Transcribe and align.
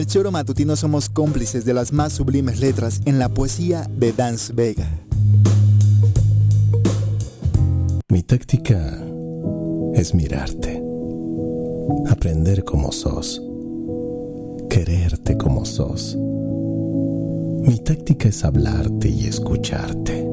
el 0.00 0.06
Choro 0.06 0.30
Matutino 0.30 0.76
somos 0.76 1.10
cómplices 1.10 1.66
de 1.66 1.74
las 1.74 1.92
más 1.92 2.14
sublimes 2.14 2.58
letras 2.58 3.02
en 3.04 3.18
la 3.18 3.28
poesía 3.28 3.86
de 3.94 4.14
Dance 4.14 4.50
Vega. 4.54 4.88
Mi 8.08 8.22
táctica 8.22 8.98
es 9.92 10.14
mirarte, 10.14 10.82
aprender 12.08 12.64
como 12.64 12.92
sos, 12.92 13.42
quererte 14.70 15.36
como 15.36 15.66
sos. 15.66 16.16
Mi 16.16 17.78
táctica 17.80 18.30
es 18.30 18.42
hablarte 18.42 19.10
y 19.10 19.26
escucharte, 19.26 20.26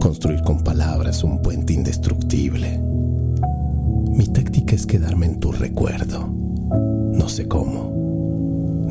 construir 0.00 0.42
con 0.42 0.64
palabras 0.64 1.22
un 1.22 1.40
puente 1.42 1.74
indestructible. 1.74 2.82
Mi 4.16 4.26
táctica 4.26 4.74
es 4.74 4.84
quedarme 4.84 5.26
en 5.26 5.38
tu 5.38 5.52
recuerdo, 5.52 6.26
no 6.26 7.28
sé 7.28 7.46
cómo 7.46 7.91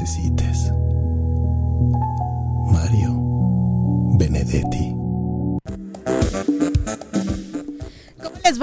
necesites. 0.00 0.72
Mario 2.66 3.14
Benedetti. 4.18 4.93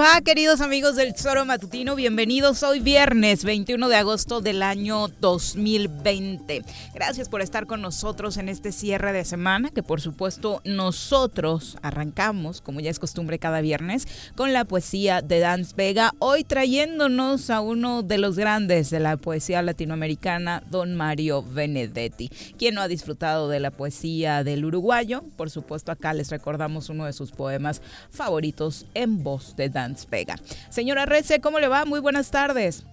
Va, 0.02 0.20
queridos 0.20 0.60
amigos 0.60 0.96
del 0.96 1.14
Tesoro 1.14 1.44
Matutino? 1.44 1.94
Bienvenidos 1.94 2.64
hoy 2.64 2.80
viernes 2.80 3.44
21 3.44 3.88
de 3.88 3.94
agosto 3.94 4.40
del 4.40 4.64
año 4.64 5.06
2020. 5.20 6.64
Gracias 6.92 7.28
por 7.28 7.40
estar 7.40 7.66
con 7.66 7.82
nosotros 7.82 8.36
en 8.36 8.48
este 8.48 8.72
cierre 8.72 9.12
de 9.12 9.24
semana, 9.24 9.70
que 9.70 9.84
por 9.84 10.00
supuesto 10.00 10.60
nosotros 10.64 11.76
arrancamos, 11.82 12.60
como 12.60 12.80
ya 12.80 12.90
es 12.90 12.98
costumbre 12.98 13.38
cada 13.38 13.60
viernes, 13.60 14.08
con 14.34 14.52
la 14.52 14.64
poesía 14.64 15.22
de 15.22 15.38
Dance 15.38 15.72
Vega, 15.76 16.12
hoy 16.18 16.42
trayéndonos 16.42 17.48
a 17.50 17.60
uno 17.60 18.02
de 18.02 18.18
los 18.18 18.36
grandes 18.36 18.90
de 18.90 18.98
la 18.98 19.16
poesía 19.16 19.62
latinoamericana, 19.62 20.64
don 20.68 20.96
Mario 20.96 21.44
Benedetti. 21.44 22.28
quien 22.58 22.74
no 22.74 22.80
ha 22.80 22.88
disfrutado 22.88 23.48
de 23.48 23.60
la 23.60 23.70
poesía 23.70 24.42
del 24.42 24.64
uruguayo? 24.64 25.22
Por 25.36 25.48
supuesto, 25.48 25.92
acá 25.92 26.12
les 26.12 26.30
recordamos 26.30 26.88
uno 26.88 27.04
de 27.04 27.12
sus 27.12 27.30
poemas 27.30 27.82
favoritos 28.10 28.86
en 28.94 29.22
voz 29.22 29.54
de 29.54 29.68
Dance 29.68 29.91
Vega. 30.10 30.36
Señora 30.68 31.06
Rece, 31.06 31.40
¿cómo 31.40 31.60
le 31.60 31.68
va? 31.68 31.84
Muy 31.84 32.00
buenas 32.00 32.30
tardes. 32.30 32.84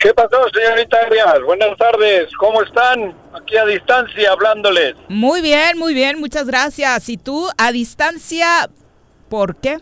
¿Qué 0.00 0.14
pasó, 0.14 0.48
señorita 0.54 0.96
Arias? 0.96 1.42
Buenas 1.44 1.76
tardes, 1.76 2.30
¿cómo 2.38 2.62
están? 2.62 3.14
Aquí 3.34 3.58
a 3.58 3.66
distancia 3.66 4.32
hablándoles. 4.32 4.94
Muy 5.08 5.42
bien, 5.42 5.76
muy 5.76 5.92
bien, 5.92 6.18
muchas 6.18 6.46
gracias. 6.46 7.10
¿Y 7.10 7.18
tú 7.18 7.50
a 7.58 7.70
distancia 7.70 8.70
por 9.28 9.56
qué? 9.56 9.78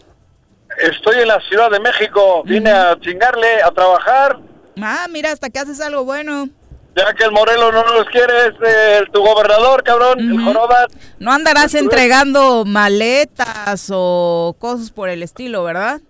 Estoy 0.79 1.21
en 1.21 1.29
la 1.29 1.41
Ciudad 1.49 1.71
de 1.71 1.79
México, 1.79 2.43
vine 2.45 2.69
a 2.69 2.99
chingarle, 3.01 3.63
a 3.63 3.71
trabajar. 3.71 4.41
Ah, 4.83 5.07
mira, 5.09 5.31
hasta 5.31 5.51
que 5.51 5.61
haces 5.61 5.81
algo 5.81 6.05
bueno. 6.05 6.49
Ya 6.97 7.15
que 7.15 7.23
el 7.23 7.31
Morelos 7.31 7.73
no 7.73 7.85
nos 7.85 8.07
quiere, 8.07 8.49
es 8.49 8.55
eh, 8.67 9.05
tu 9.13 9.21
gobernador, 9.21 9.85
cabrón, 9.85 10.19
el 10.19 10.43
Jorobas. 10.43 10.89
No 11.21 11.31
andarás 11.31 11.75
entregando 11.75 12.65
maletas 12.65 13.89
o 13.93 14.57
cosas 14.59 14.91
por 14.91 15.09
el 15.09 15.23
estilo, 15.23 15.63
¿verdad? 15.63 16.01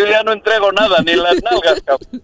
Yo 0.00 0.10
ya 0.10 0.22
no 0.22 0.32
entrego 0.32 0.72
nada, 0.72 0.98
ni 1.04 1.14
las 1.14 1.42
nalgas, 1.42 1.80
cabrón. 1.84 2.22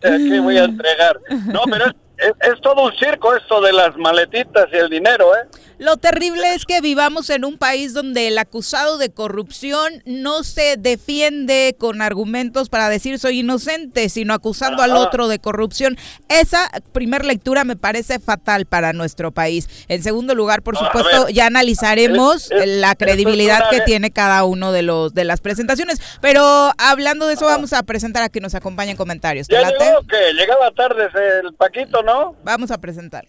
¿Qué 0.00 0.40
voy 0.40 0.56
a 0.58 0.64
entregar? 0.64 1.18
No, 1.46 1.62
pero 1.70 1.86
es 1.86 1.94
es, 2.18 2.60
todo 2.60 2.84
un 2.84 2.92
circo 2.96 3.34
esto 3.34 3.60
de 3.60 3.72
las 3.72 3.96
maletitas 3.96 4.66
y 4.72 4.76
el 4.76 4.88
dinero, 4.88 5.34
¿eh? 5.36 5.46
Lo 5.78 5.96
terrible 5.96 6.54
es 6.54 6.64
que 6.64 6.80
vivamos 6.80 7.30
en 7.30 7.44
un 7.44 7.56
país 7.56 7.94
donde 7.94 8.26
el 8.26 8.38
acusado 8.38 8.98
de 8.98 9.10
corrupción 9.10 10.02
no 10.06 10.42
se 10.42 10.76
defiende 10.76 11.76
con 11.78 12.02
argumentos 12.02 12.68
para 12.68 12.88
decir 12.88 13.18
soy 13.20 13.40
inocente, 13.40 14.08
sino 14.08 14.34
acusando 14.34 14.82
al 14.82 14.96
otro 14.96 15.28
de 15.28 15.38
corrupción. 15.38 15.96
Esa 16.28 16.68
primer 16.92 17.24
lectura 17.24 17.62
me 17.62 17.76
parece 17.76 18.18
fatal 18.18 18.66
para 18.66 18.92
nuestro 18.92 19.30
país. 19.30 19.68
En 19.86 20.02
segundo 20.02 20.34
lugar, 20.34 20.62
por 20.62 20.76
supuesto, 20.76 21.28
ya 21.28 21.46
analizaremos 21.46 22.50
la 22.50 22.96
credibilidad 22.96 23.70
que 23.70 23.80
tiene 23.82 24.10
cada 24.10 24.44
uno 24.44 24.72
de 24.72 24.82
los 24.82 25.14
de 25.14 25.24
las 25.24 25.40
presentaciones. 25.40 26.00
Pero 26.20 26.72
hablando 26.76 27.28
de 27.28 27.34
eso, 27.34 27.46
vamos 27.46 27.72
a 27.72 27.84
presentar 27.84 28.24
a 28.24 28.28
que 28.28 28.40
nos 28.40 28.56
acompañen 28.56 28.96
comentarios. 28.96 29.46
¿Ya 29.46 29.68
llegó 29.68 30.02
que 30.08 30.32
llegaba 30.34 30.72
tarde 30.72 31.08
el 31.44 31.54
Paquito, 31.54 32.02
Vamos 32.42 32.70
a 32.72 32.78
presentar. 32.78 33.26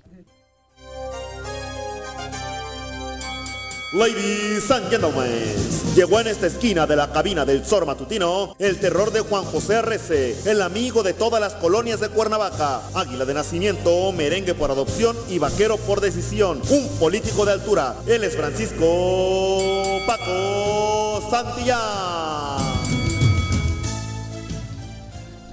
Ladies 3.92 4.70
and 4.70 4.88
gentlemen, 4.92 5.56
llegó 5.96 6.20
en 6.20 6.28
esta 6.28 6.46
esquina 6.46 6.86
de 6.86 6.96
la 6.96 7.12
cabina 7.12 7.44
del 7.44 7.66
Zor 7.66 7.88
Matutino 7.88 8.56
el 8.60 8.78
terror 8.78 9.12
de 9.12 9.22
Juan 9.22 9.44
José 9.46 9.78
Arrece, 9.78 10.36
el 10.46 10.62
amigo 10.62 11.02
de 11.02 11.14
todas 11.14 11.42
las 11.42 11.56
colonias 11.56 12.00
de 12.00 12.10
Cuernavaca, 12.10 12.82
águila 12.94 13.26
de 13.26 13.34
nacimiento, 13.34 14.12
merengue 14.12 14.54
por 14.54 14.70
adopción 14.70 15.18
y 15.28 15.40
vaquero 15.40 15.78
por 15.78 16.02
decisión, 16.02 16.62
un 16.70 16.88
político 17.00 17.48
de 17.48 17.54
altura. 17.54 17.96
Él 18.06 18.24
es 18.24 18.38
Francisco 18.38 19.58
Paco 20.06 21.28
Santillán. 21.32 22.60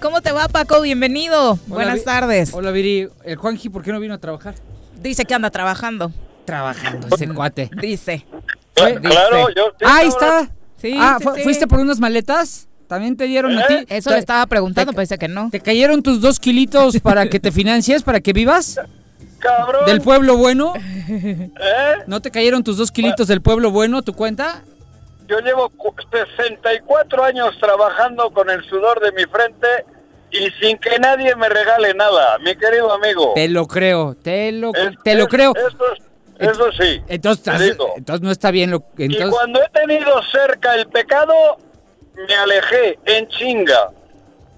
¿Cómo 0.02 0.20
te 0.20 0.32
va, 0.32 0.46
Paco? 0.48 0.82
Bienvenido. 0.82 1.58
Buenas 1.68 2.04
tardes. 2.04 2.52
Hola, 2.52 2.70
Viri. 2.70 3.08
¿El 3.24 3.36
Juanji 3.36 3.70
por 3.70 3.82
qué 3.82 3.92
no 3.92 3.98
vino 3.98 4.12
a 4.12 4.18
trabajar? 4.18 4.56
Dice 5.00 5.24
que 5.24 5.32
anda 5.32 5.48
trabajando. 5.50 6.12
Trabajando, 6.46 7.08
ese 7.14 7.28
cuate. 7.28 7.70
Dice. 7.80 8.24
Claro, 8.74 9.48
yo. 9.54 9.72
ahí 9.84 10.08
está. 10.08 10.50
Sí, 10.76 10.96
ah, 10.98 11.18
¿fuiste 11.42 11.66
por 11.66 11.80
unas 11.80 11.98
maletas? 11.98 12.68
¿También 12.86 13.16
te 13.16 13.24
dieron 13.24 13.58
a 13.58 13.66
ti? 13.66 13.74
¿Eh? 13.74 13.86
Eso 13.88 14.10
le 14.10 14.18
estaba 14.18 14.46
preguntando, 14.46 14.92
parece 14.92 15.18
que 15.18 15.28
no. 15.28 15.50
¿Te 15.50 15.60
cayeron 15.60 16.02
tus 16.02 16.20
dos 16.20 16.38
kilitos 16.38 17.00
para 17.02 17.28
que 17.28 17.40
te 17.40 17.50
financies, 17.50 18.02
para 18.02 18.20
que 18.20 18.32
vivas? 18.32 18.80
Cabrón. 19.38 19.86
¿Del 19.86 20.00
pueblo 20.00 20.36
bueno? 20.36 20.74
¿Eh? 20.76 21.50
¿No 22.06 22.20
te 22.20 22.30
cayeron 22.30 22.62
tus 22.62 22.76
dos 22.76 22.92
kilitos 22.92 23.28
del 23.28 23.42
pueblo 23.42 23.70
bueno, 23.70 24.02
tu 24.02 24.14
cuenta? 24.14 24.62
Yo 25.26 25.40
llevo 25.40 25.72
64 26.12 27.24
años 27.24 27.58
trabajando 27.58 28.30
con 28.30 28.48
el 28.48 28.62
sudor 28.64 29.00
de 29.00 29.10
mi 29.12 29.24
frente 29.24 29.66
y 30.30 30.50
sin 30.60 30.78
que 30.78 30.98
nadie 30.98 31.34
me 31.34 31.48
regale 31.48 31.94
nada, 31.94 32.38
mi 32.38 32.54
querido 32.56 32.92
amigo. 32.92 33.32
Te 33.34 33.48
lo 33.48 33.66
creo, 33.66 34.14
te 34.14 34.52
lo, 34.52 34.72
te 35.02 35.14
lo 35.16 35.26
creo. 35.26 35.52
Eso, 36.38 36.70
sí. 36.72 37.02
Entonces, 37.08 37.76
entonces 37.96 38.22
no 38.22 38.30
está 38.30 38.50
bien 38.50 38.70
lo 38.70 38.84
Y 38.98 39.16
cuando 39.30 39.60
he 39.62 39.68
tenido 39.70 40.20
cerca 40.30 40.74
el 40.74 40.86
pecado, 40.88 41.32
me 42.28 42.34
alejé 42.34 42.98
en 43.04 43.26
chinga. 43.28 43.90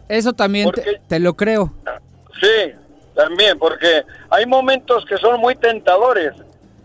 Eso 0.09 0.33
también 0.33 0.71
te, 1.07 1.19
lo 1.21 1.35
creo. 1.35 1.73
Sí, 2.41 2.73
también, 3.15 3.59
porque 3.59 4.05
hay 4.31 4.47
momentos 4.47 5.05
que 5.05 5.19
son 5.19 5.41
muy 5.41 5.55
tentadores 5.57 6.33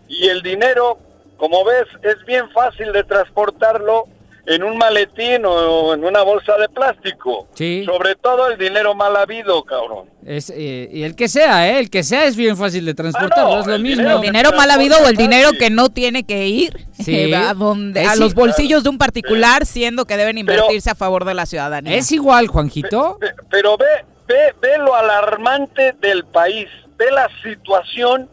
y 0.08 0.28
el 0.28 0.42
dinero, 0.42 0.98
como 1.36 1.64
ves, 1.64 1.86
es 2.02 2.24
bien 2.26 2.50
fácil 2.50 2.92
de 2.92 3.02
transportarlo 3.04 4.04
en 4.46 4.62
un 4.62 4.76
maletín 4.76 5.44
o 5.46 5.94
en 5.94 6.04
una 6.04 6.22
bolsa 6.22 6.56
de 6.58 6.68
plástico. 6.68 7.48
Sí. 7.54 7.82
Sobre 7.86 8.14
todo 8.14 8.48
el 8.48 8.58
dinero 8.58 8.94
mal 8.94 9.16
habido, 9.16 9.62
cabrón. 9.64 10.10
Es, 10.26 10.50
eh, 10.50 10.88
y 10.92 11.02
el 11.02 11.16
que 11.16 11.28
sea, 11.28 11.68
¿eh? 11.68 11.78
El 11.78 11.88
que 11.90 12.02
sea 12.02 12.24
es 12.24 12.36
bien 12.36 12.56
fácil 12.56 12.84
de 12.84 12.94
transportar, 12.94 13.38
Ah, 13.46 13.48
no, 13.50 13.60
es 13.60 13.66
lo 13.66 13.74
el 13.74 13.82
mismo. 13.82 14.10
El 14.10 14.20
dinero 14.20 14.50
mal 14.56 14.70
habido 14.70 14.96
o 14.98 15.06
el 15.06 15.16
dinero 15.16 15.50
que 15.58 15.70
no 15.70 15.88
tiene 15.88 16.24
que 16.24 16.46
ir 16.46 16.86
Sí. 16.92 17.32
a, 17.34 17.54
donde, 17.54 18.04
a 18.04 18.16
los 18.16 18.34
bolsillos 18.34 18.82
de 18.84 18.90
un 18.90 18.98
particular, 18.98 19.64
siendo 19.66 20.04
que 20.04 20.16
deben 20.16 20.36
Pero- 20.44 20.56
invertirse 20.64 20.90
a 20.90 20.94
favor 20.94 21.24
de 21.24 21.34
la 21.34 21.46
ciudadanía. 21.46 21.96
Es 21.96 22.12
igual, 22.12 22.48
Juanjito. 22.48 23.16
Pe- 23.20 23.34
Pero 23.50 23.76
ve, 23.78 23.86
ve, 24.26 24.54
ve 24.60 24.78
lo 24.78 24.94
alarmante 24.94 25.94
del 26.00 26.24
país, 26.24 26.68
ve 26.98 27.06
la 27.10 27.28
situación, 27.42 28.28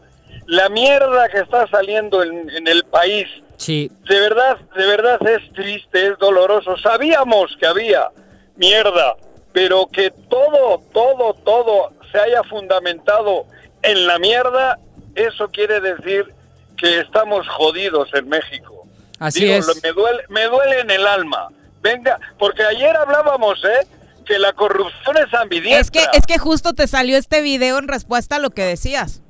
la 0.46 0.68
mierda 0.68 1.28
que 1.28 1.38
está 1.38 1.66
saliendo 1.68 2.22
en, 2.22 2.50
en 2.50 2.68
el 2.68 2.84
país. 2.84 3.26
Sí. 3.62 3.88
De 4.08 4.18
verdad, 4.18 4.58
de 4.76 4.86
verdad 4.86 5.24
es 5.24 5.52
triste, 5.52 6.08
es 6.08 6.18
doloroso. 6.18 6.76
Sabíamos 6.78 7.56
que 7.60 7.66
había 7.66 8.08
mierda, 8.56 9.14
pero 9.52 9.86
que 9.86 10.10
todo, 10.28 10.82
todo, 10.92 11.34
todo 11.44 11.92
se 12.10 12.18
haya 12.18 12.42
fundamentado 12.42 13.46
en 13.82 14.08
la 14.08 14.18
mierda, 14.18 14.80
eso 15.14 15.48
quiere 15.48 15.80
decir 15.80 16.34
que 16.76 16.98
estamos 16.98 17.48
jodidos 17.48 18.12
en 18.14 18.28
México. 18.28 18.84
Así 19.20 19.44
Digo, 19.44 19.54
es. 19.54 19.80
Me 19.80 19.92
duele, 19.92 20.22
me 20.28 20.44
duele 20.46 20.80
en 20.80 20.90
el 20.90 21.06
alma. 21.06 21.46
Venga, 21.80 22.18
porque 22.40 22.64
ayer 22.64 22.96
hablábamos, 22.96 23.62
¿eh? 23.64 23.86
Que 24.26 24.40
la 24.40 24.52
corrupción 24.54 25.18
es 25.18 25.32
ambidiestra. 25.34 25.80
Es 25.80 25.90
que, 25.92 26.18
es 26.18 26.26
que 26.26 26.38
justo 26.38 26.72
te 26.72 26.88
salió 26.88 27.16
este 27.16 27.42
video 27.42 27.78
en 27.78 27.86
respuesta 27.86 28.36
a 28.36 28.38
lo 28.40 28.50
que 28.50 28.64
decías. 28.64 29.22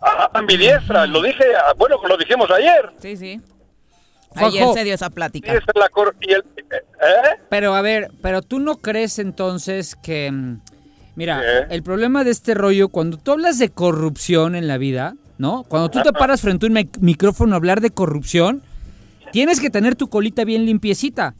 Ah, 0.00 0.30
ambidiestra, 0.34 1.06
lo 1.06 1.20
dije, 1.20 1.44
ah, 1.56 1.74
bueno, 1.76 1.96
lo 2.06 2.16
dijimos 2.16 2.48
ayer. 2.52 2.92
Sí, 3.00 3.16
sí. 3.16 3.40
Juanjo. 4.32 4.48
Ayer 4.56 4.68
se 4.74 4.84
dio 4.84 4.94
esa 4.94 5.10
plática. 5.10 5.50
Sí, 5.50 5.56
esa 5.58 5.66
es 5.74 5.80
la 5.80 5.88
cor- 5.88 6.16
y 6.20 6.32
el- 6.32 6.40
¿eh? 6.70 7.40
Pero 7.48 7.74
a 7.74 7.82
ver, 7.82 8.10
pero 8.22 8.42
tú 8.42 8.58
no 8.58 8.76
crees 8.76 9.18
entonces 9.18 9.96
que... 10.02 10.30
mm, 10.30 10.60
Mira, 11.14 11.40
¿Qué? 11.68 11.74
el 11.74 11.82
problema 11.82 12.24
de 12.24 12.30
este 12.30 12.54
rollo, 12.54 12.88
cuando 12.88 13.18
tú 13.18 13.32
hablas 13.32 13.58
de 13.58 13.68
corrupción 13.68 14.54
en 14.54 14.66
la 14.66 14.78
vida, 14.78 15.14
¿no? 15.36 15.62
Cuando 15.68 15.90
tú 15.90 16.00
te 16.02 16.10
paras 16.12 16.40
frente 16.40 16.64
a 16.64 16.68
un 16.68 16.74
mic- 16.74 16.98
micrófono 17.00 17.52
a 17.54 17.56
hablar 17.56 17.82
de 17.82 17.90
corrupción, 17.90 18.62
tienes 19.30 19.60
que 19.60 19.68
tener 19.68 19.94
tu 19.94 20.08
colita 20.08 20.44
bien 20.44 20.64
limpiecita. 20.64 21.34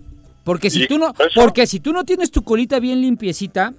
Porque 0.44 0.68
si 0.68 0.86
tú 0.86 0.98
no, 0.98 1.14
eso- 1.18 1.28
porque 1.40 1.66
si 1.66 1.80
tú 1.80 1.92
no 1.94 2.04
tienes 2.04 2.30
tu 2.30 2.42
colita 2.42 2.80
bien 2.80 3.00
limpiecita, 3.00 3.72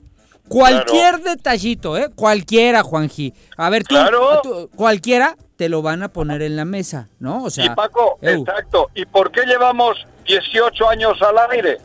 cualquier 0.48 1.22
detallito, 1.22 1.98
¿eh? 1.98 2.08
Cualquiera, 2.16 2.82
Juanji. 2.84 3.34
A 3.58 3.70
ver, 3.70 3.84
tú, 3.84 3.96
Claro. 3.96 4.40
tú- 4.42 4.70
cualquiera 4.76 5.36
te 5.56 5.70
lo 5.70 5.82
van 5.82 6.04
a 6.04 6.10
poner 6.10 6.42
en 6.42 6.56
la 6.56 6.66
mesa, 6.66 7.10
¿no? 7.20 7.44
O 7.44 7.50
sea, 7.50 7.66
y 7.66 7.70
Paco, 7.70 8.18
eu. 8.22 8.42
exacto. 8.42 8.90
¿Y 8.96 9.06
por 9.06 9.32
qué 9.32 9.46
llevamos 9.46 9.98
18 10.26 10.90
años 10.90 11.22
al 11.22 11.36
aire? 11.52 11.78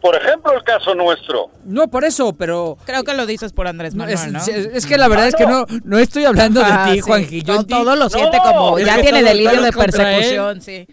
Por 0.00 0.14
ejemplo, 0.16 0.52
el 0.52 0.62
caso 0.64 0.94
nuestro. 0.94 1.48
no 1.64 1.88
por 1.88 2.04
eso, 2.04 2.34
pero 2.34 2.76
Creo 2.84 3.04
que 3.04 3.14
lo 3.14 3.24
dices 3.24 3.52
por 3.54 3.66
Andrés 3.68 3.94
No, 3.94 4.04
Manuel, 4.04 4.18
es, 4.18 4.32
¿no? 4.32 4.38
es- 4.38 4.48
es 4.74 4.86
que 4.86 4.98
la 4.98 5.08
verdad 5.08 5.28
es 5.28 5.34
que 5.34 5.46
no, 5.46 5.64
no 5.84 5.98
estoy 5.98 6.26
hablando 6.26 6.60
de 6.60 6.66
Ah, 6.68 6.86
ti, 6.90 6.96
sí. 6.96 7.00
Juanji. 7.00 7.42
Yo 7.42 7.54
No, 7.54 7.64
todo 7.66 7.96
lo 7.96 8.10
siente 8.10 8.36
No, 8.36 8.42
como, 8.42 8.78
ya 8.78 9.00
tiene 9.00 9.22
delirio 9.22 9.62
de 9.62 9.72
persecución, 9.72 10.60
sí. 10.60 10.86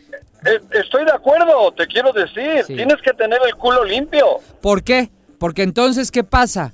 Eh, 0.46 0.60
Estoy 0.72 1.04
de 1.06 1.12
acuerdo, 1.12 1.72
te 1.74 1.86
quiero 1.88 2.14
decir. 2.14 2.64
Sí. 2.66 2.76
Tienes 2.76 3.02
que 3.04 3.12
tener 3.14 3.40
el 3.46 3.56
culo 3.56 3.84
limpio. 3.84 4.26
¿Por 4.62 4.82
qué? 4.82 5.10
Porque 5.38 5.64
entonces, 5.64 6.10
¿qué 6.10 6.24
pasa? 6.24 6.72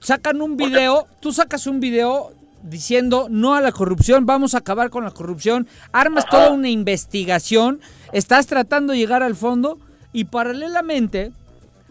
Sacan 0.00 0.40
un 0.40 0.56
video, 0.56 1.06
tú 1.20 1.32
sacas 1.32 1.66
un 1.66 1.80
video 1.80 2.32
diciendo 2.64 3.28
no 3.30 3.54
a 3.54 3.60
la 3.60 3.72
corrupción, 3.72 4.26
vamos 4.26 4.54
a 4.54 4.58
acabar 4.58 4.90
con 4.90 5.04
la 5.04 5.10
corrupción, 5.10 5.68
armas 5.92 6.24
Ajá. 6.24 6.30
toda 6.36 6.50
una 6.50 6.68
investigación, 6.70 7.80
estás 8.12 8.46
tratando 8.46 8.92
de 8.92 8.98
llegar 8.98 9.22
al 9.22 9.36
fondo 9.36 9.78
y 10.12 10.24
paralelamente 10.24 11.30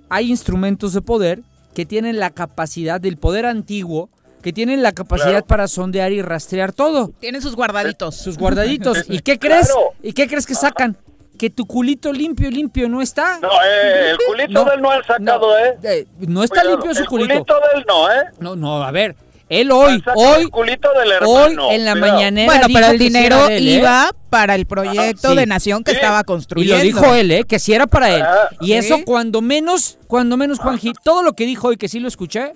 hay 0.09 0.29
instrumentos 0.29 0.93
de 0.93 1.01
poder 1.01 1.41
que 1.73 1.85
tienen 1.85 2.19
la 2.19 2.29
capacidad 2.29 2.99
del 2.99 3.17
poder 3.17 3.45
antiguo, 3.45 4.09
que 4.41 4.51
tienen 4.53 4.83
la 4.83 4.91
capacidad 4.91 5.29
Claro. 5.31 5.45
para 5.45 5.67
sondear 5.67 6.11
y 6.11 6.21
rastrear 6.21 6.73
todo. 6.73 7.11
Tienen 7.19 7.41
sus 7.41 7.55
guardaditos. 7.55 8.15
sus 8.17 8.37
guardaditos. 8.37 9.05
¿Y 9.09 9.19
qué 9.19 9.39
crees? 9.39 9.67
Claro. 9.67 9.93
¿Y 10.03 10.13
qué 10.13 10.27
crees 10.27 10.45
que 10.45 10.53
sacan? 10.55 10.97
Que 11.37 11.49
tu 11.49 11.65
culito 11.65 12.11
limpio, 12.13 12.51
limpio 12.51 12.87
no 12.89 13.01
está. 13.01 13.39
No, 13.39 13.49
eh, 13.49 14.11
el 14.11 14.17
culito 14.27 14.65
del 14.65 14.81
no 14.81 14.91
han 14.91 15.03
sacado, 15.03 15.47
no, 15.47 15.57
¿eh? 15.57 15.77
eh, 15.83 16.07
no 16.19 16.43
está 16.43 16.61
Cuidado, 16.61 16.77
limpio 16.77 16.93
su 16.95 17.01
el 17.03 17.07
culito. 17.07 17.33
culito 17.33 17.55
del 17.73 17.85
no, 17.87 18.11
¿eh? 18.11 18.23
No, 18.39 18.55
no, 18.55 18.83
a 18.83 18.91
ver. 18.91 19.15
Él 19.61 19.71
hoy, 19.71 20.03
hoy, 20.15 20.41
el 20.43 20.49
culito 20.49 20.89
del 20.93 21.11
hoy 21.25 21.53
en 21.71 21.85
la 21.85 21.93
Cuidado. 21.93 22.13
mañanera. 22.13 22.45
Bueno, 22.47 22.67
dijo 22.67 22.79
pero 22.79 22.91
el 22.91 22.99
dinero 22.99 23.47
él, 23.49 23.67
¿eh? 23.67 23.71
iba 23.79 24.09
para 24.29 24.55
el 24.55 24.65
proyecto 24.65 25.29
Sí. 25.31 25.35
de 25.35 25.45
nación 25.45 25.83
que 25.83 25.91
Sí. 25.91 25.97
estaba 25.97 26.21
Y 26.21 26.23
construyendo. 26.23 26.77
lo 26.77 26.83
dijo 26.83 27.13
él, 27.15 27.31
¿eh? 27.31 27.43
Que 27.43 27.59
sí 27.59 27.73
era 27.73 27.87
para 27.87 28.15
él. 28.15 28.21
Ah, 28.21 28.49
y 28.61 28.67
¿sí? 28.67 28.73
eso 28.73 28.99
cuando 29.05 29.41
menos, 29.41 29.97
cuando 30.07 30.37
menos, 30.37 30.59
Juanji, 30.59 30.93
todo 31.03 31.23
lo 31.23 31.33
que 31.33 31.45
dijo 31.45 31.67
hoy, 31.69 31.77
que 31.77 31.87
sí 31.87 31.99
lo 31.99 32.07
escuché, 32.07 32.53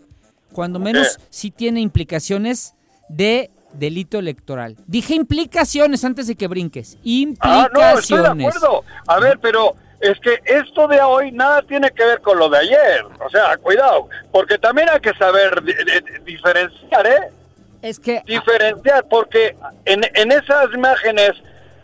cuando 0.54 0.80
menos 0.80 1.18
¿Qué? 1.18 1.24
sí 1.30 1.52
tiene 1.52 1.82
implicaciones 1.82 2.74
de 3.10 3.52
delito 3.74 4.18
electoral. 4.18 4.76
Dije 4.88 5.14
implicaciones 5.14 6.04
antes 6.04 6.26
de 6.28 6.36
que 6.36 6.48
brinques. 6.48 6.98
Ah, 7.42 7.70
no, 7.74 7.82
estoy 8.00 8.18
de 8.18 8.28
Implicaciones. 8.30 8.48
acuerdo. 8.56 8.84
A 9.08 9.20
ver, 9.20 9.38
pero 9.40 9.76
es 10.00 10.20
que 10.20 10.40
esto 10.46 10.88
de 10.88 11.02
hoy 11.02 11.32
nada 11.32 11.62
tiene 11.64 11.90
que 11.92 12.06
ver 12.06 12.22
con 12.22 12.38
lo 12.38 12.50
de 12.50 12.58
ayer. 12.60 13.04
O 13.26 13.30
sea, 13.30 13.58
cuidado, 13.58 14.08
porque 14.32 14.58
también 14.58 14.90
hay 14.90 15.00
que 15.00 15.14
saber 15.16 15.64
di- 15.64 15.74
di- 15.74 16.20
diferenciar, 16.26 17.08
¿eh? 17.08 17.30
es 17.82 18.00
que 18.00 18.22
Diferenciar, 18.26 19.06
porque 19.10 19.56
en, 19.86 20.02
en 20.16 20.32
esas 20.32 20.68
imágenes 20.74 21.32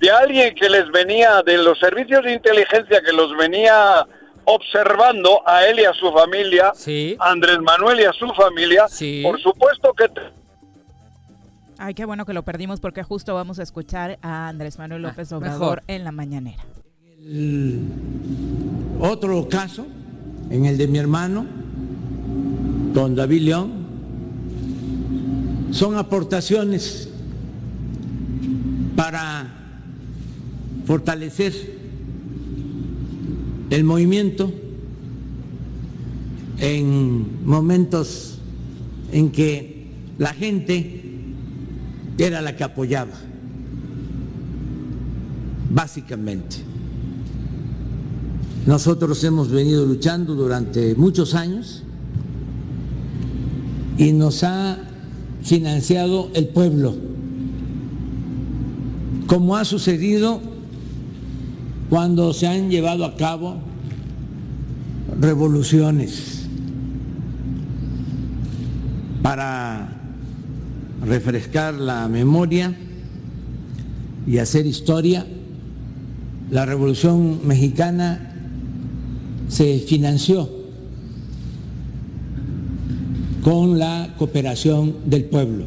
de 0.02 0.12
alguien 0.12 0.54
que 0.56 0.70
les 0.70 0.90
venía, 0.92 1.42
de 1.44 1.58
los 1.58 1.80
servicios 1.80 2.24
de 2.24 2.34
inteligencia 2.34 3.02
que 3.02 3.14
los 3.14 3.36
venía 3.38 4.06
observando 4.46 5.42
a 5.48 5.66
él 5.68 5.80
y 5.80 5.86
a 5.86 5.94
su 5.94 6.12
familia, 6.12 6.72
Sí. 6.76 7.16
a 7.20 7.30
Andrés 7.32 7.60
Manuel 7.60 8.00
y 8.02 8.04
a 8.06 8.12
su 8.14 8.28
familia, 8.34 8.88
Sí. 8.90 9.22
por 9.24 9.40
supuesto 9.42 9.94
que... 9.94 10.10
te- 10.10 10.22
Ay, 11.80 11.94
qué 11.94 12.06
bueno 12.06 12.26
que 12.26 12.34
lo 12.34 12.44
perdimos 12.44 12.80
porque 12.80 13.04
justo 13.04 13.34
vamos 13.36 13.60
a 13.60 13.64
escuchar 13.64 14.18
a 14.22 14.48
Andrés 14.50 14.78
Manuel 14.78 15.02
López 15.04 15.32
Ah, 15.32 15.38
Obrador 15.38 15.60
mejor. 15.60 15.84
en 15.88 16.04
la 16.04 16.12
mañanera. 16.12 16.64
El 17.26 17.80
otro 19.00 19.48
caso, 19.48 19.88
en 20.50 20.66
el 20.66 20.78
de 20.78 20.88
mi 20.90 20.98
hermano, 20.98 21.46
don 22.94 23.16
David 23.16 23.44
León, 23.44 23.72
son 25.72 25.96
aportaciones 25.96 27.08
para 28.98 29.54
fortalecer 30.86 31.54
el 33.70 33.86
movimiento 33.86 34.52
en 36.60 37.46
momentos 37.46 38.40
en 39.14 39.32
que 39.32 39.88
la 40.18 40.34
gente 40.34 41.02
era 42.18 42.42
la 42.42 42.58
que 42.58 42.66
apoyaba, 42.66 43.14
básicamente. 45.72 46.73
Nosotros 48.66 49.22
hemos 49.26 49.50
venido 49.52 49.86
luchando 49.86 50.36
durante 50.36 50.96
muchos 50.96 51.34
años 51.36 51.84
y 53.98 54.14
nos 54.14 54.44
ha 54.44 54.78
financiado 55.44 56.30
el 56.34 56.48
pueblo, 56.48 56.96
como 59.28 59.58
ha 59.58 59.66
sucedido 59.66 60.40
cuando 61.90 62.34
se 62.34 62.48
han 62.48 62.70
llevado 62.70 63.04
a 63.04 63.18
cabo 63.18 63.58
revoluciones 65.20 66.44
para 69.22 70.02
refrescar 71.06 71.74
la 71.74 72.08
memoria 72.08 72.74
y 74.26 74.38
hacer 74.38 74.66
historia. 74.66 75.28
La 76.50 76.66
revolución 76.66 77.46
mexicana 77.46 78.33
se 79.54 79.78
financió 79.78 80.50
con 83.44 83.78
la 83.78 84.16
cooperación 84.18 84.96
del 85.06 85.26
pueblo. 85.26 85.66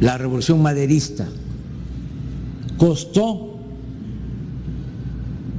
La 0.00 0.16
revolución 0.16 0.62
maderista 0.62 1.28
costó 2.78 3.58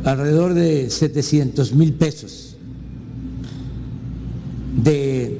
alrededor 0.04 0.56
de 0.56 0.90
700 0.90 1.74
mil 1.74 1.94
pesos 1.94 2.58
de 4.84 5.40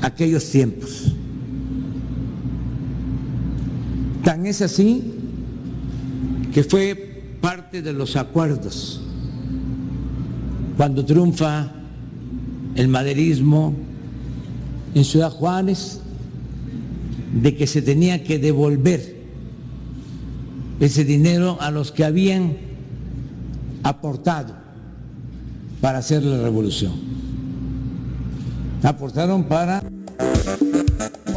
aquellos 0.00 0.48
tiempos. 0.50 1.12
Tan 4.24 4.46
es 4.46 4.62
así 4.62 5.02
que 6.54 6.64
fue 6.64 7.11
parte 7.42 7.82
de 7.82 7.92
los 7.92 8.16
acuerdos 8.16 9.00
cuando 10.78 11.04
triunfa 11.04 11.72
el 12.76 12.88
maderismo 12.88 13.74
en 14.94 15.04
Ciudad 15.04 15.30
Juárez, 15.30 16.00
de 17.42 17.54
que 17.56 17.66
se 17.66 17.82
tenía 17.82 18.24
que 18.24 18.38
devolver 18.38 19.16
ese 20.80 21.04
dinero 21.04 21.58
a 21.60 21.70
los 21.70 21.92
que 21.92 22.04
habían 22.04 22.56
aportado 23.82 24.54
para 25.80 25.98
hacer 25.98 26.22
la 26.22 26.42
revolución. 26.42 26.92
Aportaron 28.82 29.44
para 29.44 29.82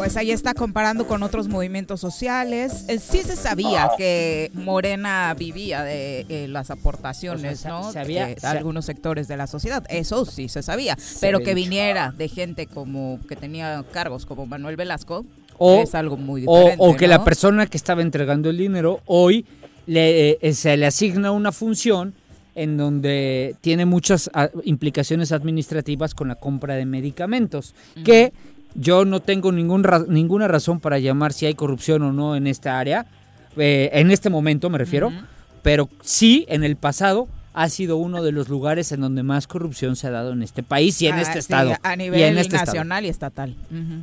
Pues 0.05 0.17
ahí 0.17 0.29
está 0.29 0.53
comparando 0.53 1.07
con 1.07 1.23
otros 1.23 1.47
movimientos 1.47 1.99
sociales. 1.99 2.85
Eh, 2.89 2.99
Sí 2.99 3.23
se 3.23 3.35
sabía 3.35 3.89
que 3.97 4.51
Morena 4.53 5.33
vivía 5.33 5.81
de 5.83 6.27
eh, 6.29 6.47
las 6.47 6.69
aportaciones, 6.69 7.59
O 7.59 7.61
sea, 7.63 7.71
¿no? 7.71 7.87
se- 7.87 7.93
sabía- 7.93 8.27
de 8.27 8.47
algunos 8.47 8.85
sectores 8.85 9.27
de 9.27 9.35
la 9.35 9.47
sociedad. 9.47 9.83
Eso 9.89 10.23
sí 10.25 10.47
se 10.47 10.61
sabía. 10.61 10.95
Se 10.97 11.21
Pero 11.25 11.39
que 11.39 11.55
viniera 11.55 12.13
de 12.15 12.27
gente 12.29 12.67
como 12.67 13.19
que 13.27 13.35
tenía 13.35 13.83
cargos 13.91 14.27
como 14.27 14.45
Manuel 14.45 14.75
Velasco 14.75 15.25
O- 15.57 15.81
es 15.81 15.95
algo 15.95 16.17
muy 16.17 16.43
O, 16.45 16.55
diferente. 16.59 16.85
o 16.85 16.95
que 16.95 17.07
¿no? 17.07 17.13
la 17.17 17.23
persona 17.23 17.65
que 17.65 17.77
estaba 17.77 18.03
entregando 18.03 18.51
el 18.51 18.57
dinero 18.59 19.01
hoy 19.07 19.43
le, 19.87 20.37
eh, 20.39 20.53
se 20.53 20.77
le 20.77 20.85
asigna 20.85 21.31
una 21.31 21.51
función 21.51 22.13
en 22.53 22.77
donde 22.77 23.55
tiene 23.59 23.85
muchas 23.85 24.29
ah, 24.35 24.49
implicaciones 24.65 25.31
administrativas 25.31 26.13
con 26.13 26.27
la 26.27 26.35
compra 26.35 26.75
de 26.75 26.85
medicamentos, 26.85 27.73
que 28.05 28.31
yo 28.75 29.05
no 29.05 29.19
tengo 29.21 29.51
ningún 29.51 29.83
ra- 29.83 30.05
ninguna 30.07 30.47
razón 30.47 30.79
para 30.79 30.99
llamar 30.99 31.33
si 31.33 31.45
hay 31.45 31.55
corrupción 31.55 32.01
o 32.03 32.11
no 32.11 32.35
en 32.35 32.47
esta 32.47 32.77
área, 32.79 33.05
eh, 33.57 33.89
en 33.93 34.11
este 34.11 34.29
momento 34.29 34.69
me 34.69 34.77
refiero, 34.77 35.11
pero 35.63 35.89
sí 36.01 36.45
en 36.49 36.63
el 36.63 36.75
pasado 36.75 37.27
ha 37.57 37.69
sido 37.69 37.95
uno 37.95 38.21
de 38.21 38.33
los 38.33 38.49
lugares 38.49 38.91
en 38.91 38.99
donde 38.99 39.23
más 39.23 39.47
corrupción 39.47 39.95
se 39.95 40.07
ha 40.07 40.11
dado 40.11 40.33
en 40.33 40.43
este 40.43 40.61
país 40.61 41.01
y 41.01 41.07
en 41.07 41.15
Ah, 41.15 41.21
este 41.21 41.33
sí, 41.33 41.39
estado. 41.39 41.71
a 41.83 41.93
y 41.93 41.97
nivel 41.97 42.19
en 42.21 42.37
este 42.37 42.57
estado. 42.57 42.65
nacional 42.65 43.05
y 43.05 43.07
estatal. 43.07 43.55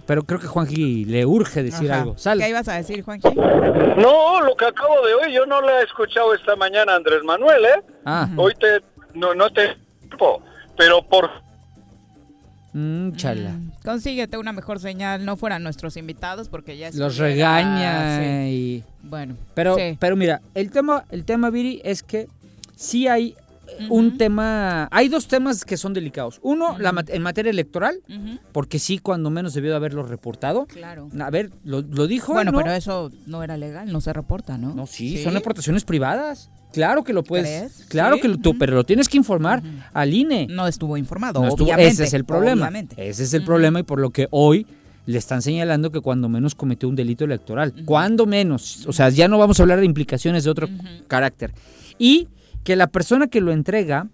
Pero 0.06 0.22
creo 0.22 0.40
que 0.40 0.46
Juanji 0.46 1.04
le 1.04 1.26
urge 1.26 1.62
decir 1.62 1.92
Ajá. 1.92 2.00
algo. 2.00 2.16
Sal. 2.16 2.38
¿Qué 2.38 2.48
ibas 2.48 2.66
a 2.68 2.76
decir, 2.76 3.02
Juanji? 3.02 3.28
No, 3.98 4.40
lo 4.40 4.56
que 4.56 4.64
acabo 4.64 5.06
de 5.06 5.12
oír, 5.14 5.34
yo 5.34 5.44
no 5.44 5.60
lo 5.60 5.68
he 5.68 5.82
escuchado 5.84 6.32
esta 6.34 6.56
mañana, 6.56 6.94
Andrés 6.96 7.22
Manuel, 7.24 7.62
¿eh? 7.66 7.82
Ah, 8.06 8.26
Hoy 8.38 8.54
te, 8.58 8.82
no, 9.18 9.34
no 9.34 9.50
te, 9.50 9.76
pero 10.78 11.02
por 11.06 11.28
mm, 12.72 13.12
chala. 13.12 13.50
Mm, 13.50 13.72
Consíguete 13.84 14.38
una 14.38 14.52
mejor 14.52 14.80
señal, 14.80 15.24
no 15.24 15.36
fueran 15.36 15.62
nuestros 15.62 15.96
invitados 15.96 16.48
porque 16.48 16.76
ya 16.76 16.90
Los 16.94 17.16
regaña 17.18 18.18
sí. 18.18 18.24
y... 18.50 18.84
Bueno, 19.02 19.36
Pero, 19.54 19.76
sí. 19.76 19.96
pero 19.98 20.16
mira, 20.16 20.40
el 20.54 20.70
tema, 20.70 21.04
el 21.10 21.24
tema, 21.24 21.50
Viri, 21.50 21.80
es 21.84 22.02
que 22.02 22.28
sí 22.76 23.08
hay 23.08 23.34
eh, 23.66 23.86
un 23.90 24.16
tema... 24.16 24.88
Hay 24.90 25.08
dos 25.08 25.26
temas 25.28 25.64
que 25.64 25.76
son 25.76 25.92
delicados. 25.92 26.38
Uno, 26.42 26.78
la 26.78 26.94
en 27.08 27.22
materia 27.22 27.50
electoral, 27.50 27.96
porque 28.52 28.78
sí, 28.78 28.98
cuando 28.98 29.30
menos 29.30 29.54
debió 29.54 29.70
de 29.70 29.76
haberlo 29.76 30.02
reportado. 30.04 30.66
claro. 30.66 31.08
A 31.20 31.30
ver, 31.30 31.50
lo, 31.64 31.82
lo 31.82 32.06
dijo. 32.06 32.32
Bueno, 32.32 32.52
¿no? 32.52 32.58
pero 32.58 32.72
eso 32.72 33.10
no 33.26 33.42
era 33.42 33.56
legal, 33.56 33.92
no 33.92 34.00
se 34.00 34.12
reporta, 34.12 34.56
¿no? 34.58 34.74
No, 34.74 34.86
sí, 34.86 35.22
son 35.22 35.36
aportaciones 35.36 35.84
privadas. 35.84 36.50
Claro 36.72 37.04
que 37.04 37.12
lo 37.12 37.22
puedes. 37.22 37.46
¿Crees? 37.72 37.86
Claro 37.88 38.16
Sí. 38.16 38.22
que 38.22 38.28
lo, 38.28 38.38
tú, 38.38 38.56
pero 38.58 38.74
lo 38.74 38.84
tienes 38.84 39.08
que 39.08 39.16
informar 39.16 39.60
Ujú. 39.60 39.68
al 39.92 40.12
INE. 40.14 40.46
No 40.50 40.66
estuvo 40.66 40.96
informado, 40.96 41.40
No 41.42 41.48
estuvo- 41.48 41.66
obviamente. 41.66 41.92
ese 41.92 42.04
es 42.04 42.14
el 42.14 42.24
problema. 42.24 42.62
obviamente. 42.62 42.94
Ese 43.08 43.24
es 43.24 43.34
el 43.34 43.44
problema 43.44 43.80
y 43.80 43.82
por 43.82 44.00
lo 44.00 44.10
que 44.10 44.26
hoy 44.30 44.66
le 45.06 45.18
están 45.18 45.42
señalando 45.42 45.90
que 45.90 46.00
cuando 46.00 46.28
menos 46.28 46.54
cometió 46.54 46.88
un 46.88 46.94
delito 46.96 47.24
electoral. 47.24 47.74
Cuando 47.84 48.24
menos. 48.24 48.86
O 48.86 48.92
sea, 48.92 49.08
ya 49.10 49.26
no 49.28 49.36
vamos 49.38 49.58
a 49.58 49.62
hablar 49.64 49.80
de 49.80 49.86
implicaciones 49.86 50.44
de 50.44 50.50
otro 50.50 50.68
carácter. 51.08 51.52
Y 51.98 52.28
que 52.64 52.76
la 52.76 52.86
persona 52.86 53.26
que 53.26 53.40
lo 53.40 53.52
entrega 53.52 54.06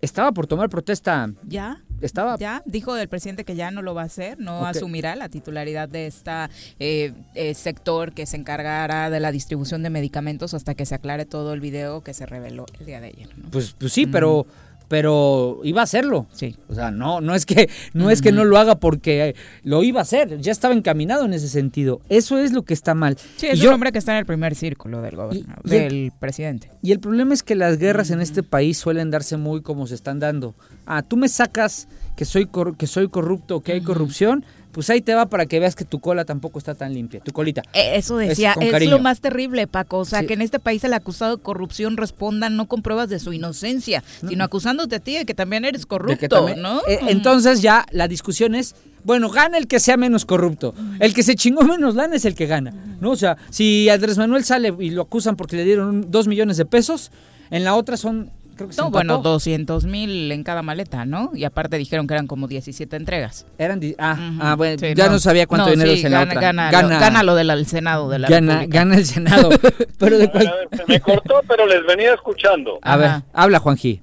estaba 0.00 0.32
por 0.32 0.46
tomar 0.46 0.68
protesta. 0.68 1.30
¿Ya? 1.46 1.82
Estaba. 2.00 2.36
Ya 2.38 2.62
dijo 2.66 2.96
el 2.96 3.08
presidente 3.08 3.44
que 3.44 3.56
ya 3.56 3.70
no 3.70 3.80
lo 3.80 3.94
va 3.94 4.02
a 4.02 4.04
hacer, 4.06 4.38
no 4.38 4.66
asumirá 4.66 5.16
la 5.16 5.28
titularidad 5.28 5.88
de 5.88 6.06
este 6.06 7.14
sector 7.54 8.12
que 8.12 8.26
se 8.26 8.36
encargará 8.36 9.08
de 9.08 9.18
la 9.20 9.32
distribución 9.32 9.82
de 9.82 9.90
medicamentos 9.90 10.52
hasta 10.52 10.74
que 10.74 10.84
se 10.84 10.94
aclare 10.94 11.24
todo 11.24 11.54
el 11.54 11.60
video 11.60 12.02
que 12.02 12.12
se 12.12 12.26
reveló 12.26 12.66
el 12.78 12.86
día 12.86 13.00
de 13.00 13.08
ayer. 13.08 13.28
¿no? 13.38 13.48
Pues, 13.50 13.74
pues 13.78 13.92
sí, 13.92 14.06
pero. 14.06 14.46
Pero 14.88 15.60
iba 15.64 15.80
a 15.80 15.84
hacerlo. 15.84 16.26
Sí. 16.32 16.56
O 16.68 16.74
sea, 16.74 16.90
no, 16.90 17.20
no 17.20 17.34
es 17.34 17.44
que 17.44 17.68
no 17.92 18.10
es 18.10 18.22
que 18.22 18.30
no 18.32 18.44
lo 18.44 18.56
haga 18.58 18.76
porque 18.76 19.34
lo 19.64 19.82
iba 19.82 20.00
a 20.00 20.02
hacer, 20.02 20.40
ya 20.40 20.52
estaba 20.52 20.74
encaminado 20.74 21.24
en 21.24 21.32
ese 21.34 21.48
sentido. 21.48 22.00
Eso 22.08 22.38
es 22.38 22.52
lo 22.52 22.62
que 22.62 22.74
está 22.74 22.94
mal. 22.94 23.16
Sí, 23.36 23.46
Y 23.46 23.50
es 23.50 23.58
yo- 23.58 23.70
un 23.70 23.74
hombre 23.74 23.90
que 23.92 23.98
está 23.98 24.12
en 24.12 24.18
el 24.18 24.26
primer 24.26 24.54
círculo 24.54 25.02
del 25.02 25.16
el- 25.32 25.46
del 25.64 26.12
presidente. 26.20 26.70
Y 26.82 26.92
el 26.92 27.00
problema 27.00 27.34
es 27.34 27.42
que 27.42 27.54
las 27.56 27.78
guerras 27.78 28.10
en 28.10 28.20
este 28.20 28.42
país 28.42 28.78
suelen 28.78 29.10
darse 29.10 29.36
muy 29.36 29.60
como 29.62 29.86
se 29.86 29.94
están 29.96 30.20
dando. 30.20 30.54
Ah, 30.86 31.02
tú 31.02 31.16
me 31.16 31.28
sacas 31.28 31.88
que 32.16 32.24
soy 32.24 32.46
cor- 32.46 32.76
que 32.76 32.86
soy 32.86 33.08
corrupto, 33.08 33.60
que 33.62 33.72
hay 33.72 33.80
corrupción, 33.80 34.44
pues 34.76 34.90
ahí 34.90 35.00
te 35.00 35.14
va 35.14 35.24
para 35.24 35.46
que 35.46 35.58
veas 35.58 35.74
que 35.74 35.86
tu 35.86 36.00
cola 36.00 36.26
tampoco 36.26 36.58
está 36.58 36.74
tan 36.74 36.92
limpia, 36.92 37.20
tu 37.20 37.32
colita. 37.32 37.62
Eh, 37.72 37.92
Eso 37.94 38.18
decía, 38.18 38.54
es, 38.60 38.86
lo 38.90 38.98
más 38.98 39.22
terrible, 39.22 39.66
Paco. 39.66 39.96
O 40.00 40.04
sea, 40.04 40.20
Sí. 40.20 40.26
que 40.26 40.34
en 40.34 40.42
este 40.42 40.58
país 40.58 40.84
el 40.84 40.92
acusado 40.92 41.38
de 41.38 41.42
corrupción 41.42 41.96
responda 41.96 42.50
no 42.50 42.66
con 42.68 42.82
pruebas 42.82 43.08
de 43.08 43.18
su 43.18 43.32
inocencia, 43.32 44.04
sino 44.28 44.44
acusándote 44.44 44.96
a 44.96 44.98
ti 44.98 45.14
de 45.16 45.24
que 45.24 45.32
también 45.32 45.64
eres 45.64 45.86
corrupto, 45.86 46.28
también- 46.28 46.60
¿no? 46.60 46.80
Eh, 46.86 46.98
entonces 47.08 47.62
ya 47.62 47.86
la 47.90 48.06
discusión 48.06 48.54
es, 48.54 48.74
bueno, 49.02 49.30
gana 49.30 49.56
el 49.56 49.66
que 49.66 49.80
sea 49.80 49.96
menos 49.96 50.26
corrupto. 50.26 50.74
El 51.00 51.14
que 51.14 51.22
se 51.22 51.36
chingó 51.36 51.62
menos 51.62 51.94
lana 51.94 52.16
es 52.16 52.26
el 52.26 52.34
que 52.34 52.44
gana, 52.44 52.74
¿no? 53.00 53.12
O 53.12 53.16
sea, 53.16 53.38
si 53.48 53.88
Andrés 53.88 54.18
Manuel 54.18 54.44
sale 54.44 54.74
y 54.78 54.90
lo 54.90 55.00
acusan 55.00 55.36
porque 55.36 55.56
le 55.56 55.64
dieron 55.64 56.10
dos 56.10 56.28
millones 56.28 56.58
de 56.58 56.66
pesos, 56.66 57.12
en 57.50 57.64
la 57.64 57.74
otra 57.76 57.96
son, 57.96 58.30
creo 58.56 58.68
que 58.70 58.76
No, 58.76 58.90
bueno, 58.90 59.18
200 59.18 59.84
mil 59.84 60.32
en 60.32 60.42
cada 60.42 60.62
maleta, 60.62 61.04
¿no? 61.04 61.30
Y 61.34 61.44
aparte 61.44 61.76
dijeron 61.78 62.06
que 62.06 62.14
eran 62.14 62.26
como 62.26 62.48
17 62.48 62.96
entregas. 62.96 63.46
Eran, 63.58 63.80
ah, 63.98 64.12
Ujú. 64.18 64.38
ah, 64.42 64.54
bueno, 64.56 64.78
Sí, 64.78 64.94
ya 64.94 65.08
no, 65.08 65.18
sabía 65.18 65.46
cuánto 65.46 65.66
No, 65.66 65.72
dinero 65.72 65.92
sí, 65.92 65.98
es 65.98 66.04
en 66.04 66.12
la 66.12 66.24
gana, 66.24 66.30
otra. 66.32 66.40
Gana, 66.42 66.82
lo, 66.82 66.88
gana 67.00 67.22
lo 67.22 67.34
del 67.34 67.66
Senado 67.66 68.08
de 68.08 68.18
la 68.18 68.28
gana, 68.28 68.52
República. 68.54 68.78
gana 68.78 68.96
el 68.96 69.04
Senado. 69.06 69.50
Pero 69.98 70.18
de 70.18 70.30
cual- 70.30 70.46
A 70.48 70.54
ver, 70.56 70.68
se 70.76 70.84
me 70.88 71.00
cortó, 71.00 71.40
pero 71.48 71.66
les 71.66 71.86
venía 71.86 72.12
escuchando. 72.14 72.78
A 72.82 72.96
ver, 72.96 73.06
Ajá. 73.08 73.22
habla 73.32 73.58
Juanji. 73.60 74.02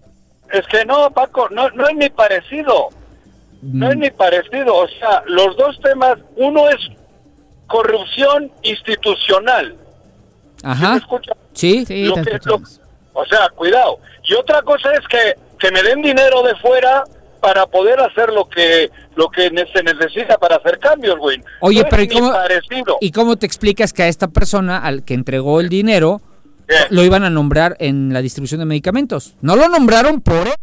Es 0.52 0.66
que 0.68 0.86
no, 0.86 1.10
Paco, 1.12 1.50
no, 1.50 1.70
no 1.72 1.88
es 1.88 1.96
ni 1.98 2.10
parecido. 2.10 2.90
No 3.62 3.88
Mm. 3.88 3.92
es 3.92 3.98
ni 3.98 4.12
parecido. 4.12 4.76
O 4.76 4.88
sea, 4.88 5.24
los 5.28 5.56
dos 5.58 5.80
temas, 5.82 6.18
uno 6.36 6.70
es 6.70 6.78
corrupción 7.68 8.52
institucional. 8.64 9.76
¿Sí 10.58 10.66
me 10.66 10.72
Ajá. 10.72 10.98
escucha? 10.98 11.32
Sí. 11.54 11.86
Sí, 11.86 12.06
Lo 12.06 12.16
te 12.16 12.24
que- 12.24 12.40
lo-. 12.46 12.62
O 13.14 13.26
sea, 13.26 13.50
cuidado. 13.56 14.00
Y 14.24 14.34
otra 14.36 14.62
cosa 14.62 14.92
es 14.94 15.08
que, 15.08 15.36
que 15.60 15.72
me 15.72 15.82
den 15.84 16.02
dinero 16.02 16.44
de 16.44 16.56
fuera 16.56 17.04
para 17.42 17.66
poder 17.68 18.00
hacer 18.00 18.30
lo 18.32 18.48
que 18.48 18.90
lo 19.16 19.30
que 19.30 19.50
se 19.74 19.84
necesita 19.84 20.38
para 20.38 20.56
hacer 20.56 20.80
cambios, 20.80 21.18
güey. 21.20 21.42
Oye, 21.60 21.82
No 21.84 21.88
pero 21.90 22.04
¿y 22.04 22.08
cómo, 22.08 22.32
parecido. 22.32 22.98
¿y 23.02 23.12
cómo 23.12 23.36
te 23.36 23.46
explicas 23.46 23.94
que 23.94 24.04
a 24.04 24.08
esta 24.08 24.28
persona, 24.30 24.78
al 24.80 25.04
que 25.04 25.14
entregó 25.14 25.60
el 25.60 25.70
dinero, 25.70 26.22
¿Qué? 26.68 26.76
lo 26.90 27.04
iban 27.04 27.24
a 27.24 27.30
nombrar 27.30 27.76
en 27.80 28.12
la 28.14 28.22
distribución 28.22 28.60
de 28.60 28.66
medicamentos? 28.66 29.36
No 29.42 29.56
lo 29.56 29.68
nombraron 29.68 30.22
por 30.22 30.48
e- 30.48 30.56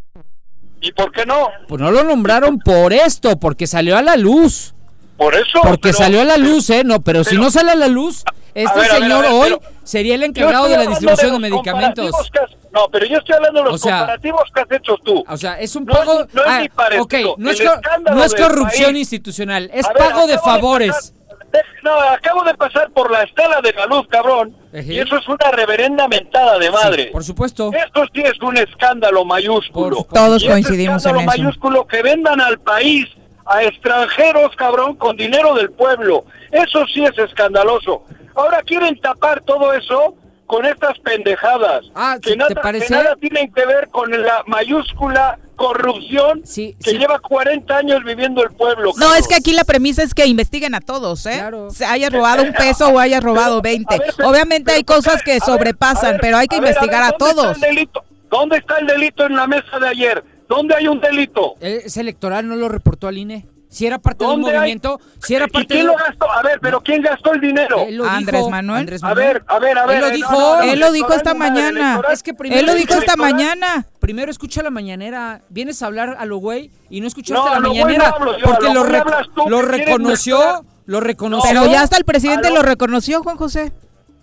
¿Y 0.80 0.92
por 0.92 1.12
qué 1.12 1.26
no? 1.26 1.49
pues 1.69 1.80
no 1.80 1.90
lo 1.90 2.02
nombraron 2.02 2.59
por 2.59 2.92
esto, 2.95 3.38
porque 3.38 3.66
salió 3.66 3.97
a 3.99 4.02
la 4.02 4.16
luz. 4.16 4.75
Por 5.19 5.35
eso. 5.35 5.61
Porque 5.62 5.90
pero- 5.90 5.99
salió 5.99 6.23
a 6.23 6.25
la 6.25 6.38
luz, 6.38 6.71
¿eh? 6.71 6.83
No, 6.83 7.02
pero, 7.02 7.23
si 7.25 7.37
no 7.37 7.50
sale 7.50 7.73
a 7.73 7.76
la 7.76 7.88
luz, 7.88 8.25
este 8.54 8.80
ver, 8.80 8.90
a 8.90 8.95
ver, 8.95 9.02
a 9.02 9.04
señor 9.04 9.23
ver, 9.23 9.30
hoy 9.33 9.50
pero- 9.61 9.61
sería 9.91 10.15
el 10.15 10.23
encargado 10.23 10.69
de 10.69 10.77
la 10.77 10.87
distribución 10.87 11.27
de, 11.27 11.33
los 11.33 11.41
medicamentos. 11.41 12.11
has- 12.15 12.57
no, 12.73 12.87
pero 12.93 13.05
yo 13.07 13.19
estoy 13.19 13.35
hablando 13.35 13.59
de 13.61 13.65
los 13.71 13.75
O 13.75 13.79
sea- 13.79 13.99
comparativos 13.99 14.43
que 14.55 14.61
has 14.61 14.71
hecho 14.71 14.97
tú. 15.05 15.25
O 15.29 15.37
sea, 15.37 15.59
es 15.61 15.75
un 15.75 15.85
No 15.85 15.93
es 15.93 15.99
pago. 15.99 16.27
no 16.33 16.43
es 16.43 16.49
ah, 16.49 16.61
ni 16.61 16.69
parecido. 16.69 17.03
ok, 17.03 17.39
no 17.39 17.51
es, 17.51 17.61
escándalo 17.61 18.17
no 18.17 18.25
es 18.25 18.35
corrupción 18.35 18.93
país. 18.93 18.99
institucional, 18.99 19.71
es 19.75 19.87
ver, 19.89 19.97
pago 19.97 20.27
de 20.29 20.39
favores. 20.39 20.91
pasar- 20.93 21.13
de- 21.51 21.59
no, 21.83 21.91
acabo 21.99 22.45
de 22.45 22.55
pasar 22.55 22.91
por 22.93 23.11
la 23.11 23.25
estela 23.25 23.61
de 23.61 23.73
la 23.73 23.87
luz, 23.87 24.07
cabrón. 24.09 24.55
Y 24.73 25.01
eso 25.01 25.17
es 25.17 25.27
una 25.27 25.51
reverenda 25.51 26.07
mentada 26.07 26.57
de 26.61 26.71
madre. 26.71 27.05
Sí, 27.07 27.11
por 27.11 27.25
supuesto. 27.25 27.73
Esto 27.73 28.05
sí 28.15 28.21
es 28.25 28.41
un 28.41 28.57
escándalo 28.57 29.25
mayúsculo. 29.25 30.05
Por- 30.05 30.15
Todos 30.15 30.43
Y 30.43 30.47
ese 30.47 30.53
coincidimos 30.53 31.05
en 31.05 31.11
escándalo 31.17 31.21
eso. 31.33 31.43
mayúsculo 31.43 31.87
que 31.89 32.03
vendan 32.03 32.41
al 32.41 32.61
país 32.61 33.09
a 33.47 33.65
extranjeros, 33.65 34.55
cabrón, 34.55 34.95
con 34.95 35.17
dinero 35.17 35.55
del 35.57 35.73
pueblo. 35.73 36.25
Eso 36.53 36.87
sí 36.87 37.03
es 37.05 37.19
escandaloso. 37.19 38.05
Ahora 38.35 38.63
quieren 38.63 38.99
tapar 39.01 39.43
todo 39.43 39.73
eso 39.73 40.15
con 40.47 40.67
estas 40.67 40.99
pendejadas 40.99 41.85
Ah, 41.95 42.19
que, 42.21 42.31
¿te 42.31 42.37
nada, 42.37 42.55
parece? 42.61 42.87
que 42.87 42.95
nada 42.95 43.15
tienen 43.17 43.53
que 43.53 43.65
ver 43.67 43.89
con 43.89 44.11
la 44.11 44.43
mayúscula 44.47 45.39
corrupción 45.57 46.41
Sí, 46.45 46.75
que 46.83 46.93
sí. 46.93 46.99
lleva 46.99 47.19
40 47.21 47.77
años 47.77 48.03
viviendo 48.03 48.43
el 48.43 48.51
pueblo. 48.51 48.93
No, 48.97 49.15
es 49.15 49.29
que 49.29 49.35
aquí 49.37 49.53
la 49.53 49.65
premisa 49.65 50.03
es 50.03 50.15
que 50.15 50.27
investiguen 50.27 50.75
a 50.75 50.81
todos, 50.81 51.25
¿eh? 51.27 51.35
Claro. 51.37 51.71
Se 51.71 51.85
haya 51.85 52.09
robado 52.11 52.43
un 52.43 52.53
peso 52.53 52.89
o 52.89 52.99
haya 52.99 53.21
robado 53.21 53.61
20. 53.63 53.99
Ver, 53.99 54.13
pero- 54.17 54.29
Obviamente 54.29 54.65
pero 54.67 54.77
hay 54.79 54.85
¿por 54.85 54.97
cosas 54.97 55.23
que 55.23 55.33
A 55.33 55.35
ver, 55.35 55.43
sobrepasan, 55.43 56.07
a 56.09 56.13
ver, 56.13 56.21
pero 56.21 56.37
hay 56.39 56.47
que 56.49 56.57
a 56.57 56.61
ver, 56.61 56.71
investigar 56.71 57.03
a, 57.03 57.11
ver, 57.11 57.19
¿dónde 57.19 57.35
todos. 57.35 57.53
Está 57.57 57.69
el 57.69 57.75
delito? 57.75 58.05
¿Dónde 58.31 58.57
está 58.59 58.79
el 58.79 58.87
delito 58.87 59.27
en 59.27 59.37
la 59.37 59.47
mesa 59.47 59.79
de 59.79 59.89
ayer? 59.89 60.25
¿Dónde 60.49 60.75
hay 60.75 60.89
un 60.89 61.01
delito? 61.01 61.55
Ese 61.61 62.01
electoral 62.01 62.49
no 62.49 62.57
lo 62.57 62.69
reportó 62.69 63.07
al 63.07 63.19
INE. 63.19 63.47
Si 63.71 63.87
era 63.87 63.99
parte 64.00 64.25
de 64.25 64.31
un 64.31 64.43
¿Dónde 64.43 64.50
hay? 64.50 64.57
movimiento, 64.59 65.00
si 65.23 65.37
era 65.37 65.47
¿Y 65.47 65.50
parte 65.50 65.69
quién 65.69 65.87
de 65.87 65.93
lo 65.93 65.97
gastó? 65.97 66.29
A 66.29 66.43
ver, 66.43 66.59
pero 66.61 66.81
¿quién 66.81 67.03
gastó 67.03 67.33
el 67.33 67.41
dinero? 67.41 67.85
Él 67.87 67.99
lo 67.99 68.05
Andrés 68.05 68.41
dijo, 68.41 68.50
Manuel. 68.50 68.81
Andrés 68.81 69.05
A 69.05 69.15
ver, 69.15 69.45
a 69.47 69.59
ver, 69.61 69.79
a 69.79 69.87
ver. 69.87 69.97
Él 69.97 70.03
lo 70.03 70.11
dijo. 70.11 70.33
no, 70.33 70.41
no, 70.41 70.57
no, 70.57 70.62
Él 70.73 70.81
lo 70.81 70.91
dijo 70.93 71.12
esta 71.15 71.35
mañana. 71.35 72.03
Es 72.12 72.25
que 72.25 72.35
primero 72.35 72.61
Él 72.61 72.67
lo 72.67 72.75
dijo 72.75 72.95
esta 72.95 73.15
mañana. 73.17 73.87
Primero 74.00 74.29
escucha 74.33 74.62
la 74.65 74.71
mañanera, 74.71 75.43
vienes 75.50 75.83
a 75.83 75.87
hablar 75.87 76.17
a 76.19 76.25
lo 76.27 76.39
güey 76.39 76.73
y 76.91 77.00
no 77.00 77.07
escuchaste 77.07 77.49
No, 77.49 77.49
la 77.55 77.61
mañanera 77.61 78.09
no 78.09 78.15
hablo 78.17 78.39
yo, 78.39 78.45
porque 78.45 78.75
lo 78.75 78.81
hablas 78.81 79.27
tú, 79.37 79.49
lo 79.49 79.62
reconoció, 79.62 80.65
lo 80.87 81.00
reconoció. 81.00 81.49
Pero 81.49 81.67
ya 81.71 81.83
hasta 81.83 81.97
el 81.97 82.05
presidente 82.05 82.50
lo 82.50 82.62
reconoció, 82.62 83.23
Juan 83.23 83.37
José. 83.37 83.73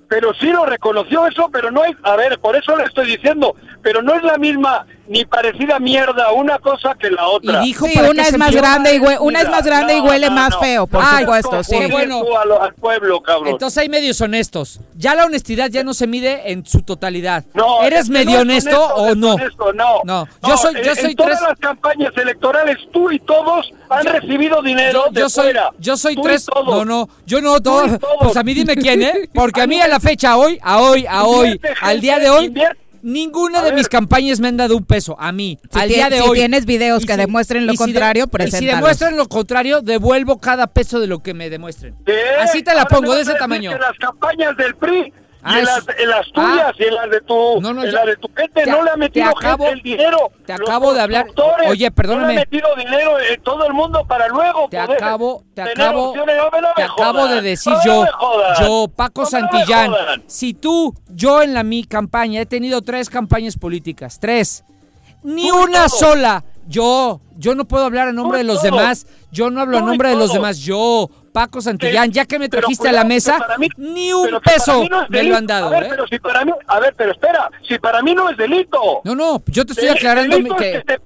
pero 0.10 0.34
sí 0.34 0.48
lo 0.48 0.66
reconoció 0.66 1.26
eso, 1.26 1.50
pero 1.54 1.72
no 1.72 1.86
es, 1.86 1.96
a 2.04 2.16
ver, 2.18 2.38
por 2.40 2.56
eso 2.58 2.76
le 2.76 2.84
estoy 2.84 3.08
diciendo, 3.08 3.56
pero 3.82 4.02
no 4.02 4.14
es 4.14 4.24
la 4.24 4.38
misma 4.38 4.86
ni 5.08 5.26
parecida 5.26 5.80
mierda 5.80 6.32
una 6.34 6.60
cosa 6.60 6.96
que 7.00 7.10
la 7.10 7.28
otra. 7.28 7.62
Y 7.64 7.68
dijo 7.68 7.86
Sí, 7.88 8.00
una 8.00 8.24
es 8.24 8.38
más 8.38 8.54
grande 8.54 8.96
y 8.96 9.00
hue- 9.00 9.18
una 9.20 9.42
es 9.42 9.50
más 9.50 9.64
grande 9.66 9.98
y 9.98 10.00
huele 10.02 10.28
no, 10.28 10.36
más 10.36 10.52
no. 10.52 10.60
feo, 10.60 10.88
por 10.88 11.02
Ay, 11.06 11.24
supuesto, 11.24 11.64
sí. 11.64 11.76
Bueno. 11.92 12.22
al 12.62 12.74
pueblo, 12.74 13.22
cabrón. 13.22 13.48
Entonces 13.50 13.78
hay 13.78 13.90
medios 13.90 14.20
honestos. 14.22 14.80
Ya 14.96 15.16
la 15.16 15.26
honestidad 15.26 15.70
ya 15.70 15.84
no 15.84 15.94
se 15.94 16.08
mide 16.08 16.52
en 16.52 16.66
su 16.66 16.82
totalidad. 16.82 17.44
No, 17.54 17.84
¿Eres 17.84 18.10
medio 18.10 18.42
honesto 18.42 18.80
o 18.96 19.16
no? 19.16 19.38
no. 19.74 20.04
No, 20.04 20.28
yo 20.48 20.58
soy- 20.58 20.74
yo 20.84 20.92
en- 20.92 20.96
soy 20.96 21.12
en 21.12 21.16
todas 21.16 21.40
tres- 21.40 21.50
las 21.50 21.60
campañas 21.60 22.12
electorales 22.18 22.78
tú 22.92 23.12
y 23.12 23.20
todos 23.20 23.72
han 23.90 24.06
recibido 24.06 24.62
dinero 24.62 25.06
Yo, 25.08 25.12
de 25.12 25.22
yo 25.22 25.30
soy, 25.30 25.44
fuera. 25.46 25.70
yo 25.80 25.98
soy 25.98 26.16
Tú 26.16 26.22
y 26.22 26.24
tres. 26.24 26.46
todos. 26.46 26.66
No, 26.66 26.86
no, 26.86 27.10
yo 27.26 27.42
no. 27.42 27.62
todos. 27.62 27.92
pues 28.22 28.38
a 28.38 28.44
mí 28.44 28.54
dime 28.54 28.76
quién, 28.76 29.02
¿eh? 29.02 29.30
Porque 29.34 29.62
a 29.62 29.68
mí 29.68 29.80
a 29.82 29.88
la 29.88 30.00
fecha, 30.00 30.38
hoy, 30.38 30.60
a 30.62 30.80
hoy, 30.80 31.06
a 31.08 31.24
hoy, 31.26 31.60
al 31.82 32.02
día 32.02 32.20
de 32.20 32.30
hoy. 32.30 32.54
Ninguna 33.08 33.60
A 33.60 33.64
de 33.64 33.70
ver. 33.72 33.78
mis 33.80 33.88
campañas 33.90 34.40
me 34.40 34.48
han 34.50 34.58
dado 34.58 34.76
un 34.78 34.86
peso. 34.86 35.16
A 35.20 35.32
mí, 35.32 35.58
Si 35.72 35.80
al 35.80 35.90
día 35.90 36.10
de 36.10 36.18
si 36.22 36.28
hoy. 36.28 36.38
tienes 36.38 36.66
videos 36.66 37.06
que 37.06 37.18
demuestren 37.18 37.66
lo 37.66 37.74
y 37.74 37.78
si 37.78 37.84
de- 37.86 37.92
contrario, 37.94 38.30
Y 38.46 38.52
si 38.52 38.66
demuestran 38.66 39.18
lo 39.18 39.28
contrario, 39.28 39.82
devuelvo 39.82 40.40
cada 40.40 40.68
peso 40.68 41.00
de 41.00 41.08
lo 41.08 41.20
que 41.20 41.34
me 41.34 41.50
demuestren. 41.50 41.96
¿Qué? 42.06 42.20
Así 42.42 42.62
te 42.64 42.74
la 42.76 42.82
Ahora 42.84 42.96
pongo, 42.96 43.16
de 43.16 43.22
ese 43.22 43.34
tamaño. 43.36 43.72
que 43.72 43.80
las 43.80 43.98
campañas 43.98 44.56
del 44.58 44.76
PRI 44.76 45.14
Ah, 45.50 45.54
en 45.54 45.60
es- 45.60 45.66
las, 45.66 46.00
en 46.00 46.10
las 46.10 46.26
Ah. 46.28 46.32
tuyas 46.34 46.76
y 46.80 46.84
en 46.84 46.96
las 46.96 47.10
de 47.10 47.22
tu, 47.22 47.62
No, 47.62 47.74
no, 47.74 47.84
en 47.84 47.92
ya. 47.92 48.00
la 48.00 48.06
de 48.06 48.16
tu 48.18 48.28
gente 48.36 48.64
Te- 48.64 48.70
no 48.72 48.84
le 48.84 48.90
ha 48.92 48.96
metido 48.98 49.26
acabo- 49.30 49.66
gente 49.66 49.74
el 49.78 49.82
dinero. 49.82 50.32
te 50.46 50.54
acabo 50.54 50.94
de 50.94 51.02
hablar- 51.02 51.28
Oye, 51.70 51.90
perdóname. 51.92 52.24
No 52.28 52.34
le 52.34 52.38
ha 52.38 52.40
metido 52.42 52.68
dinero 52.76 53.20
eh, 53.20 53.40
todo 53.44 53.66
el 53.66 53.74
mundo 53.74 54.06
para 54.08 54.28
luego 54.28 54.68
Te 54.70 54.78
poder 54.78 54.98
acabo, 55.04 55.44
te 55.54 55.62
acabo, 55.62 56.10
opciones. 56.10 56.36
No 56.38 56.44
me- 56.52 56.58
te 56.76 56.82
me 56.82 56.84
acabo 56.84 57.20
jodan. 57.20 57.36
de 57.36 57.42
decir 57.42 57.74
yo, 57.86 58.06
yo, 58.60 58.88
Paco 58.96 59.26
Santillán, 59.26 59.94
si 60.28 60.54
tú, 60.54 60.94
yo 61.10 61.42
en 61.42 61.54
la 61.54 61.64
mi 61.64 61.84
campaña 61.86 62.42
he 62.42 62.46
tenido 62.46 62.82
tres 62.82 63.10
campañas 63.10 63.58
políticas, 63.58 64.20
tres, 64.20 64.64
ni 65.24 65.48
Tú 65.50 65.64
una 65.64 65.90
sola, 65.90 66.44
yo, 66.68 67.22
yo 67.38 67.56
no 67.56 67.66
puedo 67.66 67.86
hablar 67.86 68.08
a 68.10 68.12
nombre 68.14 68.40
Tú 68.42 68.48
de 68.48 68.54
los 68.54 68.62
demás, 68.62 69.08
yo 69.32 69.50
no 69.50 69.62
hablo 69.62 69.78
a 69.78 69.82
nombre 69.82 70.10
de 70.10 70.16
los 70.16 70.34
demás, 70.34 70.60
yo, 70.60 71.10
Paco 71.38 71.62
Santillán, 71.62 72.12
ya 72.12 72.26
que 72.26 72.40
me 72.40 72.50
pero 72.50 72.62
trajiste 72.62 72.90
a 72.90 72.92
la 72.92 73.04
mesa, 73.04 73.38
mí- 73.60 73.70
ni 73.78 74.12
un 74.12 74.40
peso 74.44 74.84
no 74.90 75.06
me 75.08 75.22
lo 75.24 75.36
han 75.38 75.46
dado, 75.46 75.68
A 75.68 75.70
ver, 75.70 75.84
¿eh? 75.84 75.88
pero 75.92 76.08
si 76.08 76.18
para 76.18 76.44
mí, 76.44 76.52
a 76.66 76.80
ver, 76.80 76.96
pero 76.98 77.12
espera, 77.12 77.50
si 77.68 77.78
para 77.78 78.02
mí 78.02 78.16
no 78.16 78.28
es 78.30 78.38
delito. 78.38 79.02
No, 79.04 79.14
no, 79.16 79.44
yo 79.46 79.64
te 79.64 79.74
estoy 79.74 79.90
aclarando 79.90 80.36
es 80.38 80.44
que... 80.56 80.82
te- 80.86 81.00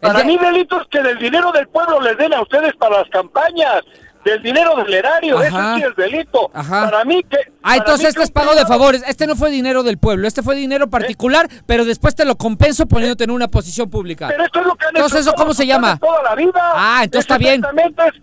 para 0.00 0.20
de- 0.20 0.24
mí 0.24 0.38
delito 0.38 0.80
es 0.80 0.86
que 0.88 1.02
del 1.02 1.18
dinero 1.18 1.52
del 1.52 1.68
pueblo 1.68 2.00
les 2.00 2.16
den 2.16 2.32
a 2.32 2.40
ustedes 2.40 2.74
para 2.76 3.00
las 3.00 3.10
campañas, 3.10 3.82
del 4.28 4.42
dinero 4.42 4.74
del 4.76 4.92
erario, 4.94 5.38
Ajá. 5.38 5.48
eso 5.48 5.76
sí 5.76 5.82
es 5.90 5.96
delito. 5.96 6.50
Ajá. 6.54 6.90
Para 6.90 7.04
mí 7.04 7.22
que... 7.22 7.36
Ah, 7.62 7.76
entonces 7.76 8.08
este 8.08 8.22
es 8.22 8.30
pago 8.30 8.54
de 8.54 8.64
favores. 8.66 9.02
Este 9.06 9.26
no 9.26 9.36
fue 9.36 9.50
dinero 9.50 9.82
del 9.82 9.98
pueblo, 9.98 10.26
este 10.26 10.42
fue 10.42 10.54
dinero 10.54 10.88
particular, 10.88 11.48
pero 11.66 11.84
después 11.84 12.14
te 12.14 12.24
lo 12.24 12.36
compenso 12.36 12.86
poniéndote 12.86 13.24
en 13.24 13.30
una 13.30 13.48
posición 13.48 13.90
pública. 13.90 14.28
Pero 14.28 14.44
esto 14.44 14.60
es 14.60 14.66
lo 14.66 14.74
que 14.76 14.86
han 14.86 14.96
Entonces, 14.96 15.20
hecho 15.20 15.30
¿eso 15.30 15.36
cómo 15.36 15.52
se 15.54 15.66
llama? 15.66 15.98
Toda 15.98 16.22
la 16.22 16.34
vida. 16.34 16.52
Ah, 16.74 17.00
entonces 17.04 17.24
está 17.24 17.38
bien. 17.38 17.62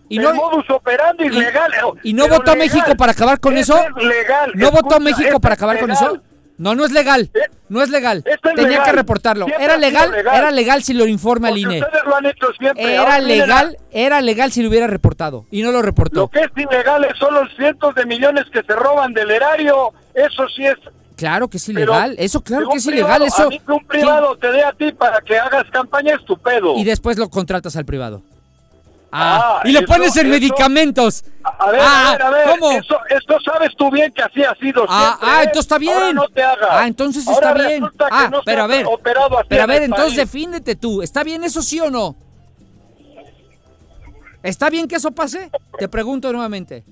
Y 0.10 0.20
no- 0.20 0.34
modus 0.34 0.70
operandi 0.70 1.26
y- 1.26 1.30
legal. 1.30 1.72
¿Y 2.04 2.14
no 2.14 2.28
votó 2.28 2.54
legal. 2.56 2.58
México 2.58 2.96
para 2.96 3.12
acabar 3.12 3.40
con 3.40 3.58
eso? 3.58 3.78
es 3.78 4.04
legal. 4.04 4.52
¿No 4.56 4.72
votó 4.72 5.00
México 5.00 5.40
para 5.40 5.56
acabar 5.56 5.80
con 5.80 5.92
eso? 5.92 6.20
No, 6.58 6.74
no 6.76 6.86
es 6.86 6.92
legal. 6.92 7.30
Eh, 7.34 7.40
No 7.68 7.82
es 7.84 7.90
legal. 7.90 8.24
es 8.26 8.40
Tenía 8.42 8.68
legal. 8.70 8.86
que 8.86 8.92
reportarlo. 8.94 9.46
Siempre 9.46 9.66
Era 9.66 9.78
legal, 9.78 10.12
legal. 10.12 10.36
era 10.38 10.52
legal 10.52 10.84
si 10.84 10.94
lo 10.94 11.06
informa 11.08 11.50
el 11.50 11.56
Porque 11.62 11.76
INE. 11.78 11.80
ustedes 11.86 12.04
lo 12.06 12.16
han 12.16 12.26
hecho 12.28 12.48
siempre. 12.58 12.94
Era 12.96 13.20
legal, 13.20 13.78
era 13.92 14.22
legal 14.22 14.52
si 14.52 14.62
lo 14.64 14.70
hubiera 14.70 14.88
reportado 14.88 15.46
y 15.52 15.62
no 15.64 15.72
lo 15.72 15.80
Lo 15.80 15.82
reportó. 15.82 16.28
que 16.30 16.40
es 16.42 16.52
ilegal 16.56 17.06
son 17.20 17.34
los 17.34 17.50
cientos 17.56 17.94
de 17.96 18.06
millones 18.06 18.46
que 18.54 18.62
se 18.64 18.74
roban 18.76 19.14
del 19.14 19.32
erario. 19.32 19.92
Eso 20.14 20.48
sí 20.56 20.66
es 20.66 20.76
Claro 21.18 21.48
que 21.48 21.58
es 21.58 21.66
Pero 21.66 21.80
ilegal. 21.80 22.16
Eso 22.20 22.42
claro 22.42 22.68
que 22.70 22.78
es 22.78 22.86
privado, 22.86 23.24
ilegal. 23.24 23.28
Eso 23.28 23.44
A 23.44 23.50
mí 23.50 23.60
que 23.60 23.72
un 23.72 23.86
privado 23.88 24.38
te 24.38 24.52
dé 24.52 24.64
a 24.66 24.72
ti 24.74 24.92
para 24.92 25.22
que 25.22 25.38
hagas 25.40 25.64
campaña 25.72 26.14
es 26.16 26.26
tu 26.26 26.38
pedo. 26.38 26.76
y 26.78 26.84
después 26.84 27.18
lo 27.18 27.30
contratas 27.30 27.76
al 27.78 27.86
privado. 27.86 28.22
Ah, 29.18 29.60
Ah, 29.60 29.62
y 29.68 29.72
lo 29.72 29.80
eso- 29.80 29.88
pones 29.88 30.16
en 30.18 30.26
eso- 30.28 30.34
medicamentos. 30.34 31.24
A 31.44 31.72
ver, 31.72 31.80
Ah, 31.82 32.10
a 32.10 32.12
ver, 32.12 32.22
a 32.22 32.30
ver. 32.32 32.50
¿cómo? 32.50 32.72
Eso, 32.72 32.98
esto 33.10 33.38
sabes 33.46 33.70
tú 33.78 33.90
bien 33.90 34.12
que 34.12 34.22
así 34.22 34.44
ha 34.44 34.54
sido 34.56 34.86
Ah, 34.90 35.18
ah, 35.22 35.38
¿eh? 35.40 35.44
entonces 35.44 35.62
está 35.62 35.78
bien. 35.78 35.94
Ahora 35.94 36.14
no 36.14 36.28
te 36.28 36.44
hagas. 36.44 36.70
Ah, 36.70 36.88
entonces 36.88 37.26
Ahora 37.28 37.50
está 37.52 37.68
bien. 37.68 37.84
Ah, 38.12 38.28
no 38.32 38.42
pero 38.44 38.64
a 38.64 38.68
ver. 38.68 38.86
Pero 39.48 39.64
a 39.64 39.66
ver, 39.68 39.84
entonces 39.84 40.16
país. 40.16 40.18
defíndete 40.18 40.76
tú. 40.76 41.02
¿Está 41.02 41.24
bien 41.24 41.44
eso 41.46 41.62
sí 41.62 41.80
o 41.80 41.90
no? 41.90 42.16
¿Está 44.44 44.70
bien 44.70 44.88
que 44.88 44.96
eso 44.98 45.12
pase? 45.12 45.50
Te 45.80 45.88
pregunto 45.88 46.32
nuevamente. 46.32 46.84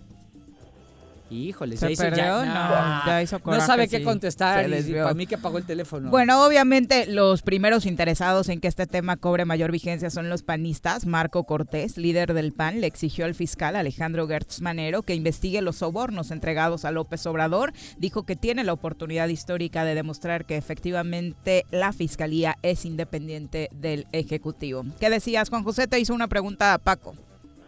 Híjole, 1.34 1.78
¿Se 1.78 1.92
hizo 1.92 2.04
perdió? 2.04 2.24
ya, 2.24 2.46
No, 2.46 3.06
ya 3.12 3.22
hizo 3.22 3.42
no 3.44 3.60
sabe 3.62 3.88
qué 3.88 3.98
sí. 3.98 4.04
contestar 4.04 4.70
y 4.70 4.94
para 4.94 5.14
mí 5.14 5.26
que 5.28 5.36
apagó 5.36 5.58
el 5.58 5.66
teléfono. 5.66 6.10
Bueno, 6.10 6.46
obviamente 6.46 7.06
los 7.08 7.42
primeros 7.42 7.86
interesados 7.86 8.50
en 8.50 8.60
que 8.60 8.68
este 8.68 8.86
tema 8.88 9.18
cobre 9.18 9.46
mayor 9.46 9.72
vigencia 9.72 10.10
son 10.10 10.30
los 10.30 10.44
panistas. 10.44 11.06
Marco 11.06 11.44
Cortés, 11.46 11.98
líder 11.98 12.34
del 12.34 12.54
PAN, 12.54 12.82
le 12.82 12.88
exigió 12.88 13.26
al 13.26 13.36
fiscal 13.36 13.76
Alejandro 13.76 14.28
Gertz 14.28 14.62
Manero 14.62 15.02
que 15.02 15.16
investigue 15.16 15.62
los 15.62 15.78
sobornos 15.78 16.32
entregados 16.32 16.86
a 16.86 16.92
López 16.92 17.26
Obrador. 17.26 17.74
Dijo 17.98 18.24
que 18.26 18.36
tiene 18.36 18.64
la 18.64 18.74
oportunidad 18.74 19.28
histórica 19.28 19.86
de 19.86 19.96
demostrar 19.96 20.46
que 20.46 20.58
efectivamente 20.58 21.66
la 21.72 21.94
fiscalía 21.94 22.58
es 22.62 22.86
independiente 22.86 23.70
del 23.74 24.08
Ejecutivo. 24.12 24.86
¿Qué 25.00 25.10
decías, 25.10 25.50
Juan 25.50 25.64
José? 25.64 25.88
Te 25.88 26.00
hizo 26.00 26.14
una 26.14 26.28
pregunta 26.28 26.74
a 26.74 26.78
Paco. 26.78 27.16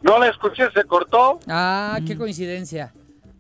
No 0.02 0.20
la 0.20 0.30
escuché, 0.30 0.64
se 0.72 0.84
cortó. 0.84 1.40
Ah, 1.48 2.00
qué 2.06 2.16
coincidencia. 2.16 2.94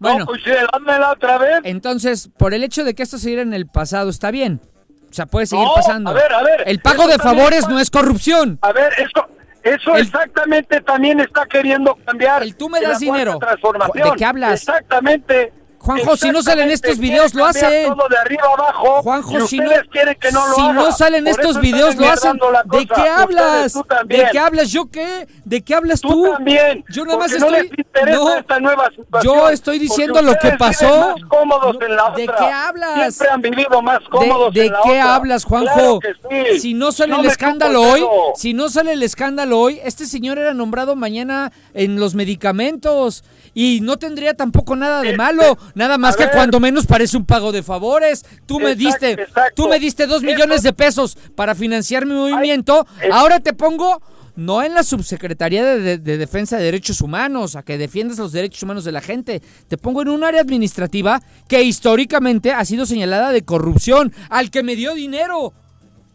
No, 0.05 0.11
Bueno, 0.11 0.25
pues 0.25 0.41
sí, 0.43 0.51
dámela 0.71 1.11
otra 1.11 1.37
vez. 1.37 1.59
entonces, 1.63 2.29
por 2.37 2.53
el 2.53 2.63
hecho 2.63 2.83
de 2.83 2.93
que 2.93 3.03
esto 3.03 3.17
se 3.17 3.27
diera 3.29 3.41
en 3.41 3.53
el 3.53 3.67
pasado, 3.67 4.09
está 4.09 4.31
bien. 4.31 4.61
O 5.09 5.13
sea, 5.13 5.25
puede 5.25 5.45
seguir 5.45 5.65
No, 5.65 5.73
pasando. 5.75 6.09
a 6.09 6.13
ver, 6.13 6.31
a 6.33 6.43
ver, 6.43 6.63
el 6.65 6.79
pago 6.79 7.07
de 7.07 7.17
favores 7.17 7.67
no 7.69 7.79
es 7.79 7.89
corrupción. 7.89 8.59
A 8.61 8.71
ver, 8.73 8.91
eso, 8.97 9.27
eso 9.63 9.95
El- 9.95 10.01
exactamente 10.05 10.81
también 10.81 11.19
está 11.21 11.45
queriendo 11.45 11.95
cambiar. 12.05 12.43
El 12.43 12.55
tú 12.55 12.69
me 12.69 12.81
das 12.81 12.99
dinero. 12.99 13.39
¿De 13.93 14.11
qué 14.17 14.25
hablas? 14.25 14.59
Exactamente. 14.61 15.53
Juanjo, 15.85 16.17
si 16.17 16.31
no 16.31 16.41
salen 16.41 16.71
estos 16.71 16.97
videos, 16.97 17.33
lo 17.35 17.45
hacen. 17.45 17.93
Todo 17.93 18.07
de 18.09 18.17
arriba 18.17 18.43
abajo. 18.57 19.01
Juanjo, 19.03 19.47
si 19.47 19.59
no, 19.59 19.69
quieren 19.91 20.15
que 20.19 20.31
no 20.31 20.47
lo 20.47 20.55
si 20.55 20.61
haga. 20.61 20.73
no 20.73 20.91
salen 20.91 21.23
Por 21.25 21.31
estos 21.31 21.61
videos, 21.61 21.95
lo 21.95 22.09
hacen. 22.09 22.39
¿De 22.71 22.87
qué 22.87 23.01
hablas? 23.07 23.75
Ustedes, 23.75 24.07
¿De 24.07 24.27
qué 24.31 24.39
hablas? 24.39 24.71
¿Yo 24.71 24.89
qué? 24.89 25.27
¿De 25.43 25.61
qué 25.63 25.75
hablas 25.75 26.01
tú? 26.01 26.09
Tú 26.09 26.31
también. 26.31 26.83
Yo 26.89 27.05
nada 27.05 27.19
más 27.19 27.31
no 27.39 27.47
estoy. 27.55 27.85
no, 28.11 28.35
esta 28.35 28.59
nueva 28.59 28.89
yo 29.23 29.49
estoy 29.49 29.77
diciendo 29.79 30.21
lo 30.21 30.33
que 30.35 30.51
pasó. 30.53 30.85
viven 30.87 30.99
más 31.21 31.29
cómodos 31.29 31.75
No, 31.79 31.85
en 31.85 31.95
la 31.95 32.09
¿de 32.11 32.25
qué 32.25 32.45
hablas? 32.45 33.15
Siempre 33.15 33.29
han 33.29 33.41
vivido 33.41 33.81
más 33.81 33.99
¿De, 33.99 34.05
cómodos 34.09 34.53
de 34.53 34.65
en 34.65 34.71
la 34.73 34.79
qué 34.83 34.89
otra. 34.89 35.15
hablas, 35.15 35.43
Juanjo? 35.45 35.99
Claro 35.99 36.17
que 36.29 36.53
sí. 36.53 36.59
Si 36.59 36.73
no 36.73 36.91
sale 36.91 37.13
No 37.13 37.19
el 37.19 37.25
escándalo 37.27 37.81
hoy, 37.81 38.05
si 38.35 38.53
no 38.53 38.69
sale 38.69 38.93
el 38.93 39.03
escándalo 39.03 39.59
hoy, 39.59 39.79
este 39.83 40.05
señor 40.07 40.39
era 40.39 40.53
nombrado 40.53 40.95
mañana 40.95 41.51
en 41.73 41.99
los 41.99 42.15
medicamentos 42.15 43.23
y 43.53 43.79
no 43.81 43.97
tendría 43.97 44.33
tampoco 44.35 44.75
nada 44.75 45.01
de 45.01 45.09
Este, 45.09 45.17
malo, 45.17 45.57
nada 45.75 45.97
más 45.97 46.15
a 46.15 46.17
que 46.17 46.23
ver. 46.25 46.33
cuando 46.33 46.59
menos 46.59 46.85
parece 46.87 47.15
un 47.17 47.25
pago 47.25 47.51
de 47.51 47.61
favores. 47.63 48.25
Tú 48.45 48.59
me 48.59 48.75
diste, 48.75 49.11
exacto. 49.11 49.53
tú 49.55 49.67
me 49.69 49.79
diste 49.79 50.07
dos 50.07 50.23
millones 50.23 50.63
de 50.63 50.73
pesos 50.73 51.17
para 51.35 51.53
financiar 51.53 52.05
mi 52.05 52.13
movimiento. 52.13 52.87
Ahora 53.11 53.39
te 53.39 53.53
pongo 53.53 54.01
no 54.37 54.61
en 54.63 54.73
la 54.73 54.83
subsecretaría 54.83 55.63
de, 55.63 55.79
de- 55.79 55.97
de 55.97 56.17
defensa 56.17 56.57
de 56.57 56.63
derechos 56.65 56.99
humanos, 56.99 57.55
a 57.55 57.63
que 57.63 57.77
defiendas 57.77 58.17
los 58.17 58.33
derechos 58.33 58.63
humanos 58.63 58.83
de 58.83 58.91
la 58.91 58.99
gente. 58.99 59.41
Te 59.69 59.77
pongo 59.77 60.01
en 60.01 60.09
un 60.09 60.25
área 60.25 60.41
administrativa 60.41 61.21
que 61.47 61.63
históricamente 61.63 62.51
ha 62.51 62.65
sido 62.65 62.85
señalada 62.85 63.31
de 63.31 63.43
corrupción, 63.43 64.11
al 64.29 64.51
que 64.51 64.61
me 64.63 64.75
dio 64.75 64.93
dinero. 64.93 65.53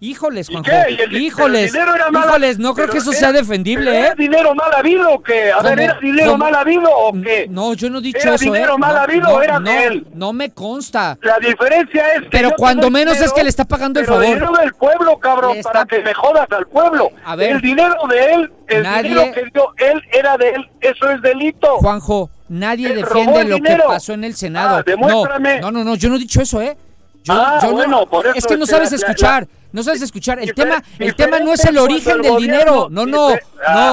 Híjoles, 0.03 0.49
¿Y 0.49 0.55
Juanjo. 0.55 0.71
el- 0.71 1.13
Híjoles, 1.21 1.75
el 1.75 1.81
era 1.83 2.11
mal- 2.11 2.25
híjoles, 2.27 2.59
no 2.59 2.75
creo 2.75 2.89
que 2.89 2.97
eso 2.99 3.11
era- 3.11 3.21
sea 3.21 3.33
defendible, 3.33 3.91
¿eh? 3.95 4.01
¿Era 4.01 4.15
dinero 4.15 4.55
mal 4.55 4.73
habido 4.75 5.11
o 5.13 5.23
qué? 5.23 5.53
A 5.53 5.61
ver. 5.61 5.79
¿era 5.79 5.99
dinero 6.01 6.39
mal 6.39 6.55
habido 6.55 6.89
o 6.91 7.13
qué? 7.21 7.47
No, 7.51 7.75
yo 7.75 7.91
no 7.91 7.99
he 7.99 8.01
dicho 8.03 8.19
¿Era 8.23 8.35
eso, 8.37 8.45
dinero 8.47 8.77
¿eh? 8.77 8.79
mal 8.79 8.95
no, 8.95 9.01
habido 9.03 9.29
no, 9.29 9.35
o 9.35 9.43
era 9.43 9.61
de 9.61 9.85
él? 9.85 10.07
no 10.15 10.33
me 10.33 10.51
consta. 10.53 11.19
La 11.21 11.39
diferencia 11.39 12.15
es 12.15 12.23
que 12.23 12.29
Pero 12.31 12.53
cuando 12.57 12.91
menos 12.91 13.21
es 13.21 13.31
que 13.31 13.43
le 13.43 13.51
está 13.51 13.67
pagando 13.67 14.01
el 14.01 14.07
favor. 14.07 14.25
dinero 14.25 14.53
del 14.59 14.73
pueblo, 14.73 15.19
cabrón, 15.19 15.59
está- 15.59 15.71
para 15.71 15.85
que 15.85 16.01
me 16.03 16.15
jodas 16.15 16.47
al 16.51 16.67
pueblo. 16.67 17.11
A 17.23 17.37
ver. 17.37 17.51
El 17.53 17.61
dinero 17.61 17.95
de 18.09 18.35
él, 18.35 18.53
el 18.69 18.83
Nadie- 18.83 19.03
dinero 19.11 19.33
que 19.35 19.43
dio 19.53 19.75
él 19.93 20.03
era 20.13 20.39
de 20.39 20.49
él. 20.49 20.71
Eso 20.81 21.11
es 21.11 21.21
delito. 21.21 21.77
Juanjo, 21.77 22.31
nadie 22.49 22.87
Él 22.91 22.97
defiende 23.03 23.41
el 23.43 23.49
lo 23.51 23.57
que 23.61 23.77
pasó 23.87 24.15
en 24.15 24.25
el 24.25 24.35
Senado. 24.35 24.77
Ah, 24.79 24.83
demuéstrame. 24.83 25.61
No, 25.61 25.71
no, 25.71 25.85
no, 25.85 25.95
yo 25.97 26.09
no 26.09 26.17
he 26.17 26.19
dicho 26.21 26.41
eso, 26.41 26.63
¿eh? 26.63 26.75
Yo, 27.23 27.35
Ah, 27.35 27.59
yo 27.61 27.69
no- 27.69 27.75
bueno, 27.75 28.07
por 28.07 28.27
eso 28.27 28.35
es 28.35 28.47
que 28.47 28.57
no 28.57 28.65
sabes 28.65 28.93
escuchar, 28.93 29.47
no 29.73 29.83
sabes 29.83 30.03
escuchar. 30.03 30.39
El 30.41 30.55
tema, 30.55 30.83
el 30.99 31.15
tema 31.15 31.39
no 31.41 31.53
es 31.53 31.65
el 31.65 31.79
origen 31.79 32.23
del 32.23 32.33
el 32.35 32.41
dinero. 32.43 32.89
No, 32.91 33.07
no, 33.07 33.31
no, 33.31 33.37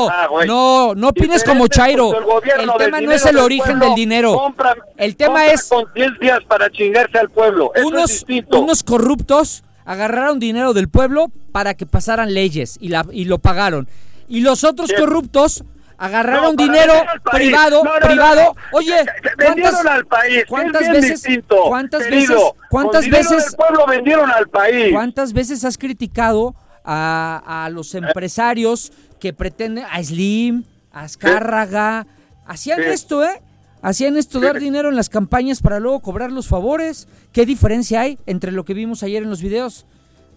Ah, 0.09 0.27
güey. 0.29 0.47
no, 0.47 0.95
no 0.95 1.09
opines 1.09 1.43
como 1.43 1.67
Chairo. 1.67 2.13
el 2.59 2.69
tema 2.77 3.01
no 3.01 3.11
es 3.11 3.25
el 3.25 3.37
origen 3.37 3.79
del 3.79 3.95
dinero. 3.95 4.53
El 4.97 5.15
tema 5.15 5.47
es 5.47 5.63
conciencias 5.67 6.39
para 6.47 6.69
chingarse 6.69 7.17
al 7.17 7.29
pueblo. 7.29 7.71
Unos, 7.85 8.25
unos 8.51 8.83
corruptos 8.83 9.63
agarraron 9.85 10.39
dinero 10.39 10.73
del 10.73 10.89
pueblo 10.89 11.31
para 11.51 11.73
que 11.73 11.85
pasaran 11.85 12.33
leyes 12.33 12.77
y, 12.81 12.89
la, 12.89 13.05
y 13.11 13.25
lo 13.25 13.37
pagaron. 13.39 13.87
Y 14.27 14.41
los 14.41 14.63
otros 14.63 14.91
corruptos 14.97 15.63
Agarraron 15.97 16.55
No, 16.55 16.63
dinero 16.63 16.93
privado, 17.31 17.83
No, 17.83 17.89
no, 17.93 17.99
no, 17.99 18.07
privado. 18.07 18.55
Oye, 18.71 18.95
vendieron 19.38 19.62
¿cuántas, 19.73 19.86
al 19.86 20.05
país. 20.05 20.43
cuántas 20.47 20.89
veces- 20.89 21.23
distinto, 21.23 21.63
cuántas 21.67 22.03
querido. 22.03 22.36
veces- 22.36 22.51
cuántas 22.69 23.10
veces- 23.10 23.45
del 23.45 23.55
pueblo 23.55 23.86
vendieron 23.88 24.29
al 24.29 24.47
país. 24.47 24.93
¿Cuántas 24.93 25.33
veces 25.33 25.65
has 25.65 25.77
criticado 25.77 26.53
a, 26.86 27.65
a 27.65 27.69
los 27.69 27.95
empresarios 27.95 28.91
que 29.19 29.33
pretenden, 29.33 29.86
a 29.91 30.03
Slim, 30.03 30.63
a 30.91 31.01
Azcárraga? 31.01 32.05
Hacían 32.45 32.81
esto, 32.83 33.23
¿eh? 33.23 33.41
Hacían 33.81 34.17
esto, 34.17 34.39
dar 34.39 34.60
dinero 34.60 34.89
en 34.89 34.95
las 34.95 35.10
campañas 35.10 35.62
para 35.62 35.79
luego 35.79 35.99
cobrar 36.01 36.31
los 36.31 36.47
favores. 36.47 37.07
¿Qué 37.31 37.45
diferencia 37.45 38.01
hay 38.01 38.17
entre 38.25 38.51
lo 38.51 38.65
que 38.65 38.73
vimos 38.73 39.01
ayer 39.03 39.23
en 39.23 39.29
los 39.29 39.41
videos? 39.41 39.86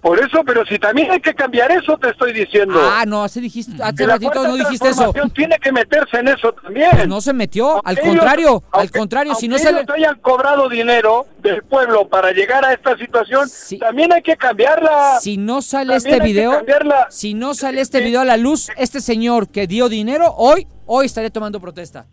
Por 0.01 0.19
eso, 0.19 0.43
pero 0.47 0.65
si 0.65 0.79
también 0.79 1.11
hay 1.11 1.21
que 1.21 1.35
cambiar 1.35 1.71
eso, 1.71 1.99
te 1.99 2.09
estoy 2.09 2.33
diciendo. 2.33 2.81
Ah, 2.83 3.05
no, 3.07 3.23
hace, 3.23 3.39
dijiste, 3.43 3.83
hace 3.83 4.07
la 4.07 4.15
ratito 4.15 4.43
no 4.49 4.57
dijiste 4.57 4.89
eso. 4.89 5.13
tiene 5.35 5.59
que 5.59 5.71
meterse 5.73 6.19
en 6.21 6.29
eso 6.29 6.53
también. 6.53 6.89
Pues 6.93 7.07
no 7.09 7.21
se 7.21 7.35
metió, 7.35 7.77
al 7.85 7.97
Aunque 7.99 8.03
contrario, 8.09 8.49
ellos- 8.49 8.63
al 8.73 8.81
aunque- 8.81 8.99
contrario, 8.99 9.35
si 9.35 9.47
no 9.49 9.57
aunque 9.57 9.67
sale... 9.69 9.81
ellos 9.83 9.95
hayan 9.95 10.19
cobrado 10.21 10.71
dinero 10.71 11.27
del 11.43 11.63
pueblo 11.65 12.09
para 12.09 12.33
llegar 12.33 12.65
a 12.65 12.73
esta 12.73 12.97
situación, 12.97 13.47
Sí. 13.51 13.79
también 13.79 14.11
hay 14.15 14.23
que 14.23 14.39
cambiarla. 14.39 15.19
Si 15.21 15.37
no 15.37 15.61
sale 15.61 15.93
También 15.95 16.15
este 16.15 16.25
video, 16.27 16.63
si 17.11 17.35
no 17.35 17.53
sale 17.53 17.83
este 17.83 18.01
video 18.01 18.23
a 18.23 18.25
la 18.25 18.39
luz, 18.39 18.71
este 18.79 19.03
señor 19.03 19.49
que 19.49 19.67
dio 19.67 19.91
dinero, 19.91 20.33
hoy, 20.35 20.67
hoy 20.87 21.05
estaré 21.07 21.31
tomando 21.31 21.61
protesta. 21.61 22.07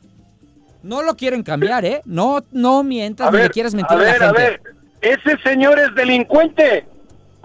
No 0.83 1.03
lo 1.03 1.15
quieren 1.15 1.41
cambiar, 1.41 1.85
¿eh? 1.85 2.01
No, 2.03 2.43
no 2.51 2.83
mientas 2.83 3.27
A 3.27 3.31
ni 3.31 3.37
ver, 3.37 3.47
le 3.47 3.49
quieras 3.51 3.73
mentir 3.73 3.97
a 3.97 3.99
a, 4.01 4.03
ver, 4.03 4.19
la 4.19 4.29
a 4.29 4.31
ver, 4.33 4.61
ese 5.01 5.37
señor 5.43 5.79
es 5.79 5.95
delincuente, 5.95 6.85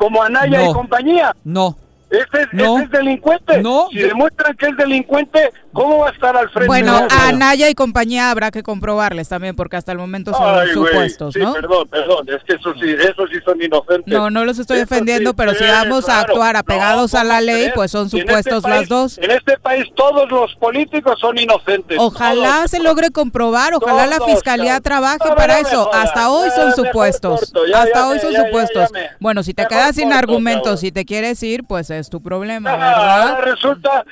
como 0.02 0.20
Anaya 0.20 0.58
No. 0.64 0.70
y 0.70 0.74
compañía. 0.74 1.36
No, 1.44 1.76
Ese, 2.12 2.42
es- 2.42 2.48
No. 2.52 2.76
ese 2.76 2.84
es 2.84 2.90
delincuente. 2.90 3.62
No. 3.62 3.88
Si 3.90 3.98
demuestran 3.98 4.54
que 4.56 4.66
es 4.66 4.76
delincuente, 4.76 5.50
¿cómo 5.72 6.00
va 6.00 6.08
a 6.08 6.12
estar 6.12 6.36
al 6.36 6.48
frente? 6.50 6.66
Bueno, 6.66 7.00
de 7.00 7.06
a 7.10 7.28
Anaya 7.28 7.70
y 7.70 7.74
compañía 7.74 8.30
habrá 8.30 8.50
que 8.50 8.62
comprobarles 8.62 9.30
también, 9.30 9.56
porque 9.56 9.76
hasta 9.76 9.92
el 9.92 9.98
momento 9.98 10.32
son 10.34 10.58
Ay, 10.60 10.68
supuestos, 10.74 11.32
sí, 11.32 11.40
¿no? 11.40 11.54
perdón, 11.54 11.88
perdón, 11.88 12.26
es 12.28 12.44
que 12.44 12.52
eso 12.54 12.74
sí, 12.74 12.90
eso 12.90 13.26
sí 13.32 13.38
son 13.44 13.62
inocentes. 13.62 14.12
No, 14.12 14.28
no 14.28 14.44
los 14.44 14.58
estoy 14.58 14.76
Eso 14.80 14.86
defendiendo, 14.86 15.30
sí, 15.30 15.36
pero 15.38 15.54
si 15.54 15.64
vamos 15.64 16.06
a 16.10 16.20
actuar 16.20 16.54
apegados 16.56 17.14
No, 17.14 17.20
a 17.20 17.24
la 17.24 17.34
¿cómo 17.36 17.46
ley, 17.46 17.70
pues 17.74 17.90
son 17.90 18.06
este 18.06 18.20
supuestos 18.20 18.62
país- 18.62 18.74
las 18.80 18.88
dos. 18.90 19.16
En 19.18 19.30
este 19.30 19.56
país 19.58 19.86
todos 19.96 20.30
los 20.30 20.54
políticos 20.56 21.18
son 21.18 21.38
inocentes. 21.38 21.96
Ojalá 21.98 22.56
todos. 22.58 22.70
se 22.72 22.78
logre 22.80 23.10
comprobar, 23.10 23.72
ojalá 23.72 24.04
la 24.06 24.20
fiscalía 24.20 24.78
trabaje 24.80 25.28
No, 25.30 25.34
para 25.34 25.60
eso. 25.60 25.84
jodas. 25.86 26.04
Hasta 26.04 26.30
hoy 26.30 26.50
son 26.54 26.72
supuestos. 26.74 27.40
corto, 27.40 27.66
ya, 27.66 27.82
Hasta 27.82 27.98
ya 28.00 28.08
hoy 28.08 28.18
son 28.20 28.34
supuestos. 28.34 28.90
Bueno, 29.18 29.42
si 29.42 29.54
te 29.54 29.64
quedas 29.66 29.96
sin 29.96 30.12
argumentos, 30.12 30.80
si 30.80 30.92
te 30.92 31.06
quieres 31.06 31.42
ir, 31.42 31.64
pues 31.64 31.88
es 31.88 32.01
tu 32.10 32.22
problema, 32.22 32.70
Ah, 32.72 32.76
¿verdad? 32.76 33.28
ahora 33.28 33.40
resulta, 33.42 34.04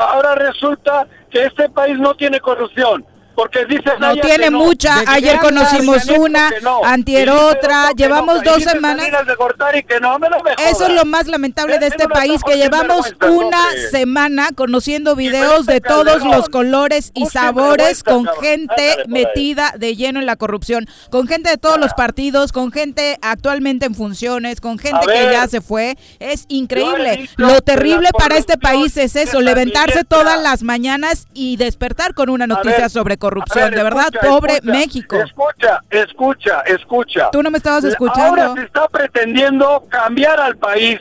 ahora 0.00 0.34
resulta 0.34 1.06
que 1.30 1.44
este 1.44 1.68
país 1.68 1.98
no 1.98 2.14
tiene 2.14 2.40
corrupción. 2.40 3.04
Porque 3.38 3.64
dice 3.66 3.92
No 4.00 4.16
tiene 4.16 4.50
mucha. 4.50 4.98
¿De 4.98 5.04
qué 5.04 5.10
Ayer 5.12 5.38
conocimos 5.38 6.06
una, 6.06 6.50
no. 6.60 6.84
antier 6.84 7.30
otra. 7.30 7.92
Llevamos 7.92 8.42
dos 8.42 8.64
semanas. 8.64 9.04
Salinas 9.04 9.26
de 9.28 9.34
Gortari 9.36 9.84
que 9.84 10.00
no, 10.00 10.18
me 10.18 10.28
lo 10.28 10.42
me 10.42 10.50
Eso 10.68 10.88
es 10.88 10.92
lo 10.92 11.04
más 11.04 11.28
lamentable 11.28 11.78
de 11.78 11.86
este 11.86 12.08
país, 12.08 12.42
que 12.42 12.56
llevamos 12.56 13.14
una 13.20 13.64
hombre. 13.68 13.90
semana 13.92 14.48
conociendo 14.56 15.14
videos 15.14 15.66
de 15.66 15.80
todos 15.80 16.24
los 16.24 16.48
colores 16.48 17.12
y 17.14 17.26
sabores 17.26 18.02
con 18.02 18.26
gente 18.40 19.04
metida 19.06 19.72
de 19.78 19.94
lleno 19.94 20.18
en 20.18 20.26
la 20.26 20.34
corrupción, 20.34 20.88
con 21.08 21.28
gente 21.28 21.50
de 21.50 21.58
todos 21.58 21.78
los 21.78 21.94
partidos, 21.94 22.50
con 22.50 22.72
gente 22.72 23.18
actualmente 23.22 23.86
en 23.86 23.94
funciones, 23.94 24.60
con 24.60 24.80
gente 24.80 25.06
que 25.06 25.30
ya 25.30 25.46
se 25.46 25.60
fue. 25.60 25.96
Es 26.18 26.44
increíble. 26.48 27.28
Lo 27.36 27.60
terrible 27.60 28.08
para 28.18 28.36
este 28.36 28.54
corrupción 28.54 28.58
país 28.58 28.96
es 28.96 29.14
eso, 29.14 29.38
es 29.38 29.44
levantarse 29.44 30.02
todas 30.02 30.42
las 30.42 30.64
mañanas 30.64 31.28
y 31.34 31.56
despertar 31.56 32.14
con 32.14 32.30
una 32.30 32.44
A 32.44 32.48
noticia 32.48 32.88
sobre 32.88 33.14
a 33.14 33.27
corrupción. 33.28 33.64
ver, 33.70 33.74
de 33.76 33.82
verdad, 33.82 34.08
pobre 34.22 34.52
escucha, 34.54 34.72
México. 34.72 35.16
Escucha, 35.16 35.80
escucha, 35.90 36.60
escucha. 36.62 37.30
Tú 37.30 37.42
no 37.42 37.50
me 37.50 37.58
estabas 37.58 37.84
Ahora 37.84 37.92
escuchando. 37.92 38.54
se 38.56 38.62
está 38.62 38.88
pretendiendo 38.88 39.84
cambiar 39.88 40.40
al 40.40 40.56
país. 40.56 41.00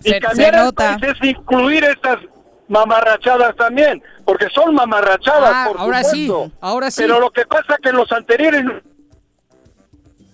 Se- 0.00 0.16
y 0.16 0.20
cambiar 0.20 0.54
al 0.56 0.64
nota. 0.66 0.98
país 0.98 1.14
es 1.16 1.28
incluir 1.28 1.84
estas 1.84 2.18
mamarrachadas 2.68 3.54
también, 3.56 4.02
porque 4.24 4.48
son 4.50 4.74
mamarrachadas, 4.74 5.50
Ah, 5.54 5.64
por 5.68 5.80
ahora 5.80 6.02
sí, 6.04 6.32
ahora 6.60 6.90
sí. 6.90 7.02
Pero 7.02 7.20
lo 7.20 7.30
que 7.30 7.44
pasa 7.46 7.76
que 7.82 7.92
los 7.92 8.10
anteriores 8.12 8.64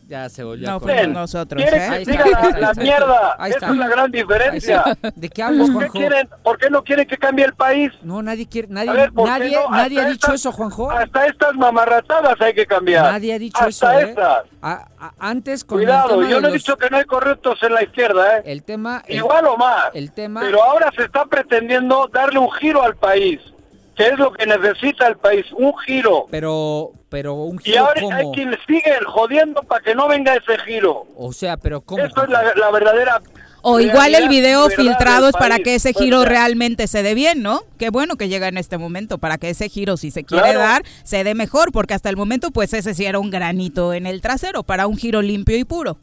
Ya 0.09 0.27
se 0.31 0.43
volvió 0.43 0.67
No 0.71 0.81
fuimos 0.81 1.09
nosotros, 1.09 1.63
quieren 1.63 1.93
¿eh? 1.93 1.97
que 2.07 2.11
está, 2.13 2.25
la, 2.25 2.39
ahí 2.41 2.53
la 2.63 2.71
está. 2.71 2.83
mierda. 2.83 3.37
Ahí 3.39 3.51
Esa 3.51 3.59
está. 3.59 3.71
es 3.73 3.77
la 3.77 3.89
gran 3.89 4.11
diferencia. 4.11 4.85
¿De 5.15 5.29
qué 5.29 5.43
hablas, 5.43 5.69
¿Por 5.69 5.83
qué, 5.83 5.89
Juanjo? 5.91 5.93
quieren, 6.09 6.29
¿Por 6.43 6.57
qué 6.59 6.71
no 6.71 6.83
quieren 6.83 7.07
que 7.07 7.19
cambie 7.19 7.45
el 7.45 7.53
país? 7.53 7.93
No, 8.03 8.23
nadie 8.23 8.49
quiere, 8.49 8.69
A 8.69 8.71
nadie, 8.73 8.93
ver, 8.93 9.13
¿por 9.13 9.27
qué 9.27 9.31
nadie, 9.39 9.57
no? 9.57 9.69
nadie 9.71 9.99
ha 9.99 10.03
Hasta 10.05 10.11
dicho 10.13 10.27
estas- 10.29 10.41
eso, 10.41 10.53
Juanjo. 10.53 10.91
Hasta 10.91 11.27
estas 11.27 11.55
mamarrachadas 11.57 12.41
hay 12.41 12.55
que 12.55 12.65
cambiar. 12.65 13.05
Nadie 13.13 13.35
ha 13.35 13.39
dicho 13.39 13.59
Hasta 13.63 13.69
eso, 13.69 14.01
¿eh? 14.01 14.11
estas. 14.11 14.45
A- 14.63 14.89
a- 14.99 15.13
antes 15.19 15.63
con 15.63 15.79
el 15.81 15.85
Cuidado, 15.85 16.09
tema 16.09 16.23
yo 16.31 16.41
no 16.41 16.49
he 16.49 16.51
los- 16.53 16.53
dicho 16.55 16.77
que 16.79 16.89
no 16.89 16.97
hay 16.97 17.05
corruptos 17.05 17.63
en 17.63 17.75
la 17.75 17.83
izquierda, 17.83 18.39
¿eh? 18.39 18.43
el 18.47 18.63
tema, 18.63 19.03
el- 19.07 19.17
Igual 19.19 19.47
o 19.47 19.59
más. 19.59 19.91
el 19.93 20.11
tema- 20.13 20.41
Pero 20.41 20.65
ahora 20.65 20.91
se 20.97 21.03
está 21.05 21.27
pretendiendo 21.27 22.09
darle 22.11 22.39
un 22.39 22.51
giro 22.53 22.83
al 22.83 22.97
país. 22.97 23.41
Que 23.99 24.07
es 24.07 24.19
lo 24.19 24.33
que 24.33 24.47
necesita 24.47 25.09
el 25.09 25.17
país? 25.17 25.45
Un 25.53 25.77
giro. 25.81 26.27
pero, 26.31 26.93
pero 27.11 27.35
un 27.35 27.57
Y 27.57 27.65
giro 27.73 27.81
ahora 27.87 28.01
como, 28.01 28.17
hay 28.17 28.27
quien 28.33 28.57
sigue 28.67 28.95
jodiendo 29.07 29.61
para 29.65 29.83
que 29.83 29.95
no 29.95 30.07
venga 30.09 30.35
ese 30.37 30.57
giro. 30.59 31.05
o 31.17 31.33
sea, 31.33 31.57
pero 31.57 31.81
cómo. 31.81 32.03
Eso 32.05 32.23
es 32.23 32.29
la, 32.31 32.55
la 32.55 32.71
verdadera. 32.71 33.21
O 33.61 33.81
igual 33.81 34.15
el 34.15 34.29
video 34.29 34.69
y 34.71 34.75
filtrado 34.75 35.27
es 35.29 35.35
para 35.35 35.59
que 35.59 35.75
ese 35.75 35.93
giro 35.93 36.25
realmente 36.25 36.87
se 36.87 37.03
dé 37.03 37.15
bien, 37.15 37.43
¿no? 37.43 37.63
Qué 37.77 37.91
bueno 37.91 38.15
que 38.15 38.29
llega 38.29 38.47
en 38.47 38.57
este 38.57 38.79
momento, 38.79 39.19
para 39.19 39.37
que 39.37 39.51
ese 39.51 39.69
giro, 39.69 39.97
si 39.97 40.13
se 40.13 40.23
quiere 40.23 40.45
Claro. 40.45 40.61
dar, 40.61 40.83
se 41.03 41.25
dé 41.25 41.35
mejor, 41.35 41.73
porque 41.73 41.93
hasta 41.95 42.09
el 42.09 42.17
momento, 42.17 42.53
pues 42.53 42.73
ese 42.73 42.95
sí 42.95 43.05
era 43.05 43.19
un 43.19 43.31
granito 43.31 43.93
en 43.95 44.07
el 44.07 44.21
trasero, 44.21 44.63
para 44.63 44.87
un 44.87 44.97
giro 44.97 45.23
limpio 45.23 45.57
y 45.57 45.65
puro. 45.65 45.97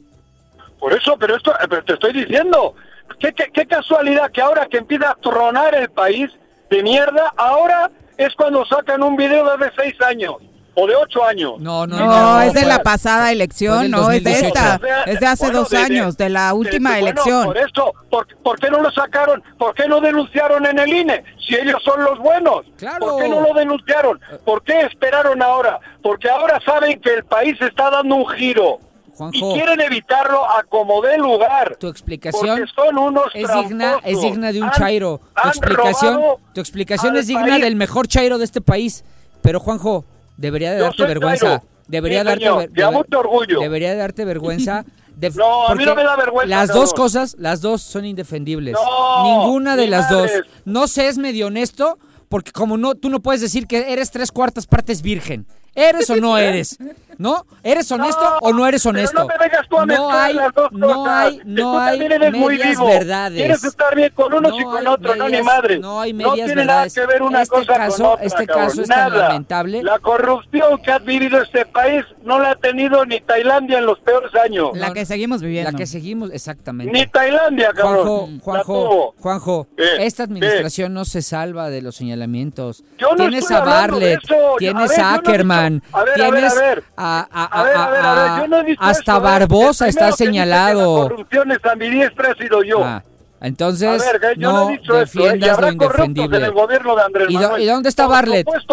Por 0.78 0.92
eso, 0.92 1.16
pero 1.18 1.34
esto, 1.34 1.50
eh, 1.52 1.66
pero 1.68 1.82
te 1.82 1.94
estoy 1.94 2.12
diciendo, 2.12 2.74
qué, 3.18 3.32
qué, 3.32 3.46
qué 3.52 3.64
casualidad 3.66 4.30
que 4.30 4.42
ahora 4.42 4.66
que 4.70 4.76
empieza 4.76 5.10
a 5.10 5.14
tronar 5.14 5.74
el 5.74 5.88
país 5.88 6.30
de 6.70 6.82
mierda, 6.82 7.32
ahora 7.36 7.90
es 8.16 8.34
cuando 8.34 8.64
sacan 8.66 9.02
un 9.02 9.16
video 9.16 9.44
de 9.44 9.66
hace 9.66 9.74
seis 9.76 9.94
años 10.02 10.34
o 10.78 10.86
de 10.86 10.94
ocho 10.94 11.24
años. 11.24 11.54
No, 11.58 11.86
no, 11.86 11.96
No, 11.98 12.06
no. 12.06 12.40
es 12.42 12.52
de 12.52 12.66
la 12.66 12.82
pasada 12.82 13.32
elección, 13.32 13.90
no, 13.90 14.10
es 14.10 14.22
de 14.22 14.30
2018. 14.30 14.46
esta, 14.48 14.76
O 14.76 14.78
sea, 14.86 15.02
es 15.04 15.20
de 15.20 15.26
hace 15.26 15.44
bueno, 15.46 15.58
dos 15.60 15.70
de- 15.70 15.76
años, 15.78 16.16
de 16.18 16.28
la 16.28 16.52
última 16.52 16.92
de- 16.94 16.98
elección. 17.00 17.44
por 17.46 17.56
eso, 17.56 17.94
¿por, 18.10 18.26
por 18.42 18.58
qué 18.60 18.70
no 18.70 18.82
lo 18.82 18.90
sacaron? 18.90 19.42
¿Por 19.58 19.74
qué 19.74 19.88
no 19.88 20.00
denunciaron 20.00 20.66
en 20.66 20.78
el 20.78 20.88
INE? 20.92 21.24
Si 21.38 21.54
ellos 21.54 21.82
son 21.82 22.04
los 22.04 22.18
buenos. 22.18 22.66
Claro. 22.76 22.98
¿Por 23.06 23.22
qué 23.22 23.28
no 23.30 23.40
lo 23.40 23.54
denunciaron? 23.54 24.20
¿Por 24.44 24.62
qué 24.64 24.80
esperaron 24.82 25.40
ahora? 25.42 25.80
Porque 26.02 26.28
ahora 26.28 26.60
saben 26.66 27.00
que 27.00 27.14
el 27.14 27.24
país 27.24 27.56
está 27.62 27.88
dando 27.90 28.14
un 28.16 28.26
giro. 28.28 28.78
Juanjo. 29.16 29.50
Y 29.50 29.54
quieren 29.54 29.80
evitarlo 29.80 30.44
a 30.44 30.62
como 30.64 31.00
dé 31.02 31.16
lugar. 31.18 31.76
Tu 31.80 31.88
explicación 31.88 32.58
Porque 32.58 32.72
son 32.74 32.98
unos 32.98 33.24
es 33.34 33.48
digna, 33.68 33.98
es 34.04 34.20
digna 34.20 34.52
de 34.52 34.58
un 34.60 34.66
Han- 34.66 34.72
chairo. 34.72 35.20
Tu 35.42 35.48
explicación, 35.48 36.20
tu 36.54 36.60
explicación 36.60 37.16
es 37.16 37.26
digna 37.26 37.46
país. 37.46 37.62
del 37.62 37.76
mejor 37.76 38.06
chairo 38.08 38.38
de 38.38 38.44
este 38.44 38.60
país. 38.60 39.04
Pero 39.42 39.60
Juanjo, 39.60 40.04
debería 40.36 40.72
de 40.72 40.80
darte 40.80 41.04
vergüenza. 41.06 41.46
chairo. 41.46 41.62
Debería 41.88 42.20
Sí, 42.22 42.26
darte 42.26 42.44
señor, 42.44 42.68
ver- 42.72 42.92
mucho 42.92 43.18
orgullo. 43.20 43.60
Debería 43.60 43.90
de 43.90 43.96
darte 43.96 44.24
vergüenza. 44.24 44.84
de- 45.16 45.30
No, 45.30 45.68
a 45.68 45.74
mí 45.74 45.84
no 45.84 45.94
me 45.94 46.02
da 46.02 46.16
vergüenza, 46.16 46.48
Las 46.56 46.68
dos 46.68 46.92
cosas, 46.92 47.36
las 47.38 47.60
dos 47.60 47.80
son 47.82 48.04
indefendibles. 48.04 48.74
No, 48.74 49.24
Ninguna 49.24 49.76
de 49.76 49.86
las 49.86 50.10
dos. 50.10 50.30
No 50.64 50.88
seas 50.88 51.16
medio 51.16 51.46
honesto, 51.46 51.98
porque 52.28 52.50
como 52.50 52.76
no, 52.76 52.96
tú 52.96 53.08
no 53.08 53.20
puedes 53.20 53.40
decir 53.40 53.66
que 53.68 53.92
eres 53.92 54.10
tres 54.10 54.32
cuartas 54.32 54.66
partes 54.66 55.00
virgen. 55.00 55.46
¿Eres 55.76 56.10
o 56.10 56.16
no 56.16 56.36
eres? 56.38 56.78
¿No? 57.18 57.46
¿Eres 57.62 57.90
honesto 57.90 58.20
No, 58.22 58.36
o 58.42 58.52
no 58.52 58.66
eres 58.66 58.82
pero 58.82 58.90
honesto? 58.90 59.20
no 59.20 59.26
me 59.26 59.38
vengas 59.38 59.66
tú 59.70 59.76
a 59.78 59.80
no 59.80 59.86
mezclar 59.86 60.24
hay, 60.26 60.34
las 60.34 60.52
dos 60.54 60.72
no 60.72 60.86
cosas. 60.86 61.14
hay, 61.26 61.40
no 61.46 61.62
tú 61.72 61.78
hay 61.78 62.02
eres 62.02 62.32
muy 62.34 62.56
medias 62.58 62.70
vivo. 62.72 62.86
verdades. 62.88 63.38
Quieres 63.38 63.64
estar 63.64 63.94
bien 63.96 64.12
con 64.14 64.34
unos 64.34 64.52
y 64.52 64.58
No 64.58 64.64
con 64.66 64.76
hay 64.76 64.86
otros, 64.86 65.16
no 65.16 65.24
ni 65.24 65.30
medias- 65.30 65.44
madre. 65.46 65.78
no 65.78 66.00
hay 66.02 66.12
medias 66.12 66.34
tiene 66.34 66.54
verdades. 66.56 66.94
nada 66.96 67.06
que 67.06 67.12
ver 67.14 67.22
una 67.22 67.40
Este 67.42 67.54
cosa 67.56 67.74
caso- 67.74 68.02
con 68.02 68.12
otra, 68.12 68.24
este 68.26 68.46
cabrón. 68.46 68.66
caso 68.68 68.82
es 68.82 68.88
tan 68.88 68.98
Nada. 69.10 69.28
lamentable. 69.28 69.82
La 69.82 69.98
corrupción 69.98 70.82
que 70.82 70.92
ha 70.92 70.98
vivido 70.98 71.40
este 71.40 71.64
país 71.64 72.04
no 72.22 72.38
la 72.38 72.50
ha 72.50 72.56
tenido 72.56 73.06
ni 73.06 73.18
Tailandia 73.22 73.78
en 73.78 73.86
los 73.86 73.98
peores 74.00 74.34
años. 74.34 74.70
La 74.74 74.92
que 74.92 75.06
seguimos 75.06 75.40
viviendo. 75.40 75.70
La 75.70 75.76
que 75.78 75.86
seguimos, 75.86 76.30
exactamente. 76.32 76.92
Ni 76.92 77.06
Tailandia, 77.06 77.70
cabrón. 77.74 78.40
Juanjo, 78.40 78.40
Juanjo. 78.42 79.14
Juanjo, 79.18 79.68
¿Qué? 79.74 80.04
esta 80.04 80.24
administración 80.24 80.92
no 80.92 81.06
se 81.06 81.22
salva 81.22 81.70
de 81.70 81.80
los 81.80 81.96
señalamientos. 81.96 82.84
Yo 82.98 83.08
no 83.12 83.16
tienes 83.16 83.50
estoy 83.50 83.56
a 83.56 83.86
de 83.88 84.12
eso. 84.12 84.20
Yo- 84.28 84.56
tienes 84.58 84.98
a 84.98 85.12
ver, 85.12 85.18
Ackerman, 85.20 85.65
dicho- 85.74 85.96
a 85.96 86.04
ver, 86.04 86.20
a 86.22 86.30
ver, 86.30 86.32
tienes 86.32 86.56
a 86.56 86.60
ver. 86.60 86.84
a, 86.96 87.28
a- 87.30 87.44
A 87.60 87.62
ver, 87.64 87.76
a 87.76 87.90
ver, 87.90 88.00
a 88.04 88.14
ver, 88.14 88.30
a- 88.30 88.38
yo 88.40 88.48
no 88.48 88.58
he 88.58 88.64
dicho 88.64 88.82
hasta 88.82 89.16
¿eh? 89.16 89.20
Barbosa 89.20 89.88
está 89.88 90.06
que 90.06 90.10
que 90.12 90.16
señalado. 90.16 91.02
La 91.02 91.08
corrupción 91.08 91.52
es 91.52 91.64
ambidiestra 91.64 92.30
he 92.32 92.34
sido 92.42 92.62
yo. 92.62 92.84
Ah, 92.84 93.02
entonces, 93.40 94.02
a 94.02 94.12
ver, 94.12 94.20
que 94.34 94.40
yo 94.40 94.50
no, 94.52 94.64
no 94.64 94.70
he 94.70 94.78
dicho 94.78 95.00
eso, 95.00 95.18
¿eh? 95.20 95.22
y 95.22 95.24
defiendas 95.26 95.50
lo 95.50 95.56
corruptos 95.56 95.98
en 95.98 96.06
indefendible. 96.10 96.46
el 96.46 96.52
gobierno 96.52 96.96
de 96.96 97.02
Andrés 97.02 97.26
¿Y, 97.28 97.34
do- 97.34 97.40
Manuel. 97.42 97.62
y 97.62 97.66
dónde 97.66 97.88
está 97.90 98.06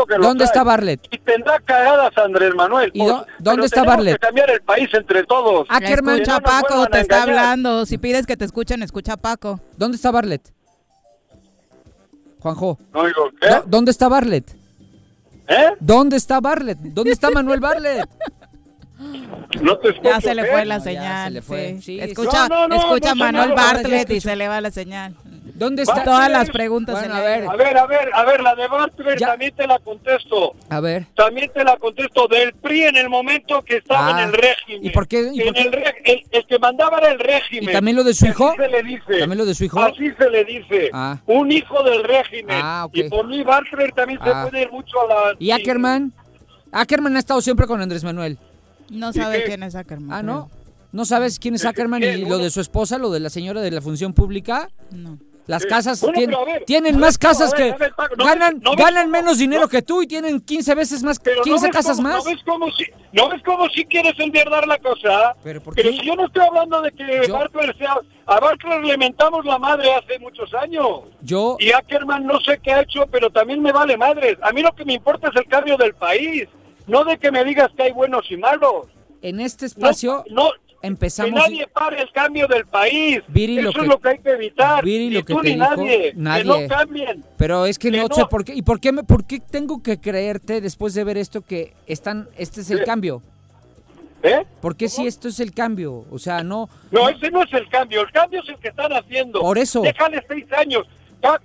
que 0.05 0.17
lo 0.17 0.23
¿Dónde 0.23 0.43
está 0.45 0.63
Bartlett? 0.63 1.01
Y 1.11 1.17
tendrá 1.19 1.59
cagadas 1.59 2.17
Andrés 2.17 2.55
Manuel. 2.55 2.91
¿Y 2.93 2.99
Pues, 2.99 3.11
do- 3.11 3.25
dónde 3.39 3.65
está 3.65 3.83
Bartlett? 3.83 4.13
que 4.19 4.25
cambiar 4.25 4.49
el 4.51 4.61
país 4.61 4.89
entre 4.93 5.23
todos. 5.25 5.67
Ackerman, 5.69 6.15
Escucha 6.15 6.33
no 6.39 6.41
Paco, 6.41 6.87
te 6.87 6.97
a 6.97 7.01
está 7.01 7.23
hablando. 7.23 7.85
Si 7.85 7.97
pides 7.97 8.25
que 8.25 8.37
te 8.37 8.45
escuchen, 8.45 8.81
escucha 8.83 9.13
a 9.13 9.17
Paco. 9.17 9.59
¿dónde 9.77 9.97
está 9.97 10.11
Bartlett? 10.11 10.49
Juanjo, 12.39 12.77
No 12.93 13.05
digo, 13.05 13.29
¿qué? 13.39 13.49
¿dó- 13.49 13.63
¿dónde 13.67 13.91
está 13.91 14.07
Barlet? 14.09 14.43
¿Eh? 15.47 15.71
¿Dónde 15.79 16.17
está 16.17 16.39
Barlet? 16.39 16.77
¿Dónde 16.79 17.11
está 17.11 17.29
Manuel 17.31 17.59
Barlet? 17.59 18.07
No 19.61 19.77
te 19.77 19.89
escucho. 19.89 20.09
Ya 20.09 20.21
se 20.21 20.33
le 20.33 20.45
fue 20.45 20.65
la 20.65 20.77
No, 20.77 20.83
señal. 20.83 21.25
se 21.27 21.31
le 21.31 21.41
fue. 21.41 21.73
sí. 21.75 21.81
Sí, 21.81 21.99
escucha 21.99 22.47
no, 22.47 22.67
no, 22.67 22.67
no, 22.69 22.75
escucha 22.75 23.15
Manuel 23.15 23.49
no, 23.49 23.55
no, 23.55 23.61
Bartlett 23.61 24.09
y 24.11 24.21
se 24.21 24.35
le 24.35 24.47
va 24.47 24.61
la 24.61 24.71
señal. 24.71 25.15
¿Dónde 25.55 25.83
Va- 25.85 25.93
está? 25.93 26.03
Todas 26.03 26.31
las 26.31 26.49
preguntas 26.49 26.95
Bueno, 26.99 27.13
se 27.15 27.21
a 27.21 27.23
ver. 27.23 27.47
A 27.47 27.55
ver, 27.55 27.77
a 27.77 27.85
ver, 27.85 28.09
a 28.13 28.25
ver, 28.25 28.41
la 28.41 28.55
de 28.55 28.67
Bartlett 28.67 29.19
Ya. 29.19 29.27
también 29.27 29.53
te 29.55 29.67
la 29.67 29.77
contesto. 29.79 30.53
A 30.69 30.79
ver. 30.79 31.05
También 31.15 31.51
te 31.53 31.63
la 31.63 31.77
contesto 31.77 32.27
del 32.27 32.53
PRI 32.53 32.83
en 32.85 32.97
el 32.97 33.07
momento 33.09 33.61
que 33.61 33.77
estaba 33.77 34.07
Ah, 34.07 34.23
en 34.23 34.29
el 34.29 34.33
régimen. 34.33 34.85
¿y 34.85 34.89
por 34.89 35.07
qué- 35.07 35.29
y 35.31 35.41
En 35.41 35.45
por 35.47 35.53
qué? 35.55 35.61
el, 35.61 35.71
re- 35.71 35.95
el- 36.05 36.23
el 36.31 36.45
que 36.47 36.57
mandaba 36.59 36.97
era 36.97 37.11
el 37.11 37.19
régimen. 37.19 37.69
¿Y 37.69 37.71
también 37.71 37.95
lo 37.97 38.03
de 38.03 38.13
su 38.15 38.25
Así 38.25 38.31
hijo? 38.31 38.53
se 38.57 38.67
le 38.67 38.83
dice. 38.83 39.19
¿También 39.19 39.37
lo 39.37 39.45
de 39.45 39.53
su 39.55 39.63
hijo? 39.65 39.79
Así 39.79 40.11
se 40.17 40.29
le 40.29 40.43
dice. 40.45 40.89
Ah. 40.91 41.19
Un 41.27 41.51
hijo 41.51 41.83
del 41.83 42.03
régimen. 42.03 42.59
Ah, 42.61 42.85
ok. 42.87 42.95
Y 42.95 43.03
por 43.09 43.27
mí 43.27 43.43
Bartlett 43.43 43.93
también 43.93 44.19
se 44.23 44.29
Ah. 44.29 44.47
puede 44.49 44.63
ir 44.63 44.71
mucho 44.71 45.01
a 45.01 45.07
la... 45.07 45.35
¿Y 45.37 45.51
Ackerman? 45.51 46.13
Ackerman 46.71 47.15
ha 47.15 47.19
estado 47.19 47.41
siempre 47.41 47.67
con 47.67 47.79
Andrés 47.79 48.03
Manuel. 48.03 48.39
No 48.89 49.11
¿Y 49.11 49.13
sabe 49.13 49.43
quién 49.43 49.61
es 49.61 49.75
Ackerman. 49.75 50.11
Ah. 50.11 50.23
¿no? 50.23 50.49
¿No 50.91 51.05
sabes 51.05 51.37
quién 51.39 51.55
es. 51.55 51.63
Ackerman 51.65 52.01
y 52.03 52.25
lo 52.25 52.37
de 52.39 52.49
su 52.49 52.59
esposa, 52.59 52.97
lo 52.97 53.11
de 53.11 53.19
la 53.19 53.29
señora 53.29 53.61
de 53.61 53.69
la 53.71 53.81
función 53.81 54.13
pública? 54.13 54.69
No. 54.91 55.17
Las 55.45 55.65
casas 55.65 55.99
Bueno, 55.99 56.45
ver, 56.45 56.63
tienen 56.65 56.93
ver, 56.93 57.01
más 57.01 57.17
casas 57.17 57.51
ver, 57.51 57.57
que 57.61 57.71
a 57.71 57.77
ver, 57.77 57.93
Paco, 57.95 58.15
¿no 58.15 58.23
ganan 58.25 58.53
ves- 58.55 58.63
no 58.63 58.71
ves 58.71 58.85
ganan 58.85 59.11
menos 59.11 59.37
dinero 59.37 59.63
no- 59.63 59.67
que 59.67 59.81
tú 59.81 60.01
y 60.01 60.07
tienen 60.07 60.39
15 60.39 60.73
veces 60.73 61.03
más 61.03 61.19
Pero 61.19 61.41
15 61.41 61.67
¿no 61.67 61.71
ves 61.73 61.75
casas 61.75 61.97
cómo- 61.97 62.07
más. 62.09 62.23
¿No 62.23 62.31
ves 62.31 62.43
cómo 62.45 62.71
si, 62.71 62.85
no 63.11 63.29
ves 63.29 63.41
cómo 63.43 63.67
si 63.69 63.83
quieres 63.85 64.13
enviardar 64.19 64.65
la 64.67 64.77
cosa? 64.77 65.35
¿Pero 65.43 65.61
por 65.61 65.75
Pero 65.75 65.89
qué? 65.91 65.97
si 65.97 66.05
yo 66.05 66.15
no 66.15 66.27
estoy 66.27 66.45
hablando 66.45 66.81
de 66.81 66.91
que 66.91 67.21
Yo- 67.27 67.37
sea... 67.77 67.97
A 68.25 68.39
Bartlett 68.39 68.83
le 68.85 68.97
mentamos 68.97 69.43
la 69.43 69.59
madre 69.59 69.93
hace 69.93 70.17
muchos 70.19 70.53
años. 70.53 71.01
Yo 71.21 71.57
Y 71.59 71.73
Ackerman 71.73 72.25
no 72.25 72.39
sé 72.39 72.57
qué 72.63 72.71
ha 72.71 72.81
hecho, 72.81 73.05
pero 73.11 73.29
también 73.29 73.61
me 73.61 73.73
vale 73.73 73.97
madres. 73.97 74.37
A 74.41 74.53
mí 74.53 74.61
lo 74.61 74.71
que 74.71 74.85
me 74.85 74.93
importa 74.93 75.27
es 75.27 75.35
el 75.35 75.45
cambio 75.45 75.75
del 75.75 75.93
país. 75.93 76.47
No 76.87 77.03
de 77.03 77.17
que 77.17 77.31
me 77.33 77.43
digas 77.43 77.69
que 77.75 77.83
hay 77.83 77.91
buenos 77.91 78.23
y 78.31 78.37
malos. 78.37 78.87
en 79.21 79.39
este 79.41 79.65
espacio 79.65 80.23
no, 80.29 80.49
empezamos 80.83 81.33
que 81.43 81.49
nadie 81.49 81.67
pare 81.67 82.01
el 82.01 82.11
cambio 82.11 82.47
del 82.47 82.65
país. 82.67 83.21
Viri, 83.27 83.57
Eso 83.57 83.63
lo 83.63 83.69
es 83.71 83.75
que- 83.77 83.85
lo 83.87 83.99
que 83.99 84.09
hay 84.09 84.19
que 84.19 84.29
evitar. 84.29 84.83
Viri, 84.85 85.07
ni 85.09 85.15
lo 85.15 85.25
que 85.25 85.33
tú 85.33 85.41
te 85.41 85.47
ni 85.49 85.53
dijo, 85.55 85.65
nadie. 85.75 86.13
nadie. 86.15 86.43
Que 86.43 86.47
no 86.49 86.67
cambien. 86.67 87.25
Pero 87.37 87.65
es 87.65 87.79
que 87.79 87.89
Que 87.89 87.97
no, 87.97 88.07
no. 88.07 88.13
sé 88.15 88.25
por 88.29 88.45
qué. 88.45 88.53
¿Y 88.53 88.61
por 88.61 88.79
qué, 88.79 88.91
me, 88.91 89.03
por 89.03 89.25
qué 89.25 89.39
tengo 89.39 89.81
que 89.81 89.99
creerte 89.99 90.61
después 90.61 90.93
de 90.93 91.03
ver 91.03 91.17
esto 91.17 91.41
que 91.41 91.73
están, 91.87 92.27
este 92.37 92.61
es 92.61 92.69
el 92.69 92.79
¿Qué? 92.79 92.85
cambio? 92.85 93.21
¿Eh? 94.21 94.45
¿Por 94.61 94.77
qué 94.77 94.87
si 94.87 95.05
esto 95.05 95.27
es 95.27 95.39
el 95.41 95.53
cambio? 95.53 96.05
O 96.11 96.17
sea, 96.19 96.43
no. 96.43 96.69
No, 96.91 97.09
ese 97.09 97.29
no 97.29 97.43
es 97.43 97.51
el 97.53 97.67
cambio. 97.67 98.01
El 98.01 98.11
cambio 98.11 98.41
es 98.41 98.47
el 98.49 98.57
que 98.57 98.69
están 98.69 98.93
haciendo. 98.93 99.41
Por 99.41 99.57
eso. 99.57 99.81
Déjale 99.81 100.23
seis 100.27 100.45
años. 100.53 100.87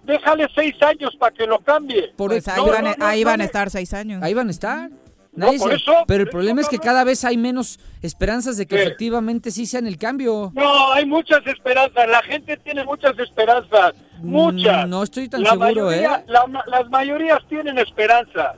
Déjale 0.04 0.46
seis 0.54 0.74
años 0.82 1.14
para 1.18 1.34
que 1.34 1.46
lo 1.46 1.58
cambie. 1.60 2.12
Por 2.16 2.30
Pues 2.30 2.46
eso- 2.46 2.52
ahí, 2.52 2.60
no, 2.64 2.72
van, 2.72 2.84
no, 2.84 2.94
no, 2.96 3.06
ahí 3.06 3.24
van 3.24 3.40
a 3.40 3.44
estar 3.44 3.70
seis 3.70 3.94
años. 3.94 4.22
Ahí 4.22 4.34
van 4.34 4.48
a 4.48 4.50
estar. 4.50 4.90
No, 5.38 5.46
Nadie 5.46 5.58
por 5.58 5.70
se- 5.70 5.76
eso, 5.76 5.92
pero 6.06 6.24
el 6.24 6.28
problema 6.30 6.60
es 6.60 6.68
que 6.68 6.78
cada 6.78 7.04
vez 7.04 7.24
hay 7.24 7.36
menos 7.36 7.78
esperanzas 8.02 8.56
de 8.56 8.66
que 8.66 8.82
efectivamente 8.82 9.50
sí 9.50 9.66
sean 9.66 9.86
el 9.86 9.96
cambio. 9.96 10.50
No, 10.54 10.92
hay 10.92 11.06
muchas 11.06 11.46
esperanzas. 11.46 12.08
La 12.08 12.22
gente 12.22 12.56
tiene 12.56 12.84
muchas 12.84 13.18
esperanzas. 13.18 13.94
Muchas. 14.18 14.86
Mm, 14.86 14.90
no 14.90 15.02
estoy 15.04 15.28
tan 15.28 15.42
La 15.42 15.50
seguro, 15.50 15.66
mayoría- 15.86 16.16
¿eh? 16.16 16.24
la- 16.26 16.64
las 16.66 16.90
mayorías 16.90 17.38
tienen 17.48 17.78
esperanza. 17.78 18.54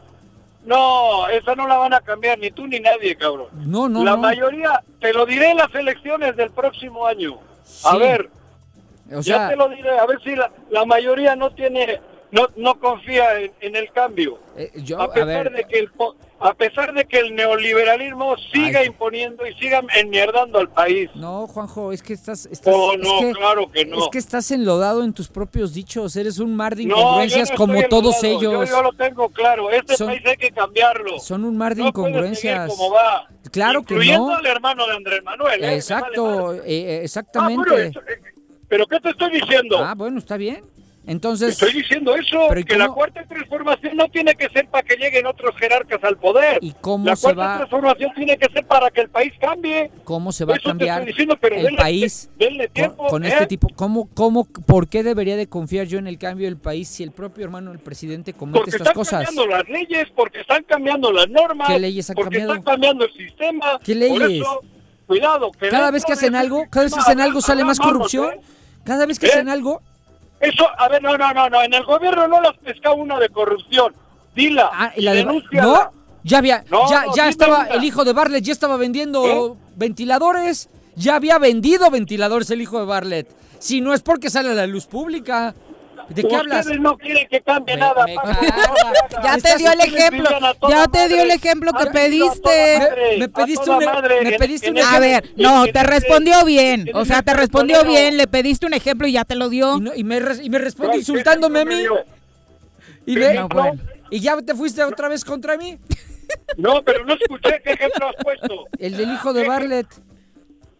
No, 0.64 1.26
esa 1.28 1.54
no 1.54 1.66
la 1.66 1.76
van 1.78 1.94
a 1.94 2.00
cambiar 2.00 2.38
ni 2.38 2.50
tú 2.50 2.66
ni 2.66 2.80
nadie, 2.80 3.16
cabrón. 3.16 3.48
No, 3.66 3.88
no, 3.88 4.04
la 4.04 4.12
no. 4.12 4.18
mayoría, 4.18 4.82
te 5.00 5.12
lo 5.14 5.24
diré 5.24 5.50
en 5.50 5.56
las 5.56 5.74
elecciones 5.74 6.36
del 6.36 6.50
próximo 6.50 7.06
año. 7.06 7.38
A 7.84 7.96
ver, 7.96 8.28
O 9.12 9.20
ya 9.20 9.48
te 9.48 9.56
lo 9.56 9.68
diré. 9.68 9.98
A 9.98 10.06
ver 10.06 10.18
si 10.22 10.36
la, 10.36 10.50
la 10.70 10.84
mayoría 10.84 11.34
no 11.34 11.50
tiene, 11.50 12.00
no, 12.32 12.48
no 12.56 12.78
confía 12.78 13.40
en, 13.40 13.52
en 13.60 13.76
el 13.76 13.90
cambio. 13.92 14.38
eh, 14.56 14.70
yo, 14.76 15.00
a 15.00 15.12
pesar 15.12 15.50
de 15.52 15.64
que 15.64 15.78
el 15.80 15.90
a 16.42 16.54
pesar 16.54 16.94
de 16.94 17.04
que 17.04 17.18
el 17.18 17.34
neoliberalismo 17.34 18.34
siga 18.50 18.80
Ay. 18.80 18.86
imponiendo 18.86 19.46
y 19.46 19.52
siga 19.56 19.82
enmierdando 19.94 20.58
al 20.58 20.70
país. 20.70 21.10
no, 21.14 21.46
Juanjo, 21.46 21.92
es 21.92 22.02
que 22.02 22.14
estás, 22.14 22.46
estás 22.46 22.72
Oh, 22.74 22.94
es 22.94 22.98
no, 23.00 23.20
que, 23.20 23.32
claro 23.32 23.70
que 23.70 23.84
no. 23.84 23.98
es 23.98 24.08
que 24.10 24.16
estás 24.18 24.50
enlodado 24.50 25.04
en 25.04 25.12
tus 25.12 25.28
propios 25.28 25.74
dichos, 25.74 26.16
eres 26.16 26.38
un 26.38 26.56
mar 26.56 26.76
de 26.76 26.84
incongruencias 26.84 27.50
no 27.50 27.56
como 27.56 27.82
todos 27.88 28.24
ellos. 28.24 28.40
Yo, 28.42 28.64
yo 28.64 28.82
lo 28.82 28.92
tengo 28.94 29.28
claro. 29.28 29.70
Este 29.70 29.96
Son- 29.96 30.06
país 30.06 30.22
hay 30.24 30.36
que 30.38 30.50
cambiarlo. 30.50 31.18
Son 31.18 31.44
un 31.44 31.58
mar 31.58 31.74
de 31.74 31.82
incongruencias. 31.82 32.70
como 32.74 32.90
va. 32.90 33.28
Claro 33.52 33.82
que 33.82 33.94
Incluyendo 33.94 34.28
no. 34.28 34.36
al 34.36 34.46
hermano 34.46 34.86
de 34.86 34.92
Andrés 34.94 35.22
Manuel. 35.22 35.62
¿eh? 35.62 35.74
Exacto, 35.74 36.54
eh, 36.64 36.98
Ah, 37.00 37.04
exactamente. 37.04 37.64
pero, 37.68 38.06
¿pero 38.68 38.86
qué 38.86 39.00
te 39.00 39.10
estoy 39.10 39.30
diciendo? 39.32 39.78
Ah, 39.78 39.94
bueno, 39.94 40.18
está 40.18 40.36
bien. 40.38 40.64
Entonces, 41.10 41.50
Estoy 41.60 41.72
diciendo 41.72 42.14
eso, 42.14 42.46
Pero 42.48 42.60
¿y 42.60 42.64
que 42.64 42.76
la 42.78 42.84
cómo- 42.86 42.94
cuarta 42.94 43.24
transformación 43.24 43.96
no 43.96 44.08
tiene 44.10 44.32
que 44.36 44.48
ser 44.50 44.68
para 44.68 44.86
que 44.86 44.94
lleguen 44.96 45.26
otros 45.26 45.56
jerarcas 45.56 45.98
al 46.04 46.16
poder. 46.18 46.58
¿Y 46.62 46.72
cómo 46.80 47.04
la 47.04 47.16
se 47.16 47.22
cuarta 47.24 47.42
va- 47.46 47.56
transformación 47.56 48.12
tiene 48.14 48.38
que 48.38 48.48
ser 48.52 48.64
para 48.66 48.90
que 48.92 49.00
el 49.00 49.08
país 49.10 49.32
cambie. 49.40 49.90
¿cómo 50.04 50.30
se 50.30 50.44
va 50.44 50.54
a 50.54 50.56
Eso 50.56 50.62
te 50.62 50.68
cambiar 50.68 51.04
diciendo, 51.04 51.36
pero 51.40 51.56
el 51.56 51.66
denle- 51.66 51.76
país 51.78 52.30
denle 52.38 52.66
con, 52.66 52.72
tiempo, 52.74 53.06
con 53.08 53.24
¿eh? 53.24 53.28
este 53.28 53.46
tipo? 53.48 53.66
¿Cómo, 53.74 54.08
cómo, 54.14 54.44
por 54.44 54.88
qué 54.88 55.02
debería 55.02 55.36
de 55.36 55.48
confiar 55.48 55.86
yo 55.88 55.98
en 55.98 56.06
el 56.06 56.16
cambio 56.16 56.46
del 56.46 56.56
país 56.58 56.86
si 56.88 57.02
el 57.02 57.10
propio 57.10 57.44
hermano 57.44 57.70
del 57.72 57.80
presidente 57.80 58.32
comete 58.32 58.58
Porque 58.58 58.70
estas 58.70 58.82
están 58.86 58.94
cosas? 58.94 59.24
cambiando 59.26 59.56
las 59.56 59.68
leyes, 59.68 60.06
porque 60.14 60.40
están 60.42 60.62
cambiando 60.62 61.10
las 61.12 61.28
normas. 61.28 61.66
¿Qué 61.68 61.80
leyes 61.80 62.08
han 62.10 62.14
porque 62.14 62.36
cambiado? 62.38 62.52
están 62.54 62.72
cambiando 62.72 63.04
el 63.04 63.12
sistema. 63.14 63.80
¿Qué 63.82 63.94
Por 63.94 64.00
leyes? 64.20 64.42
eso, 64.42 64.60
cuidado. 65.08 65.50
Que 65.50 65.68
Cada 65.70 65.90
vez 65.90 66.04
que 66.04 66.12
hacen 66.12 66.36
ese 66.36 66.40
algo, 66.44 66.66
cada 66.70 66.84
vez 66.84 66.94
que 66.94 67.00
hacen 67.00 67.20
algo 67.20 67.40
sale 67.40 67.64
más 67.64 67.80
corrupción. 67.80 68.34
¿eh? 68.34 68.40
Cada 68.84 69.06
vez 69.06 69.18
que 69.18 69.26
¿Eh? 69.26 69.30
hacen 69.30 69.48
algo, 69.48 69.82
Eso, 70.40 70.66
a 70.78 70.88
ver, 70.88 71.02
no, 71.02 71.16
no, 71.18 71.32
no, 71.34 71.48
no. 71.50 71.62
En 71.62 71.74
el 71.74 71.84
gobierno 71.84 72.26
no 72.26 72.40
las 72.40 72.56
pesca 72.58 72.92
una 72.92 73.18
de 73.18 73.28
corrupción. 73.28 73.94
Dila. 74.34 74.70
ah, 74.72 74.92
y 74.96 75.00
y 75.00 75.02
la 75.04 75.12
de- 75.12 75.18
denúnciala. 75.18 75.62
no, 75.66 75.90
ya 76.24 76.38
había, 76.38 76.64
No, 76.70 76.88
ya, 76.88 77.04
no, 77.06 77.14
ya 77.14 77.28
estaba 77.28 77.58
una. 77.60 77.68
el 77.74 77.84
hijo 77.84 78.04
de 78.04 78.12
Bartlett, 78.12 78.44
ya 78.44 78.52
estaba 78.52 78.76
vendiendo 78.76 79.56
ventiladores, 79.76 80.68
ya 80.96 81.16
había 81.16 81.38
vendido 81.38 81.90
ventiladores 81.90 82.50
el 82.50 82.60
hijo 82.62 82.78
de 82.78 82.86
Bartlett. 82.86 83.28
Si 83.58 83.80
no 83.80 83.92
es 83.92 84.00
porque 84.02 84.30
sale 84.30 84.50
a 84.50 84.54
la 84.54 84.66
luz 84.66 84.86
pública, 84.86 85.54
¿de 86.10 86.22
qué 86.22 86.26
Ustedes 86.26 86.40
hablas? 86.40 86.66
no 86.80 86.98
quieren 86.98 87.26
que 87.28 87.40
cambie 87.40 87.74
Me- 87.76 87.80
nada. 87.80 88.04
me. 88.06 88.14
Ya 89.22 89.38
te 89.38 89.56
dio 89.58 89.72
el 89.72 89.80
ejemplo, 89.80 90.28
ya 90.68 90.86
te 90.86 91.08
dio 91.08 91.22
el 91.22 91.30
ejemplo 91.30 91.72
que 91.72 91.86
pediste. 91.86 92.78
Me 93.18 93.28
pediste 93.28 93.70
un- 93.70 93.84
madre 93.84 94.20
me 94.22 94.32
pediste 94.38 94.70
un- 94.70 94.78
A 94.78 94.98
ver, 94.98 95.30
no, 95.36 95.66
te 95.66 95.82
respondió 95.82 96.44
bien. 96.44 96.88
en 96.88 96.96
O 96.96 97.04
sea, 97.04 97.22
te 97.22 97.32
respondió 97.34 97.84
bien, 97.84 98.16
le 98.16 98.26
pediste 98.26 98.66
un 98.66 98.74
ejemplo 98.74 99.06
y 99.06 99.12
ya 99.12 99.24
te 99.24 99.34
lo 99.34 99.48
dio. 99.48 99.76
Y, 99.76 99.80
no- 99.80 99.94
y 99.94 100.04
me, 100.04 100.20
y 100.42 100.50
me 100.50 100.58
responde 100.58 100.98
insultándome 100.98 101.60
a 101.60 101.64
mí. 101.64 101.84
Y, 103.06 104.20
ya 104.20 104.36
te 104.42 104.54
fuiste 104.54 104.82
otra 104.84 105.08
vez 105.08 105.24
contra 105.24 105.56
mí. 105.56 105.78
No, 106.56 106.82
pero 106.84 107.04
no 107.04 107.14
escuché 107.14 107.60
qué 107.64 107.72
ejemplo 107.72 108.08
has 108.08 108.16
puesto. 108.22 108.66
El 108.78 108.96
del 108.96 109.12
hijo 109.12 109.32
de 109.32 109.46
Bartlett. 109.48 109.88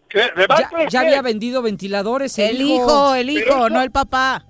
¿Qué? 0.09 0.19
¿De 0.21 0.27
Ya, 0.39 0.47
Bartlett 0.47 0.91
ya 0.91 1.01
había 1.01 1.23
vendido 1.23 1.63
ventiladores. 1.63 2.39
El, 2.39 2.57
El 2.57 2.63
hijo, 2.63 3.15
el 3.15 3.31
hijo, 3.31 3.69
no 3.69 3.81
el 3.83 3.91
papá. 3.91 4.45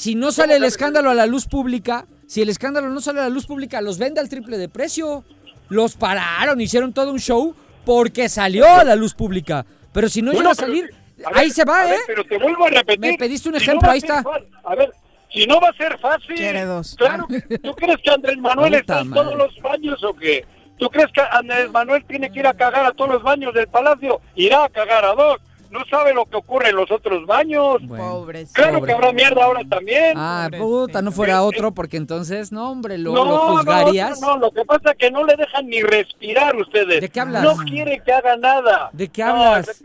Si 0.00 0.14
no 0.14 0.32
sale 0.32 0.56
el 0.56 0.64
escándalo 0.64 1.10
a 1.10 1.14
la 1.14 1.26
luz 1.26 1.44
pública, 1.44 2.06
si 2.26 2.40
el 2.40 2.48
escándalo 2.48 2.88
no 2.88 3.02
sale 3.02 3.20
a 3.20 3.24
la 3.24 3.28
luz 3.28 3.44
pública, 3.44 3.82
los 3.82 3.98
vende 3.98 4.18
al 4.18 4.30
triple 4.30 4.56
de 4.56 4.70
precio. 4.70 5.24
Los 5.68 5.94
pararon, 5.94 6.58
hicieron 6.58 6.94
todo 6.94 7.12
un 7.12 7.18
show 7.18 7.54
porque 7.84 8.30
salió 8.30 8.66
a 8.66 8.82
la 8.82 8.96
luz 8.96 9.12
pública. 9.12 9.66
Pero 9.92 10.08
si 10.08 10.22
no 10.22 10.32
Bueno, 10.32 10.50
llega 10.50 10.52
a 10.52 10.54
pero- 10.54 10.66
salir, 10.68 10.94
a 11.26 11.28
ver, 11.28 11.38
ahí 11.38 11.50
se 11.50 11.64
va, 11.66 11.82
a 11.82 11.84
ver, 11.84 11.96
¿eh? 11.96 12.02
pero 12.06 12.24
te 12.24 12.38
vuelvo 12.38 12.64
a 12.64 12.70
repetir. 12.70 12.98
Me 12.98 13.18
pediste 13.18 13.50
un 13.50 13.56
Si 13.56 13.62
ejemplo, 13.62 13.90
ahí 13.90 13.98
está. 13.98 14.24
A 14.64 14.74
ver, 14.74 14.90
si 15.30 15.46
no 15.46 15.60
va 15.60 15.68
a 15.68 15.72
ser 15.74 15.98
fácil. 15.98 16.34
Quiere 16.34 16.64
dos. 16.64 16.94
Claro, 16.96 17.26
¿tú 17.62 17.72
crees 17.74 17.98
que 18.02 18.10
Andrés 18.10 18.38
Manuel 18.38 18.72
está 18.72 19.00
en 19.02 19.10
todos 19.10 19.36
los 19.36 19.54
baños 19.60 20.02
o 20.02 20.14
qué? 20.14 20.46
¿Tú 20.78 20.88
crees 20.88 21.12
que 21.12 21.20
Andrés 21.30 21.70
Manuel 21.70 22.02
tiene 22.06 22.32
que 22.32 22.38
ir 22.38 22.46
a 22.46 22.54
cagar 22.54 22.86
a 22.86 22.92
todos 22.92 23.10
los 23.10 23.22
baños 23.22 23.52
del 23.52 23.68
palacio? 23.68 24.22
Irá 24.34 24.64
a 24.64 24.68
cagar 24.70 25.04
a 25.04 25.12
dos. 25.12 25.36
No 25.70 25.80
sabe 25.88 26.12
lo 26.12 26.26
que 26.26 26.36
ocurre 26.36 26.70
en 26.70 26.76
los 26.76 26.90
otros 26.90 27.24
baños. 27.26 27.78
Bueno. 27.82 28.04
Pobres. 28.04 28.50
Claro 28.52 28.78
pobre. 28.80 28.88
que 28.88 28.92
habrá 28.96 29.12
mierda 29.12 29.44
ahora 29.44 29.60
también. 29.68 30.14
Ah, 30.16 30.48
puta, 30.58 31.00
no 31.00 31.12
fuera 31.12 31.42
otro, 31.44 31.72
porque 31.72 31.96
entonces, 31.96 32.50
no, 32.50 32.70
hombre, 32.72 32.98
lo, 32.98 33.12
no, 33.12 33.24
lo 33.24 33.38
juzgarías. 33.56 34.20
No, 34.20 34.34
no, 34.34 34.38
lo 34.38 34.50
que 34.50 34.64
pasa 34.64 34.90
es 34.90 34.96
que 34.96 35.10
no 35.12 35.24
le 35.24 35.36
dejan 35.36 35.68
ni 35.68 35.80
respirar 35.82 36.56
ustedes. 36.56 37.00
¿De 37.00 37.08
qué 37.08 37.20
hablas? 37.20 37.44
No 37.44 37.56
quiere 37.64 38.02
que 38.04 38.12
haga 38.12 38.36
nada. 38.36 38.90
¿De 38.92 39.08
qué 39.08 39.22
No, 39.22 39.28
hablas? 39.28 39.80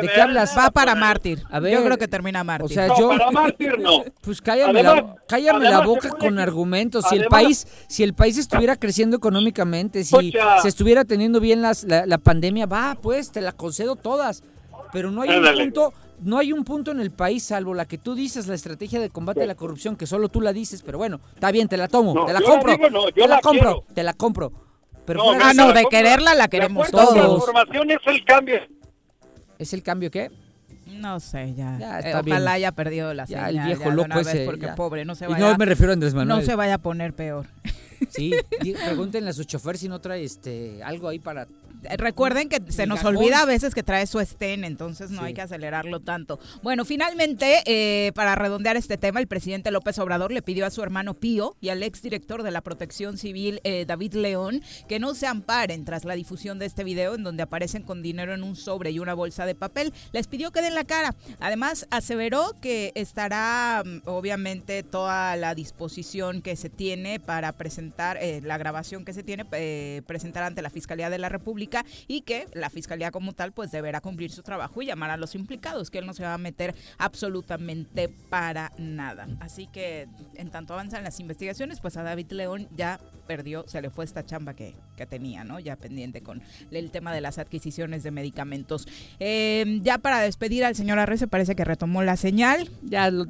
¿De 0.00 0.08
qué 0.14 0.20
hablas? 0.20 0.56
Va 0.56 0.70
para 0.70 0.94
mártir. 0.94 1.42
A 1.50 1.58
ver, 1.58 1.72
Yo 1.72 1.84
creo 1.84 1.98
que 1.98 2.06
termina 2.06 2.44
mártir. 2.44 2.64
o 2.66 2.68
sea, 2.68 2.86
No, 2.86 2.96
yo- 2.98 3.08
para 3.08 3.30
mártir 3.32 3.78
no. 3.80 4.04
Pues 4.20 4.40
cállame, 4.40 4.82
la, 4.82 4.90
Además- 4.92 5.16
cállame 5.28 5.64
la 5.70 5.80
boca 5.80 6.10
con 6.10 6.38
argumentos. 6.38 7.04
Si 7.08 7.16
el 7.16 7.26
país, 7.26 7.66
si 7.88 8.04
el 8.04 8.14
país 8.14 8.38
estuviera 8.38 8.76
creciendo 8.76 9.16
económicamente, 9.16 10.04
si 10.04 10.32
se 10.62 10.68
estuviera 10.68 11.04
teniendo 11.04 11.40
bien 11.40 11.62
las- 11.62 11.82
la, 11.82 12.06
la 12.06 12.18
pandemia, 12.18 12.66
va, 12.66 12.96
pues 13.02 13.32
te 13.32 13.40
la 13.40 13.50
concedo 13.52 13.96
todas. 13.96 14.42
Pero 14.92 15.10
no 15.10 15.22
hay 15.22 15.30
un 15.30 15.44
punto, 15.54 15.92
no 16.20 16.38
hay 16.38 16.52
un 16.52 16.64
punto 16.64 16.90
en 16.90 17.00
el 17.00 17.10
país, 17.10 17.42
salvo 17.44 17.74
la 17.74 17.84
que 17.86 17.98
tú 17.98 18.14
dices, 18.14 18.46
la 18.46 18.54
estrategia 18.54 19.00
de 19.00 19.10
combate 19.10 19.42
a 19.42 19.46
la 19.46 19.54
corrupción, 19.54 19.96
que 19.96 20.06
solo 20.06 20.28
tú 20.28 20.40
la 20.40 20.52
dices, 20.52 20.82
pero 20.82 20.98
bueno, 20.98 21.20
está 21.34 21.50
bien, 21.50 21.68
te 21.68 21.76
la 21.76 21.88
tomo, 21.88 22.14
No, 22.14 22.24
te 22.26 22.32
la 22.32 22.40
yo 22.40 22.46
la 22.46 22.52
compro, 22.52 22.72
digo, 22.76 22.90
no, 22.90 23.04
yo 23.08 23.12
te 23.14 23.20
la, 23.20 23.26
la 23.36 23.40
compro, 23.40 23.84
te 23.94 24.02
la 24.02 24.14
compro. 24.14 24.52
Pero 25.04 25.20
No, 25.22 25.30
Ah, 25.40 25.48
de 25.50 25.54
no, 25.54 25.72
de 25.72 25.84
quererla 25.90 26.34
la 26.34 26.48
queremos 26.48 26.90
todos. 26.90 27.14
transformación 27.14 27.90
es 27.92 27.98
el 28.06 28.24
cambio. 28.24 28.60
¿Es 29.58 29.72
el 29.72 29.82
cambio 29.82 30.10
qué? 30.10 30.30
No 30.86 31.18
sé, 31.20 31.54
ya. 31.54 31.76
Ya, 31.78 31.98
Eh, 31.98 32.02
está 32.06 32.20
ojalá 32.20 32.22
bien. 32.38 32.48
haya 32.48 32.72
perdido 32.72 33.12
la 33.14 33.24
Ya, 33.24 33.46
señal. 33.46 33.56
el 33.58 33.64
viejo 33.66 33.84
ya 33.84 33.90
loco 33.90 34.04
una 34.06 34.16
vez, 34.16 34.26
ese, 34.28 34.44
Porque 34.44 34.66
ya. 34.66 34.74
pobre, 34.74 35.04
no 35.04 35.14
se 35.14 35.24
Y 35.26 35.28
vaya, 35.28 35.50
no 35.52 35.58
me 35.58 35.64
refiero 35.64 35.92
a 35.92 35.94
Andrés 35.94 36.14
Manuel. 36.14 36.38
no 36.40 36.44
se 36.44 36.54
vaya 36.54 36.74
a 36.74 36.78
poner 36.78 37.12
peor. 37.12 37.46
Sí, 38.10 38.32
pregúntenle 38.84 39.30
a 39.30 39.32
su 39.32 39.44
chofer 39.44 39.78
si 39.78 39.88
no 39.88 40.00
trae 40.00 40.22
este 40.24 40.82
algo 40.82 41.08
ahí 41.08 41.18
para 41.18 41.42
Eh, 41.42 41.46
Recuerden 41.98 42.48
que 42.48 42.60
se 42.72 42.86
nos 42.86 43.04
olvida 43.04 43.40
a 43.40 43.44
veces 43.44 43.74
que 43.74 43.82
trae 43.82 44.06
su 44.06 44.18
estén, 44.20 44.64
entonces 44.64 45.10
no 45.10 45.20
Sí. 45.20 45.26
hay 45.26 45.34
que 45.34 45.42
acelerarlo 45.42 46.00
tanto. 46.00 46.38
Bueno, 46.62 46.84
finalmente, 46.84 47.62
eh, 47.66 48.12
para 48.14 48.34
redondear 48.34 48.76
este 48.76 48.96
tema, 48.96 49.20
el 49.20 49.26
presidente 49.26 49.70
López 49.70 49.98
Obrador 49.98 50.32
le 50.32 50.42
pidió 50.42 50.66
a 50.66 50.70
su 50.70 50.82
hermano 50.82 51.14
Pío 51.14 51.56
y 51.60 51.68
al 51.68 51.82
exdirector 51.82 52.42
de 52.42 52.50
la 52.50 52.60
Protección 52.60 53.18
Civil, 53.18 53.60
eh, 53.64 53.84
David 53.86 54.14
León, 54.14 54.62
que 54.88 54.98
no 54.98 55.14
se 55.14 55.26
amparen 55.26 55.84
tras 55.84 56.04
la 56.04 56.14
difusión 56.14 56.58
de 56.58 56.66
este 56.66 56.82
video 56.84 57.14
en 57.14 57.22
donde 57.22 57.42
aparecen 57.42 57.82
con 57.82 58.02
dinero 58.02 58.34
en 58.34 58.42
un 58.42 58.56
sobre 58.56 58.90
y 58.90 58.98
una 58.98 59.14
bolsa 59.14 59.46
de 59.46 59.54
papel. 59.54 59.92
Les 60.12 60.26
pidió 60.26 60.50
que 60.50 60.62
den 60.62 60.74
la 60.74 60.84
cara. 60.84 61.14
Además, 61.40 61.86
aseveró 61.90 62.52
que 62.60 62.92
estará, 62.94 63.82
mm, 63.84 64.08
obviamente, 64.08 64.82
toda 64.82 65.36
la 65.36 65.54
disposición 65.54 66.42
que 66.42 66.56
se 66.56 66.70
tiene 66.70 67.20
para 67.20 67.52
presentar, 67.52 68.18
eh, 68.20 68.40
la 68.42 68.58
grabación 68.58 69.04
que 69.04 69.12
se 69.12 69.22
tiene, 69.22 69.44
eh, 69.52 70.02
presentar 70.06 70.42
ante 70.42 70.62
la 70.62 70.70
Fiscalía 70.70 71.10
de 71.10 71.18
la 71.18 71.28
República 71.28 71.65
y 72.08 72.22
que 72.22 72.46
la 72.54 72.70
Fiscalía 72.70 73.10
como 73.10 73.32
tal, 73.32 73.52
pues 73.52 73.70
deberá 73.70 74.00
cumplir 74.00 74.30
su 74.30 74.42
trabajo 74.42 74.82
y 74.82 74.86
llamar 74.86 75.10
a 75.10 75.16
los 75.16 75.34
implicados, 75.34 75.90
que 75.90 75.98
él 75.98 76.06
no 76.06 76.12
se 76.14 76.22
va 76.22 76.34
a 76.34 76.38
meter 76.38 76.74
absolutamente 76.98 78.08
para 78.30 78.72
nada. 78.78 79.26
Así 79.40 79.66
que, 79.66 80.06
en 80.34 80.50
tanto 80.50 80.74
avanzan 80.74 81.02
las 81.04 81.18
investigaciones, 81.20 81.80
pues 81.80 81.96
a 81.96 82.02
David 82.02 82.30
León 82.32 82.68
ya 82.76 83.00
perdió, 83.26 83.64
se 83.66 83.80
le 83.82 83.90
fue 83.90 84.04
esta 84.04 84.24
chamba 84.24 84.54
que, 84.54 84.74
que 84.96 85.06
tenía, 85.06 85.42
¿no? 85.44 85.58
Ya 85.58 85.76
pendiente 85.76 86.20
con 86.22 86.42
el 86.70 86.90
tema 86.90 87.12
de 87.12 87.20
las 87.20 87.38
adquisiciones 87.38 88.02
de 88.04 88.10
medicamentos. 88.12 88.86
Eh, 89.18 89.80
ya 89.82 89.98
para 89.98 90.20
despedir 90.20 90.64
al 90.64 90.74
señor 90.76 90.98
Arrece, 90.98 91.26
parece 91.26 91.56
que 91.56 91.64
retomó 91.64 92.02
la 92.02 92.16
señal. 92.16 92.68
ya 92.82 93.10
lo- 93.10 93.26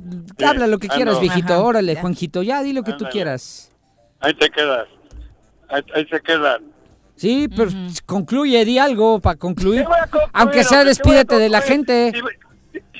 habla 0.47 0.67
lo 0.67 0.79
que 0.79 0.89
quieras, 0.89 1.15
ando. 1.17 1.21
viejito. 1.21 1.55
Ajá, 1.55 1.63
Órale, 1.63 1.95
ya. 1.95 2.01
Juanjito, 2.01 2.43
ya 2.43 2.63
di 2.63 2.73
lo 2.73 2.83
que 2.83 2.93
tú 2.93 3.07
quieras. 3.11 3.71
Ahí 4.21 4.35
te 4.35 4.51
quedas. 4.51 4.87
Ahí, 5.69 5.83
ahí 5.95 6.07
se 6.07 6.21
quedan. 6.21 6.63
Sí, 7.17 7.49
pero 7.55 7.71
concluye, 8.05 8.65
di 8.65 8.79
algo 8.79 9.21
para 9.21 9.37
concluir. 9.37 9.83
¿Qué 9.83 9.87
voy 9.89 9.97
a 9.99 10.07
concluir, 10.07 10.31
Aunque 10.35 10.65
sea, 10.65 10.85
despídete 10.85 11.39
de 11.39 11.49
la 11.49 11.61
gente. 11.63 12.13
Si, 12.15 12.21
voy- 12.21 12.33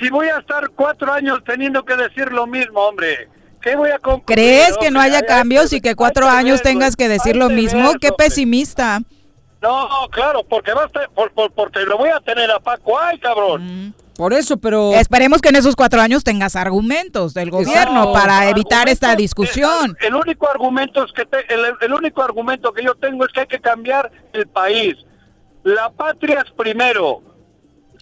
si 0.01 0.09
voy 0.11 0.29
a 0.29 0.39
estar 0.39 0.71
cuatro 0.71 1.13
años 1.13 1.41
teniendo 1.45 1.85
que 1.85 1.97
decir 1.97 2.33
lo 2.33 2.47
mismo, 2.47 2.81
hombre. 2.81 3.29
¿Qué 3.61 3.75
voy 3.77 3.91
a 3.91 3.99
concluir, 3.99 4.25
¿Crees 4.27 4.79
que 4.79 4.91
no 4.91 5.01
haya 5.01 5.17
Hay- 5.17 5.23
hay 5.23 5.27
cambios 5.27 5.73
y 5.73 5.81
que 5.81 5.95
cuatro 5.97 6.29
años 6.29 6.63
tengas 6.63 6.95
que 6.97 7.09
decir 7.09 7.37
lo 7.37 7.49
mismo? 7.51 7.93
¡Qué 8.01 8.11
pesimista! 8.13 9.01
No, 9.61 9.89
claro, 10.13 10.45
porque 10.49 10.73
va 10.73 10.85
a 10.85 10.87
estar, 10.87 11.11
por, 11.11 11.33
por- 11.33 11.51
porque 11.53 11.81
lo 11.81 11.99
voy 11.99 12.11
a 12.11 12.21
tener 12.21 12.51
a 12.51 12.61
Paco. 12.61 12.99
¡Ay, 12.99 13.19
cabrón! 13.19 13.93
Por 14.17 14.33
eso, 14.33 14.57
pero 14.57 14.93
Esperemos 14.95 15.41
que 15.43 15.51
en 15.51 15.57
esos 15.57 15.77
cuatro 15.77 16.01
años 16.01 16.25
tengas 16.25 16.57
argumentos 16.57 17.35
del 17.35 17.51
gobierno 17.51 18.07
No, 18.07 18.13
para 18.13 18.49
evitar 18.49 18.89
esta 18.89 19.15
discusión. 19.15 19.97
El, 20.01 20.07
el 20.09 20.15
único 20.15 20.49
argumento 20.49 21.05
es 21.05 21.13
que 21.13 21.25
te- 21.27 21.53
el, 21.53 21.61
el 21.81 21.93
único 21.93 22.23
argumento 22.23 22.73
que 22.73 22.83
yo 22.83 22.95
tengo 22.95 23.27
es 23.27 23.33
que 23.33 23.41
hay 23.41 23.47
que 23.47 23.61
cambiar 23.61 24.11
el 24.33 24.47
país. 24.47 24.95
La 25.65 25.91
patria 25.91 26.43
es 26.47 26.51
primero. 26.53 27.23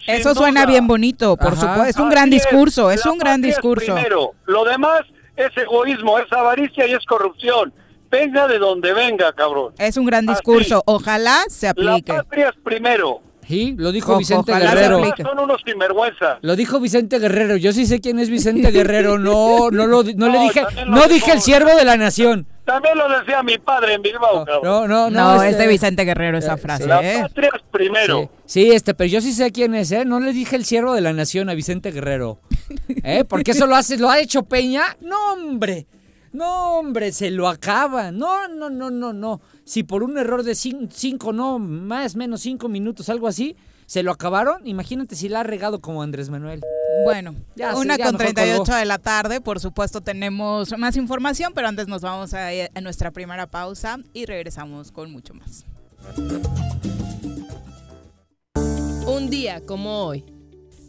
Eso 0.07 0.35
suena 0.35 0.65
bien 0.65 0.85
bonito, 0.87 1.35
por 1.35 1.53
Ajá. 1.53 1.61
supuesto. 1.61 1.83
Es 1.85 1.95
un 1.97 2.07
Así 2.07 2.11
gran 2.11 2.29
discurso, 2.29 2.91
es 2.91 3.05
la 3.05 3.11
un 3.11 3.17
gran 3.17 3.33
patria 3.35 3.49
es 3.49 3.55
discurso. 3.55 3.93
primero. 3.95 4.31
Lo 4.45 4.63
demás 4.65 5.01
es 5.35 5.55
egoísmo, 5.57 6.19
es 6.19 6.31
avaricia 6.31 6.85
y 6.87 6.93
es 6.93 7.03
corrupción. 7.05 7.73
Venga 8.11 8.47
de 8.47 8.59
donde 8.59 8.93
venga, 8.93 9.33
cabrón. 9.33 9.73
Es 9.79 9.97
un 9.97 10.05
gran 10.05 10.29
Así. 10.29 10.35
discurso. 10.37 10.83
Ojalá 10.85 11.43
se 11.49 11.65
La 11.65 11.71
aplique. 11.71 12.13
patria 12.13 12.49
es 12.49 12.55
primero. 12.63 13.21
Sí, 13.47 13.75
lo 13.77 13.91
dijo 13.91 14.17
Vicente 14.17 14.53
Guerrero. 14.53 15.01
Son 15.17 15.39
unos 15.39 15.61
sinvergüenzas. 15.65 16.37
Lo 16.41 16.55
dijo 16.55 16.79
Vicente 16.79 17.19
Guerrero. 17.19 17.57
Yo 17.57 17.71
sí 17.73 17.85
sé 17.85 17.99
quién 18.01 18.19
es 18.19 18.29
Vicente 18.29 18.71
Guerrero. 18.71 19.17
No, 19.17 19.69
no 19.71 19.87
lo, 19.87 20.03
no 20.03 20.29
le 20.29 20.39
dije, 20.39 20.61
no 20.87 20.95
dijo- 21.03 21.07
dije 21.09 21.31
el 21.33 21.41
siervo 21.41 21.75
de 21.75 21.85
la 21.85 21.97
nación. 21.97 22.47
También 22.65 22.97
lo 22.97 23.07
decía 23.19 23.43
mi 23.43 23.59
padre 23.59 23.93
en 23.93 24.01
Bilbao, 24.01 24.43
cabrón. 24.43 24.61
No, 24.63 24.87
no, 24.87 25.09
no. 25.11 25.35
No, 25.35 25.43
es 25.43 25.51
este- 25.51 25.63
de 25.63 25.69
Vicente 25.69 26.03
Guerrero 26.03 26.37
esa 26.39 26.55
eh, 26.55 26.57
frase, 26.57 26.87
La 26.87 27.01
¿eh? 27.03 27.19
patria 27.21 27.51
es 27.55 27.61
primero. 27.71 28.31
Sí, 28.45 28.63
sí, 28.63 28.71
este, 28.71 28.93
pero 28.95 29.07
yo 29.07 29.21
sí 29.21 29.33
sé 29.33 29.51
quién 29.51 29.75
es, 29.75 29.91
¿eh? 29.91 30.03
No 30.03 30.19
le 30.19 30.33
dije 30.33 30.55
el 30.55 30.65
siervo 30.65 30.93
de 30.95 31.01
la 31.01 31.13
nación 31.13 31.47
a 31.49 31.53
Vicente 31.53 31.91
Guerrero. 31.91 32.39
¿Eh? 33.03 33.23
Porque 33.23 33.51
eso 33.51 33.67
lo 33.67 33.75
hace, 33.75 33.97
lo 33.97 34.09
ha 34.09 34.19
hecho 34.19 34.43
Peña. 34.43 34.97
No, 35.01 35.33
hombre. 35.33 35.85
No, 36.35 36.79
hombre, 36.79 37.11
se 37.11 37.31
lo 37.31 37.47
acaba. 37.47 38.11
No, 38.11 38.47
no, 38.47 38.69
no, 38.69 38.89
no, 38.91 39.13
no. 39.13 39.41
Si 39.63 39.83
por 39.83 40.03
un 40.03 40.17
error 40.17 40.43
de 40.43 40.51
cin- 40.53 40.89
cinco, 40.91 41.31
no, 41.33 41.59
más 41.59 42.15
menos 42.15 42.41
cinco 42.41 42.67
minutos, 42.67 43.07
algo 43.09 43.27
así, 43.27 43.55
se 43.85 44.03
lo 44.03 44.11
acabaron, 44.11 44.65
imagínate 44.67 45.15
si 45.15 45.29
la 45.29 45.41
ha 45.41 45.43
regado 45.43 45.79
como 45.79 46.03
Andrés 46.03 46.29
Manuel. 46.29 46.61
Bueno, 47.05 47.35
Ya 47.55 47.73
sé, 47.73 47.79
una 47.79 47.97
ya 47.97 48.05
con 48.05 48.13
mejor 48.17 48.33
38 48.33 48.57
colgó. 48.63 48.75
de 48.75 48.85
la 48.85 48.97
tarde. 48.97 49.41
Por 49.41 49.59
supuesto, 49.59 50.01
tenemos 50.01 50.77
más 50.77 50.95
información, 50.97 51.53
pero 51.53 51.67
antes 51.67 51.87
nos 51.87 52.01
vamos 52.01 52.33
a, 52.33 52.47
a 52.73 52.81
nuestra 52.81 53.11
primera 53.11 53.47
pausa 53.47 53.99
y 54.13 54.25
regresamos 54.25 54.91
con 54.91 55.11
mucho 55.11 55.33
más. 55.33 55.65
Un 59.07 59.29
día 59.29 59.61
como 59.65 60.05
hoy. 60.05 60.23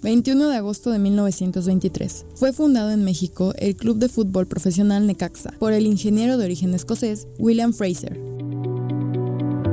21 0.07 0.51
de 0.51 0.57
agosto 0.57 0.92
de 0.92 1.01
1923. 1.01 2.27
Fue 2.37 2.53
fundado 2.53 2.92
en 2.92 3.03
México 3.03 3.53
el 3.59 3.75
Club 3.75 3.99
de 3.99 4.09
Fútbol 4.09 4.47
Profesional 4.47 5.05
Necaxa 5.05 5.51
por 5.59 5.73
el 5.73 5.85
ingeniero 5.85 6.38
de 6.38 6.45
origen 6.45 6.75
escocés 6.75 7.27
William 7.40 7.73
Fraser. 7.73 8.16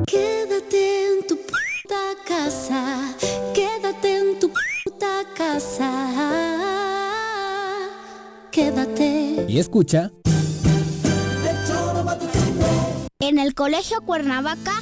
Quédate 0.07 1.05
en 1.05 1.27
tu 1.27 1.35
puta 1.35 2.15
casa, 2.27 3.15
quédate 3.53 4.17
en 4.17 4.39
tu 4.39 4.49
puta 4.83 5.23
casa. 5.37 5.91
Quédate. 8.51 9.45
Y 9.47 9.59
escucha. 9.59 10.11
En 13.19 13.37
el 13.37 13.53
Colegio 13.53 14.01
Cuernavaca 14.01 14.81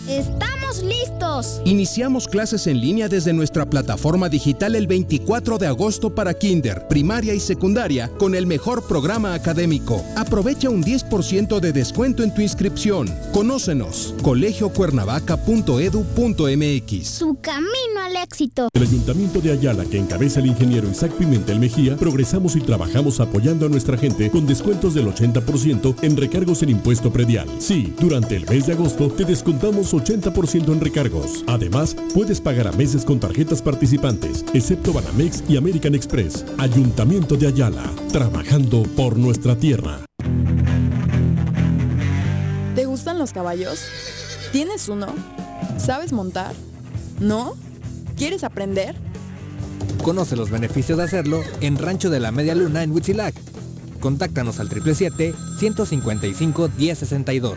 estamos 0.71 0.83
listos. 0.83 1.61
Iniciamos 1.65 2.27
clases 2.27 2.67
en 2.67 2.79
línea 2.79 3.09
desde 3.09 3.33
nuestra 3.33 3.65
plataforma 3.65 4.29
digital 4.29 4.75
el 4.75 4.85
24 4.87 5.57
de 5.57 5.67
agosto 5.67 6.13
para 6.13 6.33
kinder, 6.33 6.87
primaria 6.87 7.33
y 7.33 7.39
secundaria 7.39 8.09
con 8.17 8.35
el 8.35 8.45
mejor 8.47 8.85
programa 8.87 9.33
académico. 9.33 10.03
Aprovecha 10.15 10.69
un 10.69 10.81
10% 10.83 11.59
de 11.59 11.73
descuento 11.73 12.23
en 12.23 12.33
tu 12.33 12.39
inscripción. 12.41 13.13
Conócenos, 13.33 14.15
colegiocuernavaca.edu.mx. 14.21 17.07
Su 17.07 17.37
camino 17.41 17.99
al 18.03 18.15
éxito. 18.17 18.69
El 18.73 18.83
Ayuntamiento 18.83 19.41
de 19.41 19.51
Ayala, 19.51 19.83
que 19.85 19.97
encabeza 19.97 20.39
el 20.39 20.45
ingeniero 20.47 20.89
Isaac 20.89 21.11
Pimentel 21.13 21.59
Mejía, 21.59 21.97
progresamos 21.97 22.55
y 22.55 22.61
trabajamos 22.61 23.19
apoyando 23.19 23.65
a 23.65 23.69
nuestra 23.69 23.97
gente 23.97 24.29
con 24.29 24.45
descuentos 24.47 24.93
del 24.93 25.07
80% 25.07 25.95
en 26.01 26.15
recargos 26.17 26.61
en 26.63 26.69
impuesto 26.69 27.11
predial. 27.11 27.49
Sí, 27.59 27.93
durante 27.99 28.37
el 28.37 28.47
mes 28.47 28.67
de 28.67 28.73
agosto 28.73 29.09
te 29.09 29.25
descontamos 29.25 29.93
80% 29.93 30.60
en 30.67 30.79
recargos. 30.79 31.43
Además, 31.47 31.97
puedes 32.13 32.39
pagar 32.39 32.67
a 32.67 32.71
meses 32.73 33.03
con 33.03 33.19
tarjetas 33.19 33.59
participantes, 33.61 34.45
excepto 34.53 34.93
Banamex 34.93 35.43
y 35.49 35.57
American 35.57 35.95
Express. 35.95 36.45
Ayuntamiento 36.59 37.35
de 37.35 37.47
Ayala, 37.47 37.83
trabajando 38.11 38.83
por 38.95 39.17
nuestra 39.17 39.55
tierra. 39.55 40.05
¿Te 42.75 42.85
gustan 42.85 43.17
los 43.17 43.33
caballos? 43.33 43.79
¿Tienes 44.51 44.87
uno? 44.87 45.07
¿Sabes 45.77 46.13
montar? 46.13 46.53
¿No? 47.19 47.55
¿Quieres 48.15 48.43
aprender? 48.43 48.95
Conoce 50.03 50.35
los 50.35 50.51
beneficios 50.51 50.99
de 50.99 51.05
hacerlo 51.05 51.41
en 51.61 51.77
Rancho 51.77 52.11
de 52.11 52.19
la 52.19 52.31
Media 52.31 52.55
Luna 52.55 52.83
en 52.83 52.91
Huitzilac. 52.91 53.33
Contáctanos 53.99 54.59
al 54.59 54.69
777-155-1062. 54.69 57.55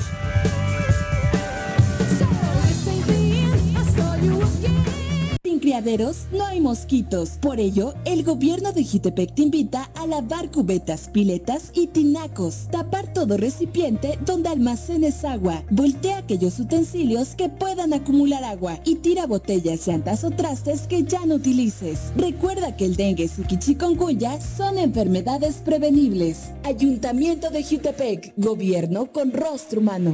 No 6.32 6.46
hay 6.46 6.60
mosquitos. 6.60 7.30
Por 7.40 7.58
ello, 7.58 7.94
el 8.04 8.22
gobierno 8.22 8.72
de 8.72 8.84
Jitepec 8.84 9.34
te 9.34 9.42
invita 9.42 9.90
a 9.96 10.06
lavar 10.06 10.52
cubetas, 10.52 11.08
piletas 11.12 11.70
y 11.74 11.88
tinacos. 11.88 12.68
Tapar 12.70 13.12
todo 13.12 13.36
recipiente 13.36 14.16
donde 14.24 14.50
almacenes 14.50 15.24
agua. 15.24 15.64
Voltea 15.70 16.18
aquellos 16.18 16.60
utensilios 16.60 17.34
que 17.34 17.48
puedan 17.48 17.92
acumular 17.92 18.44
agua 18.44 18.78
y 18.84 18.96
tira 18.96 19.26
botellas, 19.26 19.86
llantas 19.86 20.22
o 20.22 20.30
trastes 20.30 20.82
que 20.82 21.02
ya 21.02 21.26
no 21.26 21.34
utilices. 21.34 22.12
Recuerda 22.16 22.76
que 22.76 22.84
el 22.84 22.94
dengue, 22.94 23.28
y 23.48 23.58
chikungunya 23.58 24.40
son 24.40 24.78
enfermedades 24.78 25.56
prevenibles. 25.56 26.52
Ayuntamiento 26.62 27.50
de 27.50 27.64
Jutepec, 27.64 28.32
gobierno 28.36 29.10
con 29.10 29.32
rostro 29.32 29.80
humano. 29.80 30.13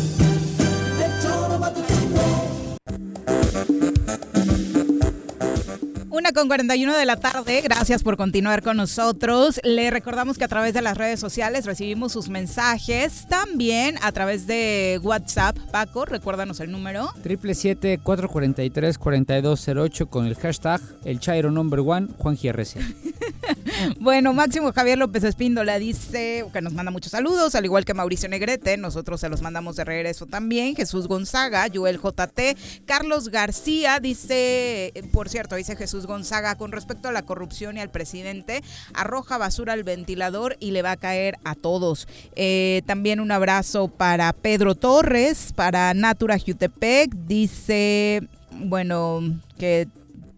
Una 6.21 6.31
con 6.33 6.47
41 6.47 6.95
de 6.95 7.05
la 7.07 7.15
tarde, 7.15 7.61
gracias 7.61 8.03
por 8.03 8.15
continuar 8.15 8.61
con 8.61 8.77
nosotros. 8.77 9.59
Le 9.63 9.89
recordamos 9.89 10.37
que 10.37 10.43
a 10.43 10.47
través 10.47 10.75
de 10.75 10.83
las 10.83 10.95
redes 10.95 11.19
sociales 11.19 11.65
recibimos 11.65 12.11
sus 12.11 12.29
mensajes, 12.29 13.25
también 13.27 13.95
a 14.03 14.11
través 14.11 14.45
de 14.45 14.99
WhatsApp. 15.01 15.57
Paco, 15.71 16.05
recuérdanos 16.05 16.59
el 16.59 16.71
número. 16.71 17.09
777-443-4208 17.23 20.09
con 20.09 20.27
el 20.27 20.35
hashtag 20.35 20.79
El 21.05 21.19
Chairo 21.19 21.49
Number 21.49 21.79
One, 21.79 22.09
Juan 22.19 22.37
GRC. 22.39 22.77
Bueno, 23.99 24.33
Máximo 24.33 24.71
Javier 24.73 24.97
López 24.97 25.23
Espíndola 25.23 25.79
dice 25.79 26.45
que 26.51 26.61
nos 26.61 26.73
manda 26.73 26.91
muchos 26.91 27.11
saludos, 27.11 27.55
al 27.55 27.65
igual 27.65 27.85
que 27.85 27.93
Mauricio 27.93 28.29
Negrete, 28.29 28.77
nosotros 28.77 29.19
se 29.21 29.29
los 29.29 29.41
mandamos 29.41 29.75
de 29.75 29.83
regreso 29.83 30.25
también. 30.25 30.75
Jesús 30.75 31.07
Gonzaga, 31.07 31.67
Joel 31.73 31.99
JT, 31.99 32.57
Carlos 32.85 33.29
García 33.29 33.99
dice, 33.99 34.93
por 35.11 35.29
cierto, 35.29 35.55
dice 35.55 35.75
Jesús 35.75 36.05
Gonzaga, 36.05 36.55
con 36.55 36.71
respecto 36.71 37.07
a 37.07 37.11
la 37.11 37.23
corrupción 37.23 37.77
y 37.77 37.81
al 37.81 37.89
presidente, 37.89 38.63
arroja 38.93 39.37
basura 39.37 39.73
al 39.73 39.83
ventilador 39.83 40.57
y 40.59 40.71
le 40.71 40.81
va 40.81 40.91
a 40.91 40.97
caer 40.97 41.37
a 41.43 41.55
todos. 41.55 42.07
Eh, 42.35 42.81
también 42.85 43.19
un 43.19 43.31
abrazo 43.31 43.87
para 43.87 44.33
Pedro 44.33 44.75
Torres, 44.75 45.53
para 45.55 45.93
Natura 45.93 46.37
Jutepec, 46.39 47.11
dice, 47.27 48.27
bueno, 48.51 49.21
que 49.57 49.87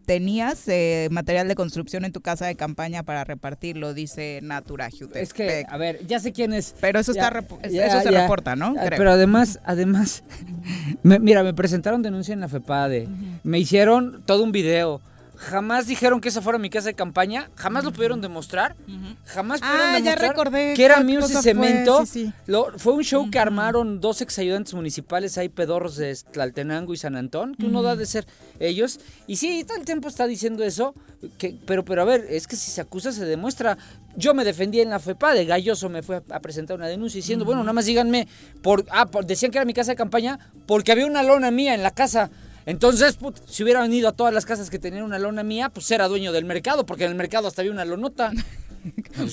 tenías 0.06 0.68
eh, 0.68 1.08
material 1.12 1.48
de 1.48 1.56
construcción 1.56 2.06
en 2.06 2.12
tu 2.12 2.22
casa 2.22 2.46
de 2.46 2.56
campaña 2.56 3.04
para 3.04 3.24
repartirlo, 3.24 3.94
dice 3.94 4.40
Natura 4.44 4.90
Jutepec. 4.92 5.22
Es 5.24 5.34
que, 5.34 5.66
a 5.68 5.78
ver, 5.78 6.06
ya 6.08 6.20
sé 6.20 6.32
quién 6.32 6.54
es. 6.54 6.76
Pero 6.82 7.00
eso, 7.00 7.14
Ya, 7.14 7.28
está 7.30 7.68
ya, 7.70 7.86
eso 7.88 8.02
se 8.02 8.12
ya. 8.12 8.22
reporta, 8.22 8.56
¿no? 8.56 8.74
Creo. 8.76 8.98
Pero 8.98 9.12
además, 9.12 9.60
además, 9.66 10.24
me- 11.04 11.20
mira, 11.20 11.44
me 11.44 11.54
presentaron 11.54 12.02
denuncia 12.02 12.34
en 12.34 12.40
la 12.42 12.48
FEPADE. 12.50 13.08
Me 13.44 13.60
hicieron 13.60 14.22
todo 14.26 14.44
un 14.44 14.52
video. 14.52 15.02
Jamás 15.44 15.88
dijeron 15.88 16.22
que 16.22 16.30
esa 16.30 16.42
fuera 16.42 16.58
mi 16.58 16.70
casa 16.70 16.88
de 16.88 16.94
campaña. 16.94 17.50
Jamás 17.56 17.84
lo 17.84 17.92
pudieron 17.92 18.22
demostrar. 18.22 18.76
Jamás 19.26 19.60
pudieron 19.60 19.82
Ah, 19.88 20.00
ya 20.00 20.16
demostrar 20.16 20.30
recordé 20.32 20.74
que 20.74 20.86
era 20.86 21.00
ese 21.02 21.16
cosa 21.20 21.34
fue, 21.34 21.42
cemento. 21.42 22.06
sí, 22.06 22.26
sí. 22.26 22.34
Lo- 22.46 22.78
fue 22.80 22.94
un 22.94 23.04
show 23.04 23.30
que 23.30 23.40
armaron 23.40 24.00
dos 24.00 24.22
exayudantes 24.22 24.74
municipales 24.74 25.38
ahí, 25.38 25.50
pedorros 25.50 25.98
de 25.98 26.16
Tlaltenango 26.32 26.94
y 26.94 26.98
San 26.98 27.16
Antón, 27.16 27.56
que 27.56 27.66
uno 27.66 27.82
da 27.84 27.96
de 27.96 28.06
ser 28.06 28.26
ellos. 28.60 29.00
Y 29.28 29.36
sí, 29.36 29.64
todo 29.66 29.78
el 29.78 29.86
tiempo 29.86 30.08
está 30.08 30.28
diciendo 30.28 30.64
eso. 30.64 30.96
Que, 31.38 31.56
pero, 31.66 31.86
pero 31.86 32.02
a 32.02 32.06
ver, 32.06 32.26
es 32.30 32.48
que 32.48 32.56
si 32.56 32.70
se 32.72 32.82
acusa, 32.82 33.12
se 33.12 33.26
demuestra. 33.26 33.78
Yo 34.16 34.34
me 34.34 34.44
defendí 34.44 34.80
en 34.82 34.90
la 34.90 35.00
FEPA, 35.00 35.34
de 35.34 35.46
Galloso 35.46 35.90
me 35.90 36.04
fue 36.04 36.22
a 36.30 36.40
presentar 36.40 36.78
una 36.78 36.88
denuncia 36.88 37.18
diciendo, 37.18 37.46
bueno, 37.46 37.62
nada 37.64 37.74
más 37.74 37.86
díganme, 37.86 38.28
por, 38.62 38.86
ah, 38.92 39.06
por- 39.08 39.26
decían 39.26 39.52
que 39.52 39.58
era 39.58 39.66
mi 39.66 39.74
casa 39.74 39.92
de 39.92 39.96
campaña 39.96 40.38
porque 40.68 40.92
había 40.92 41.06
una 41.06 41.24
lona 41.24 41.50
mía 41.52 41.74
en 41.74 41.82
la 41.84 41.92
casa. 41.92 42.30
Entonces, 42.66 43.18
put, 43.18 43.38
si 43.46 43.64
hubiera 43.64 43.82
venido 43.82 44.10
a 44.10 44.12
todas 44.14 44.34
las 44.34 44.46
casas 44.46 44.70
que 44.70 44.80
tenían 44.80 45.04
una 45.04 45.20
lona 45.20 45.44
mía, 45.44 45.70
pues 45.70 45.90
era 45.92 46.08
dueño 46.08 46.32
del 46.32 46.46
mercado, 46.46 46.86
porque 46.86 47.06
en 47.06 47.12
el 47.12 47.18
mercado 47.18 47.48
hasta 47.48 47.62
había 47.62 47.72
una 47.72 47.86
lonota. 47.86 48.32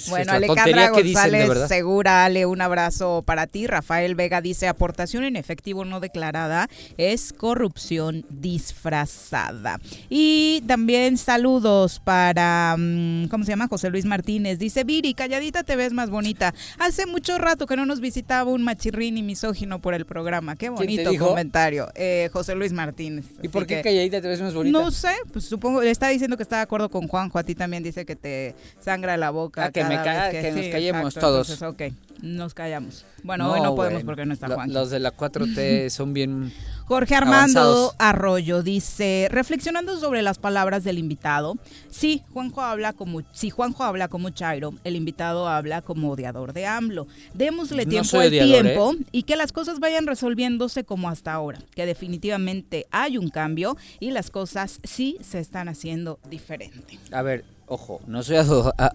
Bueno, 0.08 0.32
Alejandra 0.32 0.90
dicen, 0.90 1.04
González 1.12 1.48
verdad. 1.48 1.68
Segura, 1.68 2.24
Ale, 2.24 2.46
un 2.46 2.60
abrazo 2.60 3.22
para 3.26 3.46
ti. 3.46 3.66
Rafael 3.66 4.14
Vega 4.14 4.40
dice, 4.40 4.68
aportación 4.68 5.24
en 5.24 5.36
efectivo 5.36 5.84
no 5.84 6.00
declarada 6.00 6.68
es 6.96 7.32
corrupción 7.32 8.24
disfrazada. 8.30 9.80
Y 10.08 10.62
también 10.66 11.16
saludos 11.18 12.00
para, 12.00 12.76
mm, 12.78 13.28
¿cómo 13.28 13.44
se 13.44 13.50
llama? 13.50 13.68
José 13.68 13.90
Luis 13.90 14.04
Martínez. 14.04 14.58
Dice, 14.58 14.84
Viri, 14.84 15.14
calladita 15.14 15.62
te 15.64 15.76
ves 15.76 15.92
más 15.92 16.10
bonita. 16.10 16.54
Hace 16.78 17.06
mucho 17.06 17.38
rato 17.38 17.66
que 17.66 17.76
no 17.76 17.86
nos 17.86 18.00
visitaba 18.00 18.50
un 18.50 18.62
machirrín 18.62 19.18
y 19.18 19.22
misógino 19.22 19.80
por 19.80 19.94
el 19.94 20.04
programa. 20.06 20.56
Qué 20.56 20.68
bonito 20.68 21.10
comentario. 21.18 21.88
Eh, 21.94 22.28
José 22.32 22.54
Luis 22.54 22.72
Martínez. 22.72 23.24
¿Y 23.42 23.48
por 23.48 23.66
qué 23.66 23.76
que- 23.76 23.82
calladita 23.82 24.20
te 24.20 24.28
ves 24.28 24.40
más 24.40 24.54
bonita? 24.54 24.78
no 24.78 24.90
sé, 24.90 25.14
pues 25.32 25.44
supongo, 25.44 25.82
le 25.82 25.90
está 25.90 26.08
diciendo 26.08 26.36
que 26.36 26.42
está 26.42 26.56
de 26.56 26.62
acuerdo 26.62 26.88
con 26.88 27.08
Juanjo, 27.08 27.38
a 27.38 27.42
ti 27.44 27.54
también 27.54 27.82
dice 27.82 28.04
que 28.04 28.16
te 28.16 28.54
sangra 28.80 29.16
la 29.16 29.30
boca. 29.40 29.70
Que 29.72 29.84
me 29.84 29.94
cada 29.96 30.04
ca- 30.04 30.28
vez 30.30 30.42
que 30.42 30.52
nos 30.52 30.66
callemos 30.72 31.04
exacto, 31.06 31.20
todos. 31.20 31.50
Entonces, 31.50 31.90
ok, 31.90 32.22
nos 32.22 32.54
callamos. 32.54 33.04
Bueno, 33.22 33.52
hoy 33.52 33.60
no 33.60 33.74
podemos 33.74 34.02
bueno. 34.02 34.06
porque 34.06 34.24
no 34.26 34.32
está 34.34 34.48
Lo- 34.48 34.54
Juanjo. 34.54 34.72
Los 34.74 34.90
de 34.90 34.98
la 35.00 35.14
4T 35.16 35.88
son 35.90 36.12
bien 36.14 36.52
Jorge 36.86 37.14
Armando 37.14 37.60
avanzados. 37.60 37.94
Arroyo 37.98 38.62
dice, 38.62 39.28
reflexionando 39.30 39.98
sobre 40.00 40.22
las 40.22 40.38
palabras 40.38 40.82
del 40.84 40.98
invitado, 40.98 41.56
sí, 41.88 42.22
Juanjo 42.32 42.62
habla 42.62 42.92
como, 42.94 43.22
si 43.32 43.50
Juanjo 43.50 43.84
habla 43.84 44.08
como 44.08 44.30
Chairo, 44.30 44.74
el 44.84 44.96
invitado 44.96 45.46
habla 45.48 45.82
como 45.82 46.10
odiador 46.10 46.52
de 46.52 46.66
AMLO. 46.66 47.06
Démosle 47.34 47.84
No 47.84 47.90
tiempo 47.90 48.18
al 48.18 48.28
odiador, 48.28 48.62
tiempo 48.62 48.92
¿eh? 48.98 49.04
y 49.12 49.22
que 49.22 49.36
las 49.36 49.52
cosas 49.52 49.78
vayan 49.78 50.06
resolviéndose 50.06 50.82
como 50.84 51.08
hasta 51.08 51.32
ahora, 51.32 51.60
que 51.76 51.86
definitivamente 51.86 52.86
hay 52.90 53.18
un 53.18 53.28
cambio 53.28 53.76
y 54.00 54.10
las 54.10 54.30
cosas 54.30 54.80
sí 54.82 55.16
se 55.20 55.38
están 55.38 55.68
haciendo 55.68 56.18
diferente. 56.28 56.98
A 57.12 57.22
ver, 57.22 57.44
ojo, 57.70 58.00
no 58.06 58.22
soy 58.22 58.36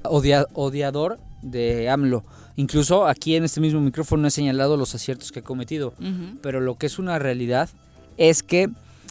odia- 0.03 0.45
odiador 0.53 1.17
de 1.41 1.89
AMLO. 1.89 2.23
Incluso 2.57 3.07
aquí 3.07 3.36
en 3.36 3.43
este 3.43 3.59
mismo 3.61 3.82
micrófono 3.82 4.28
he 4.28 4.32
señalado 4.32 4.78
los 4.78 4.93
aciertos 4.95 5.32
que 5.32 5.39
ha 5.39 5.43
cometido. 5.43 5.93
Pero 6.41 6.59
lo 6.59 6.76
que 6.76 6.86
es 6.86 6.99
una 6.99 7.17
realidad 7.19 7.69
es 8.17 8.43
que, 8.43 8.69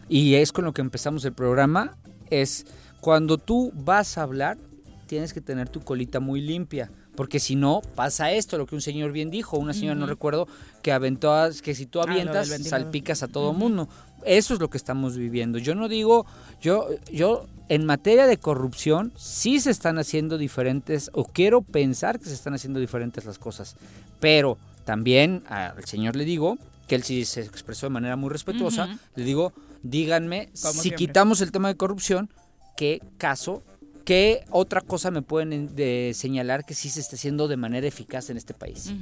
y 0.09 0.35
es 0.35 0.53
con 0.53 0.65
lo 0.65 0.73
que 0.73 0.81
empezamos 0.83 1.25
el 1.25 1.33
programa, 1.33 1.97
es 2.31 2.67
cuando 3.01 3.39
tú 3.39 3.73
vas 3.75 4.17
a 4.19 4.23
hablar, 4.23 4.57
tienes 5.07 5.33
que 5.35 5.41
tener 5.41 5.69
tu 5.69 5.81
colita 5.81 6.21
muy 6.21 6.41
limpia. 6.41 6.91
Porque 7.15 7.39
si 7.39 7.55
no, 7.55 7.81
pasa 7.95 8.33
esto, 8.33 8.59
lo 8.59 8.67
que 8.67 8.75
un 8.75 8.81
señor 8.81 9.13
bien 9.13 9.31
dijo, 9.31 9.57
una 9.57 9.73
señora 9.73 9.95
no 9.95 10.07
recuerdo, 10.07 10.49
que 10.83 10.91
aventó, 10.91 11.33
a- 11.33 11.51
que 11.63 11.75
si 11.77 11.87
tú 11.87 12.01
Ah, 12.01 12.05
avientas, 12.09 12.49
salpicas 12.69 13.23
a 13.23 13.29
todo 13.29 13.53
mundo. 13.53 13.89
Eso 14.25 14.55
es 14.55 14.61
lo 14.61 14.69
que 14.71 14.77
estamos 14.79 15.17
viviendo. 15.17 15.59
Yo 15.59 15.75
no 15.75 15.89
digo, 15.89 16.27
yo, 16.61 16.89
yo 17.13 17.47
en 17.69 17.85
materia 17.87 18.27
de 18.27 18.37
corrupción 18.39 19.13
sí 19.17 19.61
se 19.61 19.71
están 19.71 19.99
haciendo 19.99 20.39
diferentes, 20.39 21.11
o 21.15 21.25
quiero 21.25 21.63
pensar 21.63 22.19
que 22.19 22.27
se 22.27 22.35
están 22.35 22.55
haciendo 22.55 22.81
diferentes 22.81 23.25
las 23.25 23.39
cosas. 23.39 23.77
Pero 24.21 24.59
también 24.85 25.43
al 25.49 25.85
señor 25.85 26.17
le 26.17 26.25
digo 26.25 26.59
que 26.89 26.95
él 26.97 27.03
sí 27.03 27.25
se 27.25 27.41
expresó 27.41 27.87
de 27.87 27.91
manera 27.91 28.17
muy 28.17 28.31
respetuosa. 28.31 28.99
Le 29.15 29.25
digo, 29.25 29.53
díganme, 29.83 30.51
Como 30.61 30.75
si 30.75 30.81
siempre. 30.81 31.07
quitamos 31.07 31.41
el 31.41 31.53
tema 31.53 31.69
de 31.69 31.77
corrupción, 31.77 32.31
¿qué 32.77 33.01
caso, 33.17 33.63
qué 34.05 34.45
otra 34.51 34.83
cosa 34.83 35.11
me 35.11 35.23
pueden 35.23 35.53
en- 35.55 35.75
de 35.77 36.13
señalar 36.15 36.65
que 36.67 36.75
sí 36.75 36.91
se 36.91 37.01
está 37.01 37.17
haciendo 37.17 37.49
de 37.49 37.57
manera 37.57 37.87
eficaz 37.87 38.29
en 38.31 38.37
este 38.37 38.53
país? 38.53 38.93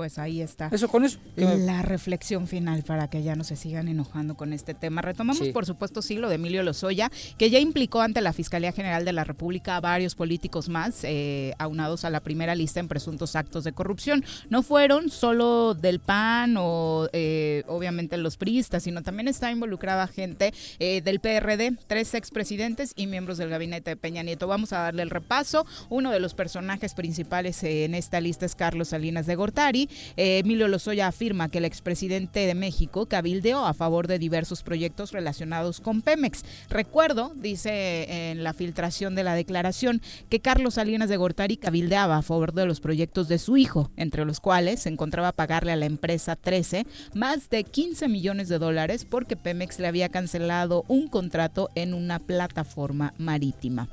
Pues 0.00 0.18
ahí 0.18 0.40
está. 0.40 0.70
Eso 0.72 0.88
con 0.88 1.04
eso. 1.04 1.18
La 1.36 1.82
reflexión 1.82 2.46
final 2.46 2.84
para 2.84 3.10
que 3.10 3.22
ya 3.22 3.36
no 3.36 3.44
se 3.44 3.54
sigan 3.54 3.86
enojando 3.86 4.34
con 4.34 4.54
este 4.54 4.72
tema. 4.72 5.02
Retomamos, 5.02 5.44
Sí. 5.44 5.52
por 5.52 5.66
supuesto, 5.66 6.00
sí, 6.00 6.14
lo 6.16 6.30
de 6.30 6.36
Emilio 6.36 6.62
Lozoya, 6.62 7.10
que 7.36 7.50
ya 7.50 7.58
implicó 7.58 8.00
ante 8.00 8.22
la 8.22 8.32
Fiscalía 8.32 8.72
General 8.72 9.04
de 9.04 9.12
la 9.12 9.24
República 9.24 9.76
a 9.76 9.80
varios 9.80 10.14
políticos 10.14 10.70
más, 10.70 11.04
eh, 11.04 11.52
aunados 11.58 12.06
a 12.06 12.10
la 12.10 12.20
primera 12.20 12.54
lista 12.54 12.80
en 12.80 12.88
presuntos 12.88 13.36
actos 13.36 13.62
de 13.64 13.72
corrupción. 13.74 14.24
No 14.48 14.62
fueron 14.62 15.10
solo 15.10 15.74
del 15.74 16.00
PAN 16.00 16.54
o 16.56 17.06
eh, 17.12 17.62
obviamente 17.66 18.16
los 18.16 18.38
priistas, 18.38 18.84
sino 18.84 19.02
también 19.02 19.28
está 19.28 19.50
involucrada 19.52 20.06
gente 20.06 20.54
eh, 20.78 21.02
del 21.02 21.20
PRD, 21.20 21.76
tres 21.88 22.14
expresidentes 22.14 22.94
y 22.96 23.06
miembros 23.06 23.36
del 23.36 23.50
gabinete 23.50 23.90
de 23.90 23.96
Peña 23.98 24.22
Nieto. 24.22 24.46
Vamos 24.46 24.72
a 24.72 24.78
darle 24.78 25.02
el 25.02 25.10
repaso. 25.10 25.66
Uno 25.90 26.10
de 26.10 26.20
los 26.20 26.32
personajes 26.32 26.94
principales 26.94 27.62
en 27.64 27.94
esta 27.94 28.22
lista 28.22 28.46
es 28.46 28.54
Carlos 28.54 28.88
Salinas 28.88 29.26
de 29.26 29.34
Gortari, 29.36 29.89
eh, 30.16 30.38
Emilio 30.38 30.68
Lozoya 30.68 31.06
afirma 31.06 31.48
que 31.48 31.58
el 31.58 31.64
expresidente 31.64 32.40
de 32.40 32.54
México 32.54 33.06
cabildeó 33.06 33.66
a 33.66 33.74
favor 33.74 34.06
de 34.06 34.18
diversos 34.18 34.62
proyectos 34.62 35.12
relacionados 35.12 35.80
con 35.80 36.02
Pemex. 36.02 36.44
Recuerdo, 36.68 37.32
dice 37.36 38.30
en 38.30 38.42
la 38.44 38.52
filtración 38.52 39.14
de 39.14 39.24
la 39.24 39.34
declaración, 39.34 40.02
que 40.28 40.40
Carlos 40.40 40.74
Salinas 40.74 41.08
de 41.08 41.16
Gortari 41.16 41.56
cabildeaba 41.56 42.18
a 42.18 42.22
favor 42.22 42.52
de 42.52 42.66
los 42.66 42.80
proyectos 42.80 43.28
de 43.28 43.38
su 43.38 43.56
hijo, 43.56 43.90
entre 43.96 44.24
los 44.24 44.40
cuales 44.40 44.80
se 44.80 44.88
encontraba 44.88 45.32
pagarle 45.32 45.72
a 45.72 45.76
la 45.76 45.86
empresa 45.86 46.36
13 46.36 46.86
más 47.14 47.50
de 47.50 47.64
15 47.64 48.08
millones 48.08 48.48
de 48.48 48.58
dólares 48.58 49.06
porque 49.08 49.36
Pemex 49.36 49.78
le 49.78 49.88
había 49.88 50.08
cancelado 50.08 50.84
un 50.88 51.08
contrato 51.08 51.68
en 51.74 51.94
una 51.94 52.18
plataforma 52.18 53.14
marítima. 53.18 53.88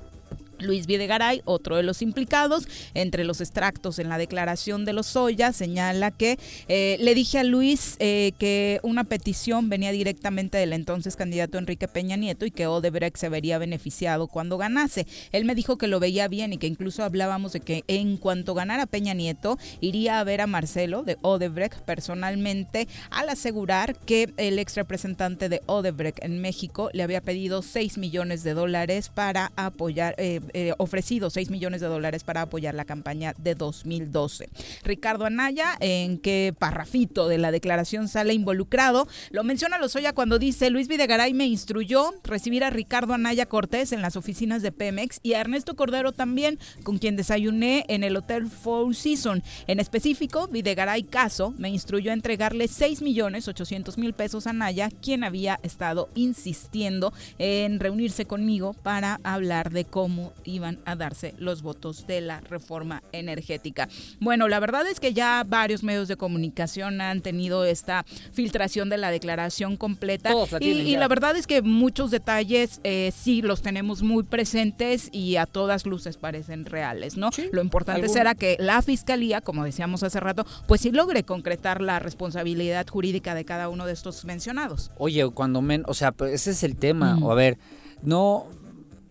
Luis 0.60 0.88
Videgaray, 0.88 1.41
otro 1.45 1.76
de 1.76 1.84
los 1.84 2.01
implicados, 2.01 2.68
entre 2.93 3.24
los 3.24 3.41
extractos 3.41 3.99
en 3.99 4.10
la 4.10 4.18
declaración 4.18 4.86
de 4.86 4.93
los 4.93 5.08
Soya, 5.08 5.53
señala 5.53 6.12
que 6.12 6.38
eh, 6.68 6.97
le 6.99 7.16
dije 7.16 7.39
a 7.39 7.43
Luis 7.43 7.95
eh, 7.99 8.34
que 8.38 8.80
una 8.84 9.03
petición 9.03 9.70
venía 9.70 9.91
directamente 9.91 10.58
del 10.58 10.74
entonces 10.74 11.16
candidato 11.16 11.58
Enrique 11.58 11.88
Peña 11.88 12.16
Nieto 12.16 12.45
y 12.45 12.51
que 12.51 12.68
Odebrecht 12.68 13.18
se 13.18 13.30
vería 13.30 13.58
beneficiado 13.58 14.28
cuando 14.28 14.58
ganase. 14.58 15.08
Él 15.32 15.45
me 15.45 15.55
dijo 15.55 15.78
que 15.78 15.88
lo 15.88 15.99
veía 15.99 16.28
bien 16.28 16.53
y 16.53 16.58
que 16.58 16.68
incluso 16.68 17.03
hablábamos 17.03 17.53
de 17.53 17.60
que 17.60 17.84
en 17.88 18.18
cuanto 18.18 18.53
ganara 18.53 18.86
Peña 18.86 19.14
Nieto 19.14 19.58
iría 19.82 20.20
a 20.20 20.24
ver 20.24 20.41
a 20.41 20.47
Marcelo 20.47 21.03
de 21.03 21.18
Odebrecht 21.22 21.82
personalmente 21.82 22.88
al 23.10 23.30
asegurar 23.30 23.95
que 23.95 24.34
el 24.38 24.60
ex 24.60 24.76
representante 24.76 25.49
de 25.49 25.62
Odebrecht 25.66 26.24
en 26.24 26.41
México 26.41 26.89
le 26.93 27.03
había 27.03 27.22
pedido 27.22 27.62
6 27.62 27.97
millones 27.97 28.43
de 28.43 28.53
dólares 28.53 29.10
para 29.10 29.51
apoyar. 29.55 30.16
Eh, 30.18 30.41
eh, 30.54 30.74
ofrecido 30.78 31.30
6 31.30 31.50
millones 31.50 31.82
de 31.82 31.88
dólares 31.88 32.24
para 32.24 32.43
apoyar 32.43 32.76
la 32.76 32.86
campaña 32.86 33.34
de 33.38 33.56
2012. 33.56 34.50
Ricardo 34.84 35.26
Anaya, 35.26 35.78
en 35.80 36.18
qué 36.18 36.54
parrafito 36.58 37.28
de 37.28 37.38
la 37.38 37.52
declaración 37.52 38.08
sale 38.08 38.34
involucrado, 38.34 39.08
lo 39.32 39.43
menciona 39.43 39.78
Lozoya 39.78 40.14
cuando 40.14 40.39
dice 40.39 40.70
Luis 40.70 40.88
Videgaray 40.88 41.34
me 41.34 41.45
instruyó 41.45 42.14
recibir 42.24 42.64
a 42.64 42.70
Ricardo 42.70 43.14
Anaya 43.14 43.45
Cortés 43.45 43.91
en 43.91 44.02
las 44.02 44.16
oficinas 44.16 44.62
de 44.62 44.72
Pemex 44.72 45.20
y 45.24 45.34
a 45.34 45.41
Ernesto 45.41 45.76
Cordero 45.76 46.12
también, 46.12 46.60
con 46.84 46.98
quien 46.98 47.16
desayuné 47.16 47.86
en 47.88 48.04
el 48.04 48.16
Hotel 48.16 48.48
Four 48.48 48.95
Seasons. 48.95 49.43
En 49.68 49.80
específico, 49.80 50.48
Videgaray 50.48 51.04
Caso 51.04 51.54
me 51.58 51.70
instruyó 51.70 52.12
a 52.12 52.14
entregarle 52.14 52.68
6 52.68 53.02
millones 53.02 53.48
800 53.48 53.98
mil 53.98 54.14
pesos 54.14 54.48
a 54.48 54.52
Anaya, 54.52 54.89
quien 55.02 55.24
había 55.24 55.60
estado 55.64 56.10
insistiendo 56.16 57.14
en 57.38 57.80
reunirse 57.80 58.26
conmigo 58.26 58.74
para 58.74 59.20
hablar 59.24 59.72
de 59.72 59.86
cómo 59.86 60.34
iban 60.43 60.79
a 60.85 60.95
darse 60.95 61.33
los 61.38 61.61
votos 61.61 62.07
de 62.07 62.21
la 62.21 62.41
reforma 62.41 63.03
energética. 63.11 63.89
Bueno, 64.19 64.47
la 64.47 64.59
verdad 64.59 64.88
es 64.88 64.99
que 64.99 65.13
ya 65.13 65.43
varios 65.47 65.83
medios 65.83 66.07
de 66.07 66.17
comunicación 66.17 67.01
han 67.01 67.21
tenido 67.21 67.65
esta 67.65 68.05
filtración 68.31 68.89
de 68.89 68.97
la 68.97 69.11
declaración 69.11 69.77
completa 69.77 70.31
y, 70.59 70.95
la 70.97 71.07
verdad 71.07 71.35
es 71.35 71.47
que 71.47 71.61
muchos 71.61 72.11
detalles 72.11 72.81
eh, 72.83 73.11
sí 73.15 73.41
los 73.41 73.61
tenemos 73.61 74.01
muy 74.01 74.23
presentes 74.23 75.09
y 75.11 75.35
a 75.35 75.45
todas 75.45 75.85
luces 75.85 76.17
parecen 76.17 76.65
reales, 76.65 77.17
¿no? 77.17 77.29
Lo 77.51 77.61
importante 77.61 78.09
será 78.09 78.35
que 78.35 78.57
la 78.59 78.81
fiscalía, 78.81 79.41
como 79.41 79.63
decíamos 79.63 80.03
hace 80.03 80.19
rato, 80.19 80.45
pues 80.67 80.81
sí 80.81 80.91
logre 80.91 81.23
concretar 81.23 81.81
la 81.81 81.99
responsabilidad 81.99 82.88
jurídica 82.88 83.35
de 83.35 83.45
cada 83.45 83.69
uno 83.69 83.85
de 83.85 83.93
estos 83.93 84.25
mencionados. 84.25 84.91
Oye, 84.97 85.27
cuando 85.29 85.61
men, 85.61 85.83
o 85.88 85.93
sea, 85.93 86.11
pues 86.11 86.33
ese 86.33 86.51
es 86.51 86.63
el 86.63 86.75
tema, 86.75 87.17
o 87.21 87.31
a 87.31 87.35
ver, 87.35 87.57
no 88.01 88.47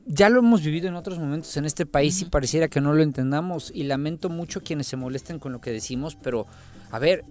ya 0.07 0.28
lo 0.28 0.38
hemos 0.38 0.62
vivido 0.62 0.88
en 0.88 0.94
otros 0.94 1.18
momentos 1.18 1.57
en 1.57 1.64
este 1.64 1.84
país 1.84 2.22
y 2.22 2.26
pareciera 2.26 2.68
que 2.68 2.80
no 2.80 2.94
lo 2.94 3.02
entendamos 3.02 3.72
y 3.74 3.82
lamento 3.82 4.28
mucho 4.28 4.62
quienes 4.62 4.86
se 4.86 4.96
molesten 4.96 5.38
con 5.38 5.52
lo 5.52 5.61
que 5.61 5.72
decimos, 5.72 6.16
pero 6.16 6.46
a 6.90 6.98
ver, 6.98 7.24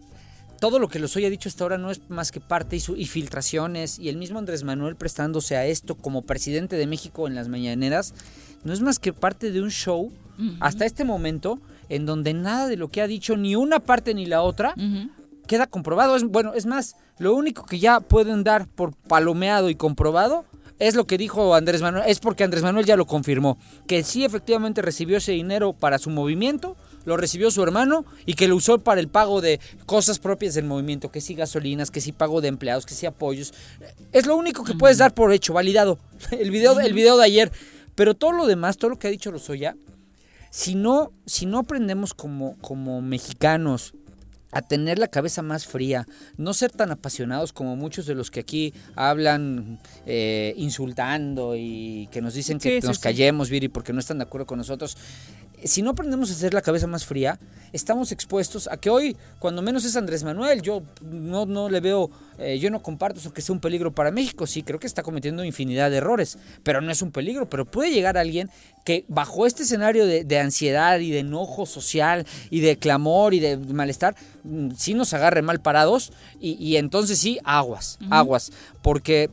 todo 0.59 0.80
lo 0.80 0.89
que 0.89 0.99
los 0.99 1.15
hoy 1.15 1.26
ha 1.26 1.30
dicho 1.30 1.47
hasta 1.47 1.63
ahora 1.63 1.78
no 1.78 1.89
es 1.89 2.09
más 2.09 2.32
que 2.32 2.41
parte 2.41 2.76
y, 2.76 2.80
su, 2.82 2.95
y 2.97 3.05
filtraciones 3.05 3.97
y 3.97 4.09
el 4.09 4.17
mismo 4.17 4.39
Andrés 4.39 4.63
Manuel 4.63 4.95
prestándose 4.97 5.55
a 5.55 5.65
esto 5.65 5.95
como 5.95 6.21
presidente 6.21 6.76
de 6.76 6.88
México 6.88 7.28
en 7.28 7.36
las 7.36 7.47
mañaneras, 7.47 8.13
no 8.63 8.73
es 8.73 8.82
más 8.82 8.99
que 8.99 9.13
parte 9.13 9.51
de 9.51 9.61
un 9.61 9.71
show 9.71 10.11
hasta 10.59 10.86
este 10.86 11.05
momento 11.05 11.59
en 11.88 12.05
donde 12.05 12.34
nada 12.34 12.67
de 12.67 12.76
lo 12.76 12.89
que 12.89 13.01
ha 13.01 13.07
dicho 13.07 13.38
ni 13.38 13.55
una 13.55 13.80
parte 13.80 14.13
ni 14.13 14.26
la 14.26 14.41
otra 14.41 14.76
queda 15.47 15.67
comprobado. 15.67 16.15
Es, 16.15 16.23
bueno, 16.23 16.53
es 16.53 16.65
más, 16.65 16.97
lo 17.19 17.36
único 17.36 17.65
que 17.65 17.80
ya 17.80 18.01
pueden 18.01 18.43
dar 18.43 18.67
por 18.67 18.93
palomeado 18.93 19.69
y 19.69 19.76
comprobado 19.76 20.45
es 20.80 20.95
lo 20.95 21.05
que 21.05 21.17
dijo 21.17 21.55
Andrés 21.55 21.82
Manuel, 21.82 22.05
es 22.07 22.19
porque 22.19 22.43
Andrés 22.43 22.63
Manuel 22.63 22.86
ya 22.86 22.97
lo 22.97 23.05
confirmó, 23.05 23.57
que 23.88 24.03
sí 24.03 24.26
efectivamente 24.26 24.82
recibió 24.82 25.17
ese 25.17 25.32
dinero 25.32 25.73
para 25.73 25.99
su 25.99 26.09
movimiento, 26.09 26.76
lo 27.05 27.17
recibió 27.17 27.51
su 27.51 27.63
hermano 27.63 28.05
y 28.26 28.34
que 28.34 28.47
lo 28.47 28.55
usó 28.55 28.80
para 28.80 28.99
el 28.99 29.07
pago 29.07 29.39
de 29.39 29.59
cosas 29.86 30.19
propias 30.19 30.55
del 30.55 30.65
movimiento, 30.65 31.11
que 31.11 31.21
sí 31.21 31.36
gasolinas, 31.36 31.91
que 31.91 32.01
sí 32.01 32.11
pago 32.11 32.41
de 32.41 32.47
empleados, 32.47 32.86
que 32.86 32.95
sí 32.95 33.05
apoyos. 33.05 33.53
Es 34.11 34.26
lo 34.26 34.36
único 34.36 34.63
que 34.63 34.73
puedes 34.73 34.97
dar 34.97 35.13
por 35.13 35.32
hecho, 35.32 35.53
validado. 35.53 35.99
El 36.32 36.49
video, 36.49 36.80
el 36.80 36.93
video 36.93 37.17
de 37.17 37.26
ayer. 37.26 37.51
Pero 37.93 38.15
todo 38.15 38.32
lo 38.32 38.45
demás, 38.47 38.78
todo 38.78 38.89
lo 38.89 38.99
que 38.99 39.07
ha 39.07 39.11
dicho 39.11 39.32
Lozoya, 39.32 39.76
si 40.49 40.76
no, 40.76 41.11
si 41.26 41.45
no 41.45 41.59
aprendemos 41.59 42.13
como, 42.13 42.57
como 42.59 43.01
mexicanos 43.01 43.93
a 44.51 44.61
tener 44.61 44.99
la 44.99 45.07
cabeza 45.07 45.41
más 45.41 45.65
fría, 45.65 46.07
no 46.37 46.53
ser 46.53 46.71
tan 46.71 46.91
apasionados 46.91 47.53
como 47.53 47.75
muchos 47.75 48.05
de 48.05 48.15
los 48.15 48.31
que 48.31 48.39
aquí 48.39 48.73
hablan 48.95 49.79
eh, 50.05 50.53
insultando 50.57 51.55
y 51.55 52.07
que 52.11 52.21
nos 52.21 52.33
dicen 52.33 52.59
que 52.59 52.79
nos 52.81 52.99
callemos, 52.99 53.49
Viri, 53.49 53.67
porque 53.67 53.93
no 53.93 53.99
están 53.99 54.19
de 54.19 54.23
acuerdo 54.23 54.45
con 54.45 54.57
nosotros 54.57 54.97
si 55.64 55.82
no 55.82 55.91
aprendemos 55.91 56.30
a 56.30 56.34
hacer 56.34 56.53
la 56.53 56.62
cabeza 56.62 56.88
más 56.88 57.06
fría, 57.06 57.39
estamos 57.74 58.12
expuestos 58.12 58.68
a 58.72 58.78
que 58.78 58.89
hoy, 58.89 59.18
cuando 59.39 59.62
menos 59.62 59.84
es 59.86 59.95
Andrés 59.95 60.24
Manuel, 60.24 60.62
yo 60.62 60.82
no, 61.01 61.45
no 61.45 61.70
le 61.70 61.82
veo, 61.82 62.10
eh, 62.38 62.58
yo 62.58 62.70
no 62.70 62.82
comparto 62.82 63.20
eso 63.20 63.34
que 63.34 63.41
sea 63.41 63.53
un 63.53 63.60
peligro 63.60 63.91
para 63.91 64.12
México. 64.12 64.47
Sí, 64.47 64.64
creo 64.64 64.80
que 64.80 64.88
está 64.88 65.03
cometiendo 65.03 65.43
infinidad 65.43 65.91
de 65.91 65.97
errores, 65.97 66.38
pero 66.64 66.82
no 66.82 66.91
es 66.91 67.01
un 67.01 67.12
peligro. 67.12 67.49
Pero 67.49 67.66
puede 67.66 67.91
llegar 67.91 68.18
alguien 68.18 68.49
que 68.86 69.03
bajo 69.08 69.45
este 69.45 69.64
escenario 69.64 70.06
de, 70.06 70.39
ansiedad 70.39 70.99
y 70.99 71.12
de 71.12 71.20
enojo 71.20 71.66
social 71.66 72.26
y 72.49 72.62
de 72.62 72.78
clamor 72.78 73.34
y 73.34 73.39
de 73.39 73.58
malestar, 73.58 74.16
mm, 74.43 74.72
sí 74.78 74.93
nos 74.93 75.14
agarre 75.14 75.41
mal 75.41 75.60
parados 75.60 76.14
y, 76.39 76.78
entonces 76.78 77.20
sí, 77.20 77.39
aguas, 77.43 77.97
aguas. 78.10 78.51
Porque 78.82 79.30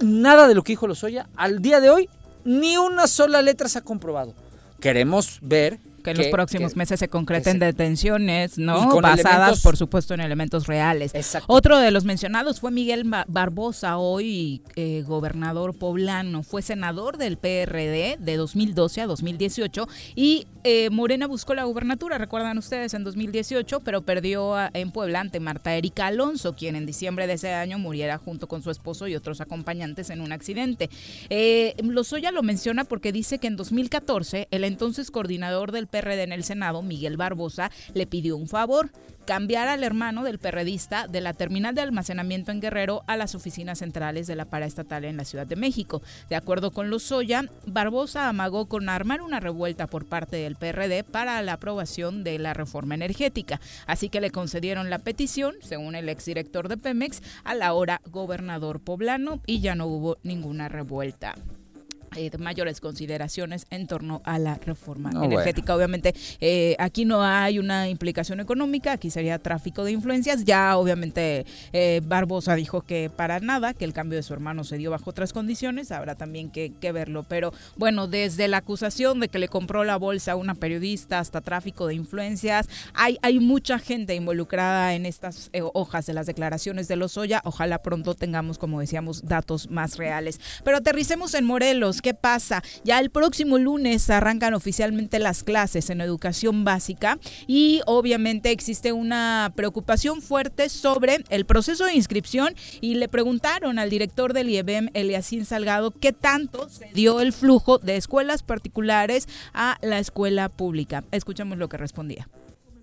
nada 0.00 0.46
de 0.46 0.54
lo 0.54 0.62
que 0.62 0.72
dijo 0.72 0.86
Lozoya 0.86 1.28
al 1.36 1.62
día 1.62 1.80
de 1.80 1.90
hoy, 1.90 2.08
ni 2.44 2.76
una 2.76 3.06
sola 3.06 3.42
letra 3.42 3.68
se 3.68 3.78
ha 3.78 3.82
comprobado 3.82 4.34
queremos 4.80 5.38
ver 5.42 5.78
que 6.06 6.12
en 6.12 6.18
los 6.18 6.28
próximos 6.28 6.76
meses 6.76 7.00
se 7.00 7.08
concreten 7.08 7.58
detenciones, 7.58 8.58
¿no? 8.58 9.00
Basadas, 9.00 9.60
por 9.60 9.76
supuesto, 9.76 10.14
en 10.14 10.20
elementos 10.20 10.66
reales. 10.66 11.12
Otro 11.48 11.78
de 11.78 11.90
los 11.90 12.04
mencionados 12.04 12.60
fue 12.60 12.70
Miguel 12.70 13.10
Barbosa, 13.26 13.98
hoy 13.98 14.62
eh, 14.76 15.02
gobernador 15.04 15.76
poblano. 15.76 16.44
Fue 16.44 16.62
senador 16.62 17.18
del 17.18 17.38
PRD 17.38 18.18
de 18.20 18.36
2012 18.36 19.00
a 19.00 19.06
2018 19.06 19.88
y 20.14 20.46
eh, 20.62 20.90
Morena 20.90 21.26
buscó 21.26 21.54
la 21.54 21.64
gubernatura, 21.64 22.18
recuerdan 22.18 22.58
ustedes, 22.58 22.94
en 22.94 23.02
2018, 23.02 23.80
pero 23.80 24.02
perdió 24.02 24.54
en 24.74 24.92
Puebla 24.92 25.20
ante 25.20 25.40
Marta 25.40 25.74
Erika 25.74 26.06
Alonso, 26.06 26.54
quien 26.54 26.76
en 26.76 26.86
diciembre 26.86 27.26
de 27.26 27.32
ese 27.34 27.52
año 27.52 27.78
muriera 27.78 28.18
junto 28.18 28.46
con 28.46 28.62
su 28.62 28.70
esposo 28.70 29.08
y 29.08 29.16
otros 29.16 29.40
acompañantes 29.40 30.10
en 30.10 30.20
un 30.20 30.32
accidente. 30.32 30.88
Eh, 31.30 31.74
Lozoya 31.82 32.30
lo 32.30 32.42
menciona 32.42 32.84
porque 32.84 33.10
dice 33.10 33.38
que 33.38 33.48
en 33.48 33.56
2014 33.56 34.48
el 34.50 34.64
entonces 34.64 35.10
coordinador 35.10 35.72
del 35.72 35.86
PRD 35.86 35.95
en 36.04 36.32
el 36.32 36.44
Senado, 36.44 36.82
Miguel 36.82 37.16
Barbosa, 37.16 37.70
le 37.94 38.06
pidió 38.06 38.36
un 38.36 38.48
favor, 38.48 38.90
cambiar 39.26 39.66
al 39.66 39.82
hermano 39.82 40.22
del 40.22 40.38
perredista 40.38 41.08
de 41.08 41.20
la 41.20 41.32
terminal 41.34 41.74
de 41.74 41.80
almacenamiento 41.80 42.52
en 42.52 42.60
Guerrero 42.60 43.02
a 43.06 43.16
las 43.16 43.34
oficinas 43.34 43.80
centrales 43.80 44.26
de 44.26 44.36
la 44.36 44.44
paraestatal 44.44 45.04
en 45.04 45.16
la 45.16 45.24
Ciudad 45.24 45.46
de 45.46 45.56
México. 45.56 46.00
De 46.30 46.36
acuerdo 46.36 46.70
con 46.70 46.90
Lozoya, 46.90 47.44
Barbosa 47.66 48.28
amagó 48.28 48.66
con 48.66 48.88
armar 48.88 49.22
una 49.22 49.40
revuelta 49.40 49.88
por 49.88 50.06
parte 50.06 50.36
del 50.36 50.54
PRD 50.54 51.02
para 51.02 51.42
la 51.42 51.54
aprobación 51.54 52.22
de 52.22 52.38
la 52.38 52.54
reforma 52.54 52.94
energética. 52.94 53.60
Así 53.86 54.08
que 54.08 54.20
le 54.20 54.30
concedieron 54.30 54.90
la 54.90 55.00
petición, 55.00 55.54
según 55.60 55.96
el 55.96 56.08
exdirector 56.08 56.68
de 56.68 56.76
Pemex, 56.76 57.20
a 57.42 57.54
la 57.54 57.72
hora 57.72 58.00
gobernador 58.10 58.80
poblano 58.80 59.40
y 59.44 59.60
ya 59.60 59.74
no 59.74 59.86
hubo 59.86 60.18
ninguna 60.22 60.68
revuelta. 60.68 61.34
Eh, 62.14 62.30
mayores 62.38 62.80
consideraciones 62.80 63.66
en 63.70 63.86
torno 63.86 64.22
a 64.24 64.38
la 64.38 64.54
reforma 64.54 65.10
energética. 65.24 65.74
Obviamente, 65.74 66.14
eh, 66.40 66.76
aquí 66.78 67.04
no 67.04 67.22
hay 67.22 67.58
una 67.58 67.88
implicación 67.88 68.40
económica, 68.40 68.92
aquí 68.92 69.10
sería 69.10 69.38
tráfico 69.38 69.84
de 69.84 69.92
influencias. 69.92 70.44
Ya, 70.44 70.76
obviamente, 70.78 71.44
eh, 71.72 72.00
Barbosa 72.04 72.54
dijo 72.54 72.82
que 72.82 73.10
para 73.14 73.40
nada, 73.40 73.74
que 73.74 73.84
el 73.84 73.92
cambio 73.92 74.16
de 74.16 74.22
su 74.22 74.32
hermano 74.32 74.64
se 74.64 74.78
dio 74.78 74.90
bajo 74.90 75.10
otras 75.10 75.32
condiciones, 75.32 75.90
habrá 75.90 76.14
también 76.14 76.50
que, 76.50 76.72
verlo. 76.92 77.24
Pero 77.24 77.52
bueno, 77.76 78.06
desde 78.06 78.46
la 78.48 78.58
acusación 78.58 79.18
de 79.20 79.28
que 79.28 79.40
le 79.40 79.48
compró 79.48 79.82
la 79.84 79.96
bolsa 79.96 80.32
a 80.32 80.36
una 80.36 80.54
periodista 80.54 81.18
hasta 81.18 81.40
tráfico 81.40 81.86
de 81.86 81.94
influencias, 81.94 82.68
hay, 82.94 83.18
hay 83.22 83.40
mucha 83.40 83.78
gente 83.78 84.14
involucrada 84.14 84.94
en 84.94 85.04
estas 85.04 85.50
hojas 85.74 86.06
de 86.06 86.14
las 86.14 86.26
declaraciones 86.26 86.86
de 86.88 86.96
Lozoya. 86.96 87.42
Ojalá 87.44 87.82
pronto 87.82 88.14
tengamos, 88.14 88.56
como 88.56 88.80
decíamos, 88.80 89.26
datos 89.26 89.68
más 89.70 89.96
reales. 89.98 90.40
Pero 90.64 90.78
aterricemos 90.78 91.34
en 91.34 91.44
Morelos 91.44 91.95
Qué 92.02 92.14
pasa. 92.14 92.62
Ya 92.84 92.98
el 92.98 93.10
próximo 93.10 93.58
lunes 93.58 94.08
arrancan 94.10 94.54
oficialmente 94.54 95.18
las 95.18 95.42
clases 95.42 95.90
en 95.90 96.00
educación 96.00 96.64
básica 96.64 97.18
y 97.46 97.80
obviamente 97.86 98.50
existe 98.50 98.92
una 98.92 99.52
preocupación 99.54 100.22
fuerte 100.22 100.68
sobre 100.68 101.24
el 101.30 101.46
proceso 101.46 101.84
de 101.84 101.94
inscripción 101.94 102.54
y 102.80 102.94
le 102.94 103.08
preguntaron 103.08 103.78
al 103.78 103.90
director 103.90 104.32
del 104.32 104.50
IEBEM, 104.50 104.88
Eliasín 104.94 105.44
Salgado, 105.44 105.90
qué 105.90 106.12
tanto 106.12 106.68
se 106.68 106.90
dio 106.94 107.20
el 107.20 107.32
flujo 107.32 107.78
de 107.78 107.96
escuelas 107.96 108.42
particulares 108.42 109.28
a 109.52 109.78
la 109.82 109.98
escuela 109.98 110.48
pública. 110.48 111.04
Escuchamos 111.12 111.58
lo 111.58 111.68
que 111.68 111.76
respondía. 111.76 112.28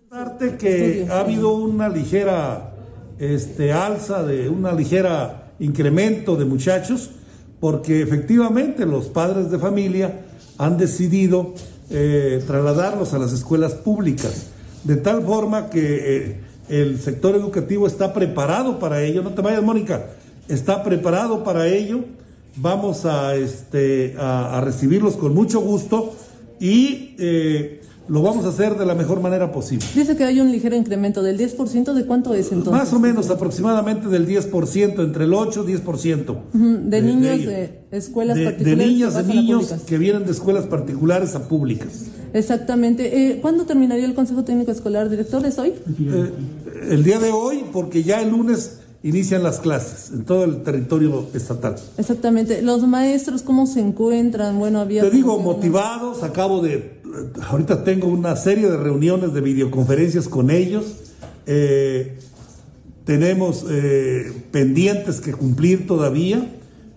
Parte 0.09 0.57
que 0.57 1.07
ha 1.09 1.19
habido 1.19 1.53
una 1.53 1.89
ligera 1.89 2.73
este, 3.19 3.71
alza, 3.71 4.23
de 4.23 4.49
una 4.49 4.73
ligera 4.73 5.51
incremento 5.59 6.35
de 6.35 6.45
muchachos, 6.45 7.11
porque 7.63 8.01
efectivamente 8.01 8.85
los 8.85 9.05
padres 9.05 9.49
de 9.49 9.57
familia 9.57 10.19
han 10.57 10.77
decidido 10.77 11.53
eh, 11.89 12.43
trasladarlos 12.45 13.13
a 13.13 13.19
las 13.19 13.31
escuelas 13.31 13.71
públicas, 13.73 14.47
de 14.83 14.97
tal 14.97 15.23
forma 15.23 15.69
que 15.69 16.17
eh, 16.17 16.39
el 16.67 16.99
sector 16.99 17.35
educativo 17.35 17.87
está 17.87 18.11
preparado 18.11 18.79
para 18.79 19.01
ello. 19.01 19.23
No 19.23 19.29
te 19.29 19.41
vayas, 19.41 19.63
Mónica, 19.63 20.07
está 20.49 20.83
preparado 20.83 21.45
para 21.45 21.65
ello. 21.67 22.01
Vamos 22.57 23.05
a, 23.05 23.33
este, 23.37 24.13
a, 24.19 24.59
recibirlos 24.59 25.15
con 25.15 25.33
mucho 25.33 25.61
gusto 25.61 26.13
y 26.59 27.15
eh, 27.17 27.79
lo 28.07 28.21
vamos 28.21 28.45
a 28.45 28.49
hacer 28.49 28.77
de 28.77 28.85
la 28.85 28.95
mejor 28.95 29.21
manera 29.21 29.51
posible. 29.51 29.85
Dice 29.95 30.15
que 30.15 30.23
hay 30.23 30.39
un 30.39 30.51
ligero 30.51 30.75
incremento 30.75 31.23
del 31.23 31.37
10%, 31.39 31.93
¿de 31.93 32.05
cuánto 32.05 32.33
es 32.33 32.51
entonces? 32.51 32.73
Más 32.73 32.93
o 32.93 32.99
menos 32.99 33.29
aproximadamente 33.29 34.07
del 34.09 34.27
10%, 34.27 35.03
entre 35.03 35.23
el 35.25 35.33
8 35.33 35.65
y 35.67 35.73
10%. 35.73 36.29
Ujú, 36.29 36.79
De, 36.89 37.01
niños 37.01 37.45
de, 37.45 37.79
escuelas 37.91 38.35
de, 38.35 38.41
de 38.43 38.49
particulares. 38.51 38.87
niñas, 38.87 39.15
que 39.15 39.23
de 39.23 39.33
niños 39.33 39.73
que 39.85 39.97
vienen 39.97 40.25
de 40.25 40.31
escuelas 40.31 40.65
particulares 40.65 41.35
a 41.35 41.47
públicas. 41.47 42.05
Exactamente. 42.33 43.31
Eh, 43.31 43.39
¿Cuándo 43.41 43.65
terminaría 43.65 44.05
el 44.05 44.15
Consejo 44.15 44.43
Técnico 44.43 44.71
Escolar, 44.71 45.09
director? 45.09 45.45
¿Es 45.45 45.57
hoy? 45.59 45.69
Eh, 45.99 46.31
el 46.89 47.03
día 47.03 47.19
de 47.19 47.31
hoy, 47.31 47.63
porque 47.71 48.03
ya 48.03 48.21
el 48.21 48.31
lunes 48.31 48.79
inician 49.03 49.43
las 49.43 49.59
clases 49.59 50.11
en 50.11 50.23
todo 50.25 50.45
el 50.45 50.63
territorio 50.63 51.27
estatal. 51.33 51.75
Exactamente. 51.97 52.61
¿Los 52.61 52.87
maestros 52.87 53.41
cómo 53.43 53.67
se 53.67 53.81
encuentran? 53.81 54.57
Bueno, 54.57 54.79
había... 54.79 55.01
Te 55.03 55.11
digo, 55.11 55.37
motivados, 55.39 56.23
acabo 56.23 56.61
de, 56.61 57.01
ahorita 57.49 57.83
tengo 57.83 58.07
una 58.07 58.35
serie 58.35 58.69
de 58.69 58.77
reuniones 58.77 59.33
de 59.33 59.41
videoconferencias 59.41 60.27
con 60.27 60.49
ellos, 60.49 60.85
Eh, 61.45 62.17
tenemos 63.03 63.65
eh, 63.69 64.31
pendientes 64.51 65.19
que 65.19 65.33
cumplir 65.33 65.85
todavía. 65.87 66.47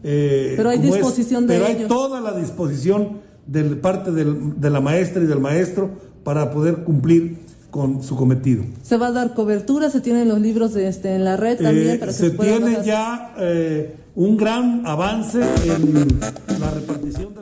eh, 0.05 0.55
Pero 0.57 0.69
hay 0.71 0.77
como 0.79 0.89
es- 0.91 0.95
disposición 0.95 1.47
de 1.49 1.55
Pero 1.55 1.67
hay 1.67 1.85
toda 1.89 2.21
la 2.21 2.33
disposición 2.39 3.19
de 3.47 3.65
parte 3.77 4.13
del- 4.13 4.61
de 4.61 4.71
la 4.71 4.81
maestra 4.81 5.21
y 5.23 5.27
del 5.27 5.41
maestro 5.41 5.91
para 6.23 6.53
poder 6.53 6.85
cumplir 6.85 7.39
con 7.73 8.05
su 8.05 8.15
cometido. 8.15 8.63
¿Se 8.85 8.97
va 8.97 9.09
a 9.09 9.13
dar 9.13 9.35
cobertura? 9.35 9.91
¿Se 9.91 10.01
tienen 10.01 10.29
los 10.29 10.41
libros 10.41 10.73
de, 10.75 10.87
este, 10.87 11.15
en 11.17 11.25
la 11.25 11.37
red 11.37 11.59
también? 11.61 11.99
Para 11.99 12.13
que 12.13 12.19
se 12.19 12.31
puedan 12.31 12.59
tiene 12.59 12.71
bajar? 12.79 12.85
ya 12.85 13.35
un 14.15 14.37
gran 14.37 14.87
avance 14.87 15.41
en 15.41 16.19
la 16.61 16.71
repartición 16.71 17.35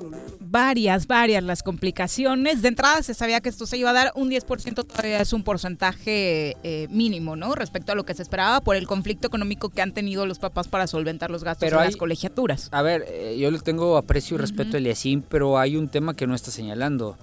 varias, 0.58 1.08
varias 1.08 1.42
las 1.42 1.64
complicaciones. 1.64 2.62
De 2.62 2.68
entrada 2.68 3.02
se 3.02 3.12
sabía 3.12 3.40
que 3.40 3.48
esto 3.48 3.66
se 3.66 3.76
iba 3.76 3.90
a 3.90 3.92
dar, 3.92 4.12
un 4.14 4.30
10% 4.30 4.86
todavía 4.86 5.20
es 5.20 5.32
un 5.32 5.42
porcentaje 5.42 6.56
eh, 6.62 6.86
mínimo, 6.90 7.34
¿no? 7.34 7.56
Respecto 7.56 7.90
a 7.90 7.96
lo 7.96 8.04
que 8.04 8.14
se 8.14 8.22
esperaba 8.22 8.60
por 8.60 8.76
el 8.76 8.86
conflicto 8.86 9.26
económico 9.26 9.68
que 9.70 9.82
han 9.82 9.92
tenido 9.92 10.26
los 10.26 10.38
papás 10.38 10.68
para 10.68 10.86
solventar 10.86 11.28
los 11.30 11.42
gastos 11.42 11.66
Pero 11.66 11.78
de 11.78 11.82
hay- 11.82 11.88
las 11.88 11.96
colegiaturas. 11.96 12.68
A 12.70 12.82
ver, 12.82 13.04
eh, 13.08 13.36
yo 13.36 13.50
le 13.50 13.58
tengo 13.58 13.96
aprecio 13.96 14.36
y 14.36 14.38
respeto 14.40 14.76
a 14.76 14.78
Eliasín, 14.78 15.22
pero 15.28 15.58
hay 15.58 15.76
un 15.76 15.88
tema 15.88 16.14
que 16.14 16.28
no 16.28 16.36
está 16.36 16.52
señalando. 16.52 17.18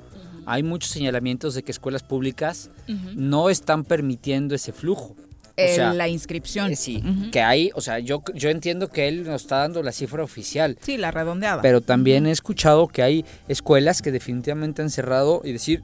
Hay 0.46 0.64
muchos 0.64 0.92
señalamientos 0.92 1.54
de 1.54 1.64
que 1.64 1.72
escuelas 1.72 2.04
públicas 2.04 2.70
no 3.16 3.50
están 3.50 3.86
permitiendo 3.86 4.56
ese 4.56 4.74
flujo. 4.74 5.16
Eh, 5.66 5.76
sea, 5.76 5.94
la 5.94 6.08
inscripción. 6.08 6.72
eh, 6.72 6.76
sí, 6.76 7.04
que 7.32 7.42
hay, 7.42 7.72
o 7.76 7.82
sea, 7.82 8.00
yo, 8.00 8.24
yo 8.34 8.50
entiendo 8.50 8.90
que 8.90 9.08
él 9.08 9.24
nos 9.24 9.42
está 9.44 9.58
dando 9.58 9.82
la 9.84 9.92
cifra 9.92 10.24
oficial. 10.24 10.78
Sí, 10.82 10.98
la 10.98 11.12
redondeada. 11.12 11.62
Pero 11.62 11.82
también 11.82 12.26
he 12.28 12.32
escuchado 12.32 12.88
que 12.88 13.04
hay 13.04 13.26
escuelas 13.48 14.02
que 14.02 14.12
definitivamente 14.12 14.82
han 14.82 14.90
cerrado 14.90 15.42
y 15.44 15.52
decir, 15.54 15.84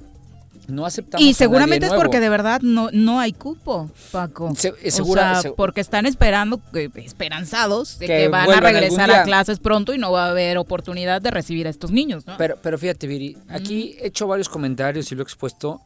no 0.68 0.86
aceptamos. 0.86 1.22
a 1.22 1.24
Y 1.24 1.28
nadie 1.28 1.34
seguramente 1.34 1.86
es 1.86 1.92
nuevo". 1.92 2.02
porque 2.04 2.20
de 2.20 2.28
verdad 2.28 2.60
no, 2.62 2.90
no 2.92 3.22
hay 3.22 3.32
cupo, 3.32 3.90
Paco. 4.12 4.54
Se- 4.54 4.68
eh, 4.84 4.92
o 5.02 5.06
sea, 5.14 5.42
se- 5.42 5.52
porque 5.52 5.80
están 5.80 6.06
esperando, 6.06 6.60
que- 6.74 6.92
esperanzados 6.96 8.00
de 8.00 8.08
Que 8.08 8.18
que, 8.24 8.28
van 8.28 8.50
a 8.52 8.60
regresar 8.60 9.10
a 9.12 9.24
clases 9.24 9.60
pronto 9.60 9.94
y 9.94 9.98
no 9.98 10.12
va 10.12 10.26
a 10.26 10.30
haber 10.32 10.58
oportunidad 10.58 11.22
de 11.22 11.32
recibir 11.32 11.68
a 11.68 11.70
estos 11.70 11.92
niños, 11.92 12.28
¿no? 12.28 12.36
Pero, 12.38 12.58
pero 12.62 12.78
fíjate, 12.78 13.08
Viri, 13.08 13.38
aquí 13.48 13.96
he 14.02 14.08
hecho 14.08 14.28
varios 14.28 14.50
comentarios 14.50 15.10
y 15.12 15.16
lo 15.16 15.22
he 15.22 15.24
expuesto. 15.24 15.82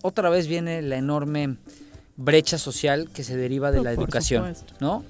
Otra 0.00 0.30
vez 0.30 0.46
viene 0.46 0.80
la 0.80 0.96
enorme 0.96 1.56
brecha 2.16 2.58
social 2.58 3.08
que 3.12 3.24
se 3.24 3.36
deriva 3.36 3.70
de 3.70 3.78
No, 3.78 3.84
la 3.84 3.92
educación, 3.92 4.54
supuesto. 4.54 4.74
¿no? 4.80 5.04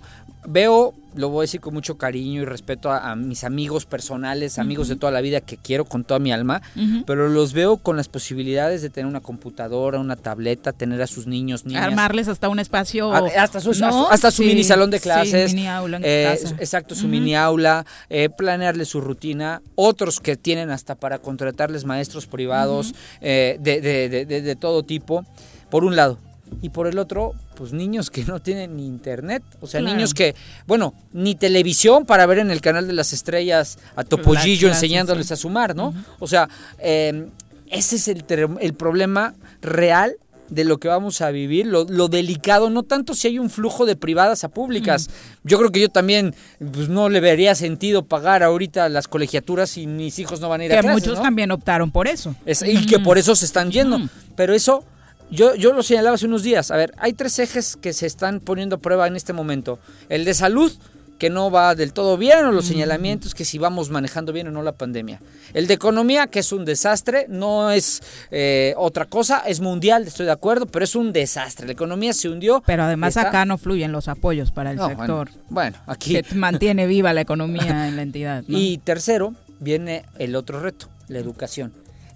Veo, 0.44 0.92
lo 1.14 1.28
voy 1.28 1.42
a 1.42 1.44
decir 1.44 1.60
con 1.60 1.72
mucho 1.72 1.96
cariño 1.96 2.42
y 2.42 2.44
respeto 2.44 2.90
a, 2.90 3.12
a 3.12 3.14
mis 3.14 3.44
amigos 3.44 3.86
personales, 3.86 4.58
amigos 4.58 4.88
de 4.88 4.96
toda 4.96 5.12
la 5.12 5.20
vida 5.20 5.40
que 5.40 5.56
quiero 5.56 5.84
con 5.84 6.02
toda 6.02 6.18
mi 6.18 6.32
alma, 6.32 6.62
pero 7.06 7.28
los 7.28 7.52
veo 7.52 7.76
con 7.76 7.96
las 7.96 8.08
posibilidades 8.08 8.82
de 8.82 8.90
tener 8.90 9.06
una 9.06 9.20
computadora, 9.20 10.00
una 10.00 10.16
tableta, 10.16 10.72
tener 10.72 11.00
a 11.00 11.06
sus 11.06 11.28
niños, 11.28 11.64
niñas. 11.64 11.84
Armarles 11.84 12.26
hasta 12.26 12.48
un 12.48 12.58
espacio. 12.58 13.12
Hasta 13.12 13.60
su, 13.60 13.70
¿no? 13.78 14.08
hasta 14.10 14.32
su 14.32 14.42
Sí, 14.42 14.48
mini 14.48 14.64
salón 14.64 14.90
de 14.90 14.98
sí, 14.98 15.04
clases. 15.04 15.54
mini 15.54 15.68
aula 15.68 15.98
en 15.98 16.02
eh, 16.04 16.36
casa. 16.40 16.56
Exacto, 16.58 16.96
su 16.96 17.06
mini 17.06 17.36
aula, 17.36 17.86
eh, 18.10 18.28
planearle 18.28 18.84
su 18.84 19.00
rutina. 19.00 19.62
Otros 19.76 20.18
que 20.18 20.34
tienen 20.36 20.70
hasta 20.70 20.96
para 20.96 21.20
contratarles 21.20 21.84
maestros 21.84 22.26
privados 22.26 22.94
eh, 23.20 23.58
de, 23.60 23.80
de- 23.80 24.08
de- 24.08 24.26
de- 24.26 24.42
de 24.42 24.56
todo 24.56 24.82
tipo, 24.82 25.24
por 25.70 25.84
un 25.84 25.94
lado. 25.94 26.18
Y 26.60 26.68
por 26.68 26.86
el 26.86 26.98
otro, 26.98 27.32
pues 27.56 27.72
niños 27.72 28.10
que 28.10 28.24
no 28.24 28.40
tienen 28.40 28.76
ni 28.76 28.86
internet. 28.86 29.42
O 29.60 29.66
sea, 29.66 29.80
Claro. 29.80 29.96
niños 29.96 30.14
que, 30.14 30.34
bueno, 30.66 30.94
ni 31.12 31.34
televisión 31.34 32.04
para 32.06 32.26
ver 32.26 32.38
en 32.38 32.50
el 32.50 32.60
canal 32.60 32.86
de 32.86 32.92
las 32.92 33.12
estrellas 33.12 33.78
a 33.96 34.04
Topollillo 34.04 34.68
enseñándoles 34.68 35.26
sí. 35.28 35.32
a 35.34 35.36
sumar, 35.36 35.74
¿no? 35.74 35.94
O 36.18 36.26
sea, 36.28 36.48
eh, 36.78 37.26
ese 37.70 37.96
es 37.96 38.08
el, 38.08 38.24
el 38.60 38.74
problema 38.74 39.34
real 39.62 40.16
de 40.50 40.64
lo 40.64 40.76
que 40.78 40.86
vamos 40.88 41.22
a 41.22 41.30
vivir, 41.30 41.66
lo, 41.66 41.84
lo 41.84 42.08
delicado, 42.08 42.68
no 42.68 42.82
tanto 42.82 43.14
si 43.14 43.26
hay 43.26 43.38
un 43.38 43.48
flujo 43.48 43.86
de 43.86 43.96
privadas 43.96 44.44
a 44.44 44.50
públicas. 44.50 45.08
Yo 45.44 45.56
creo 45.56 45.72
que 45.72 45.80
yo 45.80 45.88
también 45.88 46.34
pues, 46.74 46.90
no 46.90 47.08
le 47.08 47.20
vería 47.20 47.54
sentido 47.54 48.04
pagar 48.04 48.42
ahorita 48.42 48.90
las 48.90 49.08
colegiaturas 49.08 49.78
y 49.78 49.86
mis 49.86 50.18
hijos 50.18 50.40
no 50.40 50.50
van 50.50 50.60
a 50.60 50.64
ir 50.66 50.72
a 50.72 50.76
Que 50.76 50.80
clases, 50.82 51.02
muchos 51.02 51.18
¿no? 51.18 51.24
también 51.24 51.50
optaron 51.52 51.90
por 51.90 52.06
eso. 52.06 52.34
Es- 52.44 52.62
y 52.62 52.84
que 52.84 52.98
por 52.98 53.16
eso 53.16 53.34
se 53.34 53.46
están 53.46 53.70
yendo. 53.70 53.98
Pero 54.36 54.52
eso, 54.52 54.84
yo, 55.32 55.54
yo 55.56 55.72
lo 55.72 55.82
señalaba 55.82 56.14
hace 56.14 56.26
unos 56.26 56.42
días. 56.44 56.70
A 56.70 56.76
ver, 56.76 56.92
hay 56.98 57.12
tres 57.14 57.38
ejes 57.40 57.76
que 57.76 57.92
se 57.92 58.06
están 58.06 58.38
poniendo 58.40 58.76
a 58.76 58.78
prueba 58.78 59.06
en 59.08 59.16
este 59.16 59.32
momento. 59.32 59.78
El 60.08 60.24
de 60.24 60.34
salud, 60.34 60.70
que 61.18 61.30
no 61.30 61.50
va 61.52 61.74
del 61.76 61.92
todo 61.92 62.16
bien, 62.16 62.44
o 62.44 62.50
los 62.52 62.64
señalamientos, 62.66 63.32
que 63.34 63.44
si 63.44 63.56
vamos 63.56 63.90
manejando 63.90 64.32
bien 64.32 64.48
o 64.48 64.50
no 64.50 64.62
la 64.62 64.72
pandemia. 64.72 65.20
El 65.54 65.68
de 65.68 65.74
economía, 65.74 66.26
que 66.26 66.40
es 66.40 66.50
un 66.50 66.64
desastre, 66.64 67.26
no 67.28 67.70
es 67.70 68.02
eh, 68.32 68.74
otra 68.76 69.04
cosa, 69.04 69.38
es 69.46 69.60
mundial, 69.60 70.04
estoy 70.06 70.26
de 70.26 70.32
acuerdo, 70.32 70.66
pero 70.66 70.84
es 70.84 70.96
un 70.96 71.12
desastre. 71.12 71.66
La 71.66 71.72
economía 71.74 72.12
se 72.12 72.28
hundió. 72.28 72.62
Pero 72.66 72.82
además 72.82 73.16
Está- 73.16 73.28
acá 73.28 73.44
no 73.44 73.56
fluyen 73.56 73.92
los 73.92 74.08
apoyos 74.08 74.50
para 74.50 74.72
el 74.72 74.76
No, 74.78 74.88
sector. 74.88 75.28
Bueno, 75.48 75.76
bueno, 75.76 75.78
aquí. 75.86 76.20
Que 76.20 76.34
mantiene 76.34 76.86
viva 76.88 77.12
la 77.12 77.20
economía 77.20 77.86
en 77.86 77.94
la 77.96 78.02
entidad. 78.02 78.42
¿no? 78.48 78.58
Y 78.58 78.78
tercero, 78.78 79.34
viene 79.60 80.04
el 80.18 80.34
otro 80.34 80.58
reto, 80.60 80.88
la 81.06 81.20
educación. 81.20 81.72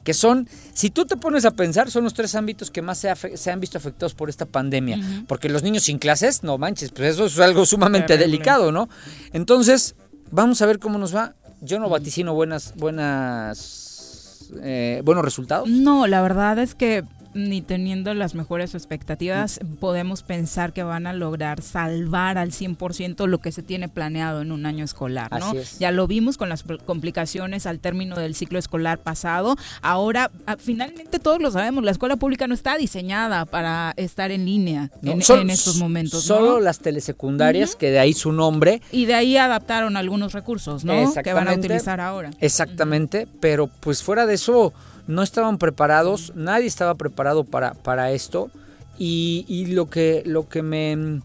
Que 0.07 0.15
son, 0.15 0.49
si 0.73 0.91
tú 0.91 1.05
te 1.05 1.17
pones 1.17 1.45
a 1.47 1.51
pensar, 1.51 1.91
son 1.91 2.05
los 2.05 2.15
tres 2.15 2.37
ámbitos 2.37 2.71
que 2.71 2.81
más 2.81 2.99
se, 2.99 3.51
han 3.51 3.59
visto 3.59 3.77
afectados 3.77 4.15
por 4.15 4.31
esta 4.31 4.47
pandemia. 4.47 5.01
Porque 5.27 5.49
los 5.49 5.65
niños 5.65 5.83
sin 5.83 5.99
clases, 5.99 6.45
no 6.45 6.59
manches, 6.59 6.93
pues 6.93 7.15
eso 7.15 7.27
es 7.27 7.41
algo 7.41 7.67
sumamente 7.67 8.07
Terrible. 8.07 8.27
delicado, 8.27 8.71
¿no? 8.71 8.89
Entonces, 9.33 9.97
vamos 10.31 10.63
a 10.63 10.67
ver 10.67 10.79
cómo 10.79 10.97
nos 10.97 11.13
va. 11.13 11.35
Yo 11.61 11.81
no 11.81 11.89
vaticino 11.89 12.35
buenas, 12.35 12.73
buenas, 12.77 14.53
eh, 14.63 15.03
buenos 15.05 15.25
resultados. 15.25 15.69
No, 15.69 16.07
la 16.07 16.23
verdad 16.23 16.61
es 16.61 16.77
que 16.77 17.03
ni 17.37 17.61
teniendo 17.63 18.13
las 18.15 18.35
mejores 18.35 18.75
expectativas 18.75 19.61
podemos 19.79 20.23
pensar 20.23 20.73
que 20.73 20.83
van 20.83 21.07
a 21.07 21.13
lograr 21.13 21.63
salvar 21.63 22.39
al 22.39 22.51
100% 22.51 23.27
lo 23.27 23.39
que 23.39 23.53
se 23.53 23.63
tiene 23.63 23.89
planeado 23.89 24.41
en 24.43 24.53
un 24.53 24.67
año 24.67 24.85
escolar, 24.85 25.31
¿no? 25.39 25.49
Así 25.49 25.59
es. 25.59 25.79
Ya 25.79 25.91
lo 25.91 26.07
vimos 26.07 26.37
con 26.37 26.49
las 26.49 26.63
pl- 26.63 26.79
complicaciones 26.79 27.67
al 27.67 27.79
término 27.79 28.17
del 28.17 28.35
ciclo 28.35 28.59
escolar 28.59 28.99
pasado. 28.99 29.57
Ahora, 29.83 30.31
ah, 30.47 30.57
finalmente 30.59 31.19
todos 31.19 31.41
lo 31.41 31.51
sabemos, 31.51 31.85
la 31.85 31.91
escuela 31.91 32.17
pública 32.17 32.47
no 32.47 32.55
está 32.55 32.77
diseñada 32.77 33.45
para 33.45 33.93
estar 33.97 34.31
en 34.31 34.45
línea 34.45 34.91
No, 35.03 35.13
en, 35.13 35.51
estos 35.51 35.77
momentos, 35.77 36.29
¿no? 36.29 36.37
Solo 36.37 36.61
las 36.61 36.79
telesecundarias, 36.81 37.77
que 37.77 37.91
de 37.91 37.99
ahí 37.99 38.13
su 38.13 38.33
nombre, 38.33 38.81
Y 38.93 39.05
de 39.05 39.15
ahí 39.15 39.37
adaptaron 39.37 39.97
algunos 39.97 40.33
recursos, 40.33 40.85
¿no? 40.85 41.13
Que 41.23 41.33
van 41.33 41.49
a 41.49 41.55
utilizar 41.55 42.01
ahora. 42.01 42.31
Exactamente, 42.41 43.29
pero 43.41 43.69
pues 43.81 44.03
fuera 44.03 44.27
de 44.27 44.35
eso 44.35 44.73
no 45.07 45.23
estaban 45.23 45.59
preparados, 45.59 46.33
nadie 46.35 46.67
estaba 46.67 46.95
preparado 46.95 47.45
para, 47.45 47.75
para 47.75 48.13
esto. 48.13 48.51
Y, 48.99 49.45
y 49.47 49.67
lo 49.67 49.91
que, 49.91 50.23
lo 50.25 50.49
que 50.49 50.63
me, 50.63 51.21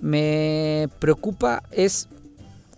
me 0.00 0.88
preocupa 0.98 1.62
es 1.70 2.08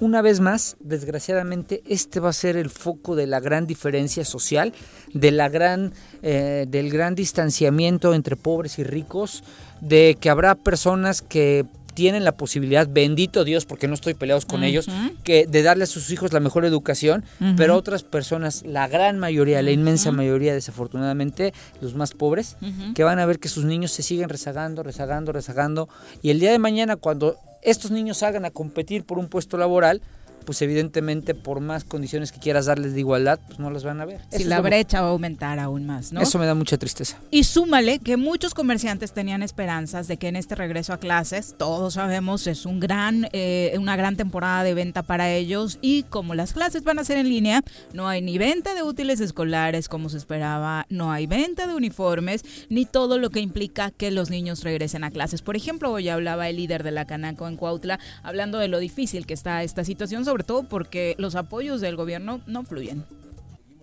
una 0.03 0.21
vez 0.21 0.41
más, 0.41 0.77
desgraciadamente, 0.81 1.81
este 1.87 2.19
va 2.19 2.31
a 2.31 2.33
ser 2.33 2.57
el 2.57 2.71
foco 2.71 3.15
de 3.15 3.29
la 3.29 3.39
gran 3.39 3.69
diferencia 3.69 4.25
social, 4.25 4.73
de 5.15 5.31
la 5.31 5.49
gran, 5.49 5.93
eh, 6.23 6.67
del 6.69 6.91
gran 6.91 7.15
distanciamiento 7.15 8.13
entre 8.13 8.35
pobres 8.35 8.81
y 8.81 8.83
ricos, 8.83 9.45
de 9.81 10.17
que 10.21 10.29
habrá 10.29 10.57
personas 10.57 11.23
que 11.23 11.67
tienen 11.95 12.25
la 12.25 12.33
posibilidad, 12.33 12.89
bendito 12.91 13.45
Dios, 13.45 13.65
porque 13.65 13.89
no 13.89 13.95
estoy 13.95 14.15
peleados 14.15 14.47
con 14.47 14.65
ellos, 14.65 14.87
que 15.25 15.47
de 15.47 15.63
darle 15.63 15.85
a 15.85 15.87
sus 15.87 16.11
hijos 16.11 16.33
la 16.33 16.41
mejor 16.41 16.65
educación, 16.65 17.25
pero 17.57 17.77
otras 17.77 18.03
personas, 18.03 18.63
la 18.67 18.89
gran 18.89 19.19
mayoría, 19.19 19.63
la 19.63 19.71
inmensa 19.71 20.13
mayoría, 20.13 20.55
desafortunadamente, 20.55 21.53
los 21.81 21.95
más 21.95 22.13
pobres, 22.13 22.57
que 22.95 23.05
van 23.05 23.19
a 23.19 23.27
ver 23.27 23.39
que 23.39 23.49
sus 23.49 23.65
niños 23.65 23.93
se 23.93 24.03
siguen 24.03 24.29
rezagando, 24.29 24.83
rezagando, 24.83 25.33
rezagando, 25.33 25.89
y 26.23 26.31
el 26.31 26.41
día 26.41 26.53
de 26.53 26.59
mañana 26.59 26.97
cuando 26.97 27.37
estos 27.63 27.91
niños 27.91 28.19
salgan 28.19 28.45
a 28.45 28.51
competir 28.51 29.05
por 29.05 29.19
un 29.19 29.29
puesto 29.29 29.57
laboral, 29.57 30.03
pues 30.45 30.63
evidentemente 30.63 31.35
por 31.35 31.61
más 31.61 31.85
condiciones 31.85 32.33
que 32.33 32.41
quieras 32.41 32.67
darles 32.67 32.95
de 32.95 33.01
igualdad, 33.01 33.41
pues 33.47 33.59
no 33.59 33.71
las 33.71 33.85
van 33.85 34.01
a 34.01 34.05
ver. 34.05 34.21
Si 34.31 34.45
la 34.45 34.61
brecha 34.61 35.01
va 35.01 35.09
a 35.09 35.11
aumentar 35.11 35.59
aún 35.59 35.87
más, 35.87 36.13
¿no? 36.13 36.21
Eso 36.21 36.39
me 36.39 36.47
da 36.47 36.55
mucha 36.55 36.79
tristeza. 36.79 37.19
Y 37.31 37.45
súmale 37.45 37.99
que 37.99 38.17
muchos 38.17 38.55
comerciantes 38.55 39.13
tenían 39.13 39.43
esperanzas 39.43 40.09
de 40.09 40.17
que 40.17 40.29
en 40.29 40.37
este 40.37 40.55
regreso 40.55 40.93
a 40.93 40.99
clases, 40.99 41.55
todos 41.59 41.95
sabemos, 41.95 42.47
es 42.47 42.67
un 42.67 42.81
gran, 42.81 43.29
eh, 43.33 43.75
una 43.79 43.97
gran 43.97 44.17
temporada 44.17 44.65
de 44.65 44.75
venta 44.75 45.03
para 45.03 45.31
ellos 45.31 45.79
y 45.81 46.05
como 46.05 46.35
las 46.35 46.53
clases 46.53 46.85
van 46.85 46.99
a 46.99 47.05
ser 47.05 47.19
en 47.19 47.29
línea, 47.29 47.63
no 47.93 48.09
hay 48.09 48.23
ni 48.23 48.39
venta 48.39 48.75
de 48.75 48.83
útiles 48.83 49.21
escolares 49.21 49.89
como 49.89 50.09
se 50.09 50.17
esperaba, 50.17 50.87
no 50.89 51.13
hay 51.13 51.27
venta 51.27 51.67
de 51.67 51.75
uniformes, 51.75 52.45
ni 52.69 52.87
todo 52.87 53.19
lo 53.19 53.31
que 53.31 53.41
implica 53.41 53.91
que 53.91 54.11
los 54.11 54.31
niños 54.31 54.63
regresen 54.63 55.05
a 55.05 55.11
clases. 55.11 55.43
Por 55.43 55.57
ejemplo, 55.57 55.91
hoy 55.91 56.09
hablaba 56.09 56.49
el 56.49 56.57
líder 56.57 56.83
de 56.83 56.91
la 56.91 57.07
Canaco 57.07 57.49
en 57.49 57.57
Cuautla, 57.57 57.99
hablando 58.23 58.59
de 58.59 58.69
lo 58.69 58.79
difícil 58.79 59.27
que 59.27 59.35
está 59.35 59.63
esta 59.63 59.85
situación, 59.85 60.25
sobre 60.33 60.45
todo 60.45 60.63
porque 60.63 61.15
los 61.19 61.35
apoyos 61.35 61.83
del 61.83 61.95
gobierno 61.95 62.41
no 62.47 62.65
fluyen. 62.65 63.05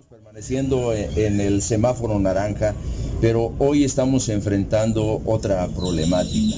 permaneciendo 0.09 0.93
en 0.93 1.15
en 1.15 1.39
el 1.39 1.61
semáforo 1.61 2.17
naranja, 2.17 2.73
pero 3.21 3.53
hoy 3.59 3.83
estamos 3.83 4.29
enfrentando 4.29 5.21
otra 5.25 5.67
problemática. 5.67 6.55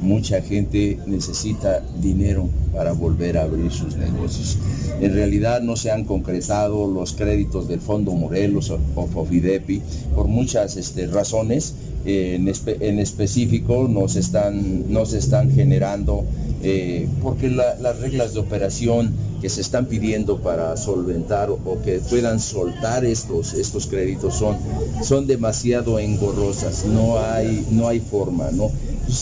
Mucha 0.00 0.40
gente 0.40 0.98
necesita 1.04 1.80
dinero 2.00 2.48
para 2.76 2.92
volver 2.92 3.38
a 3.38 3.42
abrir 3.44 3.72
sus 3.72 3.96
negocios. 3.96 4.58
En 5.00 5.12
realidad 5.14 5.62
no 5.62 5.76
se 5.76 5.90
han 5.90 6.04
concretado 6.04 6.86
los 6.86 7.12
créditos 7.14 7.66
del 7.68 7.80
Fondo 7.80 8.12
Morelos 8.12 8.70
o, 8.70 8.78
o 8.94 9.06
por 10.14 10.28
muchas 10.28 10.76
este, 10.76 11.06
razones. 11.06 11.74
Eh, 12.04 12.36
en, 12.36 12.46
espe- 12.46 12.76
en 12.80 13.00
específico 13.00 13.88
no 13.88 14.06
se 14.08 14.20
están, 14.20 14.92
no 14.92 15.04
están 15.18 15.50
generando 15.50 16.24
eh, 16.62 17.08
porque 17.20 17.50
la- 17.50 17.74
las 17.80 17.98
reglas 17.98 18.32
de 18.32 18.40
operación 18.40 19.12
que 19.40 19.48
se 19.48 19.60
están 19.60 19.86
pidiendo 19.86 20.38
para 20.38 20.76
solventar 20.76 21.50
o, 21.50 21.58
que 21.84 21.98
puedan 22.08 22.38
soltar 22.40 23.04
estos, 23.04 23.54
estos 23.54 23.86
créditos 23.88 24.34
son, 24.36 24.56
son 25.02 25.26
demasiado 25.26 25.98
engorrosas, 25.98 26.84
no 26.86 27.18
hay, 27.18 27.66
no 27.72 27.88
hay 27.88 28.00
forma, 28.00 28.50
¿no? 28.52 28.70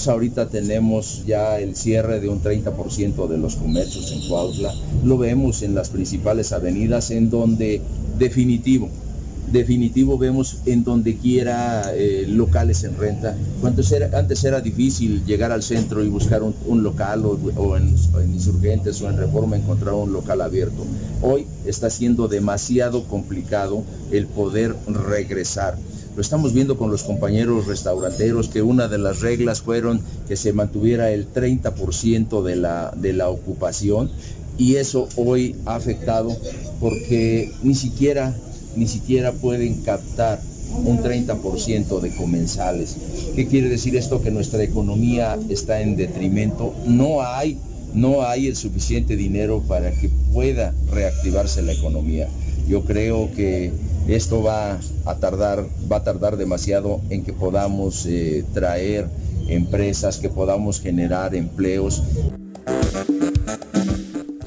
Ahorita 0.06 0.48
tenemos 0.48 1.24
ya 1.26 1.58
el 1.60 1.76
cierre 1.76 2.18
de 2.20 2.28
un 2.28 2.40
30% 2.42 3.26
de 3.28 3.36
los 3.36 3.43
comercios 3.56 4.10
en 4.12 4.26
Cuautla, 4.28 4.72
lo 5.04 5.18
vemos 5.18 5.62
en 5.62 5.74
las 5.74 5.90
principales 5.90 6.52
avenidas 6.52 7.10
en 7.10 7.28
donde 7.30 7.80
definitivo, 8.18 8.88
definitivo 9.52 10.16
vemos 10.18 10.58
en 10.66 10.82
donde 10.84 11.16
quiera 11.16 11.92
eh, 11.94 12.24
locales 12.26 12.82
en 12.84 12.96
renta. 12.96 13.36
Era- 13.92 14.18
antes 14.18 14.42
era 14.44 14.60
difícil 14.60 15.24
llegar 15.26 15.52
al 15.52 15.62
centro 15.62 16.02
y 16.02 16.08
buscar 16.08 16.42
un, 16.42 16.82
local 16.82 17.24
o, 17.26 17.76
en, 17.76 17.94
en 18.22 18.34
insurgentes 18.34 19.00
o 19.02 19.08
en 19.10 19.18
reforma 19.18 19.56
encontrar 19.56 19.94
un 19.94 20.12
local 20.12 20.40
abierto. 20.40 20.84
Hoy 21.22 21.46
está 21.66 21.90
siendo 21.90 22.26
demasiado 22.28 23.04
complicado 23.04 23.82
el 24.10 24.26
poder 24.26 24.74
regresar. 24.86 25.76
Lo 26.14 26.20
estamos 26.20 26.52
viendo 26.52 26.76
con 26.78 26.90
los 26.90 27.02
compañeros 27.02 27.66
restauranteros 27.66 28.48
que 28.48 28.62
una 28.62 28.86
de 28.86 28.98
las 28.98 29.20
reglas 29.20 29.62
fueron 29.62 30.00
que 30.28 30.36
se 30.36 30.52
mantuviera 30.52 31.10
el 31.10 31.32
30% 31.32 32.42
de 32.42 32.56
la, 32.56 32.94
de 32.96 33.12
la 33.12 33.28
ocupación 33.28 34.10
y 34.56 34.76
eso 34.76 35.08
hoy 35.16 35.56
ha 35.66 35.74
afectado 35.74 36.36
porque 36.78 37.52
ni 37.62 37.74
siquiera, 37.74 38.32
ni 38.76 38.86
siquiera 38.86 39.32
pueden 39.32 39.82
captar 39.82 40.40
un 40.84 40.98
30% 40.98 42.00
de 42.00 42.14
comensales. 42.14 42.96
¿Qué 43.34 43.46
quiere 43.46 43.68
decir 43.68 43.96
esto? 43.96 44.22
Que 44.22 44.30
nuestra 44.30 44.62
economía 44.62 45.38
está 45.48 45.80
en 45.80 45.96
detrimento. 45.96 46.74
No 46.86 47.22
hay, 47.22 47.58
no 47.92 48.22
hay 48.22 48.46
el 48.46 48.56
suficiente 48.56 49.16
dinero 49.16 49.62
para 49.66 49.90
que 49.90 50.10
pueda 50.32 50.74
reactivarse 50.92 51.62
la 51.62 51.72
economía. 51.72 52.28
Yo 52.68 52.84
creo 52.84 53.30
que 53.32 53.72
esto 54.08 54.42
va 54.42 54.78
a 55.06 55.14
tardar, 55.16 55.64
va 55.90 55.96
a 55.98 56.04
tardar 56.04 56.36
demasiado 56.36 57.00
en 57.10 57.24
que 57.24 57.32
podamos 57.32 58.04
eh, 58.06 58.44
traer 58.52 59.06
empresas, 59.48 60.18
que 60.18 60.28
podamos 60.28 60.80
generar 60.80 61.34
empleos. 61.34 62.02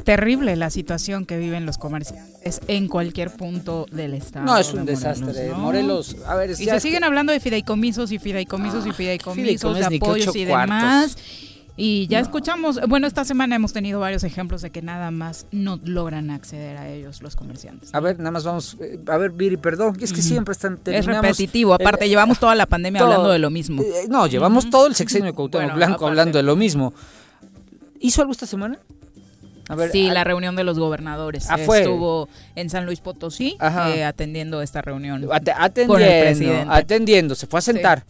Terrible 0.04 0.56
la 0.56 0.70
situación 0.70 1.26
que 1.26 1.38
viven 1.38 1.66
los 1.66 1.78
comerciantes 1.78 2.62
en 2.70 2.88
cualquier 2.88 3.30
punto 3.30 3.86
del 3.92 4.14
estado. 4.14 4.46
No, 4.46 4.58
es 4.58 4.72
un 4.74 4.86
de 4.86 4.94
desastre. 4.94 5.50
¿no? 5.50 5.58
Morelos, 5.58 6.16
a 6.26 6.36
ver, 6.36 6.52
y 6.52 6.56
se 6.56 6.66
que- 6.66 6.80
siguen 6.80 7.04
hablando 7.04 7.34
de 7.34 7.42
fideicomisos 7.42 8.14
y 8.14 8.18
fideicomisos 8.18 8.88
y 8.88 8.92
fideicomisos, 8.94 9.76
fideicomisos 9.76 9.86
apoyos 10.02 10.36
y 10.36 10.46
cuartos. 10.46 11.18
Y 11.80 12.08
ya 12.08 12.20
escuchamos, 12.20 12.80
bueno, 12.88 13.06
esta 13.06 13.24
semana 13.24 13.56
hemos 13.56 13.72
tenido 13.72 14.00
varios 14.00 14.24
ejemplos 14.24 14.64
de 14.64 14.72
que 14.72 14.82
nada 14.82 15.12
más 15.12 15.46
no 15.52 15.80
logran 15.84 16.32
acceder 16.32 16.76
a 16.76 16.90
ellos 16.90 17.22
los 17.22 17.36
comerciantes. 17.36 17.94
A 17.94 18.00
ver, 18.00 18.18
nada 18.18 18.32
más 18.32 18.44
vamos. 18.44 18.78
eh, 18.82 19.00
A 19.08 19.18
ver, 19.18 19.30
Viri, 19.30 19.58
perdón, 19.58 19.96
es 20.02 20.12
que 20.12 20.20
Ujú. 20.22 20.28
siempre 20.28 20.54
están. 20.54 20.80
Es 20.86 21.06
repetitivo, 21.06 21.76
aparte 21.76 22.06
eh, 22.06 22.10
llevamos 22.10 22.40
toda 22.40 22.56
la 22.56 22.66
pandemia 22.66 23.00
todo- 23.00 23.12
hablando 23.12 23.30
de 23.30 23.38
lo 23.38 23.52
mismo. 23.52 23.84
eh, 23.84 24.08
no, 24.10 24.26
llevamos 24.26 24.70
todo 24.72 24.88
el 24.88 24.96
sexenio 24.96 25.28
de 25.28 25.34
Cuauhtémoc 25.34 25.66
Bueno, 25.66 25.76
Blanco 25.76 25.94
aparte. 26.06 26.10
hablando 26.10 26.38
de 26.40 26.44
lo 26.44 26.56
mismo. 26.56 26.94
¿Hizo 28.00 28.22
algo 28.22 28.32
esta 28.32 28.48
semana? 28.48 28.80
A 29.70 29.76
ver, 29.76 29.92
sí, 29.92 30.08
a- 30.10 30.14
la 30.14 30.24
reunión 30.24 30.56
de 30.56 30.64
los 30.64 30.80
gobernadores. 30.80 31.46
Ah, 31.50 31.60
fue. 31.60 31.82
Estuvo 31.82 32.28
en 32.56 32.72
San 32.72 32.88
Luis 32.88 33.02
Potosí 33.02 33.56
eh, 33.62 34.04
atendiendo 34.04 34.64
esta 34.64 34.82
reunión 34.82 35.28
Ate- 35.32 35.52
con 35.86 36.02
el 36.02 36.08
atendiendo, 36.08 36.22
presidente. 36.26 36.66
atendiendo, 36.70 37.36
se 37.36 37.46
fue 37.46 37.60
a 37.60 37.62
sentar. 37.62 38.04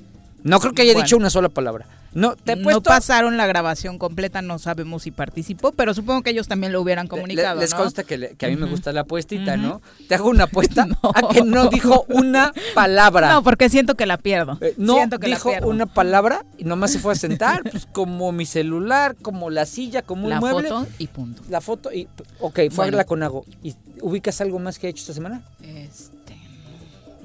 No 0.43 0.59
creo 0.59 0.73
que 0.73 0.83
haya 0.83 0.93
Bueno. 0.93 1.05
dicho 1.05 1.17
una 1.17 1.29
sola 1.29 1.49
palabra. 1.49 1.85
No, 2.13 2.35
te 2.35 2.53
he 2.53 2.55
no 2.55 2.63
puesto- 2.63 2.81
pasaron 2.83 3.37
la 3.37 3.45
grabación 3.45 3.99
completa, 3.99 4.41
no 4.41 4.57
sabemos 4.59 5.03
si 5.03 5.11
participó, 5.11 5.71
pero 5.73 5.93
supongo 5.93 6.23
que 6.23 6.29
ellos 6.31 6.47
también 6.47 6.71
lo 6.73 6.81
hubieran 6.81 7.05
Le- 7.05 7.09
comunicado. 7.09 7.59
les 7.59 7.71
¿no? 7.71 7.77
consta 7.77 8.03
que, 8.03 8.17
le- 8.17 8.29
que 8.35 8.45
a 8.45 8.49
mí 8.49 8.55
me 8.55 8.65
gusta 8.65 8.91
la 8.93 9.01
apuestita. 9.01 9.57
¿no? 9.57 9.81
Te 10.07 10.15
hago 10.15 10.29
una 10.29 10.45
apuesta 10.45 10.87
a 11.13 11.27
que 11.33 11.43
no 11.43 11.67
dijo 11.67 12.05
una 12.09 12.53
palabra. 12.73 13.29
No, 13.33 13.43
porque 13.43 13.69
siento 13.69 13.95
que 13.95 14.05
la 14.05 14.17
pierdo. 14.17 14.57
Eh, 14.61 14.73
no 14.77 14.93
siento 14.95 15.19
que 15.19 15.27
dijo 15.27 15.49
la 15.49 15.57
pierdo. 15.57 15.69
una 15.69 15.85
palabra 15.85 16.43
y 16.57 16.63
nomás 16.63 16.91
se 16.91 16.99
fue 16.99 17.13
a 17.13 17.15
sentar, 17.15 17.61
pues 17.69 17.85
como 17.91 18.31
mi 18.31 18.45
celular, 18.45 19.15
como 19.21 19.49
la 19.49 19.65
silla, 19.65 20.01
como 20.01 20.23
un 20.23 20.29
La 20.29 20.39
mueble. 20.39 20.69
foto 20.69 20.87
y 20.97 21.07
punto. 21.07 21.43
La 21.49 21.61
foto 21.61 21.91
y... 21.93 22.07
Ok, 22.39 22.55
fue 22.55 22.63
a 22.63 22.67
Bueno. 22.69 22.83
verla 22.85 23.03
con 23.03 23.21
Ago. 23.21 23.45
¿Y 23.61 23.75
ubicas 24.01 24.39
algo 24.41 24.57
más 24.59 24.79
que 24.79 24.87
ha 24.87 24.89
hecho 24.89 25.01
esta 25.01 25.13
semana? 25.13 25.41
Este, 25.61 26.16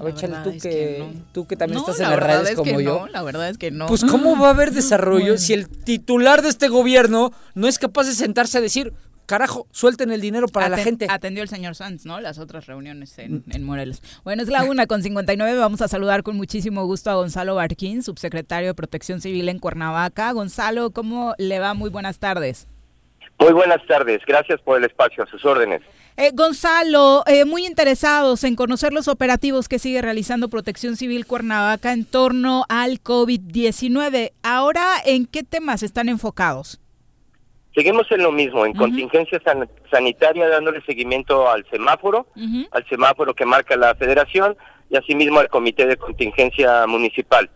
A 0.03 0.13
ver, 0.13 0.13
la 0.15 0.19
Chale, 0.21 0.35
tú 0.43 0.49
es 0.51 0.63
que, 0.63 0.69
que 0.69 0.97
no. 0.99 1.25
tú 1.31 1.47
que 1.47 1.55
también 1.55 1.75
No, 1.75 1.81
estás 1.81 1.99
la 1.99 2.13
en 2.13 2.19
las 2.19 2.27
redes 2.27 2.49
es 2.51 2.55
como 2.55 2.77
que 2.77 2.83
yo. 2.83 2.99
no, 2.99 3.07
la 3.07 3.23
verdad 3.23 3.49
es 3.49 3.57
que 3.57 3.71
no. 3.71 3.87
Pues 3.87 4.03
cómo 4.05 4.37
va 4.39 4.47
a 4.47 4.51
haber 4.51 4.71
desarrollo 4.73 5.23
Bueno. 5.25 5.37
si 5.37 5.53
el 5.53 5.67
titular 5.69 6.41
de 6.41 6.49
este 6.49 6.67
gobierno 6.69 7.31
no 7.55 7.67
es 7.67 7.79
capaz 7.79 8.05
de 8.07 8.13
sentarse 8.13 8.57
a 8.57 8.61
decir, 8.61 8.93
carajo, 9.25 9.67
suelten 9.71 10.11
el 10.11 10.19
dinero 10.21 10.47
para 10.47 10.69
la 10.69 10.77
gente. 10.77 11.07
Atendió 11.09 11.41
el 11.43 11.49
señor 11.49 11.75
Sanz, 11.75 12.05
¿no? 12.05 12.19
Las 12.19 12.37
otras 12.39 12.65
reuniones 12.65 13.17
en, 13.19 13.43
en 13.49 13.63
Morelos. 13.63 14.01
Bueno, 14.23 14.43
es 14.43 14.49
la 14.49 14.63
una 14.63 14.85
con 14.85 15.01
59. 15.01 15.57
Vamos 15.57 15.81
a 15.81 15.87
saludar 15.87 16.23
con 16.23 16.35
muchísimo 16.35 16.85
gusto 16.85 17.09
a 17.09 17.15
Gonzalo 17.15 17.55
Barquín, 17.55 18.03
subsecretario 18.03 18.67
de 18.69 18.73
Protección 18.73 19.21
Civil 19.21 19.47
en 19.49 19.59
Cuernavaca. 19.59 20.31
Gonzalo, 20.33 20.91
¿cómo 20.91 21.33
le 21.37 21.59
va? 21.59 21.73
Muy 21.73 21.89
buenas 21.89 22.19
tardes. 22.19 22.67
Muy 23.39 23.51
buenas 23.53 23.79
tardes, 23.87 24.21
gracias 24.27 24.61
por 24.61 24.77
el 24.77 24.83
espacio, 24.83 25.23
a 25.23 25.27
sus 25.27 25.43
órdenes. 25.43 25.81
Eh, 26.15 26.29
Gonzalo, 26.33 27.23
eh, 27.25 27.43
muy 27.43 27.65
interesados 27.65 28.43
en 28.43 28.55
conocer 28.55 28.93
los 28.93 29.07
operativos 29.07 29.67
que 29.67 29.79
sigue 29.79 30.01
realizando 30.01 30.47
Protección 30.47 30.95
Civil 30.95 31.25
Cuernavaca 31.25 31.91
en 31.91 32.05
torno 32.05 32.65
al 32.69 33.01
COVID-19. 33.01 34.31
Ahora, 34.43 34.85
¿en 35.05 35.25
qué 35.25 35.41
temas 35.43 35.81
están 35.81 36.09
enfocados? 36.09 36.79
Seguimos 37.73 38.05
en 38.11 38.21
lo 38.21 38.31
mismo, 38.31 38.63
en 38.67 38.73
contingencia 38.73 39.41
san- 39.43 39.67
sanitaria, 39.89 40.47
dándole 40.47 40.81
seguimiento 40.85 41.49
al 41.49 41.65
semáforo, 41.71 42.27
al 42.71 42.87
semáforo 42.87 43.33
que 43.33 43.45
marca 43.47 43.75
la 43.75 43.95
federación 43.95 44.55
y 44.91 44.97
asimismo 44.97 45.39
al 45.39 45.49
comité 45.49 45.87
de 45.87 45.97
contingencia 45.97 46.85
municipal. 46.85 47.49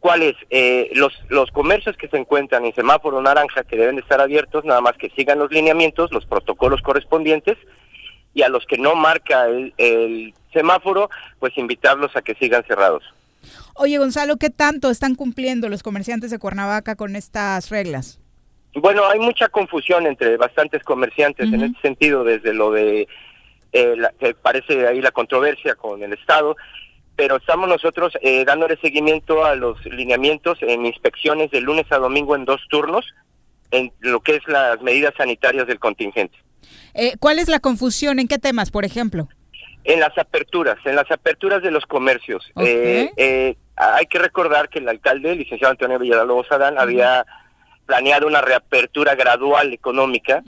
¿Qué- 0.00 0.06
¿Cuáles? 0.08 0.34
Eh, 0.50 0.90
los, 0.94 1.12
los 1.28 1.50
comercios 1.50 1.96
que 1.96 2.08
se 2.08 2.16
encuentran 2.16 2.64
en 2.64 2.74
semáforo 2.74 3.20
naranja 3.20 3.64
que 3.64 3.76
deben 3.76 3.96
de 3.96 4.02
estar 4.02 4.20
abiertos, 4.20 4.64
nada 4.64 4.80
más 4.80 4.96
que 4.96 5.10
sigan 5.10 5.38
los 5.38 5.50
lineamientos, 5.52 6.10
los 6.12 6.24
protocolos 6.26 6.80
correspondientes, 6.82 7.58
y 8.32 8.42
a 8.42 8.48
los 8.48 8.64
que 8.66 8.78
no 8.78 8.94
marca 8.94 9.46
el, 9.46 9.74
el 9.76 10.34
semáforo, 10.52 11.10
pues 11.38 11.56
invitarlos 11.58 12.14
a 12.16 12.22
que 12.22 12.34
sigan 12.36 12.64
cerrados. 12.66 13.02
Oye, 13.74 13.98
Gonzalo, 13.98 14.36
¿qué 14.36 14.50
tanto 14.50 14.90
están 14.90 15.14
cumpliendo 15.14 15.68
los 15.68 15.82
comerciantes 15.82 16.30
de 16.30 16.38
Cuernavaca 16.38 16.94
con 16.96 17.16
estas 17.16 17.70
reglas? 17.70 18.18
Bueno, 18.74 19.06
hay 19.08 19.18
mucha 19.18 19.48
confusión 19.48 20.06
entre 20.06 20.36
bastantes 20.36 20.82
comerciantes 20.84 21.52
en 21.52 21.62
este 21.64 21.80
sentido, 21.80 22.22
desde 22.24 22.54
lo 22.54 22.70
de 22.70 23.08
eh, 23.72 23.94
la- 23.96 24.12
que 24.18 24.34
parece 24.34 24.86
ahí 24.86 25.00
la 25.00 25.10
controversia 25.10 25.74
con 25.74 26.02
el 26.02 26.12
Estado, 26.12 26.56
pero 27.16 27.36
estamos 27.36 27.68
nosotros 27.68 28.12
eh, 28.22 28.44
dándole 28.44 28.78
seguimiento 28.78 29.44
a 29.44 29.54
los 29.54 29.84
lineamientos 29.84 30.58
en 30.62 30.86
inspecciones 30.86 31.50
de 31.50 31.60
lunes 31.60 31.86
a 31.90 31.98
domingo 31.98 32.34
en 32.34 32.44
dos 32.44 32.60
turnos, 32.70 33.06
en 33.70 33.92
lo 34.00 34.20
que 34.20 34.36
es 34.36 34.48
las 34.48 34.80
medidas 34.80 35.14
sanitarias 35.16 35.66
del 35.66 35.78
contingente. 35.78 36.36
Eh, 36.94 37.14
¿Cuál 37.18 37.38
es 37.38 37.48
la 37.48 37.60
confusión? 37.60 38.18
¿En 38.18 38.28
qué 38.28 38.38
temas, 38.38 38.70
por 38.70 38.84
ejemplo? 38.84 39.28
En 39.84 40.00
las 40.00 40.16
aperturas, 40.18 40.78
en 40.84 40.96
las 40.96 41.10
aperturas 41.10 41.62
de 41.62 41.70
los 41.70 41.86
comercios. 41.86 42.50
Eh, 42.56 43.10
eh, 43.16 43.56
hay 43.76 44.06
que 44.06 44.18
recordar 44.18 44.68
que 44.68 44.78
el 44.78 44.88
alcalde, 44.88 45.32
el 45.32 45.38
licenciado 45.38 45.72
Antonio 45.72 45.98
Villalobos 45.98 46.50
Adán, 46.50 46.78
había 46.78 47.24
planeado 47.90 48.28
una 48.28 48.40
reapertura 48.40 49.16
gradual 49.16 49.72
económica, 49.72 50.44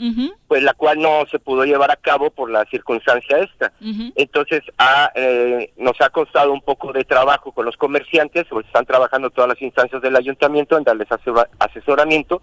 pues 0.46 0.62
la 0.62 0.74
cual 0.74 1.00
no 1.00 1.24
se 1.28 1.40
pudo 1.40 1.64
llevar 1.64 1.90
a 1.90 1.96
cabo 1.96 2.30
por 2.30 2.48
la 2.48 2.64
circunstancia 2.66 3.38
esta. 3.38 3.72
Entonces 4.14 4.62
ha, 4.78 5.10
eh, 5.16 5.72
nos 5.76 6.00
ha 6.00 6.10
costado 6.10 6.52
un 6.52 6.60
poco 6.60 6.92
de 6.92 7.02
trabajo 7.04 7.50
con 7.50 7.64
los 7.66 7.76
comerciantes, 7.76 8.46
pues 8.48 8.64
están 8.66 8.86
trabajando 8.86 9.28
todas 9.30 9.48
las 9.48 9.60
instancias 9.60 10.00
del 10.00 10.14
ayuntamiento 10.14 10.78
en 10.78 10.84
darles 10.84 11.08
asesora- 11.10 11.48
asesoramiento 11.58 12.40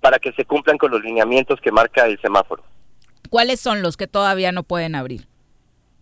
para 0.00 0.20
que 0.20 0.30
se 0.34 0.44
cumplan 0.44 0.78
con 0.78 0.92
los 0.92 1.02
lineamientos 1.02 1.60
que 1.60 1.72
marca 1.72 2.06
el 2.06 2.20
semáforo. 2.20 2.62
¿Cuáles 3.30 3.58
son 3.60 3.82
los 3.82 3.96
que 3.96 4.06
todavía 4.06 4.52
no 4.52 4.62
pueden 4.62 4.94
abrir? 4.94 5.22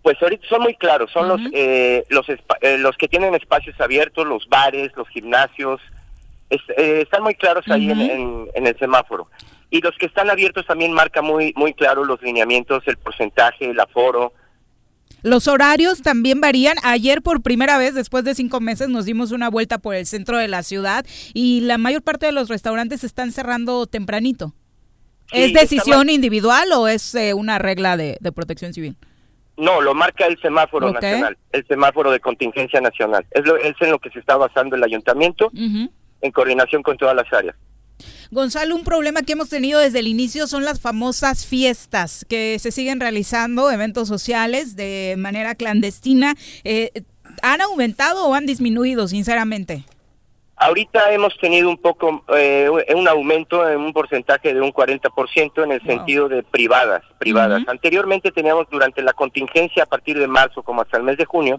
Pues 0.03 0.21
ahorita 0.23 0.47
son 0.47 0.61
muy 0.61 0.75
claros, 0.77 1.11
son 1.11 1.27
los 1.27 1.41
eh, 1.55 2.05
los 2.11 2.29
eh, 2.29 2.77
los 2.79 2.97
que 2.99 3.09
tienen 3.09 3.35
espacios 3.35 3.81
abiertos, 3.81 4.27
los 4.27 4.47
bares, 4.47 4.93
los 4.95 5.09
gimnasios, 5.09 5.81
es- 6.51 6.61
eh, 6.77 7.01
están 7.03 7.23
muy 7.23 7.35
claros 7.35 7.65
ahí 7.69 7.91
en, 7.91 8.01
en- 8.01 8.49
en 8.55 8.67
el 8.67 8.79
semáforo. 8.79 9.29
Y 9.71 9.81
los 9.81 9.97
que 9.99 10.07
están 10.07 10.31
abiertos 10.31 10.65
también 10.67 10.93
marca 10.93 11.23
muy 11.23 11.53
muy 11.57 11.75
claro 11.75 12.05
los 12.05 12.23
lineamientos, 12.23 12.83
el 12.87 12.97
porcentaje, 12.99 13.69
el 13.71 13.81
aforo. 13.81 14.33
Los 15.23 15.49
horarios 15.49 16.03
también 16.03 16.41
varían. 16.41 16.77
Ayer 16.85 17.21
por 17.21 17.43
primera 17.43 17.79
vez, 17.79 17.95
después 17.95 18.23
de 18.25 18.35
cinco 18.37 18.61
meses, 18.61 18.89
nos 18.89 19.07
dimos 19.07 19.33
una 19.33 19.51
vuelta 19.51 19.79
por 19.79 19.95
el 19.97 20.07
centro 20.07 20.39
de 20.39 20.47
la 20.47 20.63
ciudad 20.63 21.05
y 21.35 21.63
la 21.63 21.79
mayor 21.79 22.03
parte 22.03 22.27
de 22.27 22.33
los 22.33 22.49
restaurantes 22.49 23.03
están 23.03 23.33
cerrando 23.33 23.87
tempranito. 23.87 24.55
Sí, 25.33 25.43
¿Es 25.43 25.53
decisión 25.53 26.09
individual 26.11 26.69
o 26.73 26.87
es 26.87 27.13
eh, 27.17 27.35
una 27.35 27.59
regla 27.59 27.97
de, 27.97 28.19
de 28.21 28.31
protección 28.33 28.73
civil? 28.73 28.97
No, 29.57 29.81
lo 29.81 29.95
marca 29.95 30.27
el 30.27 30.39
semáforo 30.41 30.87
nacional, 31.11 31.39
el 31.51 31.67
semáforo 31.67 32.13
de 32.13 32.21
contingencia 32.21 32.81
nacional. 32.81 33.27
Es, 33.33 33.45
lo, 33.45 33.57
es 33.57 33.75
en 33.81 33.91
lo 33.91 33.99
que 33.99 34.11
se 34.11 34.21
está 34.21 34.37
basando 34.37 34.77
el 34.77 34.85
ayuntamiento 34.85 35.51
en 36.21 36.33
coordinación 36.33 36.83
con 36.83 36.97
todas 36.97 37.15
las 37.15 37.33
áreas. 37.33 37.57
Gonzalo, 38.31 38.75
un 38.75 38.85
problema 38.85 39.23
que 39.23 39.33
hemos 39.33 39.49
tenido 39.49 39.81
desde 39.81 40.01
el 40.01 40.09
inicio 40.09 40.47
son 40.47 40.65
las 40.65 40.81
famosas 40.81 41.47
fiestas 41.47 42.27
que 42.29 42.59
se 42.59 42.71
siguen 42.71 43.01
realizando, 43.01 43.71
eventos 43.71 44.09
sociales 44.09 44.77
de 44.77 45.15
manera 45.17 45.55
clandestina. 45.55 46.35
Eh, 46.65 46.91
¿Han 47.43 47.61
aumentado 47.61 48.27
o 48.27 48.35
han 48.35 48.47
disminuido, 48.47 49.09
sinceramente? 49.09 49.85
Ahorita 50.59 51.13
hemos 51.13 51.37
tenido 51.37 51.69
un 51.69 51.77
poco, 51.77 52.25
eh, 52.35 52.71
un 52.95 53.07
aumento 53.07 53.69
en 53.69 53.79
un 53.79 53.93
porcentaje 53.93 54.55
de 54.55 54.61
un 54.63 54.73
40% 54.73 55.63
en 55.63 55.73
el 55.73 55.83
sentido 55.83 56.31
de 56.31 56.43
privadas, 56.43 57.03
privadas. 57.19 57.63
Anteriormente 57.69 58.33
teníamos 58.33 58.67
durante 58.71 59.03
la 59.03 59.13
contingencia 59.13 59.83
a 59.83 59.87
partir 59.87 60.19
de 60.19 60.27
marzo 60.27 60.63
como 60.63 60.81
hasta 60.81 60.97
el 60.97 61.03
mes 61.03 61.19
de 61.19 61.27
junio, 61.27 61.59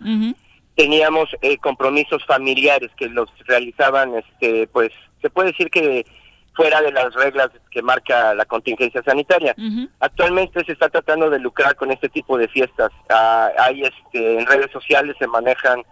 teníamos 0.77 1.27
eh, 1.41 1.57
compromisos 1.57 2.23
familiares 2.25 2.91
que 2.95 3.09
los 3.09 3.29
realizaban, 3.47 4.13
este, 4.13 4.67
pues 4.67 4.91
se 5.23 5.29
puede 5.31 5.49
decir 5.49 5.71
que 5.71 6.05
fuera 6.53 6.81
de 6.81 6.91
las 6.91 7.13
reglas 7.15 7.49
que 7.71 7.81
marca 7.81 8.35
la 8.35 8.45
contingencia 8.45 9.01
sanitaria. 9.03 9.55
Actualmente 9.99 10.63
se 10.65 10.73
está 10.73 10.89
tratando 10.89 11.31
de 11.31 11.39
lucrar 11.39 11.75
con 11.75 11.91
este 11.91 12.09
tipo 12.09 12.37
de 12.37 12.47
fiestas. 12.47 12.91
Ah, 13.09 13.49
hay 13.59 13.83
este, 13.83 14.39
en 14.39 14.45
redes 14.45 14.71
sociales 14.71 15.15
se 15.17 15.27
manejan 15.27 15.83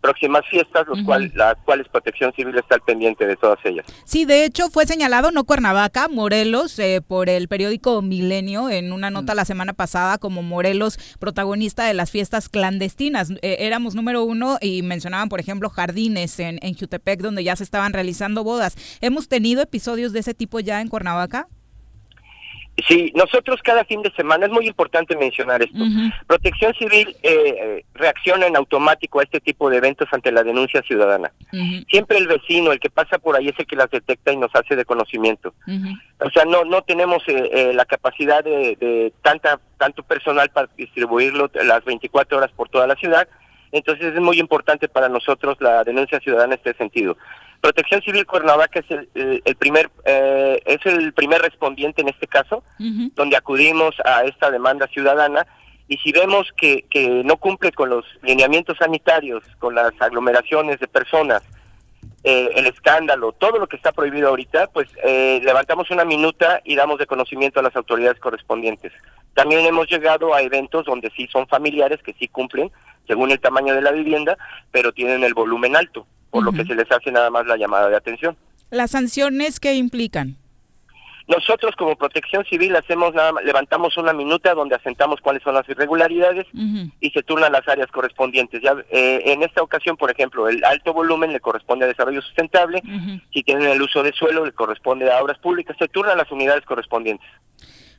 próximas 0.00 0.42
fiestas, 0.50 0.86
los 0.86 1.02
cual, 1.02 1.30
las 1.34 1.56
cuales 1.64 1.88
Protección 1.88 2.32
Civil 2.34 2.56
está 2.56 2.76
al 2.76 2.80
pendiente 2.80 3.26
de 3.26 3.36
todas 3.36 3.58
ellas. 3.64 3.86
Sí, 4.04 4.24
de 4.24 4.44
hecho 4.44 4.68
fue 4.70 4.86
señalado 4.86 5.30
no 5.30 5.44
Cuernavaca, 5.44 6.08
Morelos, 6.08 6.78
eh, 6.78 7.02
por 7.06 7.28
el 7.28 7.48
periódico 7.48 8.02
Milenio 8.02 8.70
en 8.70 8.92
una 8.92 9.10
nota 9.10 9.34
la 9.34 9.44
semana 9.44 9.72
pasada 9.72 10.18
como 10.18 10.42
Morelos 10.42 10.98
protagonista 11.18 11.84
de 11.84 11.94
las 11.94 12.10
fiestas 12.10 12.48
clandestinas. 12.48 13.30
Eh, 13.42 13.56
éramos 13.60 13.94
número 13.94 14.24
uno 14.24 14.58
y 14.60 14.82
mencionaban, 14.82 15.28
por 15.28 15.40
ejemplo, 15.40 15.68
jardines 15.68 16.38
en, 16.40 16.58
en 16.62 16.74
Jutepec 16.74 17.20
donde 17.20 17.44
ya 17.44 17.56
se 17.56 17.64
estaban 17.64 17.92
realizando 17.92 18.44
bodas. 18.44 18.76
¿Hemos 19.00 19.28
tenido 19.28 19.62
episodios 19.62 20.12
de 20.12 20.20
ese 20.20 20.34
tipo 20.34 20.60
ya 20.60 20.80
en 20.80 20.88
Cuernavaca? 20.88 21.48
Sí, 22.86 23.12
nosotros 23.14 23.60
cada 23.62 23.84
fin 23.84 24.02
de 24.02 24.10
semana, 24.12 24.46
es 24.46 24.52
muy 24.52 24.66
importante 24.66 25.16
mencionar 25.16 25.62
esto, 25.62 25.78
Protección 26.26 26.74
Civil 26.74 27.16
eh, 27.22 27.84
reacciona 27.94 28.46
en 28.46 28.56
automático 28.56 29.20
a 29.20 29.24
este 29.24 29.40
tipo 29.40 29.68
de 29.70 29.78
eventos 29.78 30.08
ante 30.12 30.32
la 30.32 30.42
denuncia 30.42 30.82
ciudadana. 30.82 31.32
Siempre 31.88 32.18
el 32.18 32.28
vecino, 32.28 32.72
el 32.72 32.80
que 32.80 32.90
pasa 32.90 33.18
por 33.18 33.36
ahí 33.36 33.48
es 33.48 33.58
el 33.58 33.66
que 33.66 33.76
las 33.76 33.90
detecta 33.90 34.32
y 34.32 34.36
nos 34.36 34.54
hace 34.54 34.76
de 34.76 34.84
conocimiento. 34.84 35.54
O 36.20 36.30
sea, 36.30 36.44
no 36.44 36.64
no 36.64 36.82
tenemos 36.82 37.22
eh, 37.28 37.50
eh, 37.52 37.72
la 37.74 37.84
capacidad 37.84 38.44
de, 38.44 38.76
de 38.76 39.12
tanta 39.22 39.58
tanto 39.78 40.02
personal 40.02 40.50
para 40.50 40.68
distribuirlo 40.76 41.50
las 41.54 41.84
24 41.84 42.38
horas 42.38 42.50
por 42.52 42.68
toda 42.68 42.86
la 42.86 42.96
ciudad. 42.96 43.28
Entonces 43.72 44.14
es 44.14 44.20
muy 44.20 44.38
importante 44.38 44.88
para 44.88 45.08
nosotros 45.08 45.56
la 45.60 45.84
denuncia 45.84 46.20
ciudadana 46.20 46.54
en 46.54 46.58
este 46.58 46.74
sentido. 46.74 47.16
Protección 47.60 48.00
Civil 48.02 48.26
Cuernavaca 48.26 48.80
es 48.80 48.90
el, 48.90 49.08
el- 49.14 49.42
el 49.44 49.56
primer 49.56 49.90
eh, 50.04 50.60
es 50.64 50.84
el 50.86 51.12
primer 51.12 51.42
respondiente 51.42 52.00
en 52.02 52.08
este 52.08 52.26
caso, 52.26 52.62
donde 53.14 53.36
acudimos 53.36 53.94
a 54.04 54.24
esta 54.24 54.50
demanda 54.50 54.86
ciudadana 54.88 55.46
y 55.88 55.98
si 55.98 56.12
vemos 56.12 56.48
que, 56.56 56.84
que 56.88 57.22
no 57.24 57.36
cumple 57.36 57.72
con 57.72 57.90
los 57.90 58.04
lineamientos 58.22 58.78
sanitarios, 58.78 59.42
con 59.58 59.74
las 59.74 59.92
aglomeraciones 60.00 60.78
de 60.80 60.86
personas, 60.88 61.42
eh, 62.22 62.50
el 62.54 62.66
escándalo, 62.66 63.32
todo 63.32 63.58
lo 63.58 63.66
que 63.66 63.76
está 63.76 63.92
prohibido 63.92 64.28
ahorita, 64.28 64.68
pues 64.68 64.88
eh, 65.04 65.40
levantamos 65.42 65.90
una 65.90 66.04
minuta 66.04 66.60
y 66.64 66.76
damos 66.76 66.98
de 66.98 67.06
conocimiento 67.06 67.60
a 67.60 67.62
las 67.62 67.74
autoridades 67.76 68.20
correspondientes. 68.20 68.92
También 69.34 69.64
hemos 69.66 69.88
llegado 69.88 70.34
a 70.34 70.42
eventos 70.42 70.84
donde 70.86 71.10
sí 71.16 71.28
son 71.32 71.46
familiares, 71.48 72.00
que 72.02 72.12
sí 72.14 72.28
cumplen, 72.28 72.70
según 73.10 73.32
el 73.32 73.40
tamaño 73.40 73.74
de 73.74 73.82
la 73.82 73.90
vivienda, 73.90 74.38
pero 74.70 74.92
tienen 74.92 75.24
el 75.24 75.34
volumen 75.34 75.74
alto, 75.74 76.06
por 76.30 76.44
lo 76.44 76.52
que 76.52 76.64
se 76.64 76.76
les 76.76 76.88
hace 76.92 77.10
nada 77.10 77.28
más 77.28 77.44
la 77.44 77.56
llamada 77.56 77.88
de 77.88 77.96
atención. 77.96 78.36
¿Las 78.70 78.92
sanciones 78.92 79.58
qué 79.58 79.74
implican? 79.74 80.36
Nosotros 81.26 81.74
como 81.76 81.96
Protección 81.96 82.44
Civil 82.44 82.76
hacemos 82.76 83.12
nada 83.12 83.32
más, 83.32 83.42
levantamos 83.42 83.96
una 83.96 84.12
minuta 84.12 84.54
donde 84.54 84.76
asentamos 84.76 85.20
cuáles 85.20 85.42
son 85.42 85.54
las 85.54 85.68
irregularidades 85.68 86.46
y 87.00 87.10
se 87.10 87.22
turnan 87.24 87.50
las 87.50 87.66
áreas 87.66 87.90
correspondientes. 87.90 88.62
Ya 88.62 88.76
eh, 88.90 89.22
en 89.26 89.42
esta 89.42 89.60
ocasión, 89.60 89.96
por 89.96 90.12
ejemplo, 90.12 90.48
el 90.48 90.64
alto 90.64 90.92
volumen 90.92 91.32
le 91.32 91.40
corresponde 91.40 91.84
a 91.84 91.88
desarrollo 91.88 92.22
sustentable, 92.22 92.80
si 93.32 93.42
tienen 93.42 93.68
el 93.68 93.82
uso 93.82 94.04
de 94.04 94.12
suelo 94.12 94.44
le 94.44 94.52
corresponde 94.52 95.10
a 95.10 95.20
obras 95.20 95.38
públicas, 95.38 95.76
se 95.76 95.88
turnan 95.88 96.16
las 96.16 96.30
unidades 96.30 96.64
correspondientes. 96.64 97.28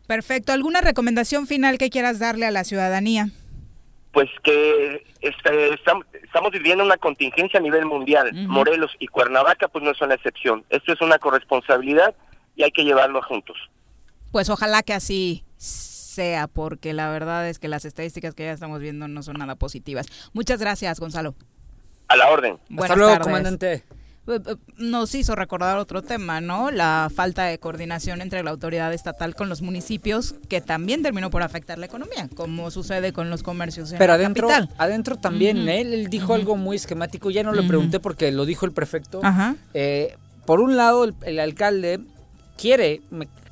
Perfecto. 0.08 0.54
¿Alguna 0.54 0.80
recomendación 0.80 1.48
final 1.48 1.78
que 1.78 1.90
quieras 1.90 2.20
darle 2.20 2.46
a 2.46 2.52
la 2.52 2.64
ciudadanía? 2.64 3.28
Pues 4.12 4.30
que 4.44 5.06
este, 5.22 5.74
estamos, 5.74 6.06
estamos 6.22 6.52
viviendo 6.52 6.84
una 6.84 6.98
contingencia 6.98 7.60
a 7.60 7.64
nivel 7.64 7.86
mundial. 7.86 8.32
Morelos 8.48 8.92
y 9.00 9.08
Cuernavaca 9.08 9.68
pues 9.70 9.84
no 9.84 9.94
son 9.94 10.10
la 10.10 10.16
excepción. 10.16 10.66
Esto 10.70 10.94
es 10.94 11.02
una 11.02 11.18
corresponsabilidad 11.18 12.14
y 12.56 12.64
hay 12.64 12.72
que 12.72 12.84
llevarlo 12.84 13.22
juntos. 13.22 13.58
Pues 14.32 14.50
ojalá 14.50 14.84
que 14.84 14.94
así 14.94 15.44
sea, 15.58 16.48
porque 16.48 16.94
la 16.94 17.10
verdad 17.10 17.48
es 17.48 17.60
que 17.60 17.68
las 17.68 17.86
estadísticas 17.86 18.36
que 18.36 18.44
ya 18.44 18.52
estamos 18.52 18.80
viendo 18.80 19.08
no 19.08 19.24
son 19.24 19.38
nada 19.38 19.56
positivas. 19.56 20.08
Muchas 20.34 20.60
gracias, 20.60 21.00
Gonzalo. 21.00 21.36
A 22.08 22.18
la 22.18 22.30
orden. 22.30 22.60
Buenas 22.70 22.98
luego, 22.98 23.14
tardes. 23.14 23.28
comandante. 23.28 23.84
Eh, 24.28 24.40
eh, 24.46 24.56
Nos 24.78 25.16
hizo 25.16 25.36
recordar 25.36 25.78
otro 25.78 26.02
tema, 26.02 26.42
¿no? 26.42 26.70
La 26.72 27.10
falta 27.14 27.46
de 27.46 27.58
coordinación 27.58 28.22
entre 28.22 28.44
la 28.44 28.52
autoridad 28.52 28.94
estatal 28.94 29.36
con 29.36 29.50
los 29.50 29.62
municipios, 29.62 30.36
que 30.48 30.62
también 30.62 31.02
terminó 31.02 31.30
por 31.30 31.42
afectar 31.44 31.78
la 31.80 31.88
economía, 31.88 32.30
como 32.36 32.70
sucede 32.72 33.14
con 33.14 33.30
los 33.30 33.42
comercios 33.44 33.92
en 33.92 33.98
Pero 33.98 34.12
la 34.12 34.16
adentro, 34.16 34.48
capital. 34.48 34.76
adentro 34.78 35.16
también, 35.18 35.58
Ujú. 35.62 35.70
él, 35.70 35.94
él 35.94 36.08
dijo 36.10 36.34
algo 36.36 36.56
muy 36.56 36.76
esquemático, 36.76 37.32
ya 37.32 37.44
no 37.44 37.52
le 37.54 37.60
Ujú. 37.62 37.68
pregunté 37.70 38.00
porque 38.00 38.32
lo 38.32 38.46
dijo 38.46 38.66
el 38.66 38.74
prefecto. 38.74 39.22
Eh, 39.74 40.16
por 40.46 40.60
un 40.60 40.78
lado, 40.78 41.04
el, 41.04 41.16
el 41.24 41.40
alcalde 41.40 42.00
quiere 42.58 43.02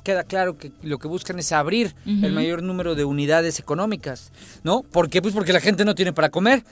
queda 0.02 0.24
claro 0.24 0.56
que 0.58 0.72
lo 0.82 0.98
que 0.98 1.08
buscan 1.08 1.38
es 1.38 1.52
abrir 1.52 1.94
el 2.06 2.32
mayor 2.32 2.62
número 2.62 2.94
de 2.94 3.04
unidades 3.04 3.58
económicas, 3.58 4.32
¿no? 4.64 4.82
¿Por 4.82 5.08
qué? 5.10 5.22
Pues 5.22 5.34
porque 5.34 5.52
la 5.52 5.60
gente 5.60 5.84
no 5.84 5.94
tiene 5.94 6.12
para 6.12 6.28
comer. 6.30 6.62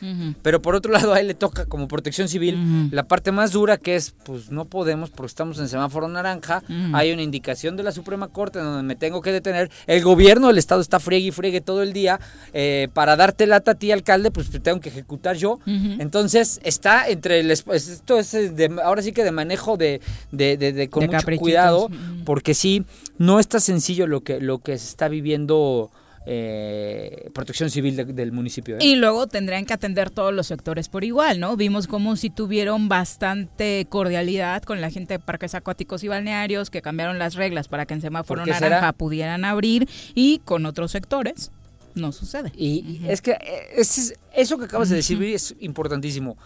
Pero 0.42 0.60
por 0.62 0.74
otro 0.74 0.92
lado, 0.92 1.14
a 1.14 1.20
él 1.20 1.28
le 1.28 1.34
toca 1.34 1.66
como 1.66 1.88
protección 1.88 2.28
civil 2.28 2.88
la 2.92 3.04
parte 3.04 3.32
más 3.32 3.52
dura 3.52 3.76
que 3.76 3.96
es, 3.96 4.14
pues 4.24 4.50
no 4.50 4.64
podemos 4.64 5.10
porque 5.10 5.28
estamos 5.28 5.58
en 5.58 5.68
semáforo 5.68 6.08
naranja, 6.08 6.62
hay 6.92 7.12
una 7.12 7.22
indicación 7.22 7.76
de 7.76 7.82
la 7.82 7.92
Suprema 7.92 8.28
Corte 8.28 8.58
donde 8.58 8.82
me 8.82 8.96
tengo 8.96 9.22
que 9.22 9.32
detener, 9.32 9.70
el 9.86 10.02
gobierno 10.02 10.48
del 10.48 10.58
Estado 10.58 10.80
está 10.80 10.98
friegue 11.00 11.28
y 11.28 11.30
friegue 11.30 11.60
todo 11.60 11.82
el 11.82 11.92
día, 11.92 12.18
eh, 12.52 12.88
para 12.94 13.16
darte 13.16 13.46
lata 13.46 13.72
a 13.72 13.74
ti, 13.74 13.92
alcalde, 13.92 14.30
pues 14.30 14.50
te 14.50 14.60
tengo 14.60 14.80
que 14.80 14.88
ejecutar 14.88 15.36
yo. 15.36 15.58
Entonces 16.00 16.60
está 16.62 17.08
entre 17.08 17.40
el... 17.40 17.50
Esto 17.50 18.18
es 18.18 18.34
eh, 18.34 18.50
de- 18.50 18.80
ahora 18.82 19.02
sí 19.02 19.12
que 19.12 19.24
de 19.24 19.32
manejo 19.32 19.76
de, 19.76 20.00
de, 20.32 20.56
de- 20.56 20.72
de- 20.72 20.88
con 20.88 21.00
De 21.02 21.06
mucho 21.08 21.26
cuidado, 21.44 21.88
porque 22.24 22.54
sí, 22.54 22.84
no 23.18 23.38
está 23.40 23.60
sencillo 23.60 24.06
lo 24.06 24.22
que, 24.22 24.40
lo 24.40 24.58
que 24.60 24.78
se 24.78 24.86
está 24.88 25.08
viviendo 25.08 25.90
eh, 26.30 27.30
protección 27.32 27.70
civil 27.70 27.96
de- 27.96 28.04
del 28.04 28.32
municipio. 28.32 28.76
¿eh? 28.76 28.84
Y 28.84 28.96
luego 28.96 29.26
tendrían 29.26 29.64
que 29.64 29.72
atender 29.72 30.10
todos 30.10 30.32
los 30.34 30.46
sectores 30.46 30.88
por 30.88 31.02
igual, 31.04 31.40
¿no? 31.40 31.56
Vimos 31.56 31.86
como 31.86 32.16
si 32.16 32.28
tuvieron 32.30 32.88
bastante 32.88 33.86
cordialidad 33.88 34.62
con 34.62 34.80
la 34.80 34.90
gente 34.90 35.14
de 35.14 35.18
parques 35.20 35.54
acuáticos 35.54 36.04
y 36.04 36.08
balnearios, 36.08 36.68
que 36.70 36.82
cambiaron 36.82 37.18
las 37.18 37.34
reglas 37.34 37.68
para 37.68 37.86
que 37.86 37.94
en 37.94 38.00
semáforo 38.02 38.40
¿Por 38.42 38.44
qué 38.46 38.50
naranja 38.52 38.78
será? 38.80 38.92
pudieran 38.92 39.44
abrir 39.44 39.88
y 40.14 40.40
con 40.44 40.66
otros 40.66 40.92
sectores 40.92 41.50
no 41.94 42.12
sucede. 42.12 42.52
Y 42.56 43.00
es 43.08 43.22
que 43.22 43.32
eh, 43.32 43.38
es- 43.76 44.14
eso 44.34 44.58
que 44.58 44.66
acabas 44.66 44.88
de 44.90 44.96
decir 44.96 45.22
es 45.22 45.54
importantísimo. 45.60 46.36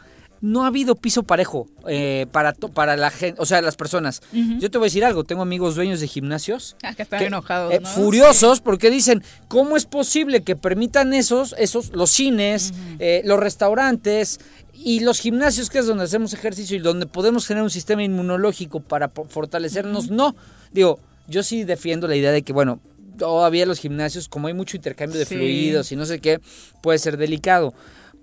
No 0.43 0.64
ha 0.64 0.66
habido 0.66 0.97
piso 0.97 1.22
parejo 1.22 1.68
eh, 1.88 2.26
para, 2.32 2.53
to- 2.53 2.68
para 2.68 2.97
la 2.97 3.11
gente, 3.11 3.40
o 3.40 3.47
sea, 3.47 3.62
las 3.62 3.76
personas. 3.76 4.20
Yo 4.59 4.70
te 4.70 4.76
voy 4.76 4.86
a 4.86 4.88
decir 4.88 5.05
algo, 5.05 5.22
tengo 5.24 5.40
amigos 5.40 5.76
dueños 5.76 6.01
de 6.01 6.09
gimnasios 6.09 6.76
Ah, 6.82 6.95
que 6.95 7.03
están 7.03 7.20
que- 7.20 7.26
enojados, 7.26 7.72
eh, 7.72 7.78
¿no? 7.80 7.88
furiosos 7.88 8.61
porque 8.61 8.90
dicen, 8.90 9.22
¿cómo 9.49 9.76
es 9.76 9.86
posible 9.86 10.43
que 10.43 10.57
permitan 10.57 11.14
esos, 11.14 11.55
esos 11.59 11.93
los 11.95 12.11
cines, 12.11 12.74
eh, 12.99 13.22
los 13.24 13.38
restaurantes 13.38 14.40
y 14.74 15.01
los 15.01 15.20
gimnasios, 15.20 15.70
que 15.70 15.78
es 15.78 15.86
donde 15.86 16.05
hacemos 16.05 16.32
ejercicio 16.34 16.76
y 16.76 16.80
donde 16.80 17.07
podemos 17.07 17.47
tener 17.47 17.62
un 17.62 17.70
sistema 17.70 18.03
inmunológico 18.03 18.80
para 18.80 19.09
fortalecernos? 19.09 20.11
No, 20.11 20.34
digo, 20.72 20.99
yo 21.28 21.45
sí 21.45 21.62
defiendo 21.64 22.09
la 22.09 22.16
idea 22.16 22.32
de 22.32 22.43
que, 22.43 22.53
bueno, 22.53 22.80
todavía 23.16 23.64
los 23.64 23.78
gimnasios, 23.78 24.28
como 24.28 24.49
hay 24.49 24.55
mucho 24.55 24.76
intercambio 24.76 25.20
de 25.20 25.26
Sí. 25.26 25.36
fluidos 25.36 25.93
y 25.93 25.97
no 25.97 26.05
sé 26.05 26.18
qué, 26.18 26.40
puede 26.82 26.99
ser 26.99 27.16
delicado. 27.16 27.72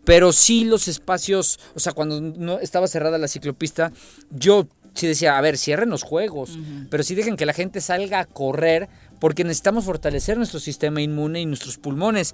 Pero 0.05 0.31
sí 0.33 0.63
los 0.63 0.87
espacios, 0.87 1.59
o 1.75 1.79
sea, 1.79 1.93
cuando 1.93 2.19
no 2.21 2.59
estaba 2.59 2.87
cerrada 2.87 3.17
la 3.17 3.27
ciclopista, 3.27 3.91
yo 4.31 4.67
sí 4.93 5.07
decía, 5.07 5.37
a 5.37 5.41
ver, 5.41 5.57
cierren 5.57 5.89
los 5.89 6.03
juegos, 6.03 6.57
pero 6.89 7.03
sí 7.03 7.15
dejen 7.15 7.35
que 7.35 7.45
la 7.45 7.53
gente 7.53 7.81
salga 7.81 8.19
a 8.19 8.25
correr 8.25 8.89
porque 9.19 9.43
necesitamos 9.43 9.85
fortalecer 9.85 10.37
nuestro 10.37 10.59
sistema 10.59 11.01
inmune 11.01 11.41
y 11.41 11.45
nuestros 11.45 11.77
pulmones. 11.77 12.33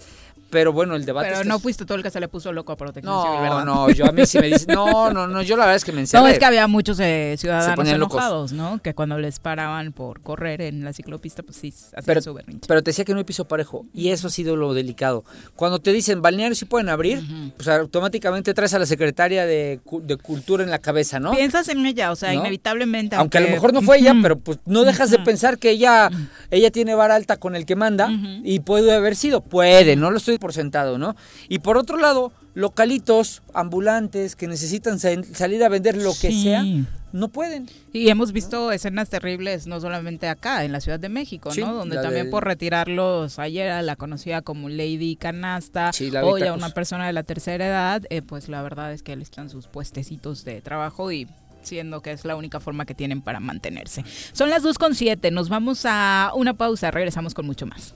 Pero 0.50 0.72
bueno, 0.72 0.96
el 0.96 1.06
debate 1.06 1.30
Pero 1.32 1.43
no 1.43 1.60
fuiste 1.60 1.86
todo 1.86 1.98
el 1.98 2.04
que 2.04 2.10
se 2.12 2.20
le 2.20 2.28
puso 2.28 2.54
loco 2.54 2.72
a 2.72 2.78
protección 2.78 3.14
No, 3.14 3.24
civil, 3.24 3.39
¿verdad? 3.41 3.66
no, 3.66 3.89
yo 3.89 4.06
a 4.06 4.12
mí 4.12 4.26
sí 4.26 4.39
me 4.39 4.48
dice, 4.48 4.68
no, 4.72 5.12
no, 5.12 5.28
no, 5.28 5.41
yo 5.41 5.58
la 5.58 5.66
verdad 5.66 5.76
es 5.78 5.84
que 5.86 5.91
me 5.91 6.00
encerré. 6.02 6.24
No, 6.24 6.30
es 6.30 6.39
que 6.39 6.46
había 6.46 6.68
muchos 6.68 7.00
eh, 7.00 7.36
ciudadanos 7.38 7.78
locos. 7.78 7.93
enojados, 7.93 8.52
¿no? 8.54 8.80
Que 8.82 8.93
cuando 8.93 9.18
les 9.18 9.39
paraban 9.39 9.91
por 9.91 10.22
correr 10.22 10.62
en 10.62 10.84
la 10.86 10.93
ciclopista, 10.93 11.43
pues 11.43 11.58
sí, 11.58 11.74
hacían 11.96 12.22
su 12.22 12.34
berrinche. 12.34 12.68
pero 12.68 12.82
te 12.84 12.91
decía 12.91 13.04
que 13.06 13.14
no 13.14 13.18
hay 13.20 13.26
piso 13.26 13.46
parejo 13.48 13.86
y 13.93 14.10
eso 14.10 14.28
ha 14.28 14.30
sido 14.30 14.56
lo 14.56 14.74
delicado. 14.74 15.26
Cuando 15.56 15.80
te 15.80 15.91
dicen 15.91 16.22
balnearios 16.22 16.60
sí 16.60 16.66
pueden 16.66 16.89
abrir, 16.89 17.24
pues 17.58 17.68
automáticamente 17.68 18.54
traes 18.54 18.74
a 18.76 18.80
la 18.80 18.86
secretaria 18.86 19.46
de, 19.46 19.80
de 20.04 20.18
cultura 20.18 20.64
en 20.64 20.70
la 20.70 20.80
cabeza, 20.80 21.20
¿no? 21.20 21.32
Piensas 21.32 21.68
en 21.70 21.86
ella, 21.86 22.12
o 22.12 22.16
sea, 22.16 22.32
¿No? 22.34 22.41
inevitablemente. 22.41 23.16
Aunque 23.16 23.39
a 23.39 23.41
lo 23.41 23.50
mejor 23.50 23.74
no 23.74 23.82
fue 23.82 23.98
ella, 23.98 24.14
pero 24.22 24.38
pues 24.38 24.60
no 24.66 24.84
dejas 24.84 25.10
de 25.10 25.20
pensar 25.20 25.58
que 25.58 25.72
ella, 25.72 26.10
ella 26.52 26.72
tiene 26.72 26.93
vara 26.96 27.16
alta 27.16 27.38
con 27.38 27.56
el 27.56 27.66
que 27.66 27.76
manda 27.76 28.10
y 28.43 28.60
puede 28.60 28.93
haber 28.93 29.16
sido, 29.16 29.41
puede, 29.41 29.96
no 29.96 30.12
lo 30.12 30.18
estoy 30.18 30.34
por 30.39 30.53
sentado, 30.53 30.97
¿no? 30.97 31.15
Y 31.49 31.59
por 31.59 31.77
otro 31.77 31.97
lado, 31.97 32.31
localitos, 32.53 33.41
ambulantes 33.53 34.36
que 34.36 34.47
necesitan 34.47 34.99
sal- 34.99 35.25
salir 35.33 35.63
a 35.63 35.69
vender 35.69 35.97
lo 35.97 36.11
que 36.11 36.31
Sí. 36.31 36.43
sea, 36.43 36.63
no 37.11 37.29
pueden. 37.29 37.69
Y 37.93 38.09
hemos 38.09 38.31
visto 38.33 38.71
escenas 38.73 39.09
terribles, 39.09 39.67
no 39.67 39.79
solamente 39.79 40.27
acá, 40.27 40.65
en 40.65 40.71
la 40.73 40.81
Ciudad 40.81 40.99
de 40.99 41.07
México, 41.09 41.51
Sí, 41.51 41.61
¿no? 41.61 41.73
Donde 41.73 41.95
también 42.01 42.29
por 42.29 42.43
retirarlos 42.43 43.39
ayer 43.39 43.69
a 43.71 43.81
la 43.81 43.95
conocida 43.95 44.41
como 44.41 44.67
Lady 44.67 45.15
Canasta, 45.15 45.93
Sí, 45.93 46.11
hoy 46.21 46.43
a 46.43 46.53
una 46.53 46.69
persona 46.71 47.07
de 47.07 47.13
la 47.13 47.23
tercera 47.23 47.65
edad, 47.67 48.03
eh, 48.09 48.21
pues 48.21 48.49
la 48.49 48.61
verdad 48.61 48.91
es 48.91 49.01
que 49.03 49.15
les 49.15 49.29
están 49.29 49.49
sus 49.49 49.67
puestecitos 49.67 50.43
de 50.43 50.61
trabajo 50.61 51.11
y 51.11 51.27
siendo 51.61 52.01
que 52.01 52.11
es 52.11 52.25
la 52.25 52.36
única 52.36 52.59
forma 52.59 52.86
que 52.86 52.93
tienen 52.93 53.21
para 53.21 53.39
mantenerse. 53.39 54.03
Son 54.33 54.49
las 54.49 54.61
2.7, 54.63 55.31
nos 55.31 55.49
vamos 55.49 55.83
a 55.86 56.31
una 56.36 56.53
pausa, 56.53 56.91
regresamos 56.91 57.33
con 57.33 57.45
mucho 57.45 57.65
más. 57.65 57.95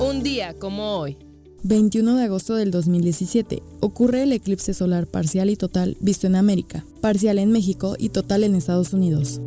Un 0.00 0.22
día 0.22 0.54
como 0.58 0.98
hoy. 0.98 1.16
21 1.62 2.16
de 2.16 2.24
agosto 2.24 2.54
del 2.54 2.70
2017, 2.70 3.62
ocurre 3.80 4.24
el 4.24 4.32
eclipse 4.32 4.74
solar 4.74 5.06
parcial 5.06 5.48
y 5.48 5.56
total 5.56 5.96
visto 6.00 6.26
en 6.26 6.36
América, 6.36 6.84
parcial 7.00 7.38
en 7.38 7.50
México 7.50 7.96
y 7.98 8.10
total 8.10 8.44
en 8.44 8.54
Estados 8.54 8.92
Unidos. 8.92 9.40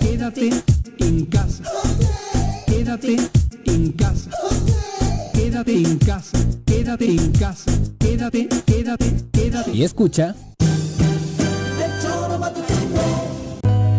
Quédate 0.00 0.50
en 0.98 1.24
casa. 1.26 1.64
Quédate 2.66 3.16
en 3.64 3.92
casa. 3.92 4.30
Quédate 5.32 5.76
en 5.76 5.98
casa. 5.98 6.38
Quédate 6.66 7.10
en 7.10 7.30
casa. 7.32 7.72
Quédate, 7.98 8.48
quédate, 8.66 9.06
quédate. 9.32 9.70
Y 9.72 9.84
escucha. 9.84 10.34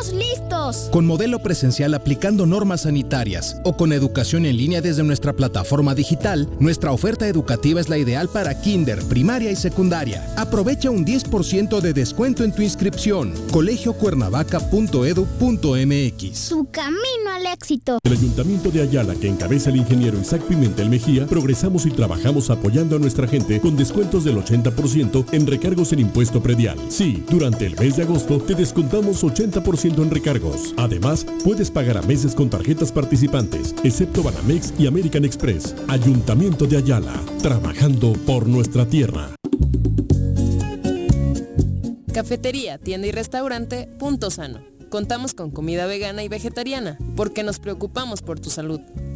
estamos 0.00 0.12
listos. 0.12 0.88
Con 0.90 1.06
modelo 1.06 1.38
presencial 1.40 1.94
aplicando 1.94 2.44
normas 2.46 2.82
sanitarias 2.82 3.60
o 3.64 3.76
con 3.76 3.92
educación 3.92 4.46
en 4.46 4.56
línea 4.56 4.80
desde 4.80 5.02
nuestra 5.02 5.32
plataforma 5.32 5.92
digital, 5.94 6.48
nuestra 6.58 6.92
oferta 6.92 7.28
educativa 7.28 7.80
es 7.80 7.88
la 7.88 7.98
ideal 7.98 8.28
para 8.28 8.60
kinder, 8.60 9.02
primaria 9.04 9.50
y 9.50 9.56
secundaria. 9.56 10.32
Aprovecha 10.36 10.90
un 10.90 11.04
10% 11.04 11.80
de 11.80 11.92
descuento 11.92 12.44
en 12.44 12.52
tu 12.52 12.62
inscripción. 12.62 13.32
colegiocuernavaca.edu.mx. 13.50 16.48
Tu 16.48 16.70
camino 16.70 17.30
al 17.34 17.46
éxito. 17.46 17.98
El 18.02 18.12
Ayuntamiento 18.12 18.70
de 18.70 18.82
Ayala, 18.82 19.14
que 19.14 19.28
encabeza 19.28 19.70
el 19.70 19.76
ingeniero 19.76 20.20
Isaac 20.20 20.42
Pimentel 20.42 20.90
Mejía, 20.90 21.26
progresamos 21.26 21.86
y 21.86 21.90
trabajamos 21.90 22.50
apoyando 22.50 22.96
a 22.96 22.98
nuestra 22.98 23.26
gente 23.26 23.60
con 23.60 23.76
descuentos 23.76 24.24
del 24.24 24.36
80% 24.36 25.26
en 25.32 25.46
recargos 25.46 25.92
en 25.92 26.00
impuesto 26.00 26.42
predial. 26.42 26.78
Sí, 26.88 27.24
durante 27.28 27.66
el 27.66 27.78
mes 27.78 27.96
de 27.96 28.02
agosto 28.02 28.40
te 28.40 28.54
descontamos 28.54 29.22
80% 29.22 29.89
en 29.98 30.10
recargos. 30.10 30.74
Además, 30.76 31.26
puedes 31.44 31.70
pagar 31.70 31.98
a 31.98 32.02
meses 32.02 32.34
con 32.34 32.48
tarjetas 32.48 32.92
participantes, 32.92 33.74
excepto 33.82 34.22
Banamex 34.22 34.72
y 34.78 34.86
American 34.86 35.24
Express. 35.24 35.74
Ayuntamiento 35.88 36.66
de 36.66 36.76
Ayala, 36.76 37.20
trabajando 37.42 38.12
por 38.26 38.46
nuestra 38.46 38.86
tierra. 38.86 39.28
Cafetería, 42.12 42.78
tienda 42.78 43.06
y 43.06 43.12
restaurante 43.12 43.88
Punto 43.98 44.30
Sano. 44.30 44.60
Contamos 44.90 45.34
con 45.34 45.50
comida 45.50 45.86
vegana 45.86 46.22
y 46.22 46.28
vegetariana 46.28 46.98
porque 47.16 47.42
nos 47.42 47.58
preocupamos 47.58 48.22
por 48.22 48.40
tu 48.40 48.50
salud. 48.50 48.80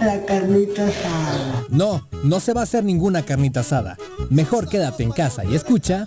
la 0.00 0.24
carnita 0.24 0.86
asada? 0.86 1.64
No, 1.68 2.06
no 2.24 2.40
se 2.40 2.52
va 2.52 2.60
a 2.60 2.64
hacer 2.64 2.84
ninguna 2.84 3.22
carnita 3.22 3.60
asada. 3.60 3.96
Mejor 4.28 4.68
quédate 4.68 5.02
en 5.02 5.12
casa 5.12 5.44
y 5.44 5.54
escucha. 5.54 6.06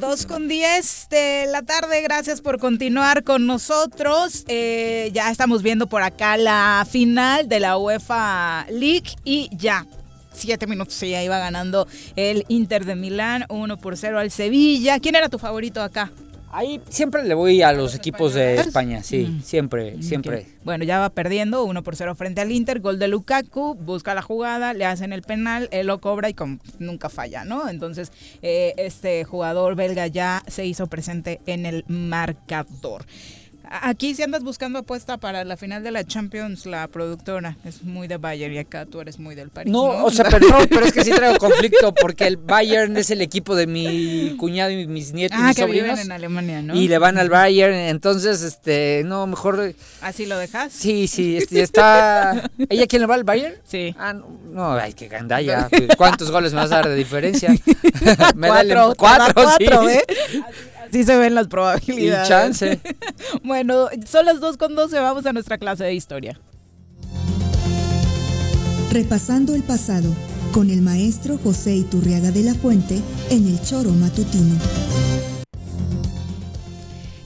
Dos 0.00 0.26
con 0.26 0.48
10 0.48 1.08
de 1.10 1.46
la 1.50 1.62
tarde, 1.62 2.00
gracias 2.02 2.40
por 2.40 2.58
continuar 2.58 3.22
con 3.22 3.46
nosotros. 3.46 4.44
Eh, 4.48 5.10
ya 5.12 5.30
estamos 5.30 5.62
viendo 5.62 5.86
por 5.86 6.02
acá 6.02 6.36
la 6.36 6.86
final 6.90 7.48
de 7.48 7.60
la 7.60 7.76
UEFA 7.78 8.66
League 8.70 9.10
y 9.24 9.50
ya, 9.52 9.86
siete 10.32 10.66
minutos 10.66 11.00
y 11.02 11.10
ya 11.10 11.22
iba 11.22 11.38
ganando 11.38 11.86
el 12.16 12.44
Inter 12.48 12.86
de 12.86 12.96
Milán, 12.96 13.44
1 13.50 13.76
por 13.76 13.96
0 13.96 14.18
al 14.18 14.30
Sevilla. 14.30 14.98
¿Quién 14.98 15.14
era 15.14 15.28
tu 15.28 15.38
favorito 15.38 15.82
acá? 15.82 16.10
Ahí 16.52 16.80
siempre 16.88 17.22
le 17.22 17.34
voy 17.34 17.62
a 17.62 17.72
los 17.72 17.94
equipos 17.94 18.34
de 18.34 18.56
España, 18.56 19.04
sí, 19.04 19.26
mm. 19.26 19.42
siempre, 19.42 20.02
siempre. 20.02 20.46
Bueno, 20.64 20.84
ya 20.84 20.98
va 20.98 21.10
perdiendo 21.10 21.64
1 21.64 21.82
por 21.84 21.94
0 21.94 22.16
frente 22.16 22.40
al 22.40 22.50
Inter, 22.50 22.80
gol 22.80 22.98
de 22.98 23.06
Lukaku, 23.06 23.76
busca 23.76 24.14
la 24.14 24.22
jugada, 24.22 24.74
le 24.74 24.84
hacen 24.84 25.12
el 25.12 25.22
penal, 25.22 25.68
él 25.70 25.86
lo 25.86 26.00
cobra 26.00 26.28
y 26.28 26.34
nunca 26.80 27.08
falla, 27.08 27.44
¿no? 27.44 27.68
Entonces, 27.68 28.10
eh, 28.42 28.74
este 28.78 29.22
jugador 29.22 29.76
belga 29.76 30.08
ya 30.08 30.42
se 30.48 30.66
hizo 30.66 30.88
presente 30.88 31.40
en 31.46 31.66
el 31.66 31.84
marcador. 31.86 33.04
Aquí 33.72 34.16
si 34.16 34.24
andas 34.24 34.42
buscando 34.42 34.80
apuesta 34.80 35.16
para 35.16 35.44
la 35.44 35.56
final 35.56 35.84
de 35.84 35.92
la 35.92 36.04
Champions, 36.04 36.66
la 36.66 36.88
productora 36.88 37.56
es 37.64 37.84
muy 37.84 38.08
de 38.08 38.16
Bayern 38.16 38.52
y 38.52 38.58
acá 38.58 38.84
tú 38.84 39.00
eres 39.00 39.20
muy 39.20 39.36
del 39.36 39.50
París. 39.50 39.72
No, 39.72 40.04
o 40.04 40.10
sea, 40.10 40.24
perdón, 40.28 40.66
pero 40.68 40.84
es 40.84 40.92
que 40.92 41.04
sí 41.04 41.12
traigo 41.12 41.38
conflicto 41.38 41.94
porque 41.94 42.26
el 42.26 42.36
Bayern 42.36 42.96
es 42.96 43.10
el 43.10 43.22
equipo 43.22 43.54
de 43.54 43.68
mi 43.68 44.34
cuñado 44.38 44.72
y 44.72 44.88
mis 44.88 45.12
nietos 45.12 45.38
ah, 45.38 45.42
y 45.42 45.46
mis 45.46 45.56
que 45.56 45.62
sobrinos. 45.62 45.90
Viven 45.90 46.06
en 46.06 46.12
Alemania, 46.12 46.62
¿no? 46.62 46.74
Y 46.74 46.88
le 46.88 46.98
van 46.98 47.16
al 47.16 47.28
Bayern, 47.28 47.74
entonces, 47.74 48.42
este, 48.42 49.02
no, 49.06 49.28
mejor. 49.28 49.72
¿Así 50.00 50.26
lo 50.26 50.36
dejas? 50.36 50.72
Sí, 50.72 51.06
sí, 51.06 51.36
este, 51.36 51.62
está. 51.62 52.50
¿Ella 52.68 52.88
quién 52.88 53.02
le 53.02 53.06
va 53.06 53.14
al 53.14 53.24
Bayern? 53.24 53.54
Sí. 53.64 53.94
Ah, 53.96 54.12
no, 54.12 54.36
no 54.50 54.72
ay, 54.72 54.94
qué 54.94 55.06
gandalla. 55.06 55.68
¿Cuántos 55.96 56.32
goles 56.32 56.52
me 56.52 56.58
vas 56.58 56.72
a 56.72 56.76
dar 56.76 56.88
de 56.88 56.96
diferencia? 56.96 57.50
me 58.34 58.48
cuatro, 58.48 58.94
cuatro, 58.96 59.34
cuatro, 59.34 59.88
sí. 59.88 59.94
¿eh? 59.94 60.02
Sí 60.92 61.04
se 61.04 61.16
ven 61.16 61.34
las 61.34 61.48
probabilidades. 61.48 62.26
Y 62.26 62.28
chance. 62.28 62.80
bueno, 63.44 63.88
son 64.06 64.26
las 64.26 64.40
2 64.40 64.56
con 64.56 64.74
12, 64.74 64.98
vamos 65.00 65.26
a 65.26 65.32
nuestra 65.32 65.58
clase 65.58 65.84
de 65.84 65.94
historia. 65.94 66.40
Repasando 68.90 69.54
el 69.54 69.62
pasado, 69.62 70.12
con 70.52 70.68
el 70.70 70.82
maestro 70.82 71.38
José 71.38 71.76
Iturriaga 71.76 72.32
de 72.32 72.42
la 72.42 72.54
Fuente 72.54 73.00
en 73.30 73.46
el 73.46 73.62
Choro 73.62 73.90
Matutino. 73.90 74.56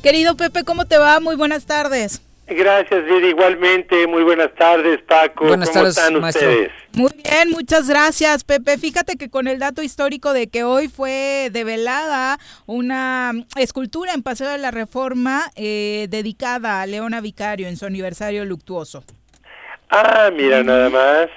Querido 0.02 0.36
Pepe, 0.36 0.64
¿cómo 0.64 0.84
te 0.84 0.98
va? 0.98 1.18
Muy 1.20 1.34
buenas 1.34 1.64
tardes. 1.64 2.20
Gracias, 2.46 3.06
Didi. 3.06 3.28
Igualmente, 3.28 4.06
muy 4.06 4.22
buenas 4.22 4.54
tardes, 4.54 5.00
Paco. 5.02 5.46
Buenas 5.46 5.70
¿Cómo 5.70 5.80
tardes, 5.80 5.96
están 5.96 6.20
maestro. 6.20 6.50
ustedes? 6.50 6.72
Muy 6.92 7.10
bien, 7.16 7.50
muchas 7.50 7.88
gracias, 7.88 8.44
Pepe. 8.44 8.76
Fíjate 8.76 9.16
que 9.16 9.30
con 9.30 9.48
el 9.48 9.58
dato 9.58 9.82
histórico 9.82 10.32
de 10.34 10.48
que 10.48 10.62
hoy 10.62 10.88
fue 10.88 11.48
develada 11.50 12.38
una 12.66 13.32
escultura 13.56 14.12
en 14.12 14.22
Paseo 14.22 14.50
de 14.50 14.58
la 14.58 14.70
Reforma 14.70 15.44
eh, 15.56 16.06
dedicada 16.10 16.82
a 16.82 16.86
Leona 16.86 17.22
Vicario 17.22 17.66
en 17.66 17.76
su 17.76 17.86
aniversario 17.86 18.44
luctuoso. 18.44 19.04
Ah, 19.90 20.30
mira, 20.32 20.62
nada 20.62 20.90
más. 20.90 21.28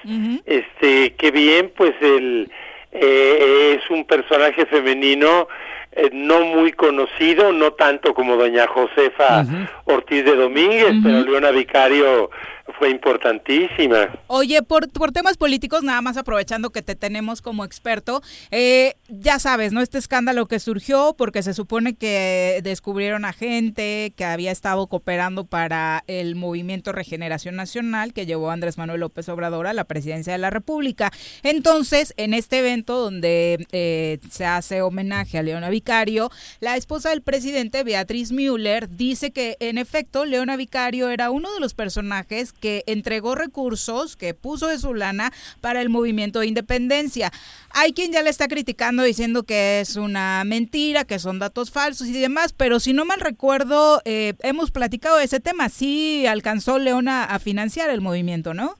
Este, 0.44 1.14
qué 1.14 1.30
bien, 1.30 1.72
pues 1.76 1.94
el 2.00 2.50
eh, 2.92 3.78
es 3.78 3.90
un 3.90 4.04
personaje 4.04 4.66
femenino 4.66 5.48
eh, 5.92 6.10
no 6.12 6.44
muy 6.44 6.72
conocido, 6.72 7.52
no 7.52 7.72
tanto 7.72 8.14
como 8.14 8.36
doña 8.36 8.66
Josefa 8.66 9.44
Ortiz 9.84 10.24
de 10.24 10.36
Domínguez, 10.36 10.94
pero 11.02 11.20
Leona 11.22 11.50
Vicario 11.50 12.30
fue 12.78 12.90
importantísima. 12.90 14.18
Oye, 14.26 14.62
por, 14.62 14.88
por 14.90 15.12
temas 15.12 15.36
políticos, 15.36 15.82
nada 15.82 16.00
más 16.02 16.16
aprovechando 16.16 16.70
que 16.70 16.82
te 16.82 16.94
tenemos 16.94 17.42
como 17.42 17.64
experto, 17.64 18.22
eh, 18.50 18.94
ya 19.08 19.38
sabes, 19.38 19.72
¿no? 19.72 19.80
Este 19.80 19.98
escándalo 19.98 20.46
que 20.46 20.60
surgió 20.60 21.14
porque 21.16 21.42
se 21.42 21.54
supone 21.54 21.94
que 21.94 22.60
descubrieron 22.62 23.24
a 23.24 23.32
gente 23.32 24.12
que 24.16 24.24
había 24.24 24.52
estado 24.52 24.86
cooperando 24.86 25.44
para 25.44 26.04
el 26.06 26.36
movimiento 26.36 26.92
Regeneración 26.92 27.56
Nacional 27.56 28.12
que 28.12 28.26
llevó 28.26 28.50
a 28.50 28.52
Andrés 28.52 28.78
Manuel 28.78 29.00
López 29.00 29.28
Obrador 29.28 29.66
a 29.66 29.72
la 29.72 29.84
presidencia 29.84 30.32
de 30.32 30.38
la 30.38 30.50
República. 30.50 31.10
Entonces, 31.42 32.14
en 32.16 32.34
este 32.34 32.58
evento 32.58 32.98
donde 32.98 33.66
eh, 33.72 34.18
se 34.30 34.44
hace 34.44 34.82
homenaje 34.82 35.38
a 35.38 35.42
Leona 35.42 35.70
Vicario, 35.70 36.30
la 36.60 36.76
esposa 36.76 37.10
del 37.10 37.22
presidente, 37.22 37.84
Beatriz 37.84 38.32
Müller, 38.32 38.88
dice 38.88 39.30
que 39.30 39.56
en 39.60 39.78
efecto 39.78 40.24
Leona 40.24 40.56
Vicario 40.56 41.10
era 41.10 41.30
uno 41.30 41.52
de 41.52 41.60
los 41.60 41.74
personajes 41.74 42.52
que 42.52 42.67
entregó 42.86 43.34
recursos, 43.34 44.16
que 44.16 44.34
puso 44.34 44.66
de 44.68 44.78
su 44.78 44.94
lana 44.94 45.32
para 45.60 45.80
el 45.80 45.88
movimiento 45.88 46.40
de 46.40 46.46
independencia. 46.46 47.30
Hay 47.70 47.92
quien 47.92 48.12
ya 48.12 48.22
le 48.22 48.30
está 48.30 48.48
criticando 48.48 49.02
diciendo 49.02 49.42
que 49.42 49.80
es 49.80 49.96
una 49.96 50.42
mentira, 50.44 51.04
que 51.04 51.18
son 51.18 51.38
datos 51.38 51.70
falsos 51.70 52.06
y 52.08 52.20
demás, 52.20 52.52
pero 52.52 52.80
si 52.80 52.92
no 52.92 53.04
mal 53.04 53.20
recuerdo, 53.20 54.00
eh, 54.04 54.34
hemos 54.42 54.70
platicado 54.70 55.18
de 55.18 55.24
ese 55.24 55.40
tema. 55.40 55.68
Sí 55.68 56.26
alcanzó 56.26 56.78
Leona 56.78 57.24
a 57.24 57.38
financiar 57.38 57.90
el 57.90 58.00
movimiento, 58.00 58.54
¿no? 58.54 58.74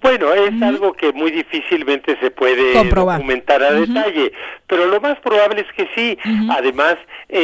Bueno, 0.00 0.32
es 0.32 0.62
algo 0.62 0.92
que 0.92 1.12
muy 1.12 1.32
difícilmente 1.32 2.16
se 2.20 2.30
puede 2.30 2.72
Comprobar. 2.72 3.16
documentar 3.18 3.60
a 3.64 3.72
detalle, 3.72 4.30
pero 4.68 4.86
lo 4.86 5.00
más 5.00 5.18
probable 5.18 5.62
es 5.62 5.72
que 5.76 5.88
sí. 5.96 6.16
Además, 6.50 6.94
eh, 7.28 7.36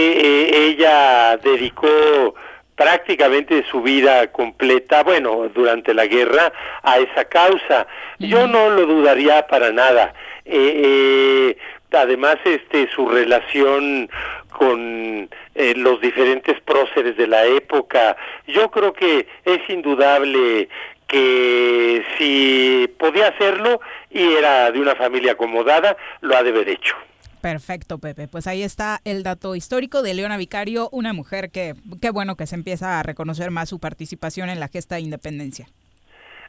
eh, 0.55 0.69
ella 0.69 1.37
dedicó 1.39 2.35
prácticamente 2.77 3.65
su 3.71 3.83
vida 3.83 4.27
completa, 4.33 5.03
bueno, 5.03 5.49
durante 5.55 5.95
la 5.95 6.07
guerra, 6.07 6.53
a 6.83 6.99
esa 6.99 7.25
causa. 7.27 7.87
Yo 8.19 8.47
no 8.47 8.71
lo 8.71 8.87
dudaría 8.87 9.47
para 9.47 9.71
nada. 9.71 10.15
Eh, 10.45 10.83
eh, 10.85 11.57
además, 11.93 12.37
este, 12.45 12.89
su 12.91 13.09
relación 13.09 14.11
con 14.51 15.29
eh, 15.55 15.75
los 15.77 16.01
diferentes 16.01 16.61
próceres 16.61 17.17
de 17.17 17.27
la 17.27 17.45
época, 17.45 18.17
yo 18.47 18.71
creo 18.71 18.93
que 18.93 19.27
es 19.45 19.69
indudable 19.69 20.69
que 21.07 22.05
si 22.17 22.89
podía 22.99 23.29
hacerlo 23.29 23.81
y 24.11 24.35
era 24.35 24.71
de 24.71 24.81
una 24.81 24.95
familia 24.95 25.33
acomodada, 25.33 25.97
lo 26.21 26.37
ha 26.37 26.43
de 26.43 26.51
haber 26.51 26.69
hecho. 26.69 26.97
Perfecto, 27.45 27.99
Pepe. 27.99 28.27
Pues 28.27 28.47
ahí 28.47 28.63
está 28.63 29.03
el 29.05 29.23
dato 29.23 29.55
histórico 29.55 30.01
de 30.01 30.15
Leona 30.15 30.39
Vicario, 30.39 30.89
una 30.93 31.13
mujer 31.13 31.51
que, 31.51 31.75
qué 32.01 32.09
bueno 32.09 32.37
que 32.37 32.47
se 32.47 32.55
empieza 32.55 32.99
a 32.99 33.03
reconocer 33.03 33.51
más 33.51 33.69
su 33.69 33.79
participación 33.79 34.49
en 34.49 34.61
la 34.61 34.69
gesta 34.69 34.95
de 34.95 35.03
independencia. 35.03 35.67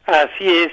Así 0.06 0.48
es. 0.48 0.72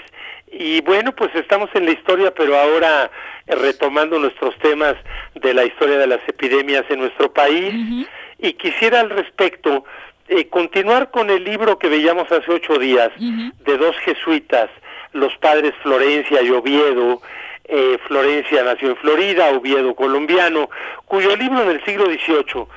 Y 0.50 0.80
bueno, 0.80 1.14
pues 1.14 1.36
estamos 1.36 1.70
en 1.74 1.84
la 1.84 1.92
historia, 1.92 2.34
pero 2.34 2.58
ahora 2.58 3.12
eh, 3.48 3.56
retomando 3.56 4.18
nuestros 4.18 4.58
temas 4.60 4.96
de 5.36 5.54
la 5.54 5.66
historia 5.66 5.98
de 5.98 6.08
las 6.08 6.22
epidemias 6.26 6.86
en 6.90 7.00
nuestro 7.00 7.34
país. 7.34 8.08
Y 8.40 8.54
quisiera 8.54 9.02
al 9.02 9.10
respecto 9.10 9.84
eh, 10.30 10.48
continuar 10.48 11.12
con 11.12 11.32
el 11.32 11.44
libro 11.44 11.78
que 11.78 11.90
veíamos 11.90 12.32
hace 12.32 12.50
ocho 12.50 12.80
días 12.80 13.12
de 13.20 13.78
dos 13.78 13.98
jesuitas, 14.06 14.70
los 15.12 15.36
padres 15.40 15.74
Florencia 15.84 16.42
y 16.42 16.50
Oviedo, 16.50 17.22
eh, 17.66 17.98
Florencia 18.08 18.64
nació 18.64 18.90
en 18.90 18.96
Florida, 18.98 19.50
Oviedo 19.50 19.96
colombiano, 19.96 20.70
cuyo 21.06 21.36
libro 21.36 21.62
en 21.64 21.70
el 21.70 21.86
siglo 21.86 22.06
XVIII 22.06 22.68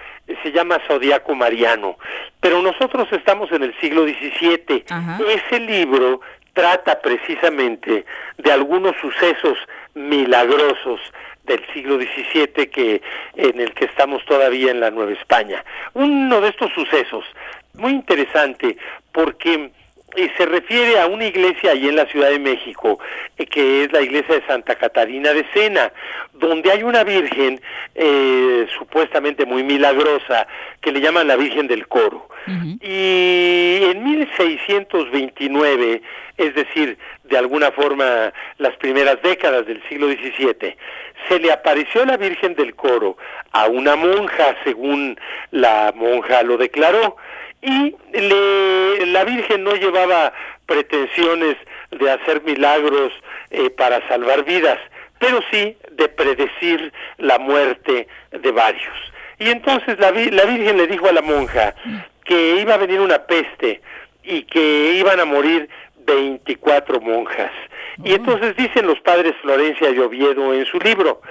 se 0.42 0.52
llama 0.52 0.80
Zodiaco 0.86 1.34
Mariano, 1.34 1.96
pero 2.40 2.60
nosotros 2.60 3.08
estamos 3.12 3.50
en 3.52 3.62
el 3.62 3.74
siglo 3.80 4.04
XVII. 4.04 4.84
Ese 5.28 5.60
libro 5.60 6.20
trata 6.52 7.00
precisamente 7.00 8.04
de 8.38 8.52
algunos 8.52 8.96
sucesos 9.00 9.58
milagrosos 9.94 11.00
del 11.44 11.64
siglo 11.72 11.96
XVII 11.96 12.68
que 12.68 13.02
en 13.36 13.60
el 13.60 13.72
que 13.72 13.84
estamos 13.84 14.24
todavía 14.24 14.70
en 14.72 14.80
la 14.80 14.90
Nueva 14.90 15.12
España. 15.12 15.64
Uno 15.94 16.40
de 16.40 16.48
estos 16.48 16.72
sucesos 16.72 17.24
muy 17.74 17.92
interesante 17.92 18.76
porque 19.12 19.70
y 20.16 20.28
se 20.36 20.46
refiere 20.46 20.98
a 20.98 21.06
una 21.06 21.26
iglesia 21.26 21.72
ahí 21.72 21.88
en 21.88 21.96
la 21.96 22.06
Ciudad 22.06 22.30
de 22.30 22.38
México, 22.38 22.98
eh, 23.36 23.46
que 23.46 23.84
es 23.84 23.92
la 23.92 24.00
iglesia 24.00 24.36
de 24.36 24.46
Santa 24.46 24.74
Catarina 24.74 25.32
de 25.32 25.44
Sena, 25.52 25.92
donde 26.32 26.70
hay 26.70 26.82
una 26.82 27.04
virgen 27.04 27.60
eh, 27.94 28.66
supuestamente 28.78 29.44
muy 29.46 29.62
milagrosa, 29.62 30.46
que 30.80 30.92
le 30.92 31.00
llaman 31.00 31.28
la 31.28 31.36
Virgen 31.36 31.66
del 31.66 31.86
Coro. 31.88 32.28
Y 32.80 33.80
en 33.90 34.04
1629, 34.04 36.00
es 36.36 36.54
decir, 36.54 36.96
de 37.24 37.36
alguna 37.36 37.72
forma 37.72 38.32
las 38.58 38.76
primeras 38.76 39.20
décadas 39.20 39.66
del 39.66 39.82
siglo 39.88 40.06
XVII, 40.06 40.76
se 41.28 41.40
le 41.40 41.50
apareció 41.50 42.04
la 42.04 42.16
Virgen 42.16 42.54
del 42.54 42.76
Coro 42.76 43.16
a 43.50 43.66
una 43.66 43.96
monja, 43.96 44.54
según 44.62 45.18
la 45.50 45.92
monja 45.96 46.44
lo 46.44 46.56
declaró, 46.56 47.16
y 47.62 47.96
le, 48.12 49.06
la 49.06 49.24
Virgen 49.24 49.64
no 49.64 49.74
llevaba 49.74 50.32
pretensiones 50.66 51.56
de 51.90 52.10
hacer 52.10 52.42
milagros 52.42 53.12
eh, 53.50 53.70
para 53.70 54.06
salvar 54.08 54.44
vidas, 54.44 54.78
pero 55.18 55.40
sí 55.50 55.76
de 55.92 56.08
predecir 56.08 56.92
la 57.18 57.38
muerte 57.38 58.08
de 58.30 58.50
varios. 58.52 58.94
Y 59.38 59.50
entonces 59.50 59.98
la, 59.98 60.10
la 60.10 60.44
Virgen 60.44 60.76
le 60.76 60.86
dijo 60.86 61.08
a 61.08 61.12
la 61.12 61.22
monja 61.22 61.74
que 62.24 62.56
iba 62.56 62.74
a 62.74 62.78
venir 62.78 63.00
una 63.00 63.18
peste 63.18 63.80
y 64.22 64.42
que 64.42 64.92
iban 64.98 65.20
a 65.20 65.24
morir 65.24 65.68
24 66.06 67.00
monjas. 67.00 67.52
Y 68.04 68.14
entonces 68.14 68.56
dicen 68.56 68.86
los 68.86 69.00
padres 69.00 69.34
Florencia 69.42 69.90
y 69.90 69.98
Oviedo 69.98 70.52
en 70.54 70.66
su 70.66 70.78
libro, 70.78 71.22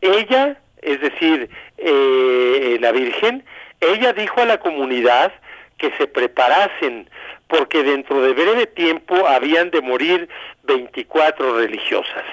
ella, 0.00 0.56
es 0.82 1.00
decir, 1.00 1.48
eh, 1.78 2.78
la 2.80 2.92
Virgen, 2.92 3.44
ella 3.80 4.12
dijo 4.12 4.40
a 4.40 4.46
la 4.46 4.58
comunidad 4.58 5.32
que 5.78 5.90
se 5.98 6.06
preparasen, 6.06 7.08
porque 7.48 7.82
dentro 7.82 8.22
de 8.22 8.32
breve 8.32 8.66
tiempo 8.66 9.26
habían 9.26 9.70
de 9.70 9.80
morir 9.80 10.28
24 10.64 11.58
religiosas. 11.58 12.24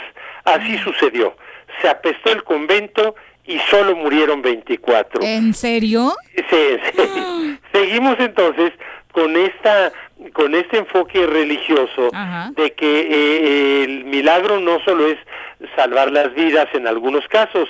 Así 0.45 0.73
mm. 0.73 0.83
sucedió. 0.83 1.35
Se 1.81 1.89
apestó 1.89 2.31
el 2.31 2.43
convento 2.43 3.15
y 3.45 3.59
solo 3.69 3.95
murieron 3.95 4.41
24. 4.41 5.21
¿En 5.21 5.53
serio? 5.53 6.13
Sí, 6.35 7.57
Seguimos 7.73 8.15
entonces 8.19 8.71
con 9.11 9.35
esta 9.35 9.91
con 10.31 10.55
este 10.55 10.77
enfoque 10.77 11.25
religioso 11.27 12.09
de 12.55 12.73
que 12.73 13.01
eh, 13.01 13.83
el 13.83 14.05
milagro 14.05 14.59
no 14.59 14.79
solo 14.85 15.07
es 15.07 15.17
salvar 15.75 16.11
las 16.11 16.33
vidas 16.33 16.67
en 16.73 16.87
algunos 16.87 17.27
casos, 17.27 17.69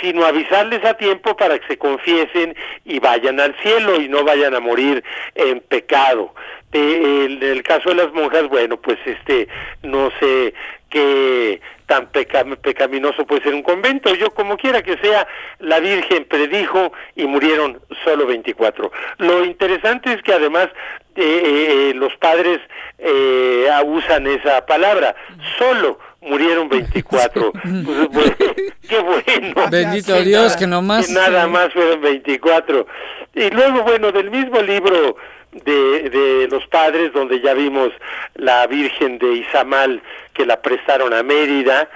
sino 0.00 0.24
avisarles 0.24 0.84
a 0.84 0.94
tiempo 0.94 1.36
para 1.36 1.58
que 1.58 1.66
se 1.66 1.78
confiesen 1.78 2.54
y 2.84 2.98
vayan 3.00 3.40
al 3.40 3.54
cielo 3.62 4.00
y 4.00 4.08
no 4.08 4.24
vayan 4.24 4.54
a 4.54 4.60
morir 4.60 5.02
en 5.34 5.60
pecado. 5.60 6.34
en 6.72 7.42
el 7.42 7.62
caso 7.62 7.90
de 7.90 7.96
las 7.96 8.12
monjas, 8.12 8.48
bueno, 8.48 8.76
pues 8.76 8.98
este, 9.04 9.48
no 9.82 10.10
sé 10.20 10.54
qué 10.90 11.60
tan 11.88 12.06
pecaminoso 12.10 13.26
puede 13.26 13.42
ser 13.42 13.54
un 13.54 13.62
convento. 13.62 14.14
Yo, 14.14 14.30
como 14.30 14.56
quiera 14.56 14.82
que 14.82 14.98
sea, 14.98 15.26
la 15.58 15.80
Virgen 15.80 16.26
predijo 16.26 16.92
y 17.16 17.24
murieron 17.24 17.80
solo 18.04 18.26
24. 18.26 18.92
Lo 19.16 19.44
interesante 19.44 20.12
es 20.12 20.22
que 20.22 20.34
además 20.34 20.68
eh, 21.16 21.90
eh, 21.90 21.94
los 21.94 22.14
padres 22.16 22.60
eh, 22.98 23.66
usan 23.86 24.26
esa 24.26 24.66
palabra, 24.66 25.16
solo 25.58 25.98
murieron 26.20 26.68
24. 26.68 27.52
Pues, 27.52 28.32
qué 28.88 28.98
bueno. 28.98 29.70
Bendito 29.70 30.20
Dios, 30.20 30.56
que 30.56 30.66
no 30.66 30.82
más. 30.82 31.08
nada 31.08 31.46
más 31.46 31.72
fueron 31.72 32.02
24. 32.02 32.86
Y 33.34 33.50
luego, 33.50 33.82
bueno, 33.82 34.12
del 34.12 34.30
mismo 34.30 34.60
libro 34.60 35.16
de, 35.52 36.10
de 36.10 36.48
los 36.50 36.66
padres, 36.66 37.12
donde 37.12 37.40
ya 37.40 37.54
vimos 37.54 37.90
la 38.34 38.66
Virgen 38.66 39.18
de 39.18 39.32
Izamal 39.34 40.02
que 40.34 40.46
la 40.46 40.60
prestaron 40.60 41.12
a 41.14 41.22
Mérida, 41.22 41.88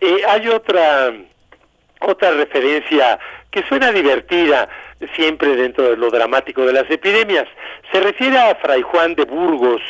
eh, 0.00 0.22
hay 0.28 0.48
otra, 0.48 1.12
otra 2.00 2.30
referencia 2.32 3.18
que 3.50 3.62
suena 3.64 3.92
divertida, 3.92 4.68
siempre 5.14 5.56
dentro 5.56 5.90
de 5.90 5.96
lo 5.96 6.10
dramático 6.10 6.64
de 6.64 6.72
las 6.72 6.90
epidemias. 6.90 7.46
Se 7.92 8.00
refiere 8.00 8.38
a 8.38 8.54
Fray 8.56 8.82
Juan 8.82 9.14
de 9.14 9.24
Burgos, 9.24 9.82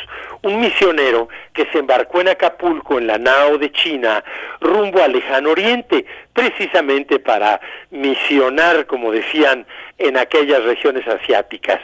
un 0.43 0.59
misionero 0.59 1.29
que 1.53 1.65
se 1.71 1.79
embarcó 1.79 2.21
en 2.21 2.29
Acapulco, 2.29 2.97
en 2.97 3.07
la 3.07 3.17
nao 3.17 3.57
de 3.57 3.71
China, 3.71 4.23
rumbo 4.59 5.01
al 5.01 5.13
lejano 5.13 5.51
oriente, 5.51 6.05
precisamente 6.33 7.19
para 7.19 7.59
misionar, 7.89 8.85
como 8.85 9.11
decían, 9.11 9.65
en 9.97 10.17
aquellas 10.17 10.63
regiones 10.63 11.07
asiáticas. 11.07 11.79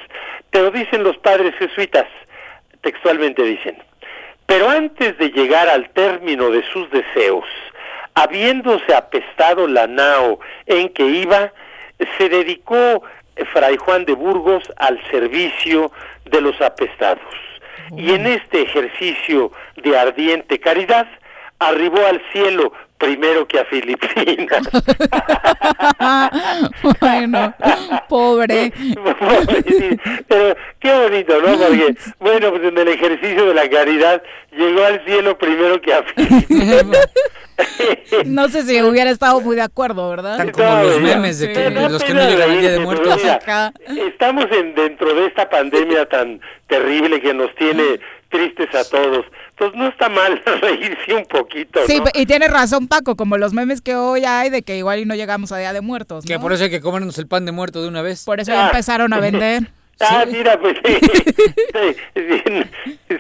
Pero 0.50 0.72
dicen 0.72 1.04
los 1.04 1.18
padres 1.18 1.56
jesuitas, 1.56 2.06
textualmente 2.82 3.44
dicen, 3.44 3.78
pero 4.46 4.70
antes 4.70 5.18
de 5.18 5.30
llegar 5.30 5.70
al 5.70 5.90
término 5.92 6.52
de 6.52 6.64
sus 6.64 6.90
deseos, 6.92 7.46
habiéndose 8.14 8.94
apestado 8.94 9.68
la 9.68 9.88
nao 9.88 10.40
en 10.68 10.90
que 10.90 11.06
iba, 11.06 11.52
se 12.18 12.30
dedicó 12.30 13.04
Fray 13.52 13.78
Juan 13.78 14.06
de 14.06 14.14
Burgos 14.14 14.64
al 14.78 15.00
servicio 15.10 15.92
de 16.26 16.42
los 16.42 16.60
apestados. 16.62 17.22
Y 17.96 18.12
en 18.12 18.26
este 18.26 18.62
ejercicio 18.62 19.52
de 19.76 19.98
ardiente 19.98 20.60
caridad, 20.60 21.08
arribó 21.60 22.06
al 22.06 22.22
cielo 22.32 22.74
primero 23.04 23.46
que 23.48 23.60
a 23.60 23.66
Filipinas. 23.66 24.70
bueno, 27.00 27.54
pobre. 28.08 28.72
Pero 30.28 30.56
qué 30.80 30.94
bonito, 30.94 31.42
¿no? 31.42 31.58
Porque, 31.58 31.96
bueno, 32.20 32.52
pues 32.52 32.64
en 32.64 32.78
el 32.78 32.88
ejercicio 32.88 33.48
de 33.48 33.54
la 33.54 33.70
caridad 33.70 34.24
llegó 34.52 34.86
al 34.86 35.04
cielo 35.06 35.38
primero 35.38 35.82
que 35.82 35.94
a 35.94 36.04
Filipinas. 36.04 37.10
no 38.26 38.48
sé 38.48 38.64
si 38.64 38.82
hubiera 38.82 39.12
estado 39.12 39.42
muy 39.42 39.56
de 39.56 39.62
acuerdo, 39.62 40.10
¿verdad? 40.10 40.40
Están 40.40 40.52
como 40.52 40.84
los 40.84 41.02
memes 41.02 41.40
de, 41.40 41.52
que, 41.52 41.70
los 41.70 42.04
que 42.04 42.14
no 42.14 42.22
llegan 42.28 42.52
al 42.52 42.60
día 42.62 42.72
de 42.72 42.80
muertos. 42.80 43.22
estamos 44.08 44.46
en, 44.52 44.76
dentro 44.76 45.14
de 45.14 45.28
esta 45.28 45.50
pandemia 45.50 46.08
tan 46.08 46.40
terrible 46.68 47.22
que 47.22 47.34
nos 47.34 47.54
tiene 47.56 48.00
tristes 48.30 48.74
a 48.74 48.90
todos. 48.90 49.26
Entonces 49.64 49.80
no 49.80 49.88
está 49.88 50.10
mal 50.10 50.42
reírse 50.62 51.14
un 51.14 51.26
poquito. 51.26 51.80
Sí, 51.88 52.02
y 52.14 52.26
tiene 52.26 52.48
razón 52.48 52.88
Paco, 52.88 53.16
como 53.16 53.38
los 53.38 53.54
memes 53.54 53.82
que 53.82 53.96
hoy 53.96 54.26
hay 54.26 54.50
de 54.50 54.62
que 54.62 54.78
igual 54.78 55.00
y 55.00 55.06
no 55.06 55.16
llegamos 55.16 55.52
a 55.52 55.58
Día 55.58 55.74
de 55.74 55.82
Muertos. 55.82 56.26
Que 56.26 56.40
por 56.40 56.52
eso 56.54 56.66
hay 56.66 56.70
que 56.70 56.82
comernos 56.82 57.18
el 57.18 57.28
pan 57.28 57.46
de 57.46 57.52
muerto 57.52 57.82
de 57.82 57.88
una 57.88 58.02
vez. 58.02 58.26
Por 58.26 58.40
eso 58.40 58.52
ya 58.52 58.66
ah. 58.66 58.68
empezaron 58.68 59.14
a 59.14 59.20
vender. 59.20 59.64
Ah, 60.00 60.26
mira, 60.30 60.60
pues 60.60 60.76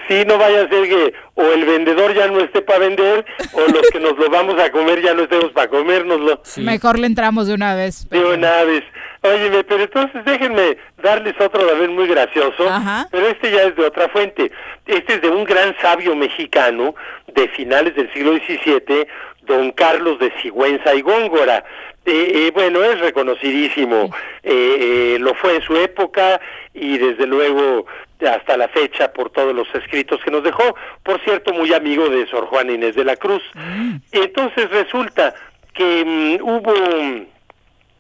sí, 0.07 0.23
no 0.27 0.37
vaya 0.37 0.63
a 0.63 0.69
ser 0.69 0.89
que 0.89 1.13
o 1.35 1.43
el 1.43 1.65
vendedor 1.65 2.13
ya 2.13 2.27
no 2.27 2.39
esté 2.41 2.61
para 2.61 2.79
vender 2.79 3.25
o 3.53 3.59
los 3.71 3.87
que 3.91 3.99
nos 3.99 4.17
lo 4.17 4.29
vamos 4.29 4.59
a 4.59 4.71
comer 4.71 5.01
ya 5.01 5.13
no 5.13 5.23
estemos 5.23 5.51
para 5.51 5.69
comérnoslo. 5.69 6.41
Mejor 6.57 6.99
le 6.99 7.07
entramos 7.07 7.47
de 7.47 7.53
una 7.53 7.75
vez. 7.75 8.09
De 8.09 8.25
una 8.25 8.63
vez. 8.63 8.83
Óyeme, 9.23 9.63
pero 9.63 9.83
entonces 9.83 10.25
déjenme 10.25 10.77
darles 11.01 11.33
otro 11.39 11.65
vez 11.65 11.89
muy 11.89 12.07
gracioso, 12.07 12.69
pero 13.09 13.27
este 13.27 13.51
ya 13.51 13.63
es 13.63 13.75
de 13.77 13.85
otra 13.85 14.09
fuente. 14.09 14.51
Este 14.85 15.13
es 15.13 15.21
de 15.21 15.29
un 15.29 15.45
gran 15.45 15.73
sabio 15.81 16.13
mexicano 16.13 16.93
de 17.33 17.47
finales 17.49 17.95
del 17.95 18.11
siglo 18.11 18.33
XVII, 18.33 19.07
don 19.43 19.71
Carlos 19.71 20.19
de 20.19 20.31
Sigüenza 20.41 20.93
y 20.93 21.01
Góngora. 21.01 21.63
Eh, 22.05 22.47
eh, 22.47 22.51
bueno, 22.53 22.83
es 22.83 22.99
reconocidísimo, 22.99 24.13
eh, 24.43 25.15
lo 25.21 25.33
fue 25.35 25.55
en 25.55 25.61
su 25.61 25.77
época 25.77 26.41
y 26.73 26.97
desde 26.97 27.25
luego 27.25 27.85
hasta 28.19 28.57
la 28.57 28.67
fecha 28.67 29.13
por 29.13 29.29
todos 29.29 29.55
los 29.55 29.73
escritos 29.73 30.21
que 30.23 30.31
nos 30.31 30.43
dejó, 30.43 30.75
por 31.01 31.21
cierto, 31.21 31.53
muy 31.53 31.73
amigo 31.73 32.09
de 32.09 32.25
Sor 32.27 32.45
Juan 32.47 32.69
Inés 32.69 32.95
de 32.95 33.05
la 33.05 33.15
Cruz. 33.15 33.43
Mm. 33.53 33.95
Entonces 34.11 34.69
resulta 34.69 35.33
que 35.73 36.03
mm, 36.05 36.43
hubo 36.43 36.73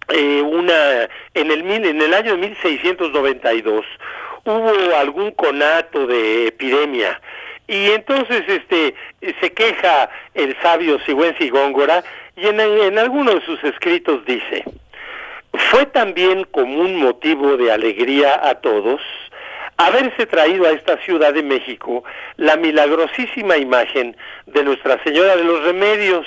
una 0.09 1.09
en 1.33 1.51
el 1.51 1.69
en 1.69 2.01
el 2.01 2.13
año 2.13 2.31
de 2.33 2.37
1692 2.37 3.85
hubo 4.45 4.95
algún 4.97 5.31
conato 5.31 6.07
de 6.07 6.47
epidemia. 6.47 7.19
Y 7.67 7.91
entonces 7.91 8.43
este 8.47 8.93
se 9.39 9.53
queja 9.53 10.09
el 10.33 10.55
sabio 10.61 10.99
Sigüenza 11.05 11.43
y 11.43 11.49
Góngora 11.49 12.03
y 12.35 12.47
en, 12.47 12.59
en 12.59 12.99
alguno 12.99 13.35
de 13.35 13.41
sus 13.41 13.63
escritos 13.63 14.25
dice, 14.25 14.65
fue 15.53 15.85
también 15.85 16.43
como 16.45 16.81
un 16.81 16.97
motivo 16.97 17.57
de 17.57 17.71
alegría 17.71 18.39
a 18.43 18.55
todos 18.55 19.01
haberse 19.77 20.25
traído 20.25 20.67
a 20.67 20.71
esta 20.71 20.97
Ciudad 20.97 21.33
de 21.33 21.43
México 21.43 22.03
la 22.37 22.57
milagrosísima 22.57 23.57
imagen 23.57 24.15
de 24.45 24.63
Nuestra 24.63 25.01
Señora 25.03 25.35
de 25.35 25.43
los 25.43 25.63
Remedios, 25.63 26.25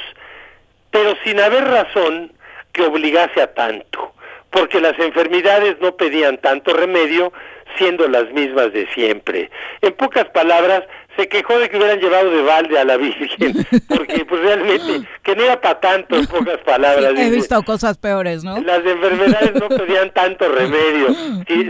pero 0.91 1.15
sin 1.25 1.41
haber 1.41 1.65
razón 1.65 2.33
que 2.77 2.83
obligase 2.83 3.41
a 3.41 3.55
tanto, 3.55 4.13
porque 4.51 4.81
las 4.83 4.99
enfermedades 4.99 5.77
no 5.81 5.97
pedían 5.97 6.37
tanto 6.37 6.75
remedio, 6.75 7.33
siendo 7.79 8.07
las 8.07 8.31
mismas 8.33 8.73
de 8.73 8.87
siempre. 8.95 9.51
En 9.81 9.95
pocas 9.95 10.27
palabras, 10.27 10.83
se 11.17 11.27
quejó 11.29 11.59
de 11.59 11.71
que 11.71 11.79
hubieran 11.79 11.99
llevado 12.01 12.31
de 12.31 12.43
balde 12.43 12.79
a 12.79 12.85
la 12.85 12.99
Virgen, 12.99 13.67
porque 13.89 14.27
pues 14.27 14.43
realmente, 14.43 15.09
que 15.23 15.35
no 15.35 15.43
era 15.43 15.59
para 15.59 15.81
tanto, 15.81 16.17
en 16.17 16.27
pocas 16.27 16.59
palabras. 16.59 17.15
He 17.17 17.31
visto 17.31 17.63
cosas 17.63 17.97
peores, 17.97 18.45
¿no? 18.45 18.61
Las 18.61 18.85
enfermedades 18.85 19.55
no 19.55 19.69
pedían 19.69 20.11
tanto 20.11 20.49
remedio, 20.53 21.09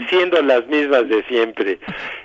siendo 0.08 0.42
las 0.42 0.66
mismas 0.66 1.08
de 1.08 1.24
siempre. 1.28 1.78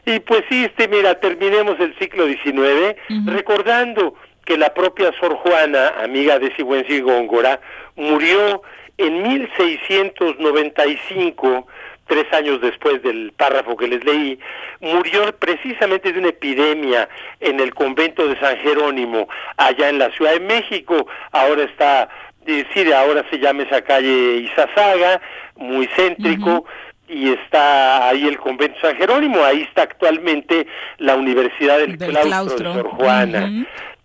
Y 0.07 0.19
pues 0.21 0.43
sí, 0.49 0.65
este, 0.65 0.87
mira, 0.87 1.19
terminemos 1.19 1.79
el 1.79 1.97
siglo 1.99 2.25
XIX 2.25 2.95
recordando 3.27 4.15
que 4.51 4.57
la 4.57 4.73
propia 4.73 5.13
Sor 5.17 5.35
Juana, 5.35 5.93
amiga 6.03 6.37
de 6.37 6.53
Sigüenza 6.57 6.91
y 6.91 6.99
Góngora, 6.99 7.61
murió 7.95 8.61
en 8.97 9.23
1695 9.23 11.67
tres 12.07 12.25
años 12.33 12.59
después 12.59 13.01
del 13.01 13.31
párrafo 13.31 13.77
que 13.77 13.87
les 13.87 14.03
leí, 14.03 14.37
murió 14.81 15.33
precisamente 15.39 16.11
de 16.11 16.19
una 16.19 16.27
epidemia 16.27 17.07
en 17.39 17.61
el 17.61 17.73
convento 17.73 18.27
de 18.27 18.37
San 18.41 18.57
Jerónimo, 18.57 19.29
allá 19.55 19.87
en 19.87 19.99
la 19.99 20.11
Ciudad 20.11 20.33
de 20.33 20.41
México. 20.41 21.07
Ahora 21.31 21.63
está, 21.63 22.09
eh, 22.45 22.65
sí, 22.73 22.91
ahora 22.91 23.23
se 23.29 23.39
llama 23.39 23.63
esa 23.63 23.81
calle 23.81 24.39
Izazaga, 24.39 25.21
muy 25.55 25.87
céntrico. 25.95 26.65
Y 27.07 27.29
está 27.29 28.09
ahí 28.09 28.27
el 28.27 28.37
convento 28.37 28.75
de 28.75 28.81
San 28.81 28.97
Jerónimo, 28.97 29.45
ahí 29.45 29.61
está 29.61 29.83
actualmente 29.83 30.67
la 30.97 31.15
Universidad 31.15 31.79
del, 31.79 31.97
claustro, 31.97 32.73
de 32.73 32.81
Sor 32.81 32.89
Juana. 32.89 33.49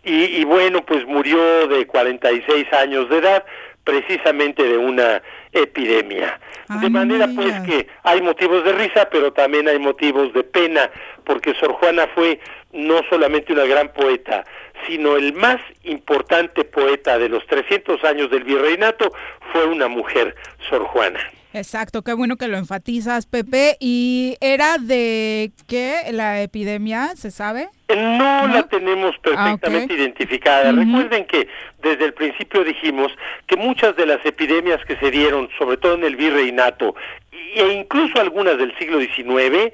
Y, 0.06 0.40
y 0.40 0.44
bueno, 0.44 0.84
pues 0.86 1.06
murió 1.06 1.66
de 1.68 1.86
46 1.86 2.72
años 2.72 3.10
de 3.10 3.18
edad, 3.18 3.44
precisamente 3.84 4.62
de 4.64 4.78
una 4.78 5.22
epidemia. 5.52 6.40
de 6.80 6.90
manera 6.90 7.28
pues 7.34 7.54
que 7.60 7.86
hay 8.02 8.20
motivos 8.20 8.64
de 8.64 8.72
risa, 8.72 9.08
pero 9.10 9.32
también 9.32 9.68
hay 9.68 9.78
motivos 9.78 10.32
de 10.32 10.42
pena, 10.42 10.90
porque 11.24 11.54
Sor 11.54 11.72
Juana 11.74 12.08
fue 12.14 12.40
no 12.72 13.00
solamente 13.08 13.52
una 13.52 13.64
gran 13.64 13.92
poeta, 13.92 14.44
sino 14.86 15.16
el 15.16 15.32
más 15.32 15.60
importante 15.84 16.64
poeta 16.64 17.18
de 17.18 17.28
los 17.28 17.46
300 17.46 18.02
años 18.04 18.30
del 18.30 18.44
virreinato 18.44 19.12
fue 19.52 19.66
una 19.66 19.88
mujer, 19.88 20.34
Sor 20.68 20.84
Juana. 20.84 21.20
Exacto, 21.52 22.02
qué 22.02 22.12
bueno 22.12 22.36
que 22.36 22.48
lo 22.48 22.58
enfatizas, 22.58 23.26
Pepe. 23.26 23.76
¿Y 23.80 24.36
era 24.40 24.76
de 24.78 25.52
qué 25.66 26.12
la 26.12 26.42
epidemia, 26.42 27.16
se 27.16 27.30
sabe? 27.30 27.68
No, 27.88 28.48
la 28.48 28.64
tenemos 28.64 29.14
ah, 29.16 29.20
perfectamente 29.22 29.94
identificada. 29.94 30.72
Recuerden 30.72 31.24
que 31.26 31.46
desde 31.80 32.06
el 32.06 32.14
principio 32.14 32.64
dijimos 32.64 33.12
que 33.46 33.56
muchas 33.56 33.94
de 33.94 34.06
las 34.06 34.24
epidemias 34.26 34.84
que 34.84 34.96
se 34.96 35.10
dieron, 35.10 35.48
sobre 35.56 35.76
todo 35.76 35.94
en 35.94 36.02
el 36.02 36.16
virreinato, 36.16 36.96
e 37.30 37.72
incluso 37.72 38.20
algunas 38.20 38.58
del 38.58 38.76
siglo 38.76 39.00
XIX, 39.00 39.72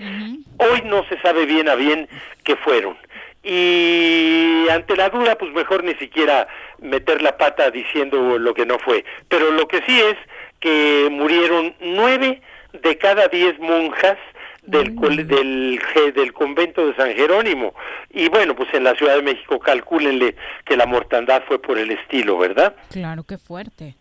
hoy 0.58 0.82
no 0.84 1.04
se 1.08 1.18
sabe 1.20 1.46
bien 1.46 1.68
a 1.68 1.74
bien 1.74 2.06
qué 2.44 2.56
fueron. 2.56 2.96
Y 3.42 4.68
ante 4.70 4.94
la 4.94 5.08
duda, 5.08 5.36
pues 5.36 5.52
mejor 5.52 5.82
ni 5.82 5.94
siquiera 5.94 6.46
meter 6.80 7.22
la 7.22 7.36
pata 7.38 7.70
diciendo 7.70 8.38
lo 8.38 8.54
que 8.54 8.66
no 8.66 8.78
fue. 8.78 9.04
Pero 9.28 9.50
lo 9.50 9.66
que 9.66 9.82
sí 9.86 10.00
es 10.00 10.16
que 10.60 11.08
murieron 11.10 11.74
nueve 11.80 12.40
de 12.72 12.98
cada 12.98 13.28
diez 13.28 13.58
monjas 13.58 14.18
del, 14.62 14.96
del, 15.26 15.80
del 16.14 16.32
convento 16.32 16.86
de 16.86 16.94
San 16.94 17.12
Jerónimo. 17.14 17.74
Y 18.10 18.28
bueno, 18.28 18.54
pues 18.54 18.68
en 18.72 18.84
la 18.84 18.94
Ciudad 18.94 19.16
de 19.16 19.22
México 19.22 19.58
calcúlenle 19.58 20.36
que 20.64 20.76
la 20.76 20.86
mortandad 20.86 21.42
fue 21.46 21.60
por 21.60 21.78
el 21.78 21.90
estilo, 21.90 22.38
¿verdad? 22.38 22.74
Claro, 22.90 23.24
qué 23.24 23.38
fuerte. 23.38 23.96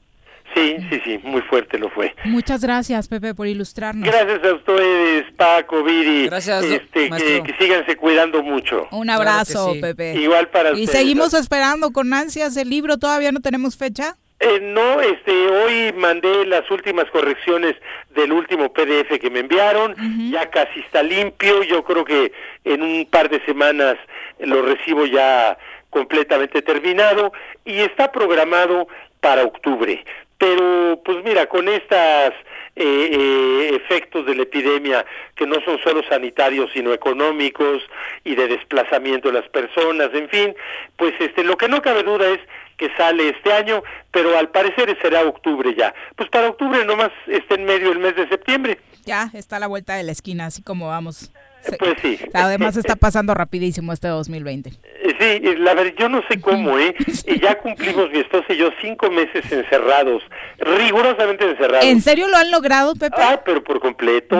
Sí, 0.53 0.75
sí, 0.89 1.01
sí, 1.05 1.19
muy 1.23 1.41
fuerte 1.43 1.77
lo 1.77 1.89
fue. 1.89 2.13
Muchas 2.25 2.61
gracias, 2.61 3.07
Pepe, 3.07 3.33
por 3.33 3.47
ilustrarnos. 3.47 4.05
Gracias 4.05 4.43
a 4.43 4.53
ustedes, 4.53 5.25
Paco, 5.37 5.81
Viri. 5.81 6.25
Gracias, 6.25 6.65
este, 6.65 7.09
que, 7.09 7.43
que, 7.43 7.55
síganse 7.57 7.95
cuidando 7.95 8.43
mucho. 8.43 8.87
Un 8.91 9.09
abrazo, 9.09 9.73
Pepe. 9.79 10.15
Igual 10.15 10.49
para 10.49 10.77
Y 10.77 10.87
seguimos 10.87 11.33
esperando 11.33 11.91
con 11.91 12.13
ansias 12.13 12.57
el 12.57 12.69
libro, 12.69 12.97
todavía 12.97 13.31
no 13.31 13.39
tenemos 13.39 13.77
fecha. 13.77 14.17
Eh, 14.43 14.59
no, 14.59 14.99
este, 15.01 15.31
hoy 15.31 15.93
mandé 15.93 16.47
las 16.47 16.69
últimas 16.71 17.05
correcciones 17.11 17.75
del 18.09 18.31
último 18.31 18.73
PDF 18.73 19.19
que 19.19 19.29
me 19.29 19.41
enviaron, 19.41 19.95
ya 20.31 20.49
casi 20.49 20.79
está 20.79 21.03
limpio, 21.03 21.61
yo 21.61 21.83
creo 21.83 22.03
que 22.03 22.31
en 22.63 22.81
un 22.81 23.05
par 23.05 23.29
de 23.29 23.39
semanas 23.45 23.97
lo 24.39 24.63
recibo 24.63 25.05
ya 25.05 25.59
completamente 25.91 26.63
terminado 26.63 27.31
y 27.65 27.81
está 27.81 28.11
programado 28.11 28.87
para 29.19 29.43
octubre. 29.43 30.03
Pero, 30.39 30.99
pues 31.05 31.23
mira, 31.23 31.45
con 31.45 31.67
estas 31.67 32.33
eh, 32.75 33.09
eh, 33.11 33.75
efectos 33.75 34.25
de 34.25 34.33
la 34.33 34.41
epidemia 34.41 35.05
que 35.35 35.45
no 35.45 35.61
son 35.63 35.77
solo 35.83 36.01
sanitarios 36.09 36.71
sino 36.73 36.93
económicos 36.93 37.83
y 38.23 38.33
de 38.33 38.47
desplazamiento 38.47 39.27
de 39.27 39.39
las 39.39 39.49
personas, 39.49 40.09
en 40.15 40.27
fin, 40.29 40.55
pues 40.97 41.13
este 41.19 41.43
lo 41.43 41.57
que 41.57 41.67
no 41.67 41.83
cabe 41.83 42.01
duda 42.01 42.27
es 42.27 42.39
que 42.81 42.89
sale 42.97 43.29
este 43.29 43.53
año, 43.53 43.83
pero 44.09 44.35
al 44.35 44.49
parecer 44.49 44.97
será 45.03 45.21
octubre 45.21 45.75
ya. 45.77 45.93
Pues 46.15 46.27
para 46.29 46.49
octubre 46.49 46.83
nomás 46.83 47.11
está 47.27 47.53
en 47.53 47.65
medio 47.65 47.91
el 47.91 47.99
mes 47.99 48.15
de 48.15 48.27
septiembre. 48.27 48.79
Ya, 49.05 49.29
está 49.35 49.59
la 49.59 49.67
vuelta 49.67 49.93
de 49.93 50.01
la 50.01 50.11
esquina, 50.11 50.47
así 50.47 50.63
como 50.63 50.87
vamos. 50.87 51.31
Pues 51.77 51.95
sí. 52.01 52.19
Además 52.33 52.77
está 52.77 52.95
pasando 52.95 53.33
rapidísimo 53.33 53.93
este 53.93 54.07
2020. 54.07 54.69
Eh, 54.69 55.15
sí, 55.19 55.55
la 55.57 55.73
verdad, 55.73 55.93
yo 55.97 56.09
no 56.09 56.21
sé 56.29 56.39
cómo, 56.41 56.77
¿eh? 56.77 56.95
Y 57.25 57.39
ya 57.39 57.57
cumplimos 57.59 58.09
mi 58.11 58.19
esposa 58.19 58.45
y 58.49 58.57
yo 58.57 58.69
cinco 58.81 59.09
meses 59.09 59.49
encerrados, 59.51 60.23
rigurosamente 60.57 61.49
encerrados. 61.49 61.85
¿En 61.85 62.01
serio 62.01 62.27
lo 62.27 62.37
han 62.37 62.51
logrado, 62.51 62.95
Pepe? 62.95 63.15
Ah, 63.19 63.41
pero 63.45 63.63
por 63.63 63.79
completo. 63.79 64.35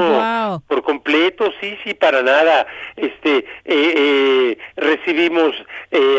Por 0.67 0.83
completo, 0.83 1.51
sí, 1.61 1.77
sí, 1.83 1.93
para 1.93 2.21
nada. 2.21 2.65
Este, 2.95 3.37
eh, 3.37 3.45
eh, 3.65 4.57
recibimos 4.75 5.55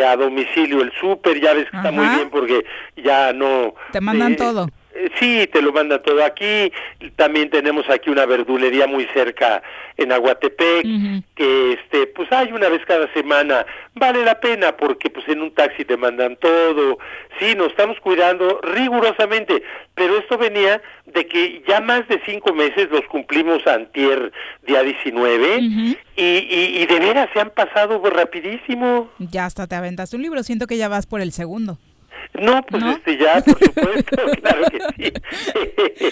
a 0.06 0.16
domicilio 0.16 0.82
el 0.82 0.92
súper, 1.00 1.40
ya 1.40 1.54
ves 1.54 1.68
que 1.70 1.76
está 1.76 1.90
muy 1.90 2.06
bien 2.08 2.30
porque 2.30 2.64
ya 2.96 3.32
no... 3.32 3.74
Te 3.92 4.00
mandan 4.00 4.36
todo. 4.36 4.68
Eh, 4.94 5.10
sí, 5.18 5.48
te 5.52 5.62
lo 5.62 5.72
manda 5.72 6.02
todo 6.02 6.24
aquí. 6.24 6.72
También 7.16 7.50
tenemos 7.50 7.88
aquí 7.88 8.10
una 8.10 8.26
verdulería 8.26 8.86
muy 8.86 9.06
cerca 9.14 9.62
en 9.96 10.10
Aguatepec, 10.12 10.86
que 11.34 11.72
este, 11.74 12.06
pues 12.08 12.30
hay 12.32 12.52
una 12.52 12.68
vez 12.68 12.82
cada 12.86 13.12
semana. 13.12 13.66
Vale 13.94 14.24
la 14.24 14.40
pena 14.40 14.76
porque 14.76 15.10
pues 15.10 15.28
en 15.28 15.42
un 15.42 15.52
taxi 15.52 15.84
te 15.84 15.96
mandan 15.96 16.36
todo. 16.36 16.98
Sí, 17.38 17.54
nos 17.54 17.68
estamos 17.68 17.98
cuidando 18.00 18.60
rigurosamente, 18.62 19.62
pero 19.94 20.16
esto 20.18 20.38
venía 20.38 20.80
de 21.06 21.26
que 21.26 21.62
ya 21.68 21.80
más 21.80 22.06
de 22.08 22.20
cinco 22.24 22.54
meses 22.54 22.88
los 22.90 23.02
cumplimos 23.06 23.66
antier 23.66 24.32
día 24.66 24.82
19 24.82 25.58
y, 25.60 25.96
y, 26.16 26.82
y 26.82 26.86
de 26.86 27.00
veras 27.00 27.28
se 27.32 27.40
han 27.40 27.50
pasado 27.50 28.02
rapidísimo. 28.10 29.10
Ya 29.18 29.44
hasta 29.46 29.66
te 29.66 29.74
aventaste 29.74 30.16
un 30.16 30.22
libro, 30.22 30.42
siento 30.42 30.66
que 30.66 30.76
ya 30.76 30.88
vas 30.88 31.06
por 31.06 31.20
el 31.20 31.32
segundo. 31.32 31.78
No, 32.40 32.62
pues 32.62 32.82
este 32.84 33.18
ya, 33.18 33.42
por 33.42 33.58
supuesto, 33.62 34.16
claro 34.42 34.64
que 34.96 35.12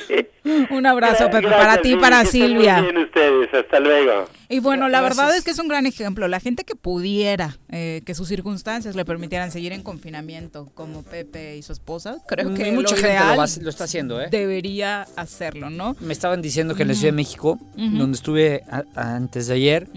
sí. 0.06 0.26
un 0.70 0.86
abrazo, 0.86 1.30
Pepe, 1.30 1.48
para 1.48 1.80
ti 1.80 1.92
y 1.92 1.96
para 1.96 2.24
Silvia. 2.24 2.80
Bien 2.82 2.98
ustedes, 2.98 3.52
hasta 3.54 3.80
luego. 3.80 4.26
Y 4.48 4.58
bueno, 4.60 4.88
la 4.88 5.00
verdad 5.00 5.34
es 5.34 5.44
que 5.44 5.52
es 5.52 5.58
un 5.58 5.68
gran 5.68 5.86
ejemplo. 5.86 6.28
La 6.28 6.40
gente 6.40 6.64
que 6.64 6.74
pudiera, 6.74 7.58
eh, 7.70 8.02
que 8.04 8.14
sus 8.14 8.28
circunstancias 8.28 8.96
le 8.96 9.04
permitieran 9.04 9.50
seguir 9.50 9.72
en 9.72 9.82
confinamiento, 9.82 10.70
como 10.74 11.02
Pepe 11.02 11.56
y 11.56 11.62
su 11.62 11.72
esposa, 11.72 12.18
creo 12.26 12.52
que 12.54 12.70
mucha 12.72 12.96
gente 12.96 13.62
lo, 13.62 13.70
está 13.70 13.84
haciendo, 13.84 14.20
¿eh? 14.20 14.28
Debería 14.30 15.06
hacerlo, 15.16 15.70
¿no? 15.70 15.96
Me 16.00 16.12
estaban 16.12 16.42
diciendo 16.42 16.74
que 16.74 16.82
en 16.82 16.88
la 16.88 16.94
Ciudad 16.94 17.12
de 17.12 17.16
México, 17.16 17.58
donde 17.76 18.16
estuve 18.16 18.62
antes 18.94 19.46
de 19.46 19.54
ayer, 19.54 19.88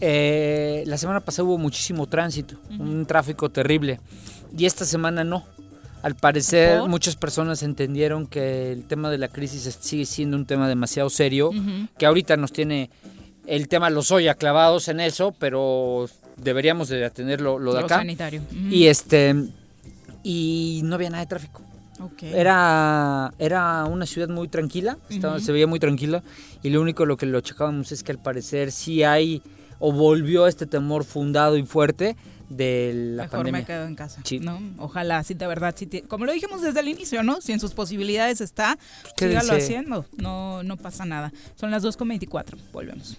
eh, 0.00 0.82
la 0.86 0.98
semana 0.98 1.20
pasada 1.20 1.44
hubo 1.48 1.58
muchísimo 1.58 2.06
tránsito, 2.06 2.56
un 2.78 3.06
tráfico 3.06 3.50
terrible. 3.50 4.00
Y 4.56 4.66
esta 4.66 4.84
semana 4.84 5.24
no. 5.24 5.44
Al 6.02 6.14
parecer 6.16 6.82
muchas 6.86 7.16
personas 7.16 7.62
entendieron 7.62 8.26
que 8.26 8.72
el 8.72 8.84
tema 8.84 9.10
de 9.10 9.16
la 9.16 9.28
crisis 9.28 9.78
sigue 9.80 10.04
siendo 10.04 10.36
un 10.36 10.44
tema 10.44 10.68
demasiado 10.68 11.08
serio, 11.08 11.50
que 11.96 12.04
ahorita 12.04 12.36
nos 12.36 12.52
tiene 12.52 12.90
el 13.46 13.68
tema 13.68 13.88
los 13.90 14.10
Oya 14.10 14.34
clavados 14.34 14.88
en 14.88 15.00
eso, 15.00 15.34
pero 15.38 16.06
deberíamos 16.36 16.88
de 16.88 17.04
atender 17.04 17.40
lo, 17.40 17.58
de 17.58 17.80
acá. 17.80 17.96
sanitario. 17.96 18.42
Y 18.70 18.86
este 18.86 19.34
y 20.22 20.80
no 20.84 20.96
había 20.96 21.10
nada 21.10 21.22
de 21.22 21.28
tráfico. 21.28 21.62
Era, 22.20 23.32
era 23.38 23.84
una 23.84 24.04
ciudad 24.04 24.28
muy 24.28 24.48
tranquila, 24.48 24.98
se 25.08 25.52
veía 25.52 25.66
muy 25.66 25.78
tranquila 25.78 26.22
y 26.62 26.68
lo 26.68 26.82
único 26.82 27.06
lo 27.06 27.16
que 27.16 27.24
lo 27.24 27.40
checábamos 27.40 27.92
es 27.92 28.02
que 28.02 28.12
al 28.12 28.18
parecer 28.18 28.72
sí 28.72 29.04
hay 29.04 29.42
o 29.78 29.92
volvió 29.92 30.46
este 30.46 30.66
temor 30.66 31.04
fundado 31.04 31.56
y 31.56 31.62
fuerte 31.62 32.16
de 32.48 32.92
la 32.94 33.24
Mejor 33.24 33.50
me 33.50 33.64
quedo 33.64 33.86
en 33.86 33.94
casa, 33.94 34.22
¿no? 34.40 34.60
Ojalá, 34.78 35.22
sí, 35.22 35.34
de 35.34 35.46
verdad, 35.46 35.74
sí, 35.76 35.86
como 36.08 36.26
lo 36.26 36.32
dijimos 36.32 36.62
desde 36.62 36.80
el 36.80 36.88
inicio, 36.88 37.22
¿no? 37.22 37.40
Si 37.40 37.52
en 37.52 37.60
sus 37.60 37.74
posibilidades 37.74 38.40
está, 38.40 38.78
pues 39.02 39.30
sígalo 39.30 39.54
haciendo, 39.54 40.06
no, 40.16 40.62
no 40.62 40.76
pasa 40.76 41.04
nada. 41.04 41.32
Son 41.56 41.70
las 41.70 41.84
2.24, 41.84 42.56
volvemos. 42.72 43.16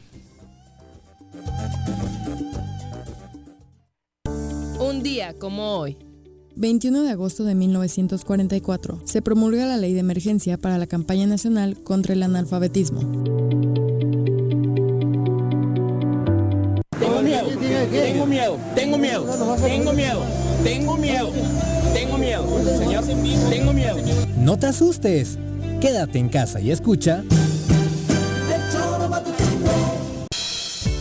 Un 4.80 5.04
día 5.04 5.34
como 5.38 5.78
hoy. 5.78 5.98
21 6.58 7.04
de 7.04 7.12
agosto 7.12 7.44
de 7.44 7.54
1944, 7.54 9.02
se 9.04 9.22
promulga 9.22 9.66
la 9.66 9.78
Ley 9.78 9.94
de 9.94 10.00
Emergencia 10.00 10.58
para 10.58 10.78
la 10.78 10.88
campaña 10.88 11.28
nacional 11.28 11.78
contra 11.84 12.14
el 12.14 12.24
analfabetismo. 12.24 13.02
Miedo, 18.36 18.60
tengo 18.76 18.98
miedo, 18.98 19.26
tengo 19.64 19.94
miedo, 19.94 20.22
tengo 20.62 20.98
miedo, 20.98 21.32
tengo 21.94 22.18
miedo, 22.18 22.78
señor, 22.78 23.06
tengo 23.50 23.72
miedo. 23.72 23.96
No 24.38 24.60
te 24.60 24.68
asustes. 24.68 25.38
Quédate 25.80 26.20
en 26.20 26.28
casa 26.28 26.60
y 26.60 26.72
escucha. 26.72 27.24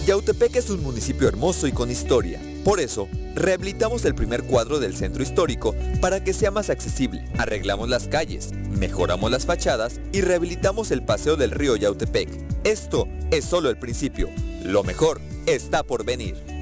Yautepec 0.06 0.54
es 0.54 0.70
un 0.70 0.82
municipio 0.82 1.26
hermoso 1.26 1.66
y 1.66 1.72
con 1.72 1.90
historia. 1.90 2.38
Por 2.62 2.78
eso, 2.78 3.08
rehabilitamos 3.34 4.04
el 4.04 4.14
primer 4.14 4.44
cuadro 4.44 4.78
del 4.78 4.94
centro 4.94 5.22
histórico 5.22 5.74
para 6.00 6.22
que 6.22 6.34
sea 6.34 6.52
más 6.52 6.70
accesible. 6.70 7.24
Arreglamos 7.38 7.88
las 7.88 8.06
calles, 8.06 8.52
mejoramos 8.78 9.30
las 9.30 9.44
fachadas 9.44 10.00
y 10.12 10.20
rehabilitamos 10.20 10.92
el 10.92 11.02
paseo 11.04 11.36
del 11.36 11.50
río 11.50 11.74
Yautepec. 11.74 12.28
Esto 12.62 13.08
es 13.32 13.44
solo 13.44 13.70
el 13.70 13.78
principio. 13.78 14.28
Lo 14.62 14.84
mejor 14.84 15.20
está 15.46 15.82
por 15.82 16.04
venir. 16.04 16.53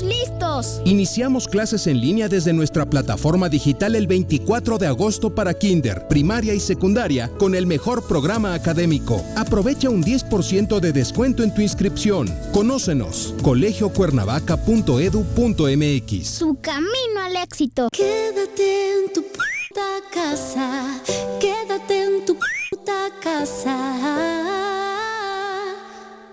listos. 0.00 0.80
Iniciamos 0.84 1.48
clases 1.48 1.86
en 1.86 1.98
línea 2.00 2.28
desde 2.28 2.52
nuestra 2.52 2.84
plataforma 2.86 3.48
digital 3.48 3.94
el 3.96 4.06
24 4.06 4.76
de 4.78 4.86
agosto 4.86 5.34
para 5.34 5.54
kinder, 5.54 6.06
primaria 6.08 6.54
y 6.54 6.60
secundaria 6.60 7.30
con 7.38 7.54
el 7.54 7.66
mejor 7.66 8.06
programa 8.06 8.52
académico. 8.54 9.24
Aprovecha 9.36 9.88
un 9.90 10.04
10% 10.04 10.80
de 10.80 10.92
descuento 10.92 11.42
en 11.42 11.54
tu 11.54 11.60
inscripción. 11.60 12.32
Conócenos, 12.52 13.34
colegiocuernavaca.edu.mx. 13.42 16.28
Su 16.28 16.56
camino 16.60 17.20
al 17.22 17.36
éxito. 17.36 17.88
Quédate 17.92 18.94
en 18.94 19.12
tu 19.12 19.22
puta 19.22 20.00
casa. 20.12 21.00
Quédate 21.40 22.04
en 22.04 22.24
tu 22.24 22.34
puta 22.34 23.08
casa. 23.22 23.76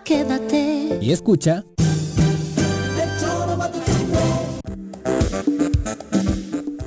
Quédate. 0.03 0.98
Y 1.02 1.11
escucha. 1.11 1.64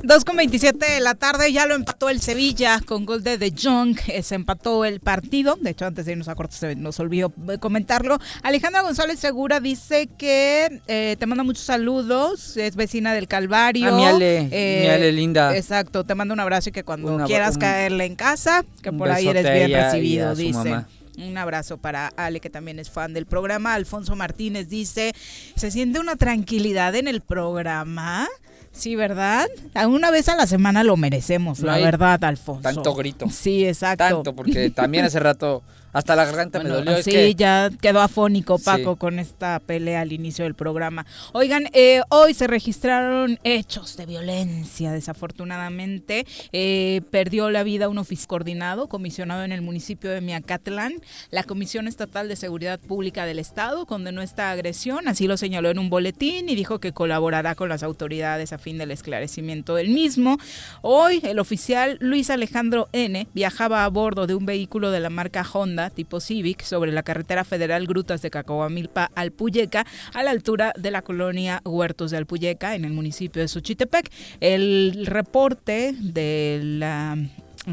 Dos 0.05 0.25
con 0.25 0.35
27 0.35 0.85
de 0.85 0.99
la 0.99 1.15
tarde, 1.15 1.53
ya 1.53 1.65
lo 1.65 1.75
empató 1.75 2.09
el 2.09 2.19
Sevilla 2.19 2.81
con 2.85 3.05
gol 3.05 3.23
de 3.23 3.37
De 3.37 3.53
Jong, 3.57 3.97
eh, 4.07 4.21
se 4.21 4.35
empató 4.35 4.83
el 4.83 4.99
partido, 4.99 5.57
de 5.61 5.69
hecho 5.69 5.85
antes 5.85 6.05
de 6.05 6.11
irnos 6.11 6.27
a 6.27 6.35
corto 6.35 6.53
se 6.57 6.75
nos 6.75 6.99
olvidó 6.99 7.31
eh, 7.49 7.57
comentarlo. 7.57 8.19
Alejandra 8.41 8.81
González 8.81 9.17
Segura 9.17 9.61
dice 9.61 10.07
que 10.17 10.81
eh, 10.87 11.15
te 11.17 11.25
manda 11.25 11.45
muchos 11.45 11.63
saludos, 11.63 12.57
es 12.57 12.75
vecina 12.75 13.13
del 13.13 13.29
Calvario. 13.29 13.93
A 13.93 13.97
mi 13.97 14.03
Ale, 14.05 14.41
mi 14.81 14.87
Ale 14.89 15.11
linda. 15.13 15.55
Exacto, 15.55 16.03
te 16.03 16.15
manda 16.15 16.33
un 16.33 16.41
abrazo 16.41 16.67
y 16.67 16.71
que 16.73 16.83
cuando 16.83 17.15
Una- 17.15 17.25
quieras 17.25 17.55
un- 17.55 17.61
caerle 17.61 18.03
en 18.03 18.15
casa, 18.17 18.65
que 18.81 18.91
por 18.91 19.09
ahí 19.09 19.29
eres 19.29 19.43
bien 19.43 19.69
ella 19.69 19.85
recibido, 19.85 20.35
dice. 20.35 20.51
mamá. 20.69 20.87
Un 21.17 21.37
abrazo 21.37 21.77
para 21.77 22.07
Ale, 22.17 22.41
que 22.41 22.49
también 22.49 22.77
es 22.79 22.89
fan 22.89 23.13
del 23.13 23.25
programa. 23.27 23.73
Alfonso 23.75 24.15
Martínez 24.17 24.67
dice, 24.67 25.13
¿se 25.55 25.71
siente 25.71 25.99
una 25.99 26.15
tranquilidad 26.17 26.93
en 26.95 27.07
el 27.07 27.21
programa? 27.21 28.27
Sí, 28.73 28.95
¿verdad? 28.95 29.47
Una 29.87 30.11
vez 30.11 30.27
a 30.29 30.35
la 30.35 30.47
semana 30.47 30.83
lo 30.83 30.97
merecemos, 30.97 31.59
No 31.61 31.67
la 31.67 31.77
verdad, 31.77 32.21
Alfonso. 32.23 32.61
Tanto 32.63 32.93
grito. 32.95 33.29
Sí, 33.29 33.65
exacto. 33.65 34.03
Tanto, 34.03 34.35
porque 34.35 34.69
también 34.71 35.05
hace 35.05 35.19
rato 35.19 35.61
hasta 35.93 36.15
la 36.15 36.25
garganta 36.25 36.57
Bueno, 36.57 36.71
me 36.73 36.79
dolió. 36.79 36.95
es 36.97 37.05
sí, 37.05 37.11
que- 37.11 37.35
ya 37.35 37.69
quedó 37.79 38.01
afónico 38.01 38.57
Paco 38.57 38.93
Sí. 38.93 38.97
con 38.97 39.19
esta 39.19 39.59
pelea 39.59 40.01
al 40.01 40.11
inicio 40.11 40.43
del 40.43 40.55
programa. 40.55 41.05
Oigan, 41.33 41.69
eh, 41.73 42.01
hoy 42.09 42.33
se 42.33 42.47
registraron 42.47 43.37
hechos 43.43 43.95
de 43.95 44.07
violencia, 44.07 44.91
desafortunadamente. 44.91 46.25
Eh, 46.51 47.01
perdió 47.11 47.51
la 47.51 47.61
vida 47.61 47.89
un 47.89 47.99
oficial 47.99 48.27
coordinado, 48.27 48.87
comisionado 48.87 49.43
en 49.43 49.51
el 49.51 49.61
municipio 49.61 50.09
de 50.09 50.21
Miacatlán. 50.21 50.93
La 51.29 51.43
Comisión 51.43 51.87
Estatal 51.87 52.27
de 52.27 52.37
Seguridad 52.37 52.79
Pública 52.79 53.25
del 53.27 53.37
Estado 53.37 53.85
condenó 53.85 54.21
esta 54.23 54.49
agresión, 54.49 55.07
así 55.07 55.27
lo 55.27 55.37
señaló 55.37 55.69
en 55.69 55.77
un 55.77 55.89
boletín 55.91 56.49
y 56.49 56.55
dijo 56.55 56.79
que 56.79 56.91
colaborará 56.93 57.53
con 57.53 57.69
las 57.69 57.83
autoridades 57.83 58.51
a 58.53 58.57
fin 58.63 58.77
del 58.79 58.91
esclarecimiento 58.91 59.75
del 59.75 59.89
mismo. 59.89 60.37
Hoy, 60.81 61.19
el 61.23 61.37
oficial 61.37 61.97
Luis 61.99 62.29
Alejandro 62.29 62.89
N. 62.93 63.27
viajaba 63.33 63.83
a 63.83 63.89
bordo 63.89 64.25
de 64.25 64.35
un 64.35 64.45
vehículo 64.45 64.89
de 64.89 65.01
la 65.01 65.09
marca 65.09 65.45
Honda 65.53 65.89
tipo 65.89 66.19
Civic 66.19 66.63
sobre 66.63 66.91
la 66.91 67.03
carretera 67.03 67.43
federal 67.43 67.85
Grutas 67.85 68.21
de 68.21 68.31
Cacoamilpa 68.31 69.11
Alpuyeca 69.15 69.85
a 70.13 70.23
la 70.23 70.31
altura 70.31 70.73
de 70.77 70.91
la 70.91 71.01
colonia 71.01 71.61
Huertos 71.65 72.11
de 72.11 72.17
Alpuyeca 72.17 72.75
en 72.75 72.85
el 72.85 72.93
municipio 72.93 73.41
de 73.41 73.49
Xochitepec. 73.49 74.09
El 74.39 75.05
reporte 75.05 75.93
de 75.99 76.61
la 76.63 77.17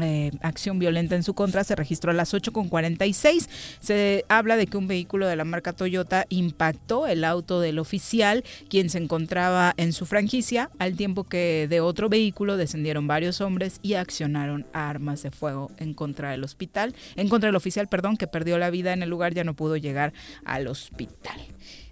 eh, 0.01 0.31
acción 0.41 0.79
violenta 0.79 1.15
en 1.15 1.23
su 1.23 1.33
contra 1.33 1.63
se 1.63 1.75
registró 1.75 2.11
a 2.11 2.13
las 2.13 2.33
8.46. 2.33 3.47
Se 3.79 4.25
habla 4.29 4.55
de 4.55 4.67
que 4.67 4.77
un 4.77 4.87
vehículo 4.87 5.27
de 5.27 5.35
la 5.35 5.43
marca 5.43 5.73
Toyota 5.73 6.25
impactó 6.29 7.07
el 7.07 7.23
auto 7.23 7.59
del 7.59 7.79
oficial, 7.79 8.43
quien 8.69 8.89
se 8.89 8.97
encontraba 8.97 9.73
en 9.77 9.93
su 9.93 10.05
franquicia, 10.05 10.69
al 10.79 10.95
tiempo 10.95 11.23
que 11.23 11.67
de 11.69 11.81
otro 11.81 12.09
vehículo 12.09 12.57
descendieron 12.57 13.07
varios 13.07 13.41
hombres 13.41 13.79
y 13.81 13.95
accionaron 13.95 14.65
armas 14.73 15.23
de 15.23 15.31
fuego 15.31 15.71
en 15.77 15.93
contra 15.93 16.31
del 16.31 16.43
hospital, 16.43 16.95
en 17.15 17.29
contra 17.29 17.47
del 17.47 17.55
oficial, 17.55 17.87
perdón, 17.87 18.17
que 18.17 18.27
perdió 18.27 18.57
la 18.57 18.69
vida 18.69 18.93
en 18.93 19.03
el 19.03 19.09
lugar, 19.09 19.33
ya 19.33 19.43
no 19.43 19.55
pudo 19.55 19.77
llegar 19.77 20.13
al 20.45 20.67
hospital. 20.67 21.39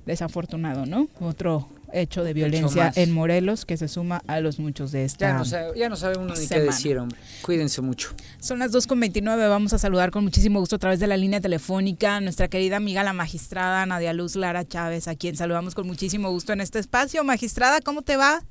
Desafortunado, 0.10 0.88
¿no? 0.88 1.08
Otro 1.20 1.70
hecho 1.94 2.24
de 2.24 2.34
violencia 2.34 2.92
en 2.96 3.12
Morelos 3.12 3.64
que 3.64 3.78
se 3.78 3.88
suma 3.88 4.24
a 4.26 4.40
los 4.40 4.58
muchos 4.58 4.92
de 4.92 5.06
esta 5.06 5.28
Ya 5.28 5.38
no, 5.38 5.46
sabe, 5.46 5.78
ya 5.78 5.88
no 5.88 5.96
sabe 5.96 6.18
uno 6.18 6.34
ni 6.34 6.48
qué 6.48 6.62
decir, 6.62 6.98
hombre. 6.98 7.20
Cuídense 7.44 7.82
mucho. 7.82 8.10
Son 8.40 8.58
las 8.58 8.72
2.29, 8.72 9.24
vamos 9.50 9.74
a 9.74 9.78
saludar 9.78 10.10
con 10.10 10.24
muchísimo 10.24 10.60
gusto 10.60 10.78
a 10.78 10.80
través 10.80 11.00
de 11.00 11.06
la 11.06 11.16
línea 11.16 11.42
telefónica 11.42 12.16
a 12.16 12.22
nuestra 12.22 12.48
querida 12.48 12.78
amiga 12.78 13.04
la 13.04 13.14
magistrada 13.14 13.86
Nadia 13.86 14.14
Luz 14.14 14.36
Lara 14.36 14.68
Chávez, 14.68 15.08
a 15.08 15.14
quien 15.14 15.36
saludamos 15.36 15.76
con 15.76 15.86
muchísimo 15.86 16.32
gusto 16.32 16.54
en 16.54 16.62
este 16.62 16.80
espacio. 16.80 17.24
Magistrada, 17.24 17.80
¿cómo 17.80 18.02
te 18.02 18.18
va? 18.18 18.42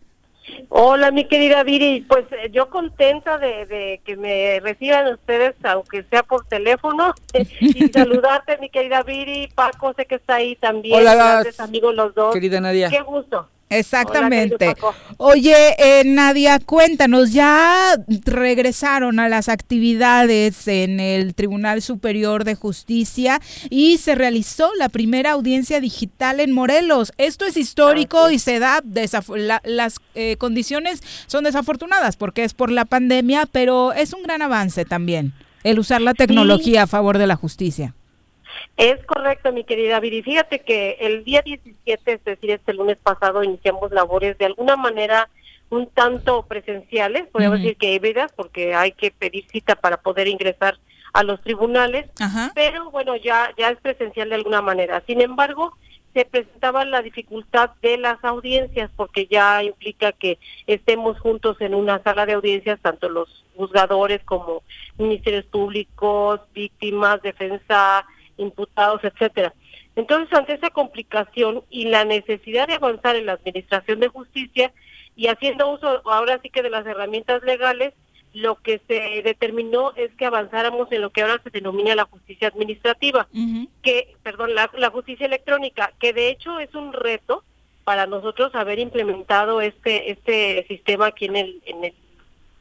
Hola, 0.70 1.10
mi 1.10 1.24
querida 1.26 1.62
Viri. 1.62 2.02
Pues 2.08 2.24
eh, 2.32 2.50
yo 2.52 2.68
contenta 2.70 3.38
de, 3.38 3.66
de 3.66 4.00
que 4.04 4.16
me 4.16 4.60
reciban 4.60 5.12
ustedes, 5.12 5.54
aunque 5.64 6.02
sea 6.04 6.22
por 6.22 6.46
teléfono, 6.46 7.14
y 7.60 7.88
saludarte, 7.88 8.58
mi 8.58 8.68
querida 8.68 9.02
Viri. 9.02 9.48
Paco, 9.54 9.92
sé 9.94 10.06
que 10.06 10.16
está 10.16 10.36
ahí 10.36 10.56
también. 10.56 11.00
Hola, 11.00 11.14
Grandes 11.14 11.60
amigos 11.60 11.94
los 11.94 12.14
dos. 12.14 12.32
querida 12.34 12.60
Nadia. 12.60 12.88
Qué 12.90 13.00
gusto. 13.00 13.48
Exactamente. 13.70 14.74
Hola. 14.80 14.94
Oye, 15.18 15.54
eh, 15.78 16.02
Nadia, 16.06 16.58
cuéntanos, 16.58 17.32
ya 17.32 17.96
regresaron 18.24 19.18
a 19.20 19.28
las 19.28 19.48
actividades 19.48 20.66
en 20.68 21.00
el 21.00 21.34
Tribunal 21.34 21.82
Superior 21.82 22.44
de 22.44 22.54
Justicia 22.54 23.40
y 23.70 23.98
se 23.98 24.14
realizó 24.14 24.70
la 24.78 24.88
primera 24.88 25.32
audiencia 25.32 25.80
digital 25.80 26.40
en 26.40 26.52
Morelos. 26.52 27.12
Esto 27.18 27.44
es 27.44 27.56
histórico 27.56 28.30
y 28.30 28.38
se 28.38 28.58
da, 28.58 28.80
la- 29.36 29.60
las 29.64 29.96
eh, 30.14 30.36
condiciones 30.38 31.02
son 31.26 31.44
desafortunadas 31.44 32.16
porque 32.16 32.44
es 32.44 32.54
por 32.54 32.70
la 32.70 32.84
pandemia, 32.84 33.46
pero 33.50 33.92
es 33.92 34.12
un 34.12 34.22
gran 34.22 34.42
avance 34.42 34.84
también 34.84 35.32
el 35.64 35.78
usar 35.80 36.00
la 36.00 36.14
tecnología 36.14 36.84
a 36.84 36.86
favor 36.86 37.18
de 37.18 37.26
la 37.26 37.34
justicia. 37.36 37.94
Es 38.76 39.04
correcto, 39.06 39.52
mi 39.52 39.64
querida 39.64 40.00
Viri. 40.00 40.22
Fíjate 40.22 40.60
que 40.60 40.96
el 41.00 41.24
día 41.24 41.42
17, 41.42 42.12
es 42.12 42.24
decir, 42.24 42.50
este 42.50 42.74
lunes 42.74 42.98
pasado, 42.98 43.42
iniciamos 43.42 43.92
labores 43.92 44.38
de 44.38 44.46
alguna 44.46 44.76
manera 44.76 45.28
un 45.70 45.86
tanto 45.86 46.44
presenciales, 46.44 47.26
podemos 47.28 47.56
Ujú. 47.56 47.62
decir 47.64 47.76
que 47.76 47.92
híbridas, 47.92 48.32
porque 48.32 48.74
hay 48.74 48.92
que 48.92 49.10
pedir 49.10 49.44
cita 49.50 49.76
para 49.76 49.98
poder 49.98 50.28
ingresar 50.28 50.78
a 51.12 51.22
los 51.22 51.40
tribunales, 51.42 52.06
Ajá. 52.20 52.52
pero 52.54 52.90
bueno, 52.90 53.16
ya, 53.16 53.52
ya 53.58 53.70
es 53.70 53.78
presencial 53.80 54.28
de 54.28 54.36
alguna 54.36 54.62
manera. 54.62 55.02
Sin 55.06 55.20
embargo, 55.20 55.76
se 56.14 56.24
presentaba 56.24 56.84
la 56.84 57.02
dificultad 57.02 57.70
de 57.82 57.98
las 57.98 58.22
audiencias, 58.24 58.90
porque 58.96 59.26
ya 59.26 59.62
implica 59.62 60.12
que 60.12 60.38
estemos 60.66 61.18
juntos 61.20 61.60
en 61.60 61.74
una 61.74 62.02
sala 62.02 62.24
de 62.26 62.32
audiencias, 62.32 62.80
tanto 62.80 63.08
los 63.08 63.44
juzgadores 63.56 64.22
como 64.24 64.62
ministerios 64.96 65.44
públicos, 65.46 66.40
víctimas, 66.54 67.20
defensa, 67.22 68.06
imputados, 68.38 69.02
etcétera. 69.04 69.52
Entonces, 69.96 70.32
ante 70.32 70.54
esa 70.54 70.70
complicación 70.70 71.64
y 71.70 71.86
la 71.86 72.04
necesidad 72.04 72.68
de 72.68 72.74
avanzar 72.74 73.16
en 73.16 73.26
la 73.26 73.32
administración 73.32 74.00
de 74.00 74.08
justicia 74.08 74.72
y 75.16 75.26
haciendo 75.26 75.70
uso 75.70 76.02
ahora 76.08 76.38
sí 76.42 76.50
que 76.50 76.62
de 76.62 76.70
las 76.70 76.86
herramientas 76.86 77.42
legales, 77.42 77.92
lo 78.32 78.56
que 78.56 78.80
se 78.86 79.22
determinó 79.22 79.92
es 79.96 80.14
que 80.14 80.26
avanzáramos 80.26 80.90
en 80.92 81.02
lo 81.02 81.10
que 81.10 81.22
ahora 81.22 81.40
se 81.42 81.50
denomina 81.50 81.94
la 81.94 82.04
justicia 82.04 82.48
administrativa, 82.48 83.26
que, 83.82 84.14
perdón, 84.22 84.54
la, 84.54 84.70
la 84.74 84.90
justicia 84.90 85.26
electrónica, 85.26 85.92
que 85.98 86.12
de 86.12 86.28
hecho 86.28 86.60
es 86.60 86.72
un 86.74 86.92
reto 86.92 87.42
para 87.88 88.06
nosotros 88.06 88.54
haber 88.54 88.78
implementado 88.80 89.62
este 89.62 90.10
este 90.10 90.66
sistema 90.68 91.06
aquí 91.06 91.24
en 91.24 91.36
el 91.36 91.62
en 91.64 91.84
el 91.84 91.94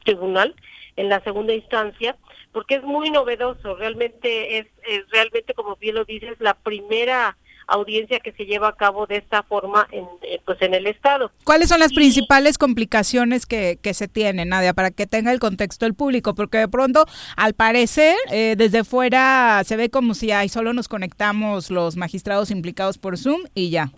tribunal 0.02 0.54
en 0.96 1.10
la 1.10 1.20
segunda 1.20 1.52
instancia 1.52 2.16
porque 2.52 2.76
es 2.76 2.82
muy 2.82 3.10
novedoso 3.10 3.76
realmente 3.76 4.58
es, 4.58 4.66
es 4.88 5.08
realmente 5.10 5.54
como 5.54 5.76
bien 5.76 5.94
lo 5.94 6.04
dices 6.04 6.36
la 6.38 6.54
primera 6.54 7.36
audiencia 7.66 8.20
que 8.20 8.32
se 8.32 8.46
lleva 8.46 8.68
a 8.68 8.76
cabo 8.76 9.06
de 9.06 9.16
esta 9.16 9.42
forma 9.42 9.86
en 9.92 10.06
eh, 10.22 10.40
pues 10.44 10.60
en 10.62 10.74
el 10.74 10.86
estado 10.86 11.30
¿Cuáles 11.44 11.68
son 11.68 11.80
las 11.80 11.92
principales 11.92 12.58
complicaciones 12.58 13.46
que, 13.46 13.78
que 13.80 13.94
se 13.94 14.08
tienen, 14.08 14.48
Nadia, 14.48 14.72
para 14.72 14.90
que 14.90 15.06
tenga 15.06 15.32
el 15.32 15.38
contexto 15.38 15.86
el 15.86 15.94
público? 15.94 16.34
Porque 16.34 16.58
de 16.58 16.68
pronto, 16.68 17.06
al 17.36 17.54
parecer, 17.54 18.16
eh, 18.30 18.54
desde 18.56 18.84
fuera 18.84 19.62
se 19.64 19.76
ve 19.76 19.90
como 19.90 20.14
si 20.14 20.30
ahí 20.30 20.48
solo 20.48 20.72
nos 20.72 20.88
conectamos 20.88 21.70
los 21.70 21.96
magistrados 21.96 22.50
implicados 22.50 22.98
por 22.98 23.18
Zoom 23.18 23.42
y 23.54 23.70
ya. 23.70 23.90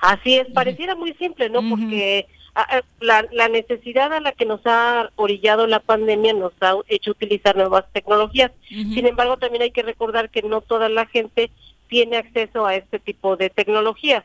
Así 0.00 0.36
es, 0.36 0.48
pareciera 0.52 0.94
muy 0.94 1.14
simple, 1.14 1.48
¿no? 1.48 1.60
Porque 1.68 2.26
la, 3.00 3.26
la 3.32 3.48
necesidad 3.48 4.12
a 4.12 4.20
la 4.20 4.32
que 4.32 4.46
nos 4.46 4.60
ha 4.64 5.10
orillado 5.16 5.66
la 5.66 5.80
pandemia 5.80 6.32
nos 6.32 6.52
ha 6.60 6.74
hecho 6.88 7.10
utilizar 7.10 7.56
nuevas 7.56 7.84
tecnologías. 7.92 8.52
Sin 8.68 9.06
embargo, 9.06 9.36
también 9.36 9.62
hay 9.62 9.70
que 9.70 9.82
recordar 9.82 10.30
que 10.30 10.42
no 10.42 10.60
toda 10.60 10.88
la 10.88 11.06
gente 11.06 11.50
tiene 11.88 12.16
acceso 12.16 12.66
a 12.66 12.76
este 12.76 12.98
tipo 12.98 13.36
de 13.36 13.50
tecnologías. 13.50 14.24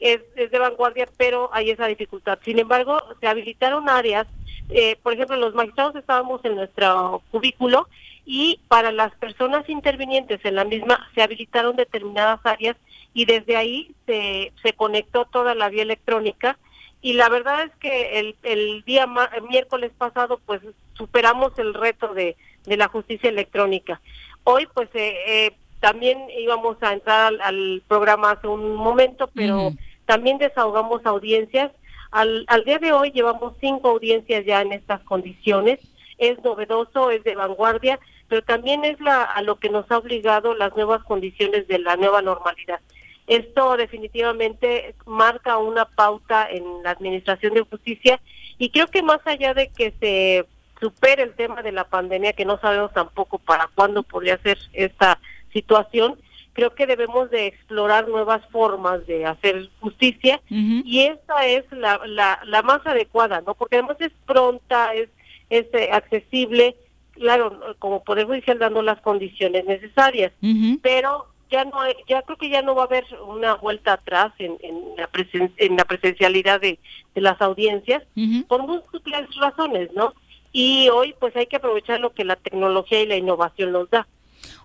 Es, 0.00 0.20
es 0.36 0.50
de 0.50 0.58
vanguardia, 0.58 1.08
pero 1.16 1.50
hay 1.52 1.70
esa 1.70 1.86
dificultad. 1.86 2.38
Sin 2.44 2.58
embargo, 2.58 3.00
se 3.20 3.26
habilitaron 3.26 3.88
áreas, 3.88 4.26
eh, 4.68 4.96
por 5.02 5.12
ejemplo, 5.12 5.36
los 5.36 5.54
magistrados 5.54 5.96
estábamos 5.96 6.44
en 6.44 6.56
nuestro 6.56 7.22
cubículo 7.30 7.88
y 8.24 8.58
para 8.68 8.90
las 8.90 9.14
personas 9.14 9.68
intervinientes 9.68 10.44
en 10.44 10.56
la 10.56 10.64
misma 10.64 11.08
se 11.14 11.22
habilitaron 11.22 11.76
determinadas 11.76 12.40
áreas 12.44 12.76
y 13.14 13.24
desde 13.24 13.56
ahí 13.56 13.92
se, 14.06 14.52
se 14.62 14.72
conectó 14.72 15.24
toda 15.26 15.54
la 15.54 15.68
vía 15.68 15.84
electrónica 15.84 16.58
y 17.08 17.12
la 17.12 17.28
verdad 17.28 17.58
es 17.68 17.72
que 17.84 18.18
el, 18.18 18.28
el 18.42 18.82
día 18.84 19.06
ma- 19.06 19.30
el 19.36 19.44
miércoles 19.54 19.92
pasado 19.96 20.40
pues 20.46 20.60
superamos 20.94 21.50
el 21.58 21.72
reto 21.74 22.14
de, 22.14 22.36
de 22.70 22.76
la 22.76 22.88
justicia 22.88 23.30
electrónica. 23.30 24.00
Hoy 24.42 24.66
pues 24.74 24.88
eh, 24.94 25.14
eh, 25.26 25.50
también 25.80 26.18
íbamos 26.46 26.76
a 26.80 26.92
entrar 26.92 27.18
al, 27.28 27.40
al 27.40 27.82
programa 27.86 28.32
hace 28.32 28.48
un 28.48 28.74
momento, 28.74 29.30
pero 29.34 29.72
también 30.04 30.38
desahogamos 30.38 31.00
audiencias. 31.04 31.70
Al, 32.10 32.44
al 32.48 32.64
día 32.64 32.78
de 32.78 32.92
hoy 32.92 33.10
llevamos 33.12 33.54
cinco 33.60 33.90
audiencias 33.90 34.44
ya 34.44 34.62
en 34.62 34.72
estas 34.72 35.00
condiciones. 35.02 35.78
Es 36.18 36.42
novedoso, 36.42 37.10
es 37.10 37.22
de 37.24 37.34
vanguardia, 37.36 38.00
pero 38.28 38.42
también 38.42 38.84
es 38.84 38.98
la, 39.00 39.22
a 39.22 39.42
lo 39.42 39.56
que 39.60 39.68
nos 39.68 39.84
ha 39.90 39.98
obligado 39.98 40.54
las 40.54 40.74
nuevas 40.74 41.04
condiciones 41.04 41.68
de 41.68 41.78
la 41.78 41.94
nueva 41.96 42.20
normalidad. 42.22 42.80
Esto 43.26 43.76
definitivamente 43.76 44.94
marca 45.04 45.58
una 45.58 45.84
pauta 45.84 46.48
en 46.50 46.82
la 46.82 46.90
administración 46.90 47.54
de 47.54 47.62
justicia 47.62 48.20
y 48.58 48.70
creo 48.70 48.86
que 48.86 49.02
más 49.02 49.20
allá 49.24 49.52
de 49.52 49.68
que 49.68 49.92
se 50.00 50.46
supere 50.80 51.22
el 51.22 51.34
tema 51.34 51.62
de 51.62 51.72
la 51.72 51.84
pandemia, 51.84 52.34
que 52.34 52.44
no 52.44 52.60
sabemos 52.60 52.92
tampoco 52.92 53.38
para 53.38 53.68
cuándo 53.74 54.02
podría 54.02 54.38
ser 54.38 54.58
esta 54.72 55.18
situación, 55.52 56.16
creo 56.52 56.74
que 56.74 56.86
debemos 56.86 57.30
de 57.30 57.48
explorar 57.48 58.08
nuevas 58.08 58.42
formas 58.50 59.06
de 59.06 59.26
hacer 59.26 59.68
justicia 59.80 60.40
y 60.48 61.00
esta 61.00 61.46
es 61.46 61.64
la, 61.70 62.00
la, 62.06 62.40
la 62.46 62.62
más 62.62 62.80
adecuada, 62.86 63.42
¿no? 63.42 63.54
Porque 63.54 63.76
además 63.76 63.96
es 64.00 64.12
pronta, 64.24 64.94
es, 64.94 65.08
es 65.50 65.66
eh, 65.74 65.90
accesible, 65.92 66.76
claro, 67.12 67.76
como 67.78 68.04
Poder 68.04 68.26
Judicial 68.26 68.58
dando 68.58 68.82
las 68.82 69.00
condiciones 69.00 69.66
necesarias, 69.66 70.32
pero 70.80 71.26
ya 71.50 71.64
no 71.64 71.78
ya 72.08 72.22
creo 72.22 72.36
que 72.36 72.48
ya 72.50 72.62
no 72.62 72.74
va 72.74 72.82
a 72.82 72.86
haber 72.86 73.04
una 73.26 73.54
vuelta 73.54 73.94
atrás 73.94 74.32
en, 74.38 74.56
en 74.62 74.74
la, 74.96 75.10
presen- 75.10 75.52
en 75.56 75.76
la 75.76 75.84
presencialidad 75.84 76.60
de, 76.60 76.78
de 77.14 77.20
las 77.20 77.40
audiencias 77.40 78.02
por 78.48 78.66
múltiples 78.66 79.28
razones, 79.36 79.90
¿no? 79.94 80.12
Y 80.52 80.88
hoy 80.88 81.14
pues 81.20 81.36
hay 81.36 81.46
que 81.46 81.56
aprovechar 81.56 82.00
lo 82.00 82.12
que 82.14 82.24
la 82.24 82.36
tecnología 82.36 83.02
y 83.02 83.06
la 83.06 83.16
innovación 83.16 83.72
nos 83.72 83.90
da. 83.90 84.06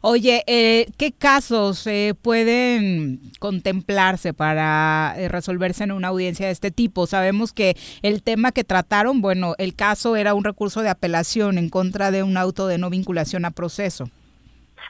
Oye, 0.03 0.43
eh, 0.47 0.87
¿qué 0.97 1.11
casos 1.11 1.85
eh, 1.85 2.15
pueden 2.19 3.19
contemplarse 3.39 4.33
para 4.33 5.13
eh, 5.17 5.27
resolverse 5.27 5.83
en 5.83 5.91
una 5.91 6.07
audiencia 6.07 6.47
de 6.47 6.51
este 6.51 6.71
tipo? 6.71 7.05
Sabemos 7.05 7.53
que 7.53 7.75
el 8.01 8.23
tema 8.23 8.51
que 8.51 8.63
trataron, 8.63 9.21
bueno, 9.21 9.53
el 9.59 9.75
caso 9.75 10.15
era 10.15 10.33
un 10.33 10.43
recurso 10.43 10.81
de 10.81 10.89
apelación 10.89 11.57
en 11.59 11.69
contra 11.69 12.09
de 12.09 12.23
un 12.23 12.35
auto 12.37 12.65
de 12.67 12.79
no 12.79 12.89
vinculación 12.89 13.45
a 13.45 13.51
proceso. 13.51 14.09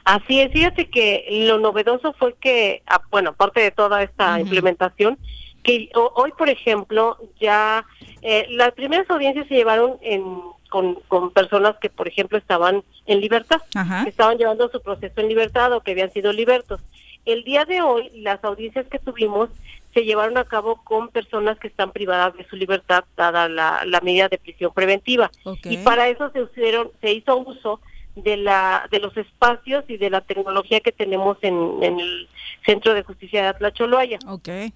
Así 0.04 0.40
es, 0.40 0.50
fíjate 0.52 0.88
que 0.90 1.26
lo 1.46 1.58
novedoso 1.58 2.12
fue 2.14 2.34
que, 2.34 2.82
ah, 2.86 3.00
bueno, 3.10 3.30
aparte 3.30 3.60
de 3.60 3.70
toda 3.70 4.02
esta 4.02 4.34
implementación, 4.42 5.18
que 5.62 5.90
ho- 5.94 6.12
hoy, 6.16 6.32
por 6.36 6.48
ejemplo, 6.48 7.16
ya 7.40 7.84
eh, 8.22 8.46
las 8.50 8.72
primeras 8.72 9.08
audiencias 9.10 9.46
se 9.46 9.54
llevaron 9.54 9.96
en, 10.02 10.24
con, 10.70 10.96
con 11.06 11.30
personas 11.30 11.76
que, 11.80 11.88
por 11.88 12.08
ejemplo, 12.08 12.36
estaban 12.38 12.82
en 13.06 13.20
libertad, 13.20 13.60
que 14.04 14.10
estaban 14.10 14.38
llevando 14.38 14.68
su 14.70 14.80
proceso 14.82 15.20
en 15.20 15.28
libertad 15.28 15.72
o 15.72 15.80
que 15.82 15.92
habían 15.92 16.10
sido 16.12 16.32
libertos. 16.32 16.80
El 17.24 17.44
día 17.44 17.64
de 17.64 17.82
hoy, 17.82 18.10
las 18.16 18.42
audiencias 18.42 18.86
que 18.88 18.98
tuvimos 18.98 19.50
se 19.94 20.04
llevaron 20.04 20.36
a 20.38 20.44
cabo 20.44 20.82
con 20.82 21.10
personas 21.10 21.58
que 21.60 21.68
están 21.68 21.92
privadas 21.92 22.34
de 22.36 22.44
su 22.48 22.56
libertad 22.56 23.04
dada 23.16 23.48
la, 23.48 23.84
la 23.84 24.00
medida 24.00 24.28
de 24.28 24.38
prisión 24.38 24.72
preventiva. 24.72 25.30
Y 25.70 25.76
para 25.84 26.08
eso 26.08 26.30
se 26.30 26.40
hicieron, 26.42 26.90
se 27.00 27.12
hizo 27.12 27.36
uso 27.36 27.80
de 28.14 28.36
la 28.36 28.86
de 28.90 29.00
los 29.00 29.16
espacios 29.16 29.84
y 29.88 29.96
de 29.96 30.10
la 30.10 30.20
tecnología 30.20 30.80
que 30.80 30.92
tenemos 30.92 31.38
en, 31.42 31.82
en 31.82 31.98
el 31.98 32.28
Centro 32.66 32.94
de 32.94 33.02
Justicia 33.02 33.42
de 33.42 33.48
Atlacholoaya. 33.48 34.18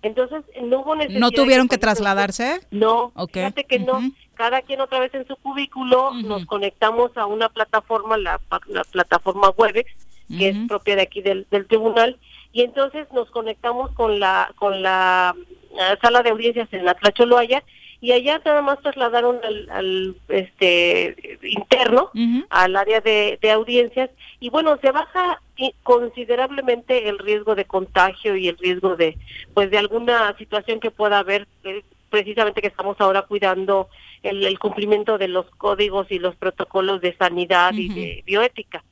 Entonces, 0.02 0.42
no 0.62 0.80
hubo 0.80 0.96
necesidad 0.96 1.20
¿No 1.20 1.30
tuvieron 1.30 1.68
que 1.68 1.78
trasladarse? 1.78 2.60
No, 2.70 3.12
Ok. 3.14 3.32
fíjate 3.34 3.64
que 3.64 3.78
no. 3.78 4.00
Cada 4.34 4.62
quien 4.62 4.80
otra 4.80 5.00
vez 5.00 5.14
en 5.14 5.26
su 5.26 5.36
cubículo, 5.36 6.12
nos 6.14 6.44
conectamos 6.46 7.16
a 7.16 7.26
una 7.26 7.48
plataforma, 7.48 8.16
la, 8.18 8.40
la 8.66 8.84
plataforma 8.84 9.50
Webex, 9.56 9.90
que 10.28 10.48
es 10.48 10.56
propia 10.68 10.96
de 10.96 11.02
aquí 11.02 11.22
del, 11.22 11.46
del 11.50 11.66
tribunal, 11.66 12.18
y 12.52 12.62
entonces 12.62 13.06
nos 13.12 13.30
conectamos 13.30 13.92
con 13.92 14.18
la 14.18 14.50
con 14.56 14.82
la 14.82 15.34
eh, 15.72 15.96
sala 16.02 16.22
de 16.22 16.30
audiencias 16.30 16.68
en 16.72 16.88
Atlacholoaya 16.88 17.62
y 18.00 18.12
allá 18.12 18.40
nada 18.44 18.62
más 18.62 18.80
trasladaron 18.80 19.40
al, 19.42 19.70
al, 19.70 20.16
este 20.28 21.38
interno 21.42 22.10
al 22.50 22.76
área 22.76 23.00
de, 23.00 23.38
de 23.40 23.50
audiencias 23.50 24.10
y 24.40 24.50
bueno 24.50 24.78
se 24.82 24.90
baja 24.92 25.40
i- 25.56 25.74
considerablemente 25.82 27.08
el 27.08 27.18
riesgo 27.18 27.54
de 27.54 27.64
contagio 27.64 28.36
y 28.36 28.48
el 28.48 28.58
riesgo 28.58 28.96
de 28.96 29.16
pues 29.54 29.70
de 29.70 29.78
alguna 29.78 30.36
situación 30.36 30.80
que 30.80 30.90
pueda 30.90 31.18
haber 31.20 31.46
eh, 31.64 31.82
precisamente 32.10 32.60
que 32.60 32.68
estamos 32.68 33.00
ahora 33.00 33.22
cuidando 33.22 33.88
el, 34.22 34.58
cumplimiento 34.58 35.18
de 35.18 35.28
los 35.28 35.46
códigos 35.56 36.10
y 36.10 36.18
los 36.18 36.34
protocolos 36.36 37.00
de 37.00 37.16
sanidad 37.16 37.72
y 37.74 37.88
de 37.88 38.22
bioética. 38.26 38.82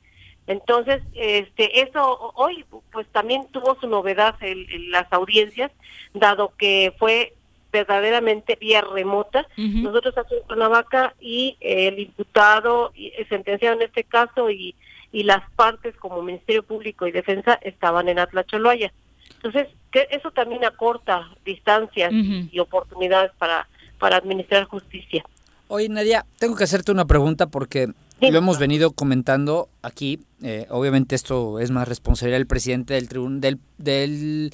Entonces, 0.47 1.01
este, 1.15 1.81
eso 1.81 2.33
hoy 2.35 2.65
pues 2.91 3.07
también 3.07 3.47
tuvo 3.51 3.77
su 3.79 3.87
novedad 3.87 4.35
en, 4.41 4.91
las 4.91 5.11
audiencias, 5.11 5.71
dado 6.13 6.53
que 6.57 6.93
fue 6.99 7.33
verdaderamente 7.79 8.57
vía 8.59 8.81
remota. 8.81 9.47
Nosotros 9.57 10.17
aquí 10.17 10.35
en 10.35 10.47
Cuernavaca 10.47 11.13
y 11.19 11.57
el 11.59 11.95
diputado 11.97 12.93
sentenciado 13.27 13.75
en 13.75 13.81
este 13.83 14.03
caso 14.03 14.49
y, 14.49 14.75
y 15.11 15.23
las 15.23 15.43
partes 15.55 15.93
como 15.97 16.21
Ministerio 16.21 16.63
Público 16.63 17.05
y 17.05 17.11
Defensa 17.11 17.59
estaban 17.61 18.07
en 18.07 18.19
Atlacholoaya. 18.19 18.91
Entonces, 19.37 19.67
que 19.91 20.07
eso 20.11 20.31
también 20.31 20.63
acorta 20.63 21.29
distancias 21.43 22.11
y 22.51 22.59
oportunidades 22.59 23.31
para, 23.37 23.67
para 23.99 24.17
administrar 24.17 24.63
justicia. 24.65 25.23
Oye, 25.67 25.89
Nadia, 25.89 26.25
tengo 26.39 26.55
que 26.55 26.63
hacerte 26.63 26.91
una 26.91 27.05
pregunta 27.05 27.47
porque 27.47 27.87
lo 28.21 28.37
hemos 28.37 28.57
venido 28.59 28.91
comentando 28.91 29.67
aquí. 29.81 30.19
Eh, 30.43 30.67
obviamente 30.69 31.15
esto 31.15 31.59
es 31.59 31.71
más 31.71 31.87
responsabilidad 31.87 32.39
del 32.39 32.47
presidente 32.47 32.93
del, 32.93 33.07
del, 33.41 33.59
del, 33.77 34.51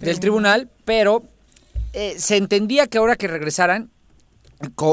del 0.00 0.20
tribunal, 0.20 0.68
pero 0.84 1.22
eh, 1.92 2.14
se 2.18 2.36
entendía 2.36 2.86
que 2.86 2.98
ahora 2.98 3.16
que 3.16 3.28
regresaran, 3.28 3.90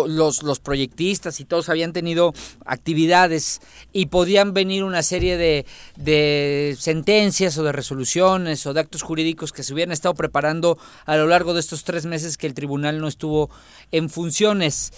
los, 0.07 0.43
los 0.43 0.59
proyectistas 0.59 1.39
y 1.39 1.45
todos 1.45 1.69
habían 1.69 1.93
tenido 1.93 2.33
actividades 2.65 3.61
y 3.93 4.07
podían 4.07 4.53
venir 4.53 4.83
una 4.83 5.03
serie 5.03 5.37
de, 5.37 5.65
de, 5.95 6.75
sentencias 6.79 7.57
o 7.57 7.63
de 7.63 7.71
resoluciones 7.71 8.65
o 8.65 8.73
de 8.73 8.79
actos 8.79 9.03
jurídicos 9.03 9.51
que 9.51 9.63
se 9.63 9.73
hubieran 9.73 9.91
estado 9.91 10.15
preparando 10.15 10.77
a 11.05 11.17
lo 11.17 11.27
largo 11.27 11.53
de 11.53 11.59
estos 11.59 11.83
tres 11.83 12.05
meses 12.05 12.37
que 12.37 12.47
el 12.47 12.53
tribunal 12.53 12.99
no 12.99 13.07
estuvo 13.07 13.49
en 13.91 14.09
funciones. 14.09 14.91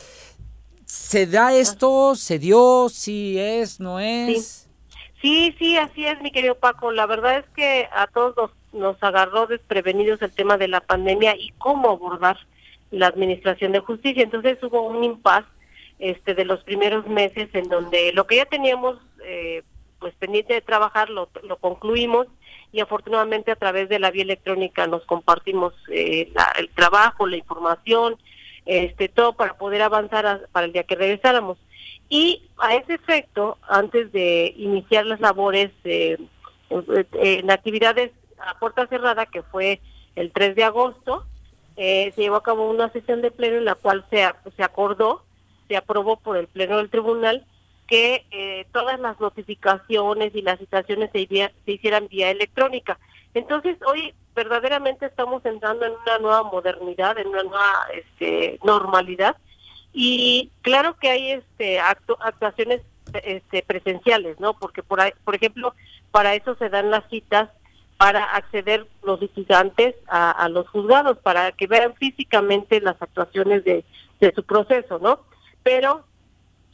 ¿Se 0.86 1.26
da 1.26 1.56
esto? 1.56 2.16
¿Se 2.16 2.38
dio? 2.40 2.88
¿Sí 2.90 3.38
es? 3.40 3.80
¿No 3.80 4.00
es? 4.00 4.68
Sí. 5.22 5.56
sí, 5.58 5.78
así 5.78 6.06
es, 6.06 6.22
mi 6.22 6.32
querido 6.32 6.56
Paco. 6.56 6.92
La 6.92 7.06
verdad 7.06 7.40
es 7.40 7.46
que 7.56 7.88
a 7.94 8.08
todos 8.08 8.36
nos, 8.36 8.52
nos 8.74 9.02
agarró 9.02 9.48
desprevenidos 9.48 10.22
el 10.22 10.32
tema 10.32 10.58
de 10.58 10.68
la 10.68 10.82
pandemia 10.82 11.36
y 11.36 11.50
cómo 11.58 11.90
abordar 11.90 12.38
la 12.92 13.08
administración 13.08 13.72
de 13.72 13.80
justicia. 13.80 14.24
Entonces 14.24 14.58
hubo 14.64 14.82
un 14.84 15.04
impas 15.04 15.46
este, 16.00 16.34
de 16.34 16.46
los 16.46 16.64
primeros 16.64 17.08
meses 17.08 17.50
en 17.54 17.70
donde 17.70 18.12
lo 18.14 18.28
que 18.28 18.38
ya 18.38 18.46
teníamos 18.46 18.98
eh, 19.26 19.64
pues 20.00 20.14
pendiente 20.16 20.54
de 20.54 20.62
trabajar 20.62 21.10
lo, 21.10 21.30
lo 21.44 21.58
concluimos 21.58 22.28
y 22.72 22.80
afortunadamente 22.80 23.52
a 23.52 23.56
través 23.56 23.90
de 23.90 24.00
la 24.00 24.12
vía 24.12 24.24
electrónica 24.24 24.88
nos 24.88 25.04
compartimos 25.06 25.74
eh, 25.90 26.32
el 26.58 26.70
trabajo, 26.70 27.28
la 27.28 27.38
información, 27.38 28.16
este, 28.66 29.10
todo 29.10 29.34
para 29.34 29.58
poder 29.58 29.82
avanzar 29.82 30.48
para 30.52 30.66
el 30.66 30.74
día 30.74 30.84
que 30.84 30.96
regresáramos. 30.96 31.58
Y 32.10 32.44
a 32.58 32.76
ese 32.76 32.96
efecto, 32.96 33.58
antes 33.68 34.12
de 34.12 34.54
iniciar 34.58 35.06
las 35.06 35.20
labores 35.20 35.72
eh, 35.84 36.18
en 36.70 37.52
actividades 37.52 38.12
a 38.48 38.60
puerta 38.60 38.88
cerrada, 38.88 39.26
que 39.26 39.44
fue 39.44 39.82
el 40.16 40.32
3 40.32 40.56
de 40.56 40.64
agosto, 40.64 41.26
eh, 41.78 42.12
se 42.16 42.22
llevó 42.22 42.38
a 42.38 42.44
cabo 42.44 42.70
una 42.70 42.92
sesión 42.92 43.22
de 43.22 43.32
pleno 43.32 43.58
en 43.58 43.66
la 43.66 43.76
cual 43.76 44.06
se, 44.10 44.28
se 44.56 44.64
acordó, 44.64 45.24
se 45.68 45.78
aprobó 45.78 46.18
por 46.18 46.38
el 46.38 46.48
pleno 46.48 46.78
del 46.78 46.90
tribunal 46.90 47.46
que 47.88 48.26
eh, 48.32 48.66
todas 48.72 49.00
las 49.00 49.20
notificaciones 49.20 50.34
y 50.36 50.42
las 50.42 50.60
citaciones 50.60 51.10
se, 51.12 51.28
se 51.28 51.72
hicieran 51.72 52.08
vía 52.08 52.32
electrónica. 52.32 52.98
Entonces, 53.34 53.78
hoy 53.86 54.14
verdaderamente 54.36 55.06
estamos 55.06 55.46
entrando 55.46 55.86
en 55.86 55.94
una 55.94 56.20
nueva 56.20 56.44
modernidad, 56.44 57.18
en 57.18 57.28
una 57.28 57.44
nueva 57.44 57.88
este, 57.94 58.60
normalidad. 58.64 59.36
Y 59.94 60.52
claro 60.62 60.96
que 60.98 61.10
hay 61.10 61.32
este, 61.32 61.80
actuaciones 61.80 62.82
este, 63.24 63.62
presenciales, 63.64 64.40
¿no? 64.40 64.54
Porque, 64.54 64.84
por, 64.84 65.00
por 65.24 65.36
ejemplo, 65.36 65.74
para 66.12 66.34
eso 66.34 66.56
se 66.56 66.70
dan 66.70 66.92
las 66.92 67.08
citas 67.10 67.50
para 68.02 68.24
acceder 68.24 68.88
los 69.04 69.22
litigantes 69.22 69.94
a, 70.08 70.50
los 70.50 70.68
juzgados, 70.70 71.20
para 71.20 71.52
que 71.52 71.68
vean 71.68 71.94
físicamente 71.94 72.82
las 72.82 73.00
actuaciones 73.00 73.64
de, 73.64 73.86
su 74.34 74.44
proceso, 74.44 74.98
¿no? 74.98 75.20
Pero 75.62 76.04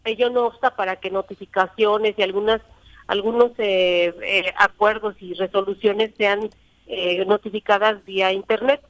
ello 0.06 0.30
no 0.30 0.46
obsta 0.46 0.78
para 0.78 0.96
que 0.96 1.12
notificaciones 1.12 2.16
y 2.18 2.22
algunas 2.24 2.62
algunos 3.08 3.52
eh, 3.58 4.14
eh, 4.24 4.54
acuerdos 4.58 5.16
y 5.20 5.34
resoluciones 5.34 6.12
sean 6.18 6.50
eh, 6.88 7.26
notificadas 7.26 8.06
vía 8.06 8.32
internet. 8.32 8.82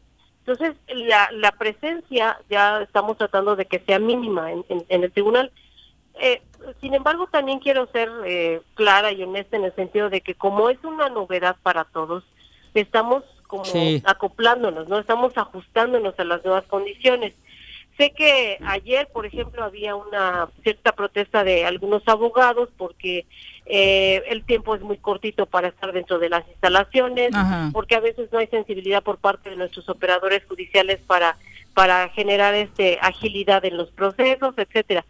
Entonces, 0.46 0.76
la, 0.94 1.32
la, 1.32 1.54
presencia 1.54 2.38
ya 2.52 2.84
estamos 2.84 3.18
tratando 3.18 3.56
de 3.56 3.66
que 3.66 3.80
sea 3.80 3.98
mínima 3.98 4.52
en, 4.52 4.86
el 4.90 5.12
tribunal. 5.12 5.52
Sin 6.82 6.94
embargo, 6.94 7.28
también 7.28 7.60
quiero 7.60 7.88
ser 7.88 8.10
eh, 8.26 8.62
clara 8.76 9.12
y 9.12 9.24
honesta 9.24 9.58
en 9.58 9.66
el 9.66 9.76
sentido 9.76 10.10
de 10.10 10.22
que 10.22 10.36
como 10.36 10.70
es 10.70 10.84
una 10.84 11.10
novedad 11.10 11.56
para 11.64 11.86
todos, 11.86 12.24
estamos 12.74 13.24
como 13.48 13.64
acoplándonos, 14.04 14.88
no 14.88 15.00
estamos 15.00 15.38
ajustándonos 15.38 16.20
a 16.20 16.24
las 16.26 16.44
nuevas 16.44 16.66
condiciones. 16.66 17.34
Sé 17.98 18.12
que 18.12 18.60
ayer, 18.66 19.08
por 19.12 19.26
ejemplo, 19.26 19.64
había 19.64 19.96
una 19.96 20.50
cierta 20.62 20.92
protesta 20.92 21.44
de 21.44 21.66
algunos 21.66 22.08
abogados 22.08 22.70
porque 22.78 23.26
eh, 23.66 24.22
el 24.28 24.44
tiempo 24.46 24.76
es 24.76 24.82
muy 24.82 24.98
cortito 24.98 25.48
para 25.48 25.70
estar 25.70 25.92
dentro 25.94 26.20
de 26.20 26.30
las 26.30 26.48
instalaciones, 26.48 27.32
porque 27.74 27.96
a 27.96 28.00
veces 28.00 28.32
no 28.32 28.38
hay 28.38 28.48
sensibilidad 28.48 29.02
por 29.02 29.18
parte 29.18 29.50
de 29.50 29.56
nuestros 29.56 29.90
operadores 29.90 30.46
judiciales 30.46 31.00
para 31.08 31.38
para 31.78 32.10
generar 32.10 32.56
este 32.56 32.98
agilidad 33.04 33.64
en 33.64 33.78
los 33.78 33.92
procesos, 33.92 34.56
etcétera. 34.58 35.06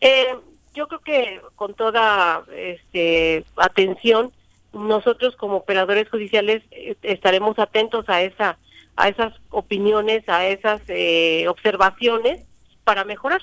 Eh, 0.00 0.34
yo 0.78 0.86
creo 0.86 1.00
que 1.00 1.40
con 1.56 1.74
toda 1.74 2.44
este, 2.54 3.44
atención 3.56 4.32
nosotros 4.72 5.34
como 5.34 5.56
operadores 5.56 6.08
judiciales 6.08 6.62
eh, 6.70 6.94
estaremos 7.02 7.58
atentos 7.58 8.08
a 8.08 8.22
esa 8.22 8.58
a 8.94 9.08
esas 9.08 9.32
opiniones, 9.50 10.28
a 10.28 10.46
esas 10.46 10.80
eh, 10.88 11.46
observaciones 11.48 12.44
para 12.82 13.04
mejorar. 13.04 13.40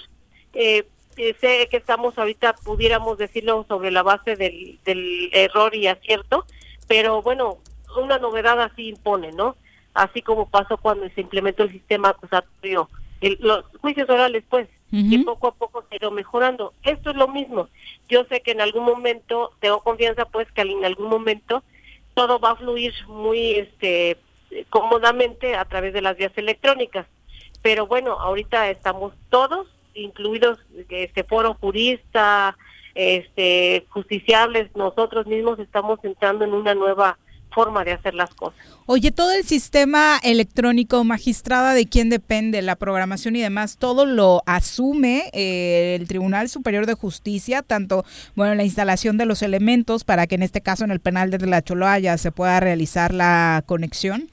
Eh, 0.53 0.85
eh, 1.15 1.33
sé 1.39 1.67
que 1.71 1.77
estamos 1.77 2.17
ahorita, 2.17 2.55
pudiéramos 2.55 3.17
decirlo, 3.17 3.65
sobre 3.69 3.89
la 3.89 4.03
base 4.03 4.35
del, 4.35 4.79
del 4.83 5.29
error 5.31 5.73
y 5.73 5.87
acierto, 5.87 6.45
pero 6.89 7.21
bueno, 7.21 7.59
una 7.97 8.17
novedad 8.17 8.61
así 8.61 8.89
impone, 8.89 9.31
¿no? 9.31 9.55
Así 9.93 10.21
como 10.21 10.49
pasó 10.49 10.75
cuando 10.75 11.07
se 11.15 11.21
implementó 11.21 11.63
el 11.63 11.71
sistema 11.71 12.09
acusatorio, 12.09 12.89
los 13.39 13.63
juicios 13.79 14.09
orales, 14.09 14.43
pues, 14.49 14.67
y 14.91 15.17
poco 15.19 15.47
a 15.47 15.53
poco 15.55 15.83
se 15.89 15.95
irá 15.97 16.09
mejorando. 16.09 16.73
Esto 16.83 17.09
es 17.09 17.15
lo 17.15 17.27
mismo. 17.27 17.67
Yo 18.07 18.25
sé 18.25 18.41
que 18.41 18.51
en 18.51 18.61
algún 18.61 18.85
momento, 18.85 19.51
tengo 19.59 19.81
confianza, 19.81 20.25
pues, 20.25 20.49
que 20.51 20.61
en 20.61 20.85
algún 20.85 21.09
momento 21.09 21.63
todo 22.13 22.39
va 22.39 22.51
a 22.51 22.55
fluir 22.55 22.93
muy 23.07 23.51
este 23.51 24.17
cómodamente 24.69 25.55
a 25.55 25.65
través 25.65 25.93
de 25.93 26.01
las 26.01 26.15
vías 26.15 26.31
electrónicas. 26.37 27.07
Pero 27.61 27.87
bueno, 27.87 28.13
ahorita 28.19 28.69
estamos 28.69 29.13
todos, 29.29 29.67
incluidos 29.93 30.59
este 30.89 31.23
foro 31.23 31.55
jurista, 31.55 32.57
este 32.93 33.85
justiciables, 33.89 34.73
nosotros 34.75 35.25
mismos 35.25 35.59
estamos 35.59 35.99
entrando 36.03 36.45
en 36.45 36.53
una 36.53 36.73
nueva 36.73 37.17
forma 37.55 37.85
de 37.85 37.93
hacer 37.93 38.13
las 38.13 38.35
cosas. 38.35 38.59
Oye, 38.85 39.11
todo 39.11 39.31
el 39.31 39.45
sistema 39.45 40.19
electrónico, 40.21 41.03
magistrada, 41.05 41.73
¿de 41.73 41.87
quién 41.87 42.09
depende? 42.09 42.61
La 42.61 42.75
programación 42.75 43.35
y 43.35 43.41
demás, 43.41 43.77
todo 43.77 44.05
lo 44.05 44.43
asume 44.45 45.31
eh, 45.33 45.95
el 45.99 46.07
Tribunal 46.07 46.49
Superior 46.49 46.85
de 46.85 46.93
Justicia, 46.93 47.63
tanto, 47.63 48.03
bueno, 48.35 48.53
la 48.53 48.63
instalación 48.63 49.17
de 49.17 49.25
los 49.25 49.41
elementos 49.41 50.03
para 50.03 50.27
que 50.27 50.35
en 50.35 50.43
este 50.43 50.61
caso 50.61 50.83
en 50.83 50.91
el 50.91 50.99
penal 50.99 51.31
de 51.31 51.47
la 51.47 51.63
Choloaya 51.63 52.17
se 52.17 52.31
pueda 52.31 52.59
realizar 52.59 53.13
la 53.13 53.63
conexión. 53.65 54.29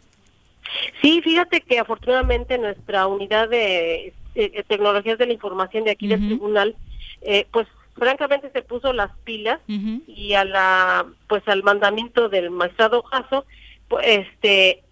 Sí, 1.01 1.21
fíjate 1.23 1.61
que 1.61 1.79
afortunadamente 1.79 2.59
nuestra 2.59 3.07
unidad 3.07 3.49
de 3.49 4.13
eh, 4.35 4.65
tecnologías 4.67 5.19
de 5.19 5.27
la 5.27 5.33
información 5.33 5.85
de 5.85 5.93
aquí 5.93 6.09
del 6.09 6.27
tribunal, 6.27 6.75
eh, 7.23 7.47
pues 7.53 7.69
francamente 7.95 8.51
se 8.53 8.63
puso 8.63 8.93
las 8.93 9.11
pilas 9.25 9.61
y 9.67 10.35
a 10.35 10.45
la 10.45 11.07
pues 11.29 11.43
al 11.47 11.63
mandamiento 11.63 12.29
del 12.29 12.51
magistrado 12.51 13.03
Jasso, 13.03 13.45
pues 13.89 14.07
este 14.07 14.83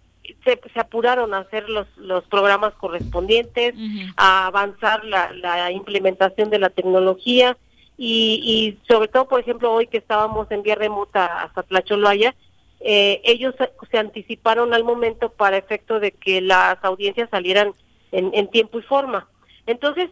se, 0.45 0.59
apuraron 0.79 1.33
a 1.33 1.39
hacer 1.39 1.69
los, 1.69 1.87
los 1.97 2.23
programas 2.25 2.73
correspondientes, 2.75 3.73
a 4.17 4.47
avanzar 4.47 5.03
la, 5.03 5.31
la 5.33 5.71
implementación 5.71 6.49
de 6.49 6.59
la 6.59 6.69
tecnología 6.69 7.57
y, 7.97 8.39
y 8.43 8.91
sobre 8.91 9.07
todo, 9.09 9.27
por 9.27 9.39
ejemplo, 9.39 9.71
hoy 9.71 9.87
que 9.87 9.97
estábamos 9.97 10.49
en 10.51 10.63
vía 10.63 10.75
remota 10.75 11.43
hasta 11.43 11.63
Tlacholoaya, 11.63 12.33
eh, 12.79 13.21
ellos 13.23 13.53
se 13.91 13.97
anticiparon 13.97 14.73
al 14.73 14.83
momento 14.83 15.31
para 15.31 15.57
efecto 15.57 15.99
de 15.99 16.11
que 16.11 16.41
las 16.41 16.83
audiencias 16.83 17.29
salieran 17.29 17.73
en, 18.11 18.47
tiempo 18.49 18.79
y 18.79 18.81
forma. 18.81 19.27
Entonces, 19.67 20.09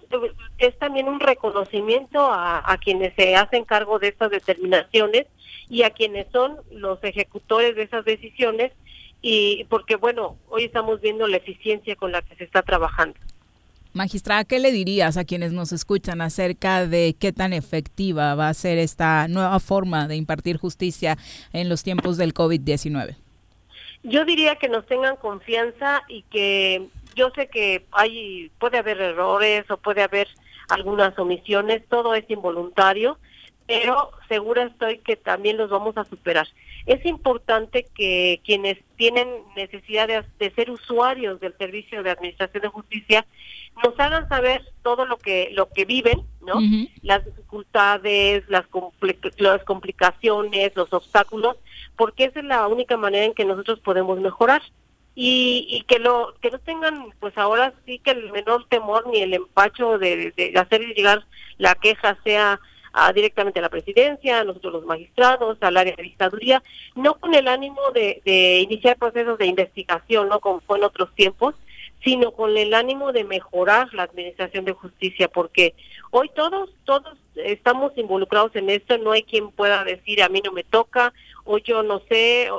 es 0.58 0.78
también 0.78 1.08
un 1.08 1.20
reconocimiento 1.20 2.20
a, 2.32 2.78
quienes 2.84 3.14
se 3.16 3.36
hacen 3.36 3.66
cargo 3.66 4.00
de 4.00 4.10
estas 4.10 4.32
determinaciones 4.32 5.26
y 5.70 5.84
a 5.84 5.90
quienes 5.90 6.28
son 6.32 6.58
los 6.72 7.04
ejecutores 7.04 7.76
de 7.76 7.84
esas 7.84 8.06
decisiones, 8.06 8.72
y 9.22 9.66
porque, 9.66 9.96
bueno, 9.96 10.38
hoy 10.50 10.64
estamos 10.66 11.02
viendo 11.02 11.28
la 11.28 11.38
eficiencia 11.38 11.96
con 11.96 12.12
la 12.12 12.22
que 12.22 12.36
se 12.36 12.44
está 12.44 12.62
trabajando. 12.62 13.20
Magistrada, 13.92 14.44
¿qué 14.44 14.60
le 14.60 14.72
dirías 14.72 15.18
a 15.18 15.26
quienes 15.26 15.52
nos 15.52 15.72
escuchan 15.72 16.22
acerca 16.22 16.86
de 16.86 17.16
qué 17.20 17.34
tan 17.34 17.54
efectiva 17.54 18.36
va 18.36 18.48
a 18.48 18.54
ser 18.54 18.78
esta 18.78 19.28
nueva 19.28 19.60
forma 19.60 20.08
de 20.08 20.16
impartir 20.16 20.58
justicia 20.58 21.18
en 21.54 21.70
los 21.70 21.84
tiempos 21.84 22.18
del 22.18 22.34
COVID-19? 22.34 23.16
Yo 24.04 24.24
diría 24.26 24.56
que 24.56 24.70
nos 24.70 24.86
tengan 24.86 25.18
confianza 25.18 26.04
y 26.08 26.22
que 26.24 26.88
yo 27.16 27.32
sé 27.36 27.48
que 27.48 27.86
hay 27.92 28.52
puede 28.60 28.78
haber 28.78 29.02
errores 29.02 29.70
o 29.70 29.78
puede 29.78 30.04
haber 30.04 30.28
algunas 30.70 31.18
omisiones, 31.18 31.84
todo 31.90 32.16
es 32.16 32.30
involuntario, 32.30 33.18
pero 33.68 34.12
segura 34.28 34.64
estoy 34.64 34.98
que 35.00 35.16
también 35.16 35.58
los 35.58 35.70
vamos 35.70 35.98
a 35.98 36.06
superar. 36.06 36.48
Es 36.86 37.06
importante 37.06 37.86
que 37.94 38.42
quienes 38.44 38.78
tienen 38.96 39.28
necesidad 39.56 40.08
de, 40.08 40.52
ser 40.52 40.72
usuarios 40.72 41.40
del 41.40 41.56
servicio 41.58 42.02
de 42.02 42.10
administración 42.10 42.64
de 42.64 42.70
justicia 42.70 43.26
nos 43.84 44.00
hagan 44.00 44.28
saber 44.28 44.66
todo 44.82 45.06
lo 45.06 45.18
que 45.18 45.50
lo 45.52 45.70
que 45.70 45.86
viven, 45.86 46.22
¿no? 46.42 46.60
Las 47.04 47.24
dificultades, 47.26 48.44
las, 48.50 48.66
las 49.38 49.64
complicaciones, 49.64 50.76
los 50.76 50.92
obstáculos, 50.92 51.58
porque 51.96 52.26
esa 52.26 52.40
es 52.40 52.46
la 52.46 52.68
única 52.68 52.98
manera 52.98 53.26
en 53.26 53.34
que 53.34 53.46
nosotros 53.46 53.80
podemos 53.80 54.20
mejorar 54.20 54.62
y, 55.16 55.68
y 55.70 55.82
que 55.82 56.00
lo 56.00 56.34
que 56.42 56.52
no 56.52 56.60
tengan 56.60 57.14
pues 57.20 57.38
ahora 57.38 57.74
sí 57.86 58.00
que 58.00 58.12
el 58.12 58.32
menor 58.32 58.68
temor 58.70 59.08
ni 59.08 59.22
el 59.22 59.34
empacho 59.34 59.98
de, 59.98 60.32
de 60.32 60.54
hacer 60.60 60.82
llegar 60.82 61.26
la 61.58 61.76
queja 61.76 62.18
sea 62.24 62.60
directamente 63.14 63.60
a 63.60 63.62
la 63.62 63.70
presidencia, 63.70 64.40
a 64.40 64.44
nosotros 64.44 64.74
los 64.74 64.86
magistrados, 64.86 65.58
al 65.62 65.78
área 65.78 65.96
de 65.96 66.04
dictaduría, 66.04 66.64
no 66.96 67.16
con 67.16 67.34
el 67.34 67.48
ánimo 67.48 67.80
de, 67.94 68.22
de 68.26 68.60
iniciar 68.62 68.98
procesos 68.98 69.38
de 69.38 69.46
investigación, 69.46 70.30
no 70.30 70.40
como 70.40 70.60
fue 70.62 70.78
en 70.78 70.84
otros 70.84 71.14
tiempos, 71.16 71.56
sino 72.04 72.32
con 72.32 72.58
el 72.58 72.74
ánimo 72.74 73.12
de 73.12 73.24
mejorar 73.24 73.94
la 73.94 74.04
administración 74.04 74.66
de 74.66 74.74
justicia, 74.74 75.28
porque 75.28 75.76
hoy 76.12 76.30
todos, 76.34 76.70
todos 76.86 77.18
estamos 77.36 77.92
involucrados 77.98 78.56
en 78.56 78.70
esto, 78.70 78.98
no 78.98 79.12
hay 79.12 79.24
quien 79.24 79.52
pueda 79.52 79.84
decir 79.84 80.24
a 80.24 80.30
mí 80.30 80.42
no 80.44 80.52
me 80.52 80.64
toca, 80.64 81.14
o 81.44 81.58
yo 81.58 81.84
no 81.84 82.02
sé, 82.10 82.50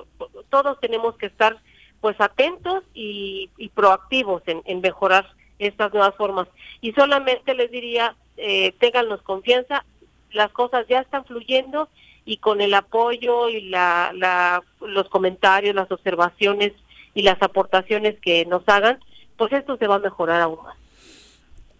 todos 0.50 0.78
tenemos 0.80 1.16
que 1.16 1.26
estar 1.26 1.58
pues 2.00 2.16
atentos 2.20 2.84
y, 2.94 3.50
proactivos 3.74 4.42
en, 4.46 4.80
mejorar 4.80 5.26
estas 5.58 5.92
nuevas 5.92 6.14
formas. 6.16 6.48
Y 6.80 6.92
solamente 6.92 7.54
les 7.54 7.70
diría, 7.70 8.16
eh, 8.36 8.74
confianza, 9.22 9.84
las 10.32 10.50
cosas 10.52 10.86
ya 10.88 11.00
están 11.00 11.24
fluyendo 11.24 11.88
y 12.24 12.38
con 12.38 12.60
el 12.60 12.74
apoyo 12.74 13.48
y 13.48 13.68
la, 13.68 14.12
la, 14.14 14.62
los 14.80 15.08
comentarios, 15.08 15.74
las 15.74 15.90
observaciones 15.90 16.72
y 17.14 17.22
las 17.22 17.40
aportaciones 17.42 18.18
que 18.20 18.46
nos 18.46 18.62
hagan, 18.66 19.00
pues 19.36 19.52
esto 19.52 19.76
se 19.76 19.86
va 19.86 19.96
a 19.96 20.00
mejorar 20.00 20.40
aún 20.40 20.62
más. 20.62 20.76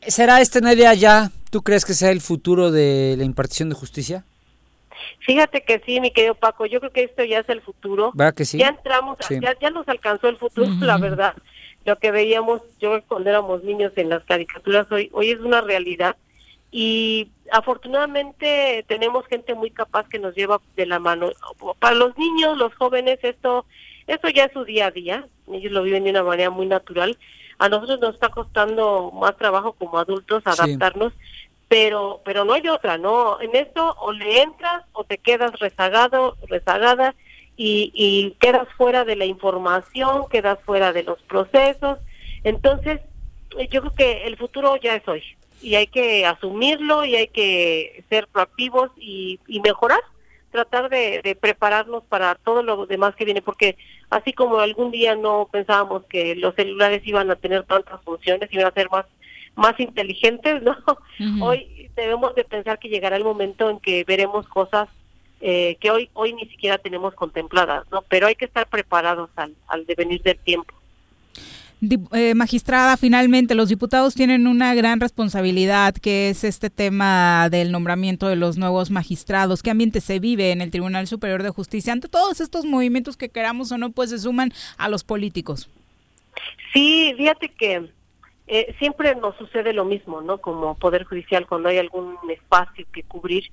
¿Será 0.06 0.40
este 0.40 0.60
Nelia 0.60 0.94
ya, 0.94 1.30
tú 1.51 1.62
crees 1.62 1.84
que 1.84 1.94
sea 1.94 2.10
el 2.10 2.20
futuro 2.20 2.70
de 2.70 3.14
la 3.18 3.24
impartición 3.24 3.68
de 3.68 3.74
justicia? 3.74 4.24
Fíjate 5.20 5.62
que 5.62 5.81
sí, 5.85 6.01
mi 6.01 6.10
querido 6.10 6.35
Paco, 6.35 6.66
yo 6.66 6.81
creo 6.81 6.93
que 6.93 7.05
esto 7.05 7.24
ya 7.24 7.40
es 7.40 7.48
el 7.48 7.60
futuro. 7.60 8.12
¿Verdad 8.14 8.35
que 8.35 8.44
sí? 8.44 8.59
Ya 8.59 8.68
entramos, 8.68 9.18
ya, 9.28 9.56
ya 9.59 9.70
nos 9.70 9.89
alcanzó 9.89 10.28
el 10.28 10.36
futuro, 10.36 10.68
la 10.81 10.98
verdad. 10.98 11.35
Lo 11.85 11.97
que 11.98 12.10
veíamos 12.10 12.62
yo 12.78 13.02
cuando 13.09 13.31
éramos 13.31 13.64
niños 13.64 13.93
en 13.97 14.10
las 14.10 14.24
caricaturas 14.24 14.90
hoy, 14.93 15.09
hoy 15.12 15.31
es 15.31 15.40
una 15.40 15.60
realidad 15.60 16.16
y 16.70 17.31
afortunadamente 17.51 18.85
tenemos 18.86 19.27
gente 19.27 19.55
muy 19.55 19.70
capaz 19.70 20.09
que 20.09 20.18
nos 20.18 20.35
lleva 20.35 20.60
de 20.77 20.86
la 20.86 20.98
mano. 20.98 21.31
Para 21.78 21.94
los 21.94 22.16
niños, 22.16 22.56
los 22.56 22.74
jóvenes, 22.74 23.18
esto, 23.22 23.64
esto 24.06 24.28
ya 24.28 24.44
es 24.44 24.52
su 24.52 24.64
día 24.64 24.86
a 24.86 24.90
día, 24.90 25.27
ellos 25.52 25.72
lo 25.72 25.82
viven 25.82 26.05
de 26.05 26.10
una 26.10 26.22
manera 26.22 26.51
muy 26.51 26.66
natural. 26.66 27.18
A 27.59 27.68
nosotros 27.68 28.01
nos 28.01 28.14
está 28.14 28.28
costando 28.28 29.10
más 29.10 29.36
trabajo 29.36 29.72
como 29.72 29.98
adultos 29.98 30.43
adaptarnos, 30.47 31.12
pero 31.70 32.20
pero 32.24 32.44
no 32.44 32.52
hay 32.52 32.68
otra, 32.68 32.98
¿no? 32.98 33.40
En 33.40 33.55
esto 33.55 33.94
o 34.01 34.12
le 34.12 34.42
entras 34.42 34.84
o 34.92 35.05
te 35.05 35.18
quedas 35.18 35.56
rezagado, 35.60 36.36
rezagada 36.48 37.14
y, 37.56 37.92
y 37.94 38.32
quedas 38.40 38.66
fuera 38.76 39.05
de 39.05 39.14
la 39.14 39.24
información, 39.24 40.28
quedas 40.28 40.59
fuera 40.66 40.92
de 40.92 41.05
los 41.05 41.22
procesos. 41.22 41.98
Entonces, 42.42 43.01
yo 43.70 43.82
creo 43.82 43.94
que 43.94 44.26
el 44.26 44.36
futuro 44.36 44.74
ya 44.76 44.97
es 44.97 45.06
hoy 45.06 45.22
y 45.62 45.76
hay 45.76 45.86
que 45.86 46.26
asumirlo 46.26 47.05
y 47.05 47.14
hay 47.14 47.28
que 47.28 48.02
ser 48.09 48.26
proactivos 48.26 48.90
y, 48.97 49.38
mejorar, 49.64 50.01
tratar 50.51 50.88
de, 50.88 51.36
prepararnos 51.40 52.02
para 52.05 52.34
todo 52.34 52.64
lo 52.64 52.86
demás 52.86 53.14
que 53.14 53.24
viene, 53.24 53.42
porque 53.42 53.76
así 54.09 54.32
como 54.32 54.59
algún 54.59 54.90
día 54.90 55.14
no 55.14 55.48
pensábamos 55.52 56.05
que 56.06 56.34
los 56.34 56.56
celulares 56.56 57.02
iban 57.05 57.30
a 57.30 57.36
tener 57.36 57.62
tantas 57.64 58.02
funciones, 58.02 58.52
iban 58.52 58.66
a 58.66 58.72
ser 58.72 58.90
más 58.90 59.06
más 59.61 59.78
inteligentes, 59.78 60.62
¿no? 60.62 60.77
Hoy 61.41 61.91
debemos 61.95 62.35
de 62.35 62.45
pensar 62.45 62.78
que 62.78 62.89
llegará 62.89 63.16
el 63.16 63.24
momento 63.24 63.70
en 63.70 63.78
que 63.78 64.05
veremos 64.05 64.49
cosas 64.49 64.89
eh, 65.43 65.77
que 65.81 65.91
hoy 65.91 66.11
hoy 66.12 66.35
ni 66.35 66.47
siquiera 66.47 66.78
tenemos 66.78 67.15
contempladas, 67.15 67.85
¿no? 67.91 68.03
Pero 68.09 68.27
hay 68.27 68.35
que 68.35 68.45
estar 68.45 68.66
preparados 68.69 69.31
al, 69.37 69.55
al 69.69 69.87
devenir 69.87 70.23
del 70.23 70.39
tiempo. 70.39 70.74
Eh, 72.12 72.35
magistrada, 72.35 72.99
finalmente 72.99 73.55
los 73.55 73.70
diputados 73.70 74.15
tienen 74.15 74.47
una 74.47 74.74
gran 74.74 75.01
responsabilidad 75.01 75.95
que 75.95 76.28
es 76.28 76.45
este 76.45 76.69
tema 76.69 77.49
del 77.51 77.73
nombramiento 77.73 78.28
de 78.28 78.37
los 78.37 78.59
nuevos 78.59 78.91
magistrados. 78.91 79.62
¿Qué 79.62 79.70
ambiente 79.70 80.03
se 80.03 80.19
vive 80.19 80.53
en 80.53 80.61
el 80.61 80.70
Tribunal 80.70 81.07
Superior 81.07 81.43
de 81.43 81.49
Justicia 81.49 81.95
ante 81.95 82.09
todos 82.09 82.43
estos 82.43 82.66
movimientos 82.66 83.16
que 83.16 83.31
queramos 83.31 83.73
o 83.73 83.78
no, 83.78 83.91
pues 83.93 84.11
se 84.11 84.19
suman 84.19 84.53
a 84.77 84.91
los 84.91 85.05
políticos? 85.05 85.70
Sí, 86.74 87.15
fíjate 87.16 87.49
que 87.49 87.89
eh, 88.52 88.74
siempre 88.81 89.14
nos 89.14 89.36
sucede 89.36 89.72
lo 89.72 89.85
mismo, 89.85 90.22
¿no? 90.22 90.39
Como 90.39 90.77
Poder 90.77 91.05
Judicial, 91.05 91.47
cuando 91.47 91.68
hay 91.68 91.78
algún 91.78 92.18
espacio 92.28 92.85
que 92.93 93.05
cubrir, 93.05 93.44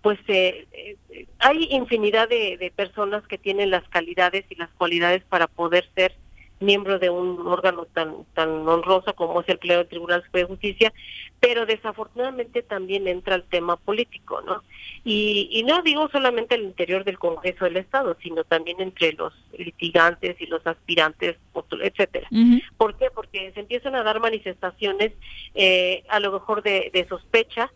pues 0.00 0.16
eh, 0.28 0.96
hay 1.40 1.66
infinidad 1.72 2.28
de, 2.28 2.56
de 2.56 2.70
personas 2.70 3.26
que 3.26 3.36
tienen 3.36 3.72
las 3.72 3.82
calidades 3.88 4.44
y 4.48 4.54
las 4.54 4.70
cualidades 4.70 5.24
para 5.24 5.48
poder 5.48 5.88
ser 5.96 6.14
miembro 6.60 6.98
de 6.98 7.10
un 7.10 7.46
órgano 7.46 7.86
tan 7.86 8.24
tan 8.34 8.66
honroso 8.68 9.14
como 9.14 9.40
es 9.40 9.48
el 9.48 9.58
Pleno 9.58 9.78
del 9.78 9.88
Tribunal 9.88 10.22
Superior 10.24 10.48
de 10.48 10.54
Justicia, 10.54 10.92
pero 11.40 11.66
desafortunadamente 11.66 12.62
también 12.62 13.06
entra 13.08 13.34
el 13.34 13.44
tema 13.44 13.76
político, 13.76 14.40
¿no? 14.42 14.62
Y, 15.04 15.48
y 15.50 15.62
no 15.64 15.82
digo 15.82 16.08
solamente 16.08 16.54
al 16.54 16.62
interior 16.62 17.04
del 17.04 17.18
Congreso 17.18 17.64
del 17.64 17.76
Estado, 17.76 18.16
sino 18.22 18.44
también 18.44 18.80
entre 18.80 19.12
los 19.12 19.32
litigantes 19.58 20.40
y 20.40 20.46
los 20.46 20.66
aspirantes, 20.66 21.36
etcétera. 21.82 22.28
¿Por 22.76 22.96
qué? 22.96 23.10
Porque 23.14 23.52
se 23.52 23.60
empiezan 23.60 23.94
a 23.94 24.02
dar 24.02 24.20
manifestaciones 24.20 25.12
eh, 25.54 26.04
a 26.08 26.20
lo 26.20 26.32
mejor 26.32 26.62
de, 26.62 26.90
de 26.92 27.06
sospecha, 27.08 27.70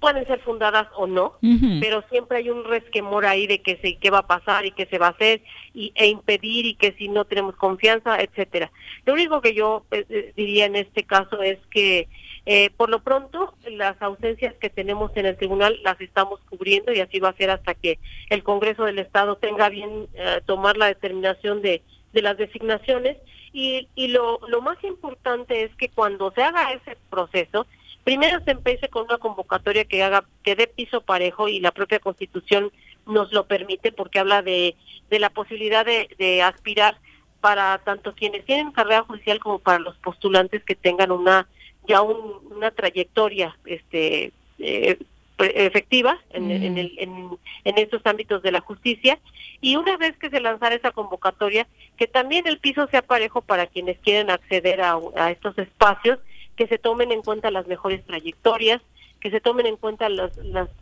pueden 0.00 0.26
ser 0.26 0.40
fundadas 0.40 0.88
o 0.96 1.06
no, 1.06 1.34
pero 1.78 2.02
siempre 2.10 2.38
hay 2.38 2.48
un 2.48 2.64
resquemor 2.64 3.26
ahí 3.26 3.46
de 3.46 3.60
que 3.60 3.76
se, 3.76 3.96
qué 3.96 4.08
va 4.10 4.20
a 4.20 4.26
pasar 4.26 4.64
y 4.64 4.72
qué 4.72 4.86
se 4.86 4.98
va 4.98 5.08
a 5.08 5.10
hacer 5.10 5.42
y, 5.74 5.92
e 5.94 6.06
impedir 6.06 6.64
y 6.64 6.74
que 6.74 6.92
si 6.92 7.08
no 7.08 7.26
tenemos 7.26 7.54
confianza, 7.54 8.18
etcétera. 8.18 8.72
Lo 9.04 9.12
único 9.12 9.42
que 9.42 9.54
yo 9.54 9.84
eh, 9.90 10.06
eh, 10.08 10.32
diría 10.34 10.64
en 10.64 10.76
este 10.76 11.04
caso 11.04 11.42
es 11.42 11.58
que 11.70 12.08
eh, 12.46 12.70
por 12.78 12.88
lo 12.88 13.00
pronto 13.00 13.54
las 13.70 14.00
ausencias 14.00 14.54
que 14.54 14.70
tenemos 14.70 15.14
en 15.16 15.26
el 15.26 15.36
tribunal 15.36 15.78
las 15.82 16.00
estamos 16.00 16.40
cubriendo 16.48 16.92
y 16.94 17.00
así 17.00 17.20
va 17.20 17.28
a 17.28 17.36
ser 17.36 17.50
hasta 17.50 17.74
que 17.74 17.98
el 18.30 18.42
Congreso 18.42 18.84
del 18.84 18.98
Estado 18.98 19.36
tenga 19.36 19.68
bien 19.68 20.08
tomar 20.46 20.78
la 20.78 20.86
determinación 20.86 21.60
de, 21.60 21.82
de 22.14 22.22
las 22.22 22.38
designaciones 22.38 23.18
y, 23.52 23.88
y 23.94 24.08
lo, 24.08 24.40
lo 24.48 24.62
más 24.62 24.82
importante 24.82 25.64
es 25.64 25.74
que 25.76 25.90
cuando 25.90 26.30
se 26.32 26.42
haga 26.42 26.72
ese 26.72 26.96
proceso, 27.10 27.66
primero 28.04 28.40
se 28.44 28.52
empiece 28.52 28.88
con 28.88 29.04
una 29.04 29.18
convocatoria 29.18 29.84
que 29.84 30.02
haga 30.02 30.24
que 30.42 30.56
dé 30.56 30.66
piso 30.66 31.00
parejo 31.00 31.48
y 31.48 31.60
la 31.60 31.70
propia 31.70 31.98
Constitución 31.98 32.72
nos 33.06 33.32
lo 33.32 33.46
permite 33.46 33.92
porque 33.92 34.18
habla 34.18 34.42
de, 34.42 34.76
de 35.10 35.18
la 35.18 35.30
posibilidad 35.30 35.84
de, 35.84 36.08
de 36.18 36.42
aspirar 36.42 36.96
para 37.40 37.78
tanto 37.78 38.14
quienes 38.14 38.44
tienen 38.44 38.72
carrera 38.72 39.02
judicial 39.02 39.40
como 39.40 39.58
para 39.58 39.78
los 39.78 39.96
postulantes 39.98 40.62
que 40.64 40.74
tengan 40.74 41.10
una 41.10 41.48
ya 41.88 42.02
una 42.02 42.70
trayectoria 42.70 43.56
este 43.64 44.32
eh, 44.58 44.98
efectiva 45.38 46.18
en, 46.30 46.50
en, 46.50 46.76
el, 46.76 46.92
en, 46.98 47.30
en, 47.64 47.78
estos 47.78 48.04
ámbitos 48.04 48.42
de 48.42 48.52
la 48.52 48.60
justicia. 48.60 49.18
Y 49.62 49.76
una 49.76 49.96
vez 49.96 50.14
que 50.18 50.28
se 50.28 50.38
lanzara 50.38 50.74
esa 50.74 50.90
convocatoria 50.90 51.66
que 51.96 52.06
también 52.06 52.46
el 52.46 52.58
piso 52.58 52.86
sea 52.88 53.00
parejo 53.00 53.40
para 53.40 53.66
quienes 53.66 53.98
quieren 54.00 54.30
acceder 54.30 54.82
a, 54.82 54.98
a 55.16 55.30
estos 55.30 55.56
espacios 55.58 56.18
que 56.56 56.66
se 56.66 56.78
tomen 56.78 57.12
en 57.12 57.22
cuenta 57.22 57.50
las 57.50 57.66
mejores 57.66 58.04
trayectorias, 58.04 58.80
que 59.20 59.30
se 59.30 59.40
tomen 59.40 59.66
en 59.66 59.76
cuenta 59.76 60.08
las 60.08 60.32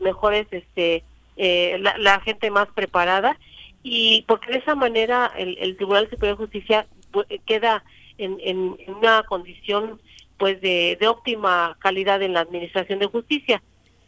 mejores, 0.01 0.47
este, 0.51 1.05
eh, 1.37 1.79
la, 1.81 2.21
gente 2.21 2.51
más 2.51 2.69
preparada 2.69 3.39
y 3.83 4.25
porque 4.27 4.53
de 4.53 4.59
esa 4.59 4.75
manera 4.75 5.33
el, 5.37 5.77
Tribunal 5.77 6.09
Superior 6.11 6.37
de 6.37 6.45
Justicia 6.45 6.87
queda 7.47 7.85
en, 8.19 8.39
en, 8.43 8.77
una 8.89 9.23
condición 9.23 10.01
pues 10.37 10.61
de, 10.61 10.97
de, 11.01 11.09
óptima 11.09 11.77
calidad 11.81 12.23
en 12.23 12.33
la 12.33 12.41
administración 12.41 12.99
de 12.99 13.07
justicia, 13.07 13.63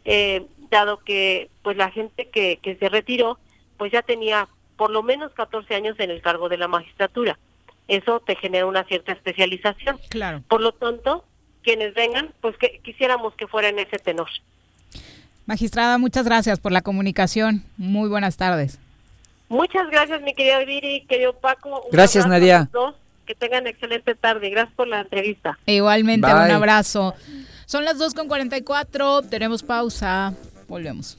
eh, 0.05 0.45
dado 0.69 0.99
que 0.99 1.49
pues 1.61 1.77
la 1.77 1.91
gente 1.91 2.29
que, 2.29 2.57
que 2.61 2.75
se 2.75 2.89
retiró 2.89 3.37
pues 3.77 3.91
ya 3.91 4.01
tenía 4.01 4.47
por 4.77 4.89
lo 4.89 5.03
menos 5.03 5.31
14 5.33 5.73
años 5.75 5.99
en 5.99 6.11
el 6.11 6.21
cargo 6.21 6.49
de 6.49 6.57
la 6.57 6.67
magistratura. 6.67 7.37
Eso 7.87 8.19
te 8.19 8.35
genera 8.35 8.65
una 8.65 8.83
cierta 8.83 9.11
especialización. 9.11 9.99
Claro. 10.09 10.43
Por 10.47 10.61
lo 10.61 10.71
tanto, 10.71 11.25
quienes 11.63 11.93
vengan, 11.93 12.29
pues 12.41 12.57
que 12.57 12.79
quisiéramos 12.83 13.33
que 13.35 13.47
fuera 13.47 13.69
en 13.69 13.79
ese 13.79 13.97
tenor. 13.97 14.27
Magistrada, 15.45 15.97
muchas 15.97 16.25
gracias 16.25 16.59
por 16.59 16.71
la 16.71 16.81
comunicación. 16.81 17.63
Muy 17.77 18.09
buenas 18.09 18.37
tardes. 18.37 18.79
Muchas 19.49 19.89
gracias, 19.89 20.21
mi 20.21 20.33
querida 20.33 20.59
Viri, 20.59 21.05
querido 21.09 21.33
Paco. 21.33 21.69
Un 21.81 21.91
Gracias, 21.91 22.25
a 22.25 22.29
Nadia. 22.29 22.69
dos. 22.71 22.95
Que 23.25 23.35
tengan 23.35 23.67
excelente 23.67 24.15
tarde. 24.15 24.49
Gracias 24.49 24.73
por 24.75 24.87
la 24.87 25.01
entrevista. 25.01 25.57
Igualmente, 25.65 26.27
Bye. 26.27 26.45
un 26.45 26.51
abrazo. 26.51 27.13
Son 27.65 27.85
las 27.85 27.97
2.44, 27.97 29.29
tenemos 29.29 29.63
pausa. 29.63 30.33
Volvemos. 30.67 31.17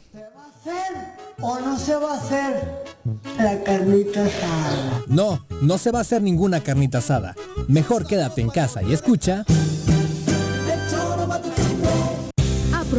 ¿O 1.40 1.58
no 1.60 1.76
se 1.78 1.94
va 1.96 2.14
a 2.14 2.18
hacer 2.18 2.54
la 3.38 3.62
carnita 3.64 4.24
asada? 4.24 5.02
No, 5.08 5.44
no 5.60 5.78
se 5.78 5.90
va 5.90 5.98
a 5.98 6.02
hacer 6.02 6.22
ninguna 6.22 6.60
carnita 6.62 6.98
asada. 6.98 7.34
Mejor 7.68 8.06
quédate 8.06 8.40
en 8.42 8.48
casa 8.50 8.82
y 8.82 8.92
escucha. 8.92 9.44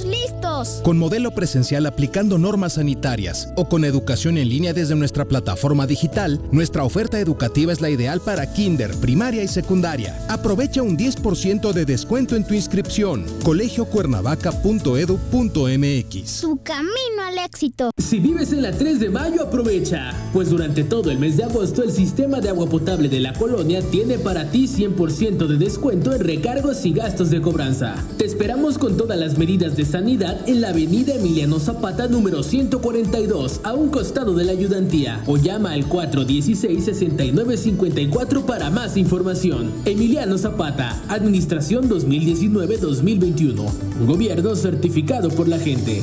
listos. 0.00 0.80
Con 0.82 0.98
modelo 0.98 1.32
presencial 1.32 1.86
aplicando 1.86 2.38
normas 2.38 2.74
sanitarias 2.74 3.52
o 3.56 3.68
con 3.68 3.84
educación 3.84 4.38
en 4.38 4.48
línea 4.48 4.72
desde 4.72 4.94
nuestra 4.94 5.26
plataforma 5.26 5.86
digital, 5.86 6.40
nuestra 6.50 6.84
oferta 6.84 7.20
educativa 7.20 7.72
es 7.72 7.80
la 7.80 7.90
ideal 7.90 8.20
para 8.20 8.52
kinder, 8.52 8.94
primaria 8.96 9.42
y 9.42 9.48
secundaria. 9.48 10.18
Aprovecha 10.28 10.82
un 10.82 10.96
10% 10.96 11.72
de 11.72 11.84
descuento 11.84 12.36
en 12.36 12.46
tu 12.46 12.54
inscripción. 12.54 13.24
colegiocuernavaca.edu.mx 13.44 16.40
Tu 16.40 16.62
camino 16.62 17.22
al 17.26 17.38
éxito. 17.38 17.90
Si 17.98 18.18
vives 18.18 18.52
en 18.52 18.62
la 18.62 18.72
3 18.72 19.00
de 19.00 19.10
mayo, 19.10 19.42
aprovecha, 19.42 20.12
pues 20.32 20.50
durante 20.50 20.84
todo 20.84 21.10
el 21.10 21.18
mes 21.18 21.36
de 21.36 21.44
agosto 21.44 21.82
el 21.82 21.92
sistema 21.92 22.40
de 22.40 22.48
agua 22.48 22.68
potable 22.68 23.08
de 23.08 23.20
la 23.20 23.32
colonia 23.32 23.80
tiene 23.90 24.18
para 24.18 24.50
ti 24.50 24.66
100% 24.66 25.46
de 25.46 25.56
descuento 25.56 26.12
en 26.12 26.20
recargos 26.20 26.84
y 26.84 26.92
gastos 26.92 27.30
de 27.30 27.40
cobranza. 27.40 27.94
Te 28.18 28.24
esperamos 28.24 28.78
con 28.78 28.96
todas 28.96 29.18
las 29.18 29.38
medidas 29.38 29.76
de 29.76 29.81
sanidad 29.84 30.48
en 30.48 30.60
la 30.60 30.70
avenida 30.70 31.14
Emiliano 31.14 31.60
Zapata 31.60 32.08
número 32.08 32.42
142, 32.42 33.60
a 33.64 33.74
un 33.74 33.90
costado 33.90 34.34
de 34.34 34.44
la 34.44 34.50
ayudantía, 34.52 35.22
o 35.26 35.36
llama 35.36 35.72
al 35.72 35.88
416-6954 35.88 38.44
para 38.44 38.70
más 38.70 38.96
información. 38.96 39.70
Emiliano 39.84 40.38
Zapata, 40.38 41.02
Administración 41.08 41.88
2019-2021, 41.88 44.06
gobierno 44.06 44.54
certificado 44.56 45.28
por 45.30 45.48
la 45.48 45.58
gente. 45.58 46.02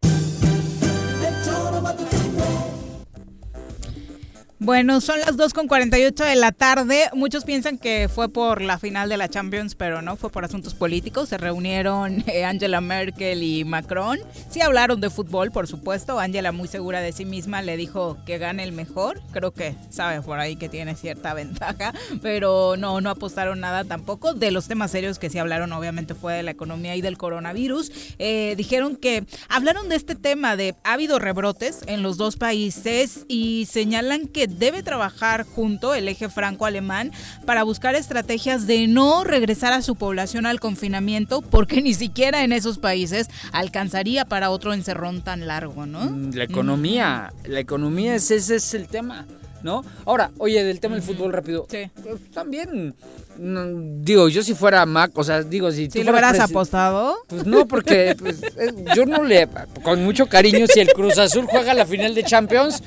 Bueno, 4.63 5.01
son 5.01 5.19
las 5.21 5.37
2.48 5.37 6.23
de 6.23 6.35
la 6.35 6.51
tarde. 6.51 7.09
Muchos 7.15 7.45
piensan 7.45 7.79
que 7.79 8.07
fue 8.07 8.29
por 8.29 8.61
la 8.61 8.77
final 8.77 9.09
de 9.09 9.17
la 9.17 9.27
Champions, 9.27 9.73
pero 9.73 10.03
no, 10.03 10.17
fue 10.17 10.29
por 10.29 10.45
asuntos 10.45 10.75
políticos. 10.75 11.29
Se 11.29 11.39
reunieron 11.39 12.23
eh, 12.27 12.45
Angela 12.45 12.79
Merkel 12.79 13.41
y 13.41 13.63
Macron. 13.63 14.19
Sí 14.51 14.61
hablaron 14.61 15.01
de 15.01 15.09
fútbol, 15.09 15.49
por 15.49 15.65
supuesto. 15.65 16.19
Angela, 16.19 16.51
muy 16.51 16.67
segura 16.67 17.01
de 17.01 17.11
sí 17.11 17.25
misma, 17.25 17.63
le 17.63 17.75
dijo 17.75 18.19
que 18.23 18.37
gane 18.37 18.63
el 18.63 18.71
mejor. 18.71 19.19
Creo 19.31 19.49
que 19.49 19.75
sabe 19.89 20.21
por 20.21 20.39
ahí 20.39 20.55
que 20.55 20.69
tiene 20.69 20.95
cierta 20.95 21.33
ventaja, 21.33 21.95
pero 22.21 22.75
no, 22.77 23.01
no 23.01 23.09
apostaron 23.09 23.61
nada 23.61 23.83
tampoco. 23.83 24.35
De 24.35 24.51
los 24.51 24.67
temas 24.67 24.91
serios 24.91 25.17
que 25.17 25.31
sí 25.31 25.39
hablaron, 25.39 25.73
obviamente, 25.73 26.13
fue 26.13 26.35
de 26.35 26.43
la 26.43 26.51
economía 26.51 26.95
y 26.95 27.01
del 27.01 27.17
coronavirus. 27.17 27.91
Eh, 28.19 28.53
dijeron 28.57 28.95
que 28.95 29.23
hablaron 29.49 29.89
de 29.89 29.95
este 29.95 30.13
tema 30.13 30.55
de 30.55 30.75
ha 30.83 30.93
habido 30.93 31.17
rebrotes 31.17 31.79
en 31.87 32.03
los 32.03 32.17
dos 32.17 32.35
países 32.35 33.25
y 33.27 33.65
señalan 33.65 34.27
que 34.27 34.50
debe 34.57 34.83
trabajar 34.83 35.45
junto 35.45 35.93
el 35.95 36.07
eje 36.07 36.29
franco-alemán 36.29 37.11
para 37.45 37.63
buscar 37.63 37.95
estrategias 37.95 38.67
de 38.67 38.87
no 38.87 39.23
regresar 39.23 39.73
a 39.73 39.81
su 39.81 39.95
población 39.95 40.45
al 40.45 40.59
confinamiento, 40.59 41.41
porque 41.41 41.81
ni 41.81 41.93
siquiera 41.93 42.43
en 42.43 42.51
esos 42.51 42.77
países 42.77 43.29
alcanzaría 43.51 44.25
para 44.25 44.49
otro 44.49 44.73
encerrón 44.73 45.21
tan 45.21 45.47
largo, 45.47 45.85
¿no? 45.85 46.09
Mm, 46.09 46.31
La 46.33 46.43
economía, 46.43 47.33
la 47.45 47.59
economía 47.59 48.15
es, 48.15 48.31
ese 48.31 48.55
es 48.55 48.73
el 48.73 48.87
tema, 48.87 49.25
¿no? 49.63 49.83
Ahora, 50.05 50.31
oye, 50.37 50.63
del 50.63 50.79
tema 50.79 50.95
del 50.95 51.03
fútbol 51.03 51.33
rápido. 51.33 51.67
Sí. 51.69 51.89
pues, 52.01 52.15
también, 52.33 52.93
no, 53.37 53.65
digo, 54.01 54.29
yo 54.29 54.43
si 54.43 54.53
fuera 54.53 54.85
Mac, 54.85 55.11
o 55.15 55.23
sea, 55.23 55.43
digo, 55.43 55.71
si 55.71 55.87
tú 55.87 55.99
¿Sí 55.99 56.03
fueras 56.03 56.31
hubieras 56.31 56.49
apostado? 56.49 57.15
Pues 57.27 57.45
no, 57.45 57.67
porque 57.67 58.15
pues, 58.19 58.41
eh, 58.43 58.73
yo 58.95 59.05
no 59.05 59.23
le, 59.23 59.47
con 59.83 60.03
mucho 60.03 60.27
cariño, 60.27 60.65
si 60.67 60.79
el 60.79 60.89
Cruz 60.89 61.17
Azul 61.17 61.45
juega 61.45 61.73
la 61.73 61.85
final 61.85 62.15
de 62.15 62.23
Champions, 62.23 62.83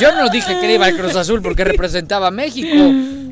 yo 0.00 0.12
no 0.14 0.28
dije 0.30 0.58
que 0.60 0.66
le 0.66 0.74
iba 0.74 0.86
al 0.86 0.96
Cruz 0.96 1.16
Azul 1.16 1.42
porque 1.42 1.64
representaba 1.64 2.28
a 2.28 2.30
México, 2.30 2.76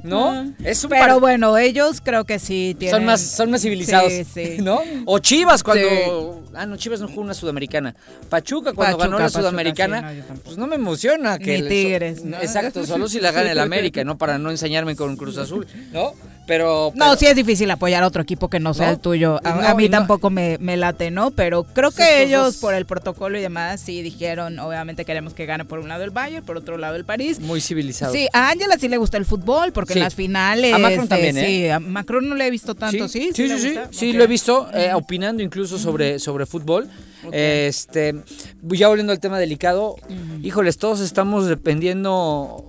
¿no? 0.03 0.53
Es 0.65 0.85
un 0.85 0.91
Pero 0.91 1.07
par- 1.07 1.21
bueno, 1.21 1.57
ellos 1.59 2.01
creo 2.03 2.25
que 2.25 2.39
sí 2.39 2.75
tienen... 2.79 2.97
son 2.99 3.07
más, 3.07 3.21
son 3.21 3.51
más 3.51 3.63
civilizados, 3.63 4.13
Sí, 4.13 4.25
sí. 4.25 4.57
¿no? 4.61 4.81
O 5.07 5.19
Chivas 5.19 5.63
cuando, 5.63 6.43
Sí. 6.45 6.51
ah 6.55 6.67
no, 6.67 6.77
Chivas 6.77 7.01
no 7.01 7.09
jugó 7.09 7.23
una 7.23 7.35
sudamericana, 7.35 7.95
Pachuca 8.29 8.73
cuando 8.73 8.97
Pachuca, 8.99 9.05
ganó 9.07 9.19
la 9.19 9.25
Pachuca, 9.27 9.41
sudamericana, 9.41 10.03
no, 10.13 10.35
pues 10.45 10.57
no 10.59 10.67
me 10.67 10.77
emociona 10.77 11.39
que 11.39 11.61
Ni 11.63 11.69
Tigres, 11.69 12.23
exacto, 12.41 12.85
solo 12.87 13.09
si 13.09 13.21
la 13.21 13.33
gana 13.33 13.53
el 13.53 13.59
América, 13.59 14.05
no 14.05 14.17
para 14.19 14.39
no 14.39 14.51
enseñarme 14.51 14.97
con 14.97 15.17
Cruz 15.17 15.37
Azul, 15.39 15.67
¿no? 15.93 16.13
Pero, 16.51 16.91
No, 16.97 17.15
sí 17.15 17.27
es 17.27 17.37
difícil 17.37 17.71
apoyar 17.71 18.03
a 18.03 18.09
otro 18.09 18.23
equipo 18.23 18.49
que 18.51 18.59
no 18.59 18.75
sea 18.75 18.87
¿No? 18.87 18.93
el 18.95 18.99
tuyo. 18.99 19.39
A, 19.45 19.55
No, 19.55 19.69
a 19.69 19.75
mí 19.77 19.89
no- 19.89 19.99
tampoco 19.99 20.31
me, 20.31 20.59
me 20.59 20.77
late, 20.77 21.13
¿no? 21.13 21.31
Pero 21.31 21.63
creo 21.63 21.93
que 21.93 22.03
Estos 22.03 22.27
ellos, 22.27 22.43
dos- 22.47 22.57
por 22.57 22.75
el 22.75 22.87
protocolo 22.87 23.39
y 23.39 23.41
demás, 23.41 23.81
sí 23.81 24.03
dijeron, 24.03 24.59
obviamente 24.59 25.05
queremos 25.05 25.33
que 25.33 25.47
gane 25.47 25.65
por 25.65 25.79
un 25.79 25.89
lado 25.89 26.03
el 26.03 26.11
Bayern, 26.11 26.45
por 26.45 26.57
otro 26.57 26.77
lado 26.77 26.97
el 26.97 27.05
París. 27.05 27.39
Muy 27.39 27.61
civilizado. 27.61 28.13
Sí, 28.13 28.27
a 28.33 28.49
Ángela 28.51 28.77
sí 28.81 28.89
le 28.89 28.97
gusta 28.97 29.17
el 29.17 29.27
fútbol, 29.27 29.71
porque 29.71 29.93
Sí. 29.93 30.01
en 30.01 30.05
las 30.05 30.17
finales... 30.17 30.75
A 30.75 30.79
Macron 30.79 31.07
también, 31.07 31.39
¿eh? 31.39 31.47
Sí, 31.47 31.69
a 31.69 31.79
Macron 31.79 32.29
no 32.29 32.35
le 32.35 32.49
he 32.49 32.51
visto 32.51 32.75
tanto, 32.75 33.07
¿sí? 33.07 33.31
Sí, 33.33 33.49
sí, 33.49 33.59
sí, 33.61 33.75
sí, 33.93 34.13
lo 34.13 34.25
he 34.25 34.27
visto 34.27 34.69
eh, 34.75 34.93
opinando 34.93 35.45
incluso 35.45 35.79
sobre, 35.79 36.19
sobre 36.19 36.47
fútbol. 36.47 36.89
Este, 37.31 38.15
ya 38.63 38.89
volviendo 38.89 39.13
al 39.13 39.21
tema 39.21 39.39
delicado, 39.39 39.95
híjoles, 40.43 40.79
todos 40.79 40.99
estamos 41.01 41.47
dependiendo 41.47 42.67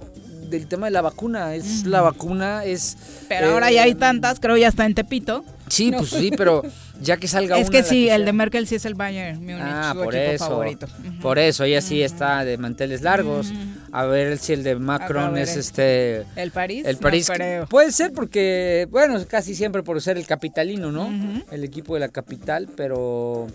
del 0.52 0.68
tema 0.68 0.86
de 0.88 0.92
la 0.92 1.02
vacuna. 1.02 1.56
Es 1.56 1.86
la 1.86 2.02
vacuna, 2.02 2.64
es. 2.66 2.98
Pero 3.28 3.48
eh, 3.48 3.52
ahora 3.54 3.72
ya 3.72 3.84
hay 3.84 3.96
tantas, 3.96 4.40
creo 4.40 4.58
ya 4.58 4.68
está 4.68 4.86
en 4.86 4.94
Tepito. 4.94 5.44
Sí, 5.68 5.90
No. 5.90 6.00
pues 6.00 6.10
sí, 6.10 6.32
pero 6.36 6.64
ya 7.00 7.16
que 7.16 7.30
salga 7.30 7.58
Es 7.58 7.70
una, 7.70 7.72
que 7.78 7.82
la 7.84 7.88
sí, 7.88 8.10
el 8.10 8.18
sea. 8.18 8.26
de 8.26 8.34
Merkel 8.34 8.68
sí 8.68 8.76
es 8.76 8.84
el 8.84 8.94
Bayern 8.94 9.40
Múnich, 9.40 9.58
Ah, 9.62 9.94
su 9.96 10.04
por 10.04 10.14
equipo 10.14 10.32
eso. 10.36 10.46
favorito. 10.50 10.88
Por 11.22 11.40
eso, 11.40 11.64
ella 11.64 11.80
sí 11.80 12.02
está 12.04 12.44
de 12.44 12.58
manteles 12.58 13.02
largos. 13.04 13.54
A 13.94 14.04
ver 14.06 14.38
si 14.38 14.52
el 14.52 14.64
de 14.64 14.76
Macron 14.76 15.38
es 15.38 15.56
eh. 15.56 15.60
este. 15.62 16.26
¿El 16.36 16.52
París? 16.52 16.84
El 16.86 16.96
No 16.96 17.02
París. 17.02 17.32
creo. 17.34 17.68
Puede 17.68 17.94
ser 17.94 18.12
porque, 18.12 18.86
bueno, 18.92 19.18
casi 19.30 19.56
siempre 19.56 19.82
por 19.82 20.02
ser 20.02 20.18
el 20.18 20.26
capitalino, 20.28 20.92
¿no? 20.92 21.10
El 21.52 21.64
equipo 21.64 21.94
de 21.94 22.02
la 22.02 22.10
capital, 22.10 22.68
pero. 22.76 23.48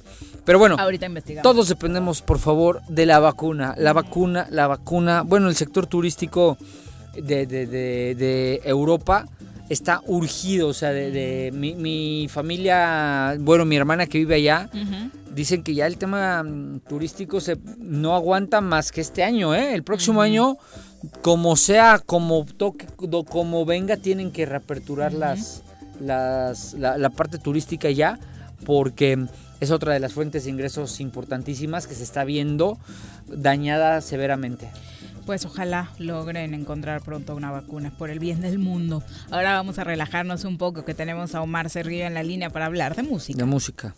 Pero 0.47 0.59
bueno. 0.59 0.77
Ahorita 0.79 1.05
investigamos. 1.05 1.43
Todos 1.43 1.69
dependemos, 1.69 2.23
por 2.23 2.39
favor, 2.39 2.81
de 2.89 3.05
la 3.05 3.19
vacuna. 3.19 3.75
La 3.77 3.93
vacuna, 3.93 4.47
la 4.51 4.67
vacuna. 4.69 5.21
Bueno, 5.23 5.51
el 5.51 5.57
sector 5.57 5.87
turístico 5.87 6.57
de, 7.23 7.47
de- 7.47 7.67
de- 7.67 8.15
de 8.15 8.61
Europa 8.65 9.27
está 9.69 10.01
urgido. 10.07 10.69
O 10.69 10.75
sea, 10.75 10.91
de, 10.93 11.11
de- 11.11 11.51
mi, 11.53 11.75
mi 11.75 12.29
familia, 12.31 13.37
bueno, 13.41 13.65
mi 13.65 13.77
hermana 13.77 14.07
que 14.07 14.19
vive 14.19 14.37
allá, 14.37 14.69
dicen 15.35 15.63
que 15.63 15.75
ya 15.75 15.87
el 15.87 15.97
tema 15.99 16.43
mm, 16.43 16.81
turístico 16.89 17.41
se 17.41 17.57
no 17.79 18.15
aguanta 18.15 18.61
más 18.61 18.91
que 18.93 19.01
este 19.01 19.23
año, 19.23 19.55
¿eh? 19.55 19.75
El 19.75 19.83
próximo 19.83 20.21
año, 20.23 20.57
como 21.23 21.57
sea, 21.57 21.99
como 22.05 22.45
toque, 22.47 22.87
como 23.29 23.65
venga, 23.67 23.97
tienen 23.97 24.31
que 24.31 24.47
reaperturar 24.47 25.13
las, 25.13 25.63
las, 26.01 26.75
la, 26.75 26.97
la 26.97 27.11
parte 27.11 27.39
turística 27.39 27.91
ya, 27.91 28.19
porque 28.65 29.27
es 29.61 29.71
otra 29.71 29.93
de 29.93 30.01
las 30.01 30.13
fuentes 30.15 30.45
de 30.45 30.51
ingresos 30.51 31.01
importantísimas 31.01 31.87
que 31.87 31.95
se 31.95 32.03
está 32.03 32.25
viendo 32.25 32.79
dañada 33.29 34.01
severamente. 34.01 34.69
Pues 35.27 35.45
ojalá 35.45 35.91
logren 35.99 36.55
encontrar 36.55 37.03
pronto 37.03 37.35
una 37.35 37.51
vacuna 37.51 37.91
por 37.91 38.11
el 38.11 38.21
bien 38.21 38.41
del 38.41 38.61
mundo. 38.61 39.03
Ahora 39.33 39.55
vamos 39.55 39.81
a 39.81 39.85
relajarnos 39.85 40.45
un 40.45 40.57
poco, 40.57 40.85
que 40.85 40.95
tenemos 40.95 41.35
a 41.35 41.43
Omar 41.43 41.69
Cerrillo 41.69 42.07
en 42.07 42.15
la 42.15 42.23
línea 42.23 42.49
para 42.51 42.67
hablar 42.67 42.95
de 42.95 43.03
música. 43.03 43.37
De 43.37 43.45
música. 43.45 43.97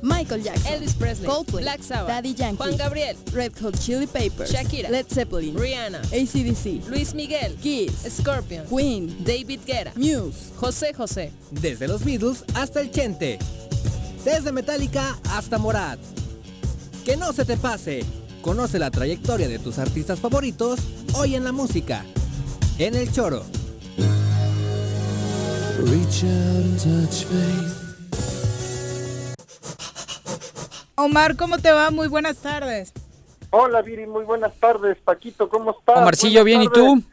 Michael 0.00 0.42
Jackson, 0.42 0.72
Elvis 0.72 0.94
Presley, 0.94 1.26
Coldplay, 1.26 1.62
Black 1.62 1.82
Sabbath, 1.82 2.08
Daddy 2.08 2.34
Yankee, 2.34 2.56
Juan 2.56 2.76
Gabriel, 2.76 3.16
Red 3.32 3.52
Hot 3.60 3.76
Chili 3.78 4.06
Peppers, 4.06 4.52
Shakira, 4.52 4.88
Led 4.90 5.06
Zeppelin, 5.08 5.56
Rihanna, 5.56 5.98
ACDC, 5.98 6.88
Luis 6.88 7.14
Miguel, 7.14 7.56
Kiss, 7.56 7.92
Scorpion, 8.08 8.64
Queen, 8.66 9.24
David 9.24 9.60
Guerra, 9.66 9.92
Muse, 9.96 10.52
José 10.56 10.92
José. 10.94 11.32
Desde 11.50 11.88
los 11.88 12.04
Beatles 12.04 12.44
hasta 12.54 12.80
el 12.80 12.90
Chente. 12.92 13.38
Desde 14.24 14.52
Metallica 14.52 15.16
hasta 15.30 15.58
Morat. 15.58 15.98
Que 17.04 17.16
no 17.16 17.32
se 17.32 17.44
te 17.44 17.56
pase. 17.56 18.04
Conoce 18.40 18.78
la 18.78 18.90
trayectoria 18.90 19.48
de 19.48 19.58
tus 19.58 19.78
artistas 19.78 20.20
favoritos 20.20 20.80
hoy 21.14 21.34
en 21.34 21.44
la 21.44 21.52
música. 21.52 22.04
En 22.78 22.94
el 22.94 23.10
choro. 23.12 23.42
Omar, 30.96 31.36
¿cómo 31.36 31.58
te 31.58 31.72
va? 31.72 31.90
Muy 31.90 32.08
buenas 32.08 32.36
tardes. 32.38 32.92
Hola 33.50 33.82
Viri, 33.82 34.06
muy 34.06 34.24
buenas 34.24 34.54
tardes. 34.54 34.96
Paquito, 35.04 35.48
¿cómo 35.48 35.72
estás? 35.72 35.98
Omarcillo, 35.98 36.44
bien, 36.44 36.60
Buenas 36.60 36.76
¿y 36.76 36.80
tú? 36.80 36.86
tardes. 36.86 37.12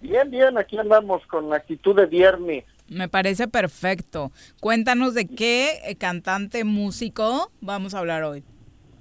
Bien, 0.00 0.30
bien, 0.30 0.58
aquí 0.58 0.78
andamos 0.78 1.22
con 1.26 1.52
actitud 1.52 1.96
de 1.96 2.06
viernes. 2.06 2.64
Me 2.88 3.08
parece 3.08 3.48
perfecto. 3.48 4.32
Cuéntanos 4.60 5.14
de 5.14 5.26
qué 5.26 5.80
eh, 5.84 5.96
cantante 5.96 6.64
músico 6.64 7.50
vamos 7.60 7.94
a 7.94 7.98
hablar 7.98 8.22
hoy. 8.24 8.44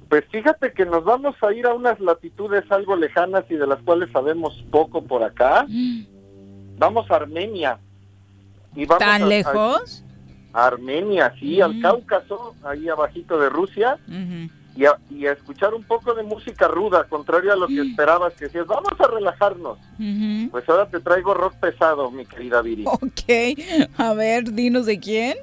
Pues 0.10 0.24
fíjate 0.32 0.72
que 0.74 0.86
nos 0.86 1.04
vamos 1.04 1.36
a 1.42 1.54
ir 1.54 1.66
a 1.66 1.74
unas 1.74 2.00
latitudes 2.00 2.64
algo 2.72 2.96
lejanas 2.96 3.44
y 3.50 3.56
de 3.56 3.68
las 3.68 3.80
cuales 3.84 4.10
sabemos 4.12 4.54
poco 4.72 5.02
por 5.04 5.24
acá. 5.24 5.66
Vamos 6.78 7.10
a 7.12 7.16
Armenia. 7.16 7.80
Y 8.76 8.86
vamos 8.86 9.00
¿Tan 9.04 9.24
a- 9.24 9.26
lejos? 9.28 10.04
A 10.54 10.68
Armenia, 10.68 11.34
sí, 11.40 11.62
al 11.62 11.80
Cáucaso, 11.82 12.56
ahí 12.64 12.88
abajito 12.90 13.38
de 13.40 13.50
Rusia. 13.50 14.00
Y 14.78 14.86
a, 14.86 14.96
y 15.10 15.26
a 15.26 15.32
escuchar 15.32 15.74
un 15.74 15.84
poco 15.84 16.14
de 16.14 16.22
música 16.22 16.68
ruda, 16.68 17.06
contrario 17.06 17.52
a 17.52 17.56
lo 17.56 17.66
que 17.66 17.82
esperabas, 17.82 18.34
que 18.36 18.46
decías, 18.46 18.68
vamos 18.68 18.94
a 19.00 19.08
relajarnos. 19.08 19.80
Pues 20.52 20.70
ahora 20.70 20.86
te 20.86 21.00
traigo 21.00 21.34
rock 21.34 21.56
pesado, 21.56 22.12
mi 22.12 22.26
querida 22.26 22.62
Viri. 22.62 22.86
Ok, 22.86 23.58
a 23.98 24.14
ver, 24.14 24.54
dinos 24.54 24.86
de 24.86 25.00
quién. 25.00 25.38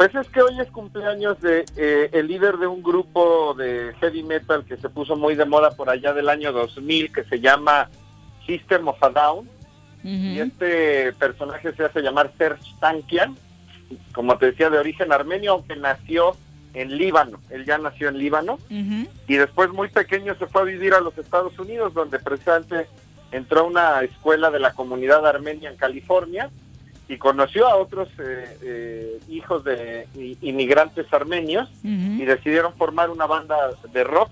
Pues 0.00 0.14
es 0.14 0.26
que 0.30 0.40
hoy 0.40 0.58
es 0.58 0.70
cumpleaños 0.70 1.38
de 1.42 1.66
eh, 1.76 2.08
el 2.14 2.28
líder 2.28 2.56
de 2.56 2.66
un 2.66 2.82
grupo 2.82 3.52
de 3.52 3.92
heavy 4.00 4.22
metal 4.22 4.64
que 4.64 4.78
se 4.78 4.88
puso 4.88 5.14
muy 5.14 5.34
de 5.34 5.44
moda 5.44 5.72
por 5.72 5.90
allá 5.90 6.14
del 6.14 6.30
año 6.30 6.52
2000 6.52 7.12
que 7.12 7.24
se 7.24 7.38
llama 7.38 7.90
System 8.46 8.88
of 8.88 8.96
a 9.02 9.10
Down 9.10 9.50
y 10.02 10.40
este 10.40 11.12
personaje 11.12 11.74
se 11.74 11.84
hace 11.84 12.00
llamar 12.00 12.32
Serge 12.38 12.64
Tankian, 12.80 13.36
como 14.14 14.38
te 14.38 14.46
decía 14.46 14.70
de 14.70 14.78
origen 14.78 15.12
armenio 15.12 15.52
aunque 15.52 15.76
nació 15.76 16.34
en 16.74 16.96
Líbano, 16.96 17.40
él 17.50 17.64
ya 17.64 17.78
nació 17.78 18.08
en 18.08 18.18
Líbano. 18.18 18.58
Y 18.68 19.36
después 19.36 19.70
muy 19.70 19.88
pequeño 19.88 20.34
se 20.36 20.46
fue 20.46 20.62
a 20.62 20.64
vivir 20.64 20.94
a 20.94 21.00
los 21.00 21.16
Estados 21.18 21.58
Unidos 21.58 21.94
donde 21.94 22.18
precisamente 22.18 22.86
entró 23.32 23.60
a 23.60 23.64
una 23.64 24.02
escuela 24.02 24.50
de 24.50 24.60
la 24.60 24.72
comunidad 24.72 25.26
armenia 25.26 25.70
en 25.70 25.76
California 25.76 26.50
y 27.08 27.16
conoció 27.16 27.66
a 27.66 27.76
otros 27.76 28.08
eh, 28.18 28.56
eh, 28.62 29.20
hijos 29.28 29.64
de 29.64 30.06
inmigrantes 30.42 31.12
armenios 31.12 31.68
y 31.82 32.24
decidieron 32.24 32.72
formar 32.74 33.10
una 33.10 33.26
banda 33.26 33.56
de 33.92 34.04
rock 34.04 34.30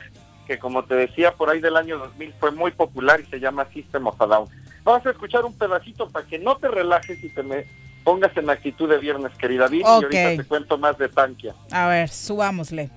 que 0.49 0.59
como 0.59 0.83
te 0.85 0.95
decía 0.95 1.33
por 1.35 1.51
ahí 1.51 1.61
del 1.61 1.77
año 1.77 1.99
2000 1.99 2.33
fue 2.41 2.51
muy 2.51 2.71
popular 2.73 3.21
y 3.21 3.27
se 3.27 3.39
llama 3.39 3.67
System 3.73 4.07
of 4.07 4.21
a 4.21 4.27
Down. 4.27 4.49
Vamos 4.83 5.05
a 5.07 5.11
escuchar 5.11 5.45
un 5.45 5.53
pedacito 5.53 6.09
para 6.09 6.27
que 6.27 6.39
no 6.39 6.57
te 6.57 6.69
relajes 6.69 7.23
y 7.23 7.29
te 7.29 7.43
me 7.43 7.67
pongas 8.03 8.35
en 8.35 8.49
actitud 8.49 8.89
de 8.89 8.97
viernes, 8.97 9.31
querida 9.37 9.69
Viri, 9.69 9.85
Ok. 9.85 10.01
y 10.01 10.17
ahorita 10.17 10.43
te 10.43 10.49
cuento 10.49 10.79
más 10.79 10.97
de 10.97 11.11
Tankia. 11.11 11.55
A 11.71 11.87
ver, 11.89 12.09
subámosle. 12.09 12.89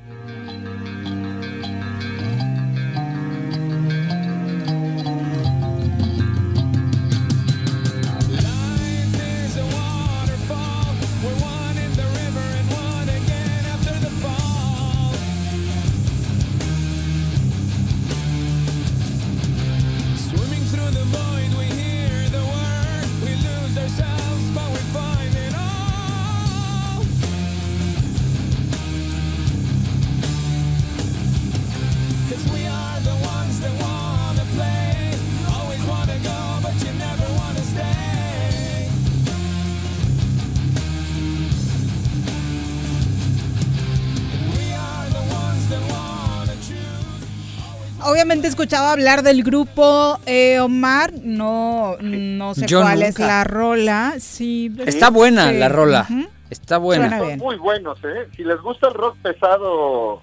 Choose. 48.41 48.47
Obviamente 48.47 48.47
escuchaba 48.47 48.91
hablar 48.91 49.23
del 49.23 49.43
grupo 49.43 50.19
eh, 50.25 50.59
Omar, 50.59 51.13
no, 51.23 51.97
no 52.01 52.53
sé 52.55 52.65
Yo 52.65 52.81
cuál 52.81 53.03
es 53.03 53.19
la 53.19 53.43
rola. 53.43 54.15
Sí, 54.19 54.71
Está 54.85 55.09
buena 55.09 55.49
sí, 55.51 55.57
la 55.57 55.69
rola. 55.69 56.07
ujú. 56.09 56.27
Está 56.49 56.77
buena. 56.77 57.17
Son 57.17 57.37
muy 57.37 57.55
buenos, 57.55 57.97
¿eh? 58.03 58.27
Si 58.35 58.43
les 58.43 58.59
gusta 58.61 58.89
el 58.89 58.93
rock 58.93 59.17
pesado, 59.21 60.21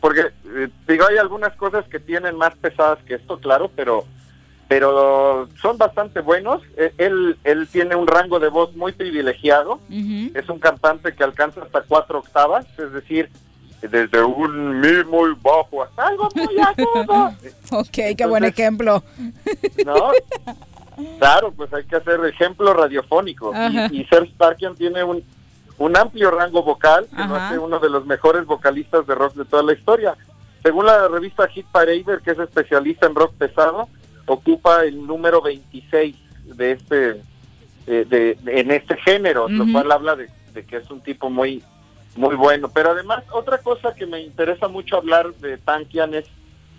porque 0.00 0.20
eh, 0.54 0.68
digo, 0.86 1.04
hay 1.08 1.16
algunas 1.18 1.52
cosas 1.56 1.84
que 1.88 1.98
tienen 1.98 2.36
más 2.36 2.54
pesadas 2.56 2.98
que 3.06 3.14
esto, 3.14 3.38
claro, 3.38 3.70
pero 3.74 4.04
pero 4.68 5.48
son 5.60 5.78
bastante 5.78 6.20
buenos. 6.20 6.62
Eh, 6.76 6.92
Él, 6.98 7.38
él 7.44 7.66
tiene 7.72 7.96
un 7.96 8.06
rango 8.06 8.38
de 8.38 8.48
voz 8.48 8.76
muy 8.76 8.92
privilegiado. 8.92 9.80
Es 10.34 10.48
un 10.50 10.58
cantante 10.58 11.14
que 11.14 11.24
alcanza 11.24 11.62
hasta 11.62 11.80
cuatro 11.82 12.18
octavas, 12.18 12.66
es 12.78 12.92
decir, 12.92 13.30
desde 13.82 14.22
un 14.22 14.80
mi 14.80 15.04
muy 15.04 15.30
bajo 15.40 15.82
hasta 15.84 16.06
algo 16.08 16.28
muy 16.34 16.56
agudo. 16.58 17.32
Ok, 17.70 18.16
qué 18.16 18.26
buen 18.26 18.44
ejemplo. 18.44 19.02
¿no? 19.84 20.10
Claro, 21.18 21.52
pues 21.52 21.72
hay 21.72 21.84
que 21.84 21.96
hacer 21.96 22.18
ejemplo 22.24 22.72
radiofónico. 22.74 23.52
Y, 23.90 24.00
y 24.00 24.04
Serge 24.06 24.32
tiene 24.76 25.04
un, 25.04 25.22
un 25.78 25.96
amplio 25.96 26.30
rango 26.30 26.62
vocal 26.62 27.06
que 27.14 27.24
lo 27.24 27.36
hace 27.36 27.58
uno 27.58 27.78
de 27.78 27.88
los 27.90 28.04
mejores 28.06 28.46
vocalistas 28.46 29.06
de 29.06 29.14
rock 29.14 29.34
de 29.34 29.44
toda 29.44 29.62
la 29.62 29.74
historia. 29.74 30.16
Según 30.62 30.86
la 30.86 31.06
revista 31.06 31.46
Hit 31.48 31.66
Parader, 31.66 32.20
que 32.24 32.32
es 32.32 32.38
especialista 32.38 33.06
en 33.06 33.14
rock 33.14 33.32
pesado, 33.34 33.88
ocupa 34.26 34.82
el 34.84 35.06
número 35.06 35.40
26 35.40 36.16
de 36.56 36.72
este 36.72 37.10
eh, 37.86 38.04
de, 38.08 38.34
de- 38.42 38.60
en 38.60 38.70
este 38.72 38.96
género, 38.98 39.48
lo 39.48 39.64
cual 39.72 39.92
habla 39.92 40.16
de, 40.16 40.28
de 40.52 40.64
que 40.64 40.76
es 40.78 40.90
un 40.90 41.00
tipo 41.00 41.30
muy 41.30 41.62
muy 42.18 42.36
bueno. 42.36 42.68
Pero 42.68 42.90
además, 42.90 43.22
otra 43.32 43.58
cosa 43.58 43.94
que 43.94 44.06
me 44.06 44.20
interesa 44.20 44.68
mucho 44.68 44.96
hablar 44.96 45.32
de 45.34 45.56
Tankian 45.58 46.14
es 46.14 46.26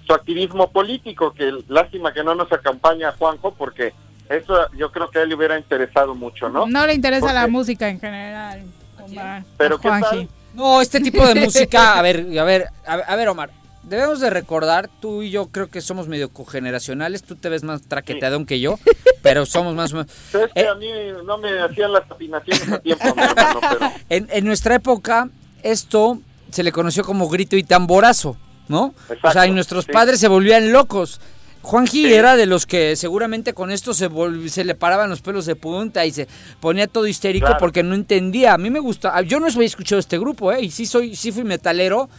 su 0.06 0.14
activismo 0.14 0.70
político, 0.72 1.34
que 1.34 1.52
lástima 1.68 2.14
que 2.14 2.24
no 2.24 2.36
nos 2.36 2.52
acompaña 2.52 3.14
Juanjo, 3.18 3.54
porque 3.56 3.94
eso 4.30 4.54
yo 4.76 4.92
creo 4.92 5.10
que 5.10 5.20
a 5.20 5.22
él 5.24 5.30
le 5.30 5.36
hubiera 5.36 5.58
interesado 5.58 6.14
mucho, 6.14 6.50
¿no? 6.50 6.68
No 6.68 6.86
le 6.86 6.94
interesa 6.94 7.34
la 7.34 7.48
música 7.48 7.90
en 7.90 8.00
general. 8.00 8.64
Omar. 9.04 9.44
Pero 9.58 9.76
A 9.76 9.82
¿qué 9.82 9.90
tal? 9.90 10.30
No, 10.54 10.82
este 10.82 11.00
tipo 11.00 11.26
de 11.26 11.36
música, 11.36 11.98
a 11.98 12.02
ver, 12.02 12.26
a 12.38 12.44
ver, 12.44 12.68
a 12.86 12.96
ver, 12.96 13.06
a 13.08 13.16
ver, 13.16 13.28
Omar, 13.30 13.52
debemos 13.90 14.20
de 14.20 14.30
recordar, 14.30 14.90
tú 15.02 15.24
y 15.24 15.32
yo 15.32 15.48
creo 15.48 15.68
que 15.70 15.82
somos 15.82 16.08
medio 16.08 16.30
cogeneracionales, 16.30 17.24
tú 17.24 17.36
te 17.36 17.50
ves 17.50 17.64
más 17.64 17.82
traqueteadón 17.82 18.46
que 18.46 18.60
yo, 18.60 18.80
pero 19.22 19.46
somos 19.46 19.76
más 19.76 19.92
o 19.94 19.98
menos... 19.98 20.12
Es 20.34 20.54
que 20.54 20.68
a 20.68 20.76
mí 20.76 20.88
no 21.26 21.38
me 21.38 21.60
hacían 21.60 21.92
las 21.92 22.10
afinaciones 22.10 22.72
a 22.72 22.80
tiempo, 22.80 23.04
mi 23.16 23.22
hermano, 23.24 23.60
pero 23.70 23.92
En, 24.10 24.28
en 24.32 24.46
nuestra 24.46 24.76
época, 24.76 25.30
esto 25.64 26.20
se 26.52 26.64
le 26.64 26.72
conoció 26.72 27.04
como 27.04 27.28
grito 27.30 27.56
y 27.58 27.64
tamborazo, 27.64 28.38
¿no? 28.68 28.86
o 28.86 28.94
sea, 29.08 29.16
Exacto, 29.16 29.46
y 29.46 29.52
nuestros 29.52 29.86
sí. 29.86 29.92
padres 29.92 30.20
se 30.20 30.28
volvían 30.28 30.72
locos. 30.72 31.20
Juanji 31.62 32.14
era 32.14 32.38
de 32.38 32.46
los 32.46 32.66
que 32.66 32.96
seguramente 32.96 33.54
con 33.54 33.70
esto 33.70 33.94
se, 33.94 34.10
se 34.48 34.64
le 34.64 34.76
paraban 34.76 35.10
los 35.10 35.20
pelos 35.22 35.46
de 35.46 35.58
punta 35.58 36.06
y 36.06 36.12
se 36.12 36.26
ponía 36.62 36.88
todo 36.88 37.06
histérico 37.06 37.48
Claro. 37.48 37.60
porque 37.60 37.84
no 37.84 37.96
entendía. 37.96 38.54
A 38.54 38.58
mí 38.58 38.70
me 38.70 38.80
gusta, 38.80 39.22
yo 39.24 39.42
no 39.42 39.48
había 39.48 39.66
escuchado 39.66 40.00
este 40.00 40.18
grupo, 40.18 40.54
¿eh? 40.54 40.62
Y 40.62 40.72
sí, 40.72 40.86
soy, 40.86 41.18
sí 41.18 41.34
fui 41.34 41.44
metalero, 41.44 42.10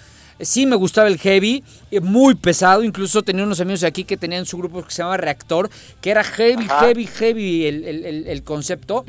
sí 0.42 0.66
me 0.66 0.76
gustaba 0.76 1.08
el 1.08 1.18
heavy, 1.18 1.62
eh, 1.90 2.00
muy 2.00 2.34
pesado. 2.34 2.82
Incluso 2.82 3.22
tenía 3.22 3.44
unos 3.44 3.60
amigos 3.60 3.80
de 3.80 3.86
aquí 3.86 4.04
que 4.04 4.16
tenían 4.16 4.46
su 4.46 4.56
grupo 4.58 4.82
que 4.84 4.90
se 4.90 5.02
llama 5.02 5.16
Reactor, 5.16 5.70
que 6.00 6.10
era 6.10 6.22
heavy, 6.24 6.64
Ajá. 6.64 6.80
heavy, 6.86 7.06
heavy 7.06 7.66
el, 7.66 7.84
el- 7.84 8.04
el- 8.06 8.26
el 8.26 8.42
concepto. 8.42 9.04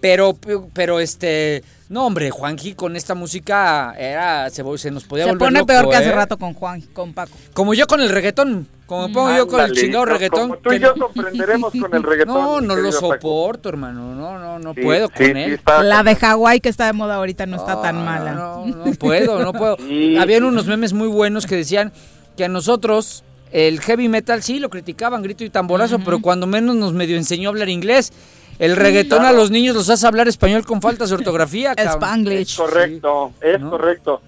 Pero, 0.00 0.36
pero 0.74 1.00
este, 1.00 1.62
no 1.94 2.06
hombre, 2.06 2.28
Juanji 2.32 2.74
con 2.74 2.96
esta 2.96 3.14
música 3.14 3.94
era, 3.96 4.50
se, 4.50 4.64
se 4.78 4.90
nos 4.90 5.04
podía 5.04 5.24
Se 5.26 5.30
volver 5.30 5.46
pone 5.46 5.58
loco, 5.60 5.66
peor 5.68 5.88
que 5.88 5.94
hace 5.96 6.08
¿eh? 6.08 6.12
rato 6.12 6.36
con 6.36 6.52
Juan, 6.52 6.80
con 6.92 7.14
Paco. 7.14 7.30
Como 7.52 7.72
yo 7.72 7.86
con 7.86 8.00
el 8.00 8.08
reggaetón, 8.08 8.66
como 8.86 9.06
me 9.06 9.14
pongo 9.14 9.34
yo 9.36 9.46
con 9.46 9.60
el 9.60 9.72
chingado 9.72 10.04
reggaetón. 10.04 10.48
como 10.48 10.56
tú 10.60 10.72
y 10.72 10.80
yo 10.80 10.92
comprenderemos 10.96 11.72
con 11.80 11.94
el 11.94 12.02
reggaetón, 12.10 12.34
No, 12.34 12.60
no 12.60 12.74
lo 12.74 12.90
Paco. 12.90 13.00
soporto, 13.12 13.68
hermano, 13.68 14.12
no, 14.12 14.38
no, 14.40 14.58
no 14.58 14.74
Sí, 14.74 14.80
puedo 14.82 15.06
sí, 15.06 15.12
con 15.14 15.24
sí, 15.26 15.30
él. 15.40 15.52
está- 15.54 15.84
La 15.84 16.02
de 16.02 16.16
Hawái 16.16 16.60
que 16.60 16.68
está 16.68 16.86
de 16.86 16.92
moda 16.94 17.14
ahorita 17.14 17.46
no 17.46 17.56
está 17.56 17.80
tan 17.80 18.04
mala. 18.04 18.32
No, 18.32 18.66
no 18.86 18.92
puedo, 18.94 19.38
no 19.44 19.52
puedo. 19.52 19.76
Habían 20.20 20.42
unos 20.42 20.66
memes 20.66 20.92
muy 20.92 21.06
buenos 21.06 21.46
que 21.46 21.54
decían 21.54 21.92
que 22.36 22.44
a 22.44 22.48
nosotros 22.48 23.22
el 23.52 23.78
heavy 23.80 24.08
metal 24.08 24.42
sí 24.42 24.58
lo 24.58 24.68
criticaban, 24.68 25.22
grito 25.22 25.44
y 25.44 25.48
tamborazo, 25.50 26.00
pero 26.04 26.20
cuando 26.20 26.48
menos 26.48 26.74
nos 26.74 26.92
medio 26.92 27.16
enseñó 27.16 27.50
a 27.50 27.52
hablar 27.52 27.68
inglés. 27.68 28.12
El 28.58 28.76
reggaetón 28.76 29.20
a 29.20 29.22
Claro. 29.22 29.36
los 29.38 29.50
niños 29.50 29.74
los 29.74 29.90
hace 29.90 30.06
hablar 30.06 30.28
español 30.28 30.64
con 30.64 30.80
faltas 30.80 31.08
de 31.10 31.16
ortografía. 31.16 31.74
cabrón. 31.76 32.28
Es 32.28 32.56
correcto, 32.56 33.32
es 33.40 33.58
correcto. 33.58 34.22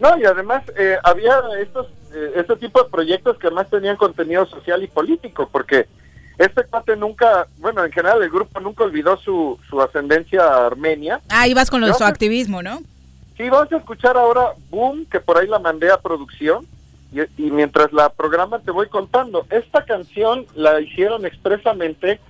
No, 0.00 0.18
y 0.18 0.24
además 0.24 0.62
eh, 0.76 0.96
había 1.02 1.38
estos 1.60 1.86
eh, 2.12 2.32
este 2.36 2.56
tipo 2.56 2.82
de 2.82 2.88
proyectos 2.90 3.38
que 3.38 3.46
además 3.46 3.68
tenían 3.70 3.96
contenido 3.96 4.44
social 4.46 4.82
y 4.82 4.88
político, 4.88 5.48
porque 5.52 5.86
este 6.38 6.64
cuate 6.64 6.96
nunca, 6.96 7.46
bueno, 7.58 7.84
en 7.84 7.92
general 7.92 8.22
el 8.22 8.30
grupo 8.30 8.58
nunca 8.60 8.82
olvidó 8.84 9.16
su, 9.18 9.58
su 9.68 9.80
ascendencia 9.80 10.42
a 10.42 10.66
Armenia. 10.66 11.20
Ah, 11.28 11.46
ibas 11.46 11.70
con 11.70 11.80
lo 11.80 11.86
de 11.86 11.94
su 11.94 12.02
activismo, 12.04 12.62
¿no? 12.62 12.80
Sí, 13.36 13.48
vamos 13.48 13.70
a 13.72 13.76
escuchar 13.76 14.16
ahora 14.16 14.54
Boom, 14.70 15.06
que 15.06 15.20
por 15.20 15.38
ahí 15.38 15.46
la 15.46 15.58
mandé 15.58 15.90
a 15.90 15.98
producción. 16.00 16.66
Y, 17.12 17.20
y 17.44 17.50
mientras 17.50 17.92
la 17.92 18.08
programa 18.08 18.58
te 18.60 18.70
voy 18.70 18.88
contando. 18.88 19.44
Esta 19.50 19.84
canción 19.84 20.46
la 20.54 20.80
hicieron 20.80 21.26
expresamente 21.26 22.20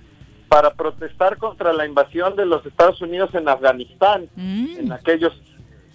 para 0.51 0.73
protestar 0.73 1.37
contra 1.37 1.71
la 1.71 1.85
invasión 1.85 2.35
de 2.35 2.45
los 2.45 2.65
Estados 2.65 3.01
Unidos 3.01 3.33
en 3.35 3.47
Afganistán 3.47 4.27
en 4.35 4.91
aquellos 4.91 5.31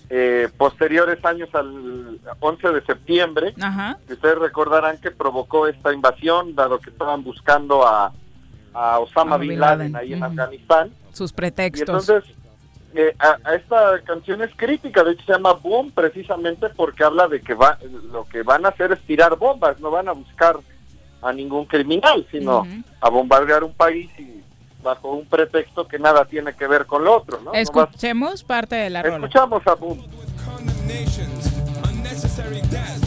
eh, 0.08 0.48
posteriores 0.56 1.22
años 1.26 1.50
al 1.52 2.18
11 2.40 2.68
de 2.70 2.82
septiembre. 2.86 3.52
Ajá. 3.60 3.98
que 4.06 4.14
Ustedes 4.14 4.38
recordarán 4.38 4.96
que 4.98 5.10
provocó 5.10 5.66
esta 5.68 5.92
invasión, 5.92 6.54
dado 6.54 6.78
que 6.78 6.88
estaban 6.88 7.22
buscando 7.22 7.86
a, 7.86 8.14
a 8.72 8.98
Osama 9.00 9.36
Bin 9.36 9.60
Laden, 9.60 9.92
Laden, 9.92 9.96
ahí 9.96 10.14
en. 10.14 10.22
Afganistán. 10.22 10.90
Sus 11.12 11.32
Y 11.32 11.34
pretextos. 11.34 12.08
entonces, 12.08 12.24
eh, 12.94 13.14
a, 13.18 13.36
a 13.44 13.56
esta 13.56 14.00
canción 14.04 14.40
es 14.40 14.52
crítica, 14.56 15.04
de 15.04 15.12
hecho 15.12 15.26
se 15.26 15.32
llama 15.32 15.52
Boom 15.52 15.90
precisamente 15.90 16.70
porque 16.70 17.04
habla 17.04 17.28
de 17.28 17.42
que 17.42 17.52
va, 17.52 17.78
lo 18.10 18.24
que 18.24 18.42
van 18.42 18.64
a 18.64 18.70
hacer 18.70 18.90
es 18.92 19.00
tirar 19.02 19.36
bombas, 19.36 19.78
no 19.80 19.90
van 19.90 20.08
a 20.08 20.12
buscar 20.12 20.56
a 21.20 21.32
ningún 21.32 21.64
criminal, 21.66 22.26
sino 22.30 22.66
a 23.00 23.10
bombardear 23.10 23.64
un 23.64 23.74
país 23.74 24.08
y 24.18 24.35
bajo 24.86 25.10
un 25.10 25.26
pretexto 25.26 25.86
que 25.88 25.98
nada 25.98 26.24
tiene 26.24 26.54
que 26.54 26.66
ver 26.68 26.86
con 26.86 27.04
lo 27.04 27.16
otro, 27.16 27.40
¿no? 27.40 27.52
Escuchemos 27.52 28.44
parte 28.44 28.76
de 28.76 28.88
la 28.88 29.02
rola. 29.02 29.16
escuchamos 29.16 29.66
a 29.66 29.74
Boom. 29.74 30.06
Condemnations, 30.46 31.50
unnecessary 31.90 32.60
death, 32.70 33.06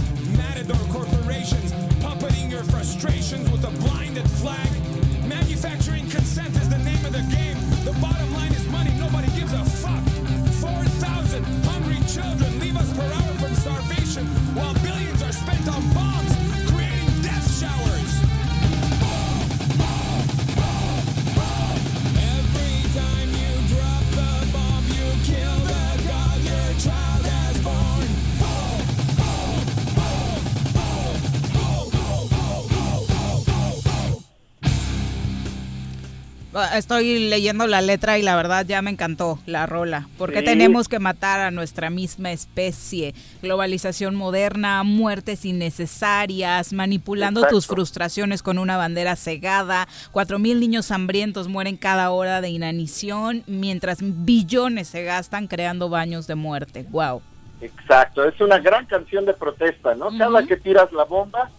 Estoy 36.73 37.29
leyendo 37.29 37.67
la 37.67 37.79
letra 37.81 38.17
y 38.17 38.23
la 38.23 38.35
verdad 38.35 38.65
ya 38.67 38.81
me 38.81 38.89
encantó 38.89 39.37
la 39.45 39.67
rola. 39.67 40.07
Porque 40.17 40.39
Sí. 40.39 40.45
tenemos 40.45 40.87
que 40.87 40.97
matar 40.97 41.39
a 41.41 41.51
nuestra 41.51 41.91
misma 41.91 42.31
especie. 42.31 43.13
Globalización 43.43 44.15
moderna, 44.15 44.81
muertes 44.83 45.45
innecesarias, 45.45 46.73
manipulando 46.73 47.45
tus 47.47 47.67
frustraciones 47.67 48.41
con 48.41 48.57
una 48.57 48.77
bandera 48.77 49.15
cegada. 49.15 49.87
Cuatro 50.11 50.39
mil 50.39 50.59
niños 50.59 50.89
hambrientos 50.89 51.47
mueren 51.47 51.77
cada 51.77 52.09
hora 52.09 52.41
de 52.41 52.49
inanición, 52.49 53.43
mientras 53.45 53.99
billones 54.01 54.87
se 54.87 55.03
gastan 55.03 55.47
creando 55.47 55.89
baños 55.89 56.25
de 56.25 56.33
muerte. 56.35 56.85
Wow. 56.89 57.21
Exacto, 57.61 58.23
es 58.23 58.39
una 58.41 58.57
gran 58.57 58.85
canción 58.85 59.25
de 59.25 59.33
protesta, 59.33 59.93
¿no? 59.93 60.17
Cada 60.17 60.43
que 60.47 60.55
tiras 60.57 60.91
la 60.93 61.03
bomba, 61.03 61.51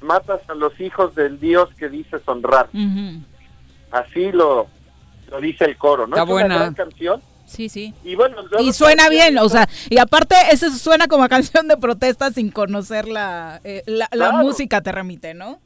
matas 0.00 0.40
a 0.48 0.54
los 0.54 0.78
hijos 0.80 1.14
del 1.16 1.38
Dios 1.40 1.68
que 1.76 1.88
dices 1.88 2.22
honrar. 2.26 2.68
Así 3.90 4.30
lo, 4.32 4.66
lo 5.30 5.40
dice 5.40 5.64
el 5.64 5.76
coro, 5.76 6.06
¿no? 6.06 6.16
Está 6.16 6.22
es 6.24 6.28
buena. 6.28 6.46
una 6.46 6.56
gran 6.56 6.74
canción. 6.74 7.22
Sí, 7.46 7.68
sí. 7.70 7.94
Y 8.04 8.14
bueno, 8.14 8.36
Y 8.60 8.72
suena 8.74 9.08
bien, 9.08 9.38
o 9.38 9.48
sea, 9.48 9.66
y 9.88 9.98
aparte 9.98 10.34
ese 10.52 10.70
suena 10.70 11.06
como 11.08 11.24
a 11.24 11.28
canción 11.30 11.66
de 11.66 11.78
protesta 11.78 12.30
sin 12.30 12.50
conocer 12.50 13.08
la, 13.08 13.60
eh, 13.64 13.82
la, 13.86 14.06
la 14.12 14.28
Claro. 14.30 14.44
música 14.44 14.82
te 14.82 14.92
remite, 14.92 15.32
¿no? 15.32 15.58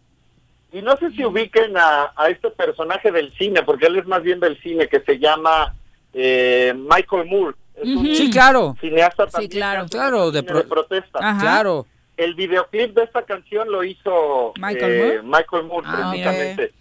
Y 0.73 0.81
no 0.81 0.97
sé 0.97 1.11
si 1.11 1.25
ubiquen 1.25 1.77
a, 1.77 2.13
a 2.17 2.29
este 2.29 2.51
personaje 2.51 3.11
del 3.11 3.33
cine, 3.37 3.63
porque 3.65 3.87
él 3.87 3.97
es 3.99 4.07
más 4.07 4.23
bien 4.23 4.39
del 4.39 4.61
cine, 4.63 4.89
que 4.89 5.01
se 5.01 5.19
llama 5.19 5.75
eh, 6.15 6.73
Michael 6.77 7.27
Moore. 7.29 7.57
Es 7.75 7.89
un 7.89 8.07
Sí, 8.15 8.31
claro. 8.31 8.77
cineasta 8.81 9.27
Sí, 9.27 9.33
también 9.33 9.51
claro. 9.51 9.81
que 9.81 9.85
hace 9.87 9.97
Claro, 9.99 10.31
de 10.31 10.39
cine 10.41 10.51
pro- 10.53 10.63
de 10.63 10.69
protesta. 10.69 11.19
Ajá. 11.21 11.41
Claro. 11.41 11.87
El 12.17 12.35
videoclip 12.35 12.95
de 12.95 13.03
esta 13.03 13.23
canción 13.23 13.71
lo 13.73 13.83
hizo 13.83 14.53
Michael 14.57 14.93
eh, 14.93 14.99
Moore. 14.99 15.23
Michael 15.25 15.65
Moore, 15.65 15.87
Ah, 15.91 16.11
precisamente, 16.13 16.73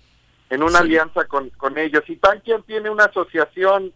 en 0.51 0.61
una 0.61 0.79
Sí. 0.79 0.85
alianza 0.85 1.25
con, 1.25 1.49
con 1.51 1.77
ellos. 1.79 2.03
Y 2.07 2.17
Tankian 2.17 2.61
tiene 2.63 2.89
una 2.91 3.05
asociación 3.05 3.91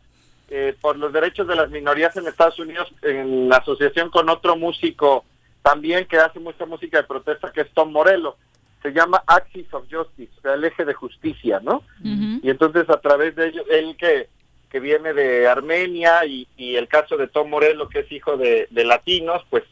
eh, 0.49 0.75
por 0.81 0.97
los 0.97 1.13
derechos 1.13 1.47
de 1.47 1.55
las 1.55 1.69
minorías 1.69 2.15
en 2.17 2.27
Estados 2.27 2.57
Unidos, 2.59 2.91
en 3.03 3.47
la 3.49 3.57
asociación 3.57 4.09
con 4.09 4.27
otro 4.29 4.55
músico 4.55 5.23
también 5.61 6.05
que 6.05 6.17
hace 6.17 6.39
mucha 6.39 6.65
música 6.65 6.97
de 6.97 7.03
protesta, 7.07 7.51
que 7.51 7.61
es 7.61 7.71
Tom 7.73 7.91
Morello. 7.91 8.35
Se 8.83 8.91
llama 8.93 9.23
Axis 9.25 9.65
of 9.73 9.85
Justice, 9.91 10.31
o 10.37 10.41
sea, 10.41 10.53
el 10.53 10.63
eje 10.63 10.85
de 10.85 10.93
justicia, 10.93 11.59
¿no? 11.63 11.81
Y 12.03 12.49
entonces 12.51 12.87
a 12.89 12.99
través 13.01 13.35
de 13.35 13.47
ellos, 13.47 13.65
él 13.71 13.95
que, 13.97 14.29
que 14.69 14.79
viene 14.79 15.13
de 15.13 15.47
Armenia 15.47 16.23
y, 16.25 16.47
y 16.55 16.75
el 16.75 16.87
caso 16.87 17.17
de 17.17 17.27
Tom 17.27 17.49
Morello, 17.49 17.89
que 17.89 17.99
es 18.01 18.11
hijo 18.11 18.37
de, 18.37 18.67
de 18.69 18.83
latinos, 18.85 19.43
pues 19.49 19.63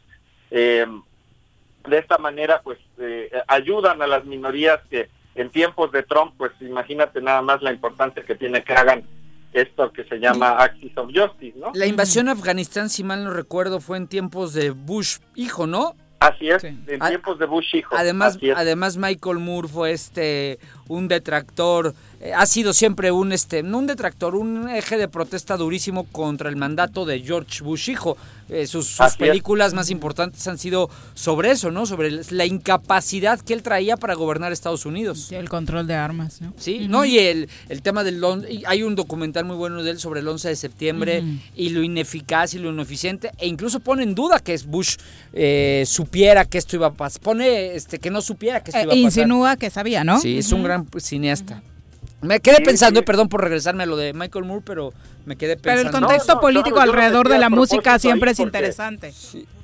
eh, 0.49 0.87
de 1.87 1.97
esta 1.99 2.17
manera 2.17 2.61
pues 2.63 2.79
eh, 2.97 3.29
ayudan 3.47 4.01
a 4.01 4.07
las 4.07 4.25
minorías 4.25 4.79
que 4.89 5.09
en 5.35 5.49
tiempos 5.49 5.91
de 5.91 6.03
Trump, 6.03 6.33
pues 6.37 6.51
imagínate 6.61 7.21
nada 7.21 7.41
más 7.41 7.61
la 7.61 7.71
importancia 7.71 8.23
que 8.23 8.35
tiene 8.35 8.63
que 8.63 8.73
hagan 8.73 9.03
esto 9.53 9.91
que 9.91 10.03
se 10.05 10.17
llama 10.17 10.57
Axis 10.57 10.97
of 10.97 11.11
Justice, 11.13 11.57
¿no? 11.57 11.71
La 11.75 11.85
invasión 11.85 12.27
a 12.27 12.31
Afganistán, 12.31 12.89
si 12.89 13.03
mal 13.03 13.23
no 13.23 13.31
recuerdo, 13.31 13.79
fue 13.79 13.97
en 13.97 14.07
tiempos 14.07 14.53
de 14.53 14.71
Bush 14.71 15.19
hijo, 15.35 15.67
¿no? 15.67 15.95
Así 16.19 16.49
es, 16.49 16.63
en 16.63 16.85
tiempos 16.85 17.37
de 17.37 17.45
Bush 17.45 17.75
hijo. 17.75 17.95
Además, 17.97 18.39
además 18.55 18.97
Michael 18.97 19.39
Moore 19.39 19.67
fue 19.67 19.91
este 19.91 20.57
un 20.87 21.07
detractor, 21.07 21.93
ha 22.35 22.45
sido 22.45 22.73
siempre 22.73 23.11
un 23.11 23.33
este, 23.33 23.63
no 23.63 23.79
un 23.79 23.87
detractor, 23.87 24.35
un 24.35 24.69
eje 24.69 24.97
de 24.97 25.07
protesta 25.07 25.57
durísimo 25.57 26.05
contra 26.05 26.49
el 26.49 26.55
mandato 26.55 27.05
de 27.05 27.19
George 27.21 27.63
Bush 27.63 27.89
hijo. 27.89 28.15
Eh, 28.49 28.67
sus 28.67 28.85
sus 28.87 28.99
es. 28.99 29.29
películas 29.29 29.73
más 29.73 29.89
importantes 29.89 30.45
han 30.47 30.57
sido 30.57 30.89
sobre 31.15 31.51
eso, 31.51 31.71
¿no? 31.71 31.85
Sobre 31.85 32.11
la 32.31 32.45
incapacidad 32.45 33.39
que 33.39 33.53
él 33.53 33.63
traía 33.63 33.97
para 33.97 34.13
gobernar 34.15 34.51
Estados 34.51 34.85
Unidos. 34.85 35.31
el 35.31 35.49
control 35.49 35.87
de 35.87 35.95
armas, 35.95 36.41
¿no? 36.41 36.53
Sí, 36.57 36.87
no, 36.87 37.03
y 37.05 37.19
el, 37.19 37.49
el 37.69 37.81
tema 37.81 38.03
del... 38.03 38.21
y 38.49 38.63
Hay 38.67 38.83
un 38.83 38.95
documental 38.95 39.45
muy 39.45 39.55
bueno 39.55 39.81
de 39.81 39.91
él 39.91 39.99
sobre 39.99 40.19
el 40.19 40.27
11 40.27 40.49
de 40.49 40.55
septiembre 40.55 41.23
y 41.55 41.69
lo 41.69 41.81
ineficaz 41.83 42.53
y 42.53 42.59
lo 42.59 42.69
ineficiente, 42.69 43.31
e 43.37 43.47
incluso 43.47 43.79
pone 43.79 44.03
en 44.03 44.13
duda 44.13 44.39
que 44.39 44.57
Bush 44.67 44.97
eh, 45.33 45.83
supiera 45.87 46.45
que 46.45 46.57
esto 46.57 46.75
iba 46.75 46.87
a 46.87 46.93
pasar. 46.93 47.21
Pone 47.21 47.75
este, 47.75 47.97
que 47.99 48.11
no 48.11 48.21
supiera 48.21 48.61
que 48.63 48.71
esto 48.71 48.79
Eh, 48.79 48.83
iba 48.83 48.91
a 48.93 48.95
pasar. 48.95 49.03
insinúa 49.05 49.55
que 49.57 49.69
sabía, 49.69 50.03
¿no? 50.03 50.19
Sí, 50.19 50.37
es 50.37 50.51
un 50.51 50.63
gran 50.63 50.87
cineasta. 50.99 51.61
Me 52.23 52.39
quedé 52.39 52.57
Sí, 52.57 52.63
pensando, 52.63 52.99
sí. 53.01 53.05
perdón 53.05 53.29
por 53.29 53.41
regresarme 53.43 53.83
a 53.83 53.85
lo 53.85 53.95
de 53.97 54.13
Michael 54.13 54.45
Moore, 54.45 54.63
pero 54.65 54.93
me 55.25 55.35
quedé 55.35 55.57
Pero 55.57 55.77
el 55.77 55.83
pensando. 55.83 56.07
contexto 56.07 56.39
político 56.39 56.79
alrededor 56.79 57.29
de 57.29 57.37
la 57.39 57.49
música 57.49 57.99
siempre 57.99 58.31
es 58.31 58.37
porque- 58.37 58.47
interesante. 58.47 59.13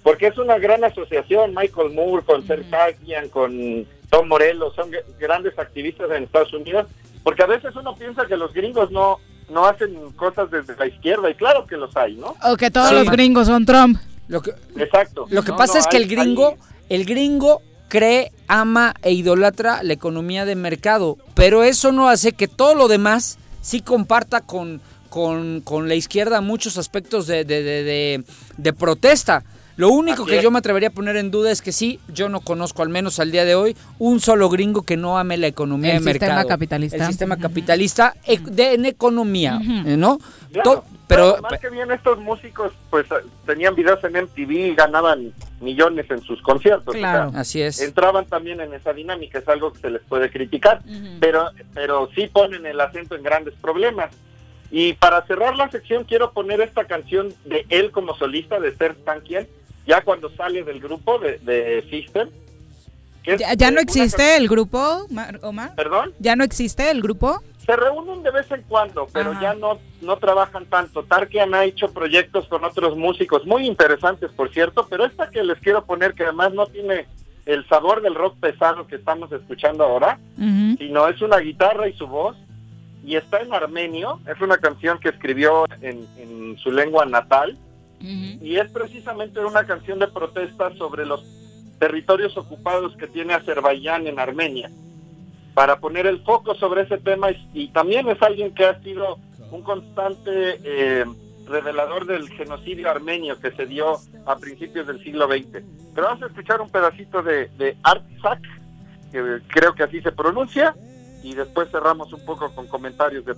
Porque 0.03 0.27
es 0.27 0.38
una 0.38 0.57
gran 0.57 0.84
asociación, 0.84 1.53
Michael 1.56 1.91
Moore 1.94 2.23
con 2.26 2.45
Sertagian, 2.45 3.30
con 3.30 3.86
Tom 4.10 4.27
Morello, 4.27 4.72
son 4.73 4.91
gr- 4.91 5.03
grandes 5.19 5.57
activistas 5.60 6.10
en 6.11 6.23
Estados 6.23 6.53
Unidos, 6.53 6.88
porque 7.23 7.44
a 7.44 7.48
veces 7.48 7.76
uno 7.76 7.95
piensa 7.95 8.26
que 8.26 8.38
los 8.38 8.53
gringos 8.53 8.91
no 8.91 9.18
no 9.49 9.65
hacen 9.65 10.11
cosas 10.11 10.52
desde 10.52 10.76
la 10.77 10.86
izquierda, 10.86 11.27
y 11.27 11.34
claro 11.34 11.65
que 11.65 11.76
los 11.76 11.98
hay, 11.98 12.15
¿no? 12.15 12.36
O 12.44 12.56
que 12.56 12.69
todos 12.69 12.90
Sí. 12.90 12.94
los 12.95 13.10
gringos 13.10 13.48
son 13.48 13.65
Trump. 13.65 13.98
Lo 14.27 14.44
que, 14.44 14.52
Exacto. 14.77 15.26
Lo 15.31 15.41
que 15.41 15.49
No, 15.52 15.57
pasa 15.57 15.73
no, 15.73 15.80
es 15.80 15.88
que 15.88 15.98
hay- 15.98 16.03
el 16.03 16.10
gringo, 16.10 16.49
hay- 16.49 16.57
el 16.98 17.06
gringo 17.06 17.64
cree, 17.90 18.32
ama 18.48 18.94
e 19.02 19.11
idolatra 19.11 19.84
la 19.84 19.94
economía 19.94 20.45
de 20.45 20.56
mercado, 20.56 21.18
pero 21.34 21.64
eso 21.64 21.91
no 21.91 22.07
hace 22.07 22.32
que 22.32 22.48
todo 22.48 22.76
lo 22.76 22.88
demás 22.88 23.38
sí 23.61 23.82
comparta 23.82 24.40
con, 24.41 24.80
con, 25.10 25.60
con 25.61 25.90
la 25.90 25.95
izquierda 25.95 26.40
muchos 26.41 26.78
aspectos 26.78 27.28
de, 27.28 27.44
de, 27.44 27.61
de, 27.64 27.84
de- 27.84 28.24
de 28.57 28.74
protesta. 28.74 29.44
Lo 29.76 29.90
único 29.91 30.24
Así 30.24 30.32
que 30.32 30.38
es. 30.40 30.44
yo 30.44 30.52
me 30.52 30.60
atrevería 30.60 30.90
a 30.90 30.91
poner 30.91 31.16
en 31.16 31.32
duda 31.32 31.52
es 31.52 31.61
que 31.61 31.72
sí, 31.72 32.02
yo 32.14 32.28
no 32.28 32.41
conozco 32.41 32.82
al 32.84 32.90
menos 32.90 33.18
al 33.22 33.32
día 33.32 33.45
de 33.45 33.56
hoy 33.56 33.78
un 33.98 34.20
solo 34.20 34.49
gringo 34.49 34.82
que 34.82 34.98
no 34.98 35.18
ame 35.18 35.38
la 35.38 35.48
economía 35.48 35.95
El 35.95 36.03
de 36.03 36.11
sistema 36.11 36.34
mercado. 36.36 36.49
capitalista. 36.49 36.98
El 36.98 37.06
sistema 37.07 37.38
capitalista 37.38 38.14
e- 38.26 38.40
de, 38.40 38.74
en 38.74 38.86
economía, 38.86 39.57
¿no? 39.60 40.20
Claro, 40.52 40.64
To- 40.72 40.84
pero, 41.10 41.38
más 41.41 41.60
que 41.60 41.69
bien 41.69 41.91
estos 41.91 42.18
músicos 42.19 42.72
pues 42.90 43.06
eh, 43.11 43.15
tenían 43.45 43.76
videos 43.76 44.02
en 44.03 44.14
MTV 44.23 44.52
y 44.52 44.76
ganaban 44.76 45.34
millones 45.60 46.06
en 46.10 46.22
sus 46.22 46.41
conciertos. 46.41 46.88
o 46.88 46.91
sea, 46.94 47.02
Claro. 47.02 47.31
Así 47.36 47.61
es. 47.61 47.81
Entraban 47.81 48.26
también 48.26 48.61
en 48.61 48.73
esa 48.73 48.94
dinámica, 48.94 49.40
es 49.40 49.48
algo 49.49 49.73
que 49.73 49.80
se 49.80 49.90
les 49.90 50.02
puede 50.03 50.30
criticar, 50.31 50.81
pero 51.19 51.49
pero 51.73 52.10
sí 52.15 52.27
ponen 52.27 52.65
el 52.65 52.80
acento 52.80 53.15
en 53.15 53.23
grandes 53.23 53.53
problemas. 53.56 54.11
Y 54.72 54.94
para 54.94 55.26
cerrar 55.26 55.56
la 55.56 55.69
sección 55.72 56.03
quiero 56.03 56.31
poner 56.31 56.61
esta 56.61 56.86
canción 56.86 57.34
de 57.45 57.65
él 57.69 57.91
como 57.91 58.15
solista 58.15 58.60
de 58.60 58.76
Ser 58.77 58.94
Tankian, 58.95 59.48
ya 59.88 60.02
cuando 60.03 60.30
sale 60.36 60.64
del 60.64 60.80
grupo 60.80 61.18
de, 61.19 61.40
de 61.40 61.86
System. 61.90 62.30
¿Ya, 63.38 63.53
ya 63.53 63.69
no 63.69 63.80
existe 63.80 64.38
el 64.38 64.48
grupo, 64.48 65.06
Mar- 65.10 65.40
Omar? 65.44 65.76
¿Perdón? 65.76 66.14
¿Ya 66.19 66.36
no 66.36 66.44
existe 66.44 66.90
el 66.90 67.02
grupo? 67.02 67.41
Se 67.70 67.76
reúnen 67.76 68.24
de 68.24 68.32
vez 68.32 68.50
en 68.50 68.64
cuando, 68.64 69.06
pero 69.14 69.30
Ajá. 69.30 69.41
ya 69.41 69.54
no, 69.54 69.78
no 70.02 70.18
trabajan 70.18 70.66
tanto. 70.66 71.04
Tarkian 71.04 71.54
ha 71.54 71.66
hecho 71.66 71.94
proyectos 71.94 72.48
con 72.48 72.64
otros 72.64 72.98
músicos 72.98 73.46
muy 73.46 73.68
interesantes, 73.68 74.32
por 74.32 74.52
cierto, 74.52 74.88
pero 74.90 75.06
esta 75.06 75.30
que 75.30 75.44
les 75.44 75.60
quiero 75.60 75.86
poner, 75.86 76.16
que 76.16 76.24
además 76.24 76.52
no 76.52 76.66
tiene 76.66 77.06
el 77.46 77.68
sabor 77.68 78.02
del 78.02 78.16
rock 78.16 78.38
pesado 78.40 78.88
que 78.88 78.96
estamos 78.96 79.32
escuchando 79.32 79.84
ahora, 79.84 80.18
sino 80.36 81.08
es 81.10 81.22
una 81.22 81.38
guitarra 81.38 81.88
y 81.88 81.94
su 81.94 82.08
voz, 82.08 82.36
y 83.06 83.18
está 83.18 83.40
en 83.40 83.54
armenio, 83.54 84.20
es 84.26 84.41
una 84.41 84.58
canción 84.58 85.00
que 85.00 85.10
escribió 85.10 85.66
en, 85.82 86.08
en 86.18 86.58
su 86.58 86.72
lengua 86.72 87.06
natal, 87.06 87.56
y 88.02 88.56
es 88.56 88.72
precisamente 88.72 89.46
una 89.46 89.64
canción 89.66 90.00
de 90.00 90.08
protesta 90.08 90.76
sobre 90.76 91.06
los 91.06 91.24
territorios 91.78 92.36
ocupados 92.36 92.96
que 92.98 93.06
tiene 93.06 93.36
Azerbaiyán 93.36 94.08
en 94.08 94.18
Armenia 94.18 94.72
para 95.53 95.80
poner 95.80 96.05
el 96.07 96.23
foco 96.23 96.55
sobre 96.55 96.84
ese 96.84 96.97
tema 96.97 97.27
y, 97.53 97.67
también 97.69 98.07
es 98.09 98.21
alguien 98.21 98.53
que 98.53 98.65
ha 98.65 98.81
sido 98.81 99.17
un 99.51 99.61
constante 99.63 100.59
eh, 100.63 101.05
revelador 101.47 102.05
del 102.05 102.30
genocidio 102.30 102.89
armenio 102.89 103.39
que 103.39 103.51
se 103.51 103.65
dio 103.65 103.97
a 104.26 104.35
principios 104.38 104.88
del 104.88 105.03
siglo 105.03 105.27
XX. 105.27 105.63
Pero 105.95 106.07
vamos 106.07 106.23
a 106.23 106.27
escuchar 106.27 106.61
un 106.61 106.69
pedacito 106.69 107.21
de, 107.21 107.47
de 107.57 107.76
Artsak, 107.84 108.41
que 109.11 109.39
creo 109.47 109.73
que 109.73 109.84
así 109.84 110.01
se 110.01 110.11
pronuncia, 110.11 110.76
y 111.23 111.34
después 111.34 111.69
cerramos 111.71 112.13
un 112.13 112.23
poco 112.26 112.53
con 112.53 112.67
comentarios 112.67 113.26
de 113.26 113.35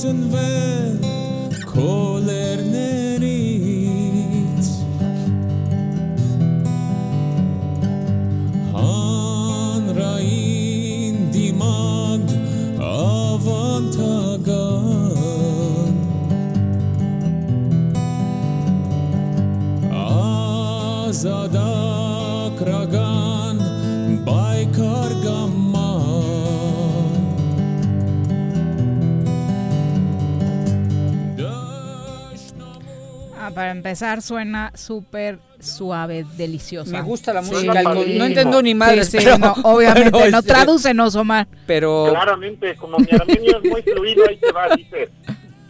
Viață 0.00 0.16
în 0.16 0.28
vent, 0.28 1.04
colerneriți. 1.64 2.38
Hanra 8.72 10.18
indimag 11.00 12.20
avantagan. 12.78 14.06
Azadak 21.08 22.60
ragan. 22.60 23.17
Para 33.58 33.72
empezar, 33.72 34.22
suena 34.22 34.70
súper 34.76 35.40
suave, 35.58 36.24
deliciosa. 36.36 36.92
Me 36.92 37.02
gusta 37.02 37.32
la 37.32 37.42
Sí. 37.42 37.50
música, 37.50 37.82
no 37.82 38.24
entiendo 38.24 38.62
ni 38.62 38.72
madres, 38.72 39.08
Sí, 39.10 39.18
sí, 39.18 39.24
pero- 39.24 39.36
no, 39.38 39.52
obviamente, 39.64 40.12
pero 40.12 40.30
no 40.30 40.38
este- 40.38 40.48
tradúcenos, 40.52 41.16
Omar. 41.16 41.48
pero 41.66 42.06
Claramente, 42.10 42.76
como 42.76 42.98
mi 42.98 43.08
armenio 43.10 43.58
es 43.60 43.68
muy 43.68 43.82
fluido, 43.82 44.26
ahí 44.28 44.36
te 44.36 44.52
va, 44.52 44.68
dice, 44.76 45.08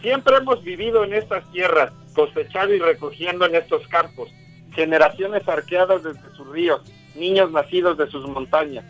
siempre 0.03 0.35
hemos 0.37 0.63
vivido 0.63 1.03
en 1.03 1.15
estas 1.15 1.43
tierras, 1.51 1.91
cosechando 2.13 2.75
y 2.75 2.77
recogiendo 2.77 3.47
en 3.47 3.55
estos 3.55 3.87
campos, 3.87 4.29
generaciones 4.75 5.47
arqueadas 5.47 6.03
desde 6.03 6.21
sus 6.37 6.47
ríos, 6.51 6.81
niños 7.15 7.51
nacidos 7.51 7.97
de 7.97 8.05
sus 8.11 8.23
montañas. 8.29 8.85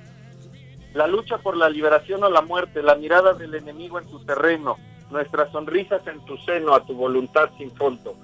La 0.93 1.07
lucha 1.07 1.38
por 1.38 1.55
la 1.55 1.69
liberación 1.69 2.21
o 2.26 2.30
la 2.30 2.41
muerte, 2.41 2.84
la 2.84 2.95
mirada 2.95 3.31
del 3.31 3.55
enemigo 3.55 3.97
en 3.97 4.07
tu 4.09 4.19
terreno, 4.26 4.76
nuestras 5.09 5.49
sonrisas 5.53 6.01
en 6.05 6.19
tu 6.26 6.35
seno, 6.39 6.76
a 6.76 6.85
tu 6.85 6.93
voluntad 6.95 7.49
sin 7.57 7.71
fondo. 7.71 8.17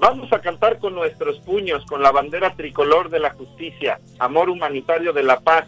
Vamos 0.00 0.32
a 0.32 0.40
cantar 0.40 0.78
con 0.78 0.94
nuestros 0.94 1.40
puños, 1.40 1.84
con 1.84 2.02
la 2.02 2.10
bandera 2.10 2.54
tricolor 2.56 3.10
de 3.10 3.20
la 3.20 3.30
justicia, 3.32 4.00
amor 4.18 4.48
humanitario 4.48 5.12
de 5.12 5.22
la 5.22 5.40
paz, 5.40 5.66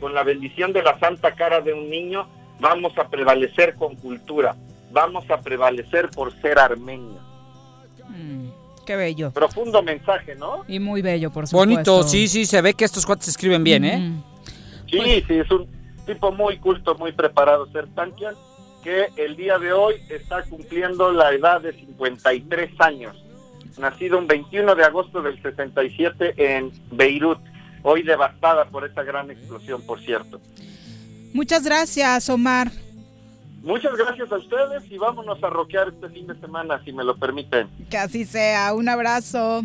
con 0.00 0.14
la 0.14 0.22
bendición 0.22 0.72
de 0.72 0.82
la 0.82 0.98
santa 0.98 1.34
cara 1.34 1.60
de 1.60 1.74
un 1.74 1.90
niño, 1.90 2.26
vamos 2.58 2.96
a 2.96 3.08
prevalecer 3.10 3.74
con 3.74 3.94
cultura, 3.96 4.56
vamos 4.92 5.30
a 5.30 5.42
prevalecer 5.42 6.08
por 6.08 6.32
ser 6.40 6.58
armenio. 6.58 7.20
Qué 8.86 8.96
bello. 8.96 9.30
Profundo 9.32 9.82
mensaje, 9.82 10.34
¿no? 10.36 10.64
Y 10.68 10.78
muy 10.78 11.02
bello, 11.02 11.30
por 11.30 11.46
supuesto. 11.46 11.92
bonito, 11.92 12.02
sí, 12.02 12.28
sí, 12.28 12.46
se 12.46 12.62
ve 12.62 12.72
que 12.72 12.86
estos 12.86 13.04
cuates 13.04 13.28
escriben 13.28 13.62
bien, 13.62 13.84
¿eh? 13.84 14.12
Sí, 14.90 15.22
sí, 15.26 15.34
es 15.34 15.50
un 15.50 15.68
tipo 16.06 16.32
muy 16.32 16.56
culto, 16.58 16.94
muy 16.94 17.12
preparado, 17.12 17.66
Ser 17.72 17.88
Tankian, 17.88 18.36
que 18.82 19.08
el 19.16 19.36
día 19.36 19.58
de 19.58 19.74
hoy 19.74 19.96
está 20.08 20.44
cumpliendo 20.44 21.10
la 21.12 21.34
edad 21.34 21.60
de 21.60 21.72
53 21.74 22.70
años. 22.78 23.25
Nacido 23.78 24.18
un 24.18 24.26
21 24.26 24.74
de 24.74 24.84
agosto 24.84 25.22
del 25.22 25.40
67 25.42 26.34
en 26.36 26.72
Beirut, 26.90 27.38
hoy 27.82 28.02
devastada 28.02 28.64
por 28.66 28.84
esa 28.84 29.02
gran 29.02 29.30
explosión, 29.30 29.82
por 29.82 30.00
cierto. 30.00 30.40
Muchas 31.34 31.64
gracias, 31.64 32.28
Omar. 32.30 32.70
Muchas 33.62 33.96
gracias 33.96 34.30
a 34.30 34.36
ustedes 34.36 34.90
y 34.90 34.96
vámonos 34.96 35.42
a 35.42 35.50
rockear 35.50 35.88
este 35.88 36.08
fin 36.08 36.26
de 36.26 36.38
semana, 36.40 36.80
si 36.84 36.92
me 36.92 37.04
lo 37.04 37.16
permiten. 37.16 37.68
Que 37.90 37.98
así 37.98 38.24
sea. 38.24 38.72
Un 38.72 38.88
abrazo. 38.88 39.64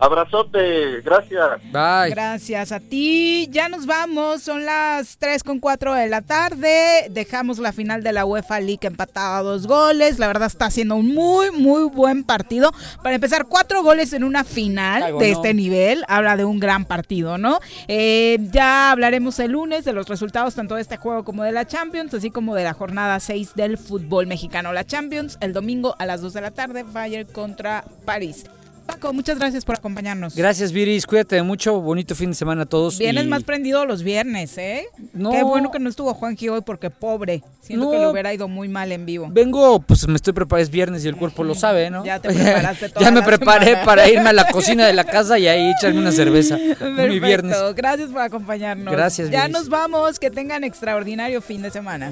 Abrazote, 0.00 1.02
gracias. 1.02 1.60
Bye. 1.70 2.10
Gracias 2.10 2.72
a 2.72 2.80
ti. 2.80 3.48
Ya 3.50 3.68
nos 3.68 3.84
vamos. 3.84 4.42
Son 4.42 4.64
las 4.64 5.18
3 5.18 5.44
con 5.44 5.60
4 5.60 5.92
de 5.92 6.08
la 6.08 6.22
tarde. 6.22 7.08
Dejamos 7.10 7.58
la 7.58 7.72
final 7.72 8.02
de 8.02 8.14
la 8.14 8.24
UEFA 8.24 8.60
League 8.60 8.86
empatada 8.86 9.36
a 9.36 9.42
dos 9.42 9.66
goles. 9.66 10.18
La 10.18 10.26
verdad 10.26 10.46
está 10.46 10.70
siendo 10.70 10.96
un 10.96 11.12
muy, 11.12 11.50
muy 11.50 11.82
buen 11.82 12.24
partido. 12.24 12.72
Para 13.02 13.16
empezar, 13.16 13.44
cuatro 13.44 13.82
goles 13.82 14.14
en 14.14 14.24
una 14.24 14.42
final 14.42 15.02
Ay, 15.02 15.12
de 15.18 15.32
este 15.32 15.52
nivel. 15.52 16.02
Habla 16.08 16.38
de 16.38 16.46
un 16.46 16.60
gran 16.60 16.86
partido, 16.86 17.36
¿no? 17.36 17.58
Eh, 17.86 18.38
ya 18.52 18.92
hablaremos 18.92 19.38
el 19.38 19.52
lunes 19.52 19.84
de 19.84 19.92
los 19.92 20.08
resultados 20.08 20.54
tanto 20.54 20.76
de 20.76 20.80
este 20.80 20.96
juego 20.96 21.24
como 21.24 21.42
de 21.42 21.52
la 21.52 21.66
Champions, 21.66 22.14
así 22.14 22.30
como 22.30 22.54
de 22.54 22.64
la 22.64 22.72
jornada 22.72 23.20
6 23.20 23.54
del 23.54 23.76
fútbol 23.76 24.26
mexicano. 24.26 24.72
La 24.72 24.86
Champions 24.86 25.36
el 25.42 25.52
domingo 25.52 25.94
a 25.98 26.06
las 26.06 26.22
2 26.22 26.32
de 26.32 26.40
la 26.40 26.52
tarde. 26.52 26.84
Bayern 26.90 27.30
contra 27.30 27.84
París. 28.06 28.46
Paco, 28.90 29.12
muchas 29.12 29.38
gracias 29.38 29.64
por 29.64 29.76
acompañarnos. 29.76 30.34
Gracias, 30.34 30.72
Viris. 30.72 31.06
Cuídate 31.06 31.42
mucho. 31.42 31.80
Bonito 31.80 32.14
fin 32.14 32.30
de 32.30 32.34
semana 32.36 32.62
a 32.62 32.66
todos. 32.66 32.98
Vienes 32.98 33.24
y- 33.24 33.28
más 33.28 33.44
prendido 33.44 33.84
los 33.86 34.02
viernes, 34.02 34.56
¿eh? 34.58 34.86
No. 35.12 35.30
Qué 35.30 35.42
bueno 35.42 35.70
que 35.70 35.78
no 35.78 35.88
estuvo 35.88 36.12
Juanji 36.14 36.48
hoy 36.48 36.60
porque 36.62 36.90
pobre. 36.90 37.42
Siento 37.60 37.86
No. 37.86 37.90
que 37.92 37.98
le 37.98 38.06
hubiera 38.08 38.32
ido 38.34 38.48
muy 38.48 38.68
mal 38.68 38.90
en 38.92 39.06
vivo. 39.06 39.28
Vengo, 39.30 39.80
pues 39.80 40.06
me 40.08 40.16
estoy 40.16 40.32
preparando, 40.32 40.62
es 40.64 40.70
viernes 40.70 41.04
y 41.04 41.08
el 41.08 41.16
cuerpo 41.16 41.44
lo 41.44 41.54
sabe, 41.54 41.90
¿no? 41.90 42.04
Ya 42.04 42.18
te 42.20 42.28
preparaste 42.32 42.88
toda 42.90 43.00
ya 43.04 43.10
me 43.12 43.22
preparé 43.22 43.66
semana. 43.66 43.84
para 43.84 44.08
irme 44.08 44.30
a 44.30 44.32
la 44.32 44.48
cocina 44.48 44.86
de 44.86 44.92
la 44.94 45.04
casa 45.04 45.38
y 45.38 45.46
ahí 45.46 45.70
echarme 45.78 45.98
una 46.00 46.12
cerveza. 46.12 46.56
Perfecto. 46.78 47.26
viernes. 47.26 47.56
Gracias 47.76 48.10
por 48.10 48.22
acompañarnos. 48.22 48.92
Gracias, 48.92 49.30
Ya 49.30 49.42
Viris. 49.46 49.56
nos 49.58 49.68
vamos. 49.68 50.18
Que 50.18 50.30
tengan 50.30 50.64
extraordinario 50.64 51.40
fin 51.40 51.62
de 51.62 51.70
semana. 51.70 52.10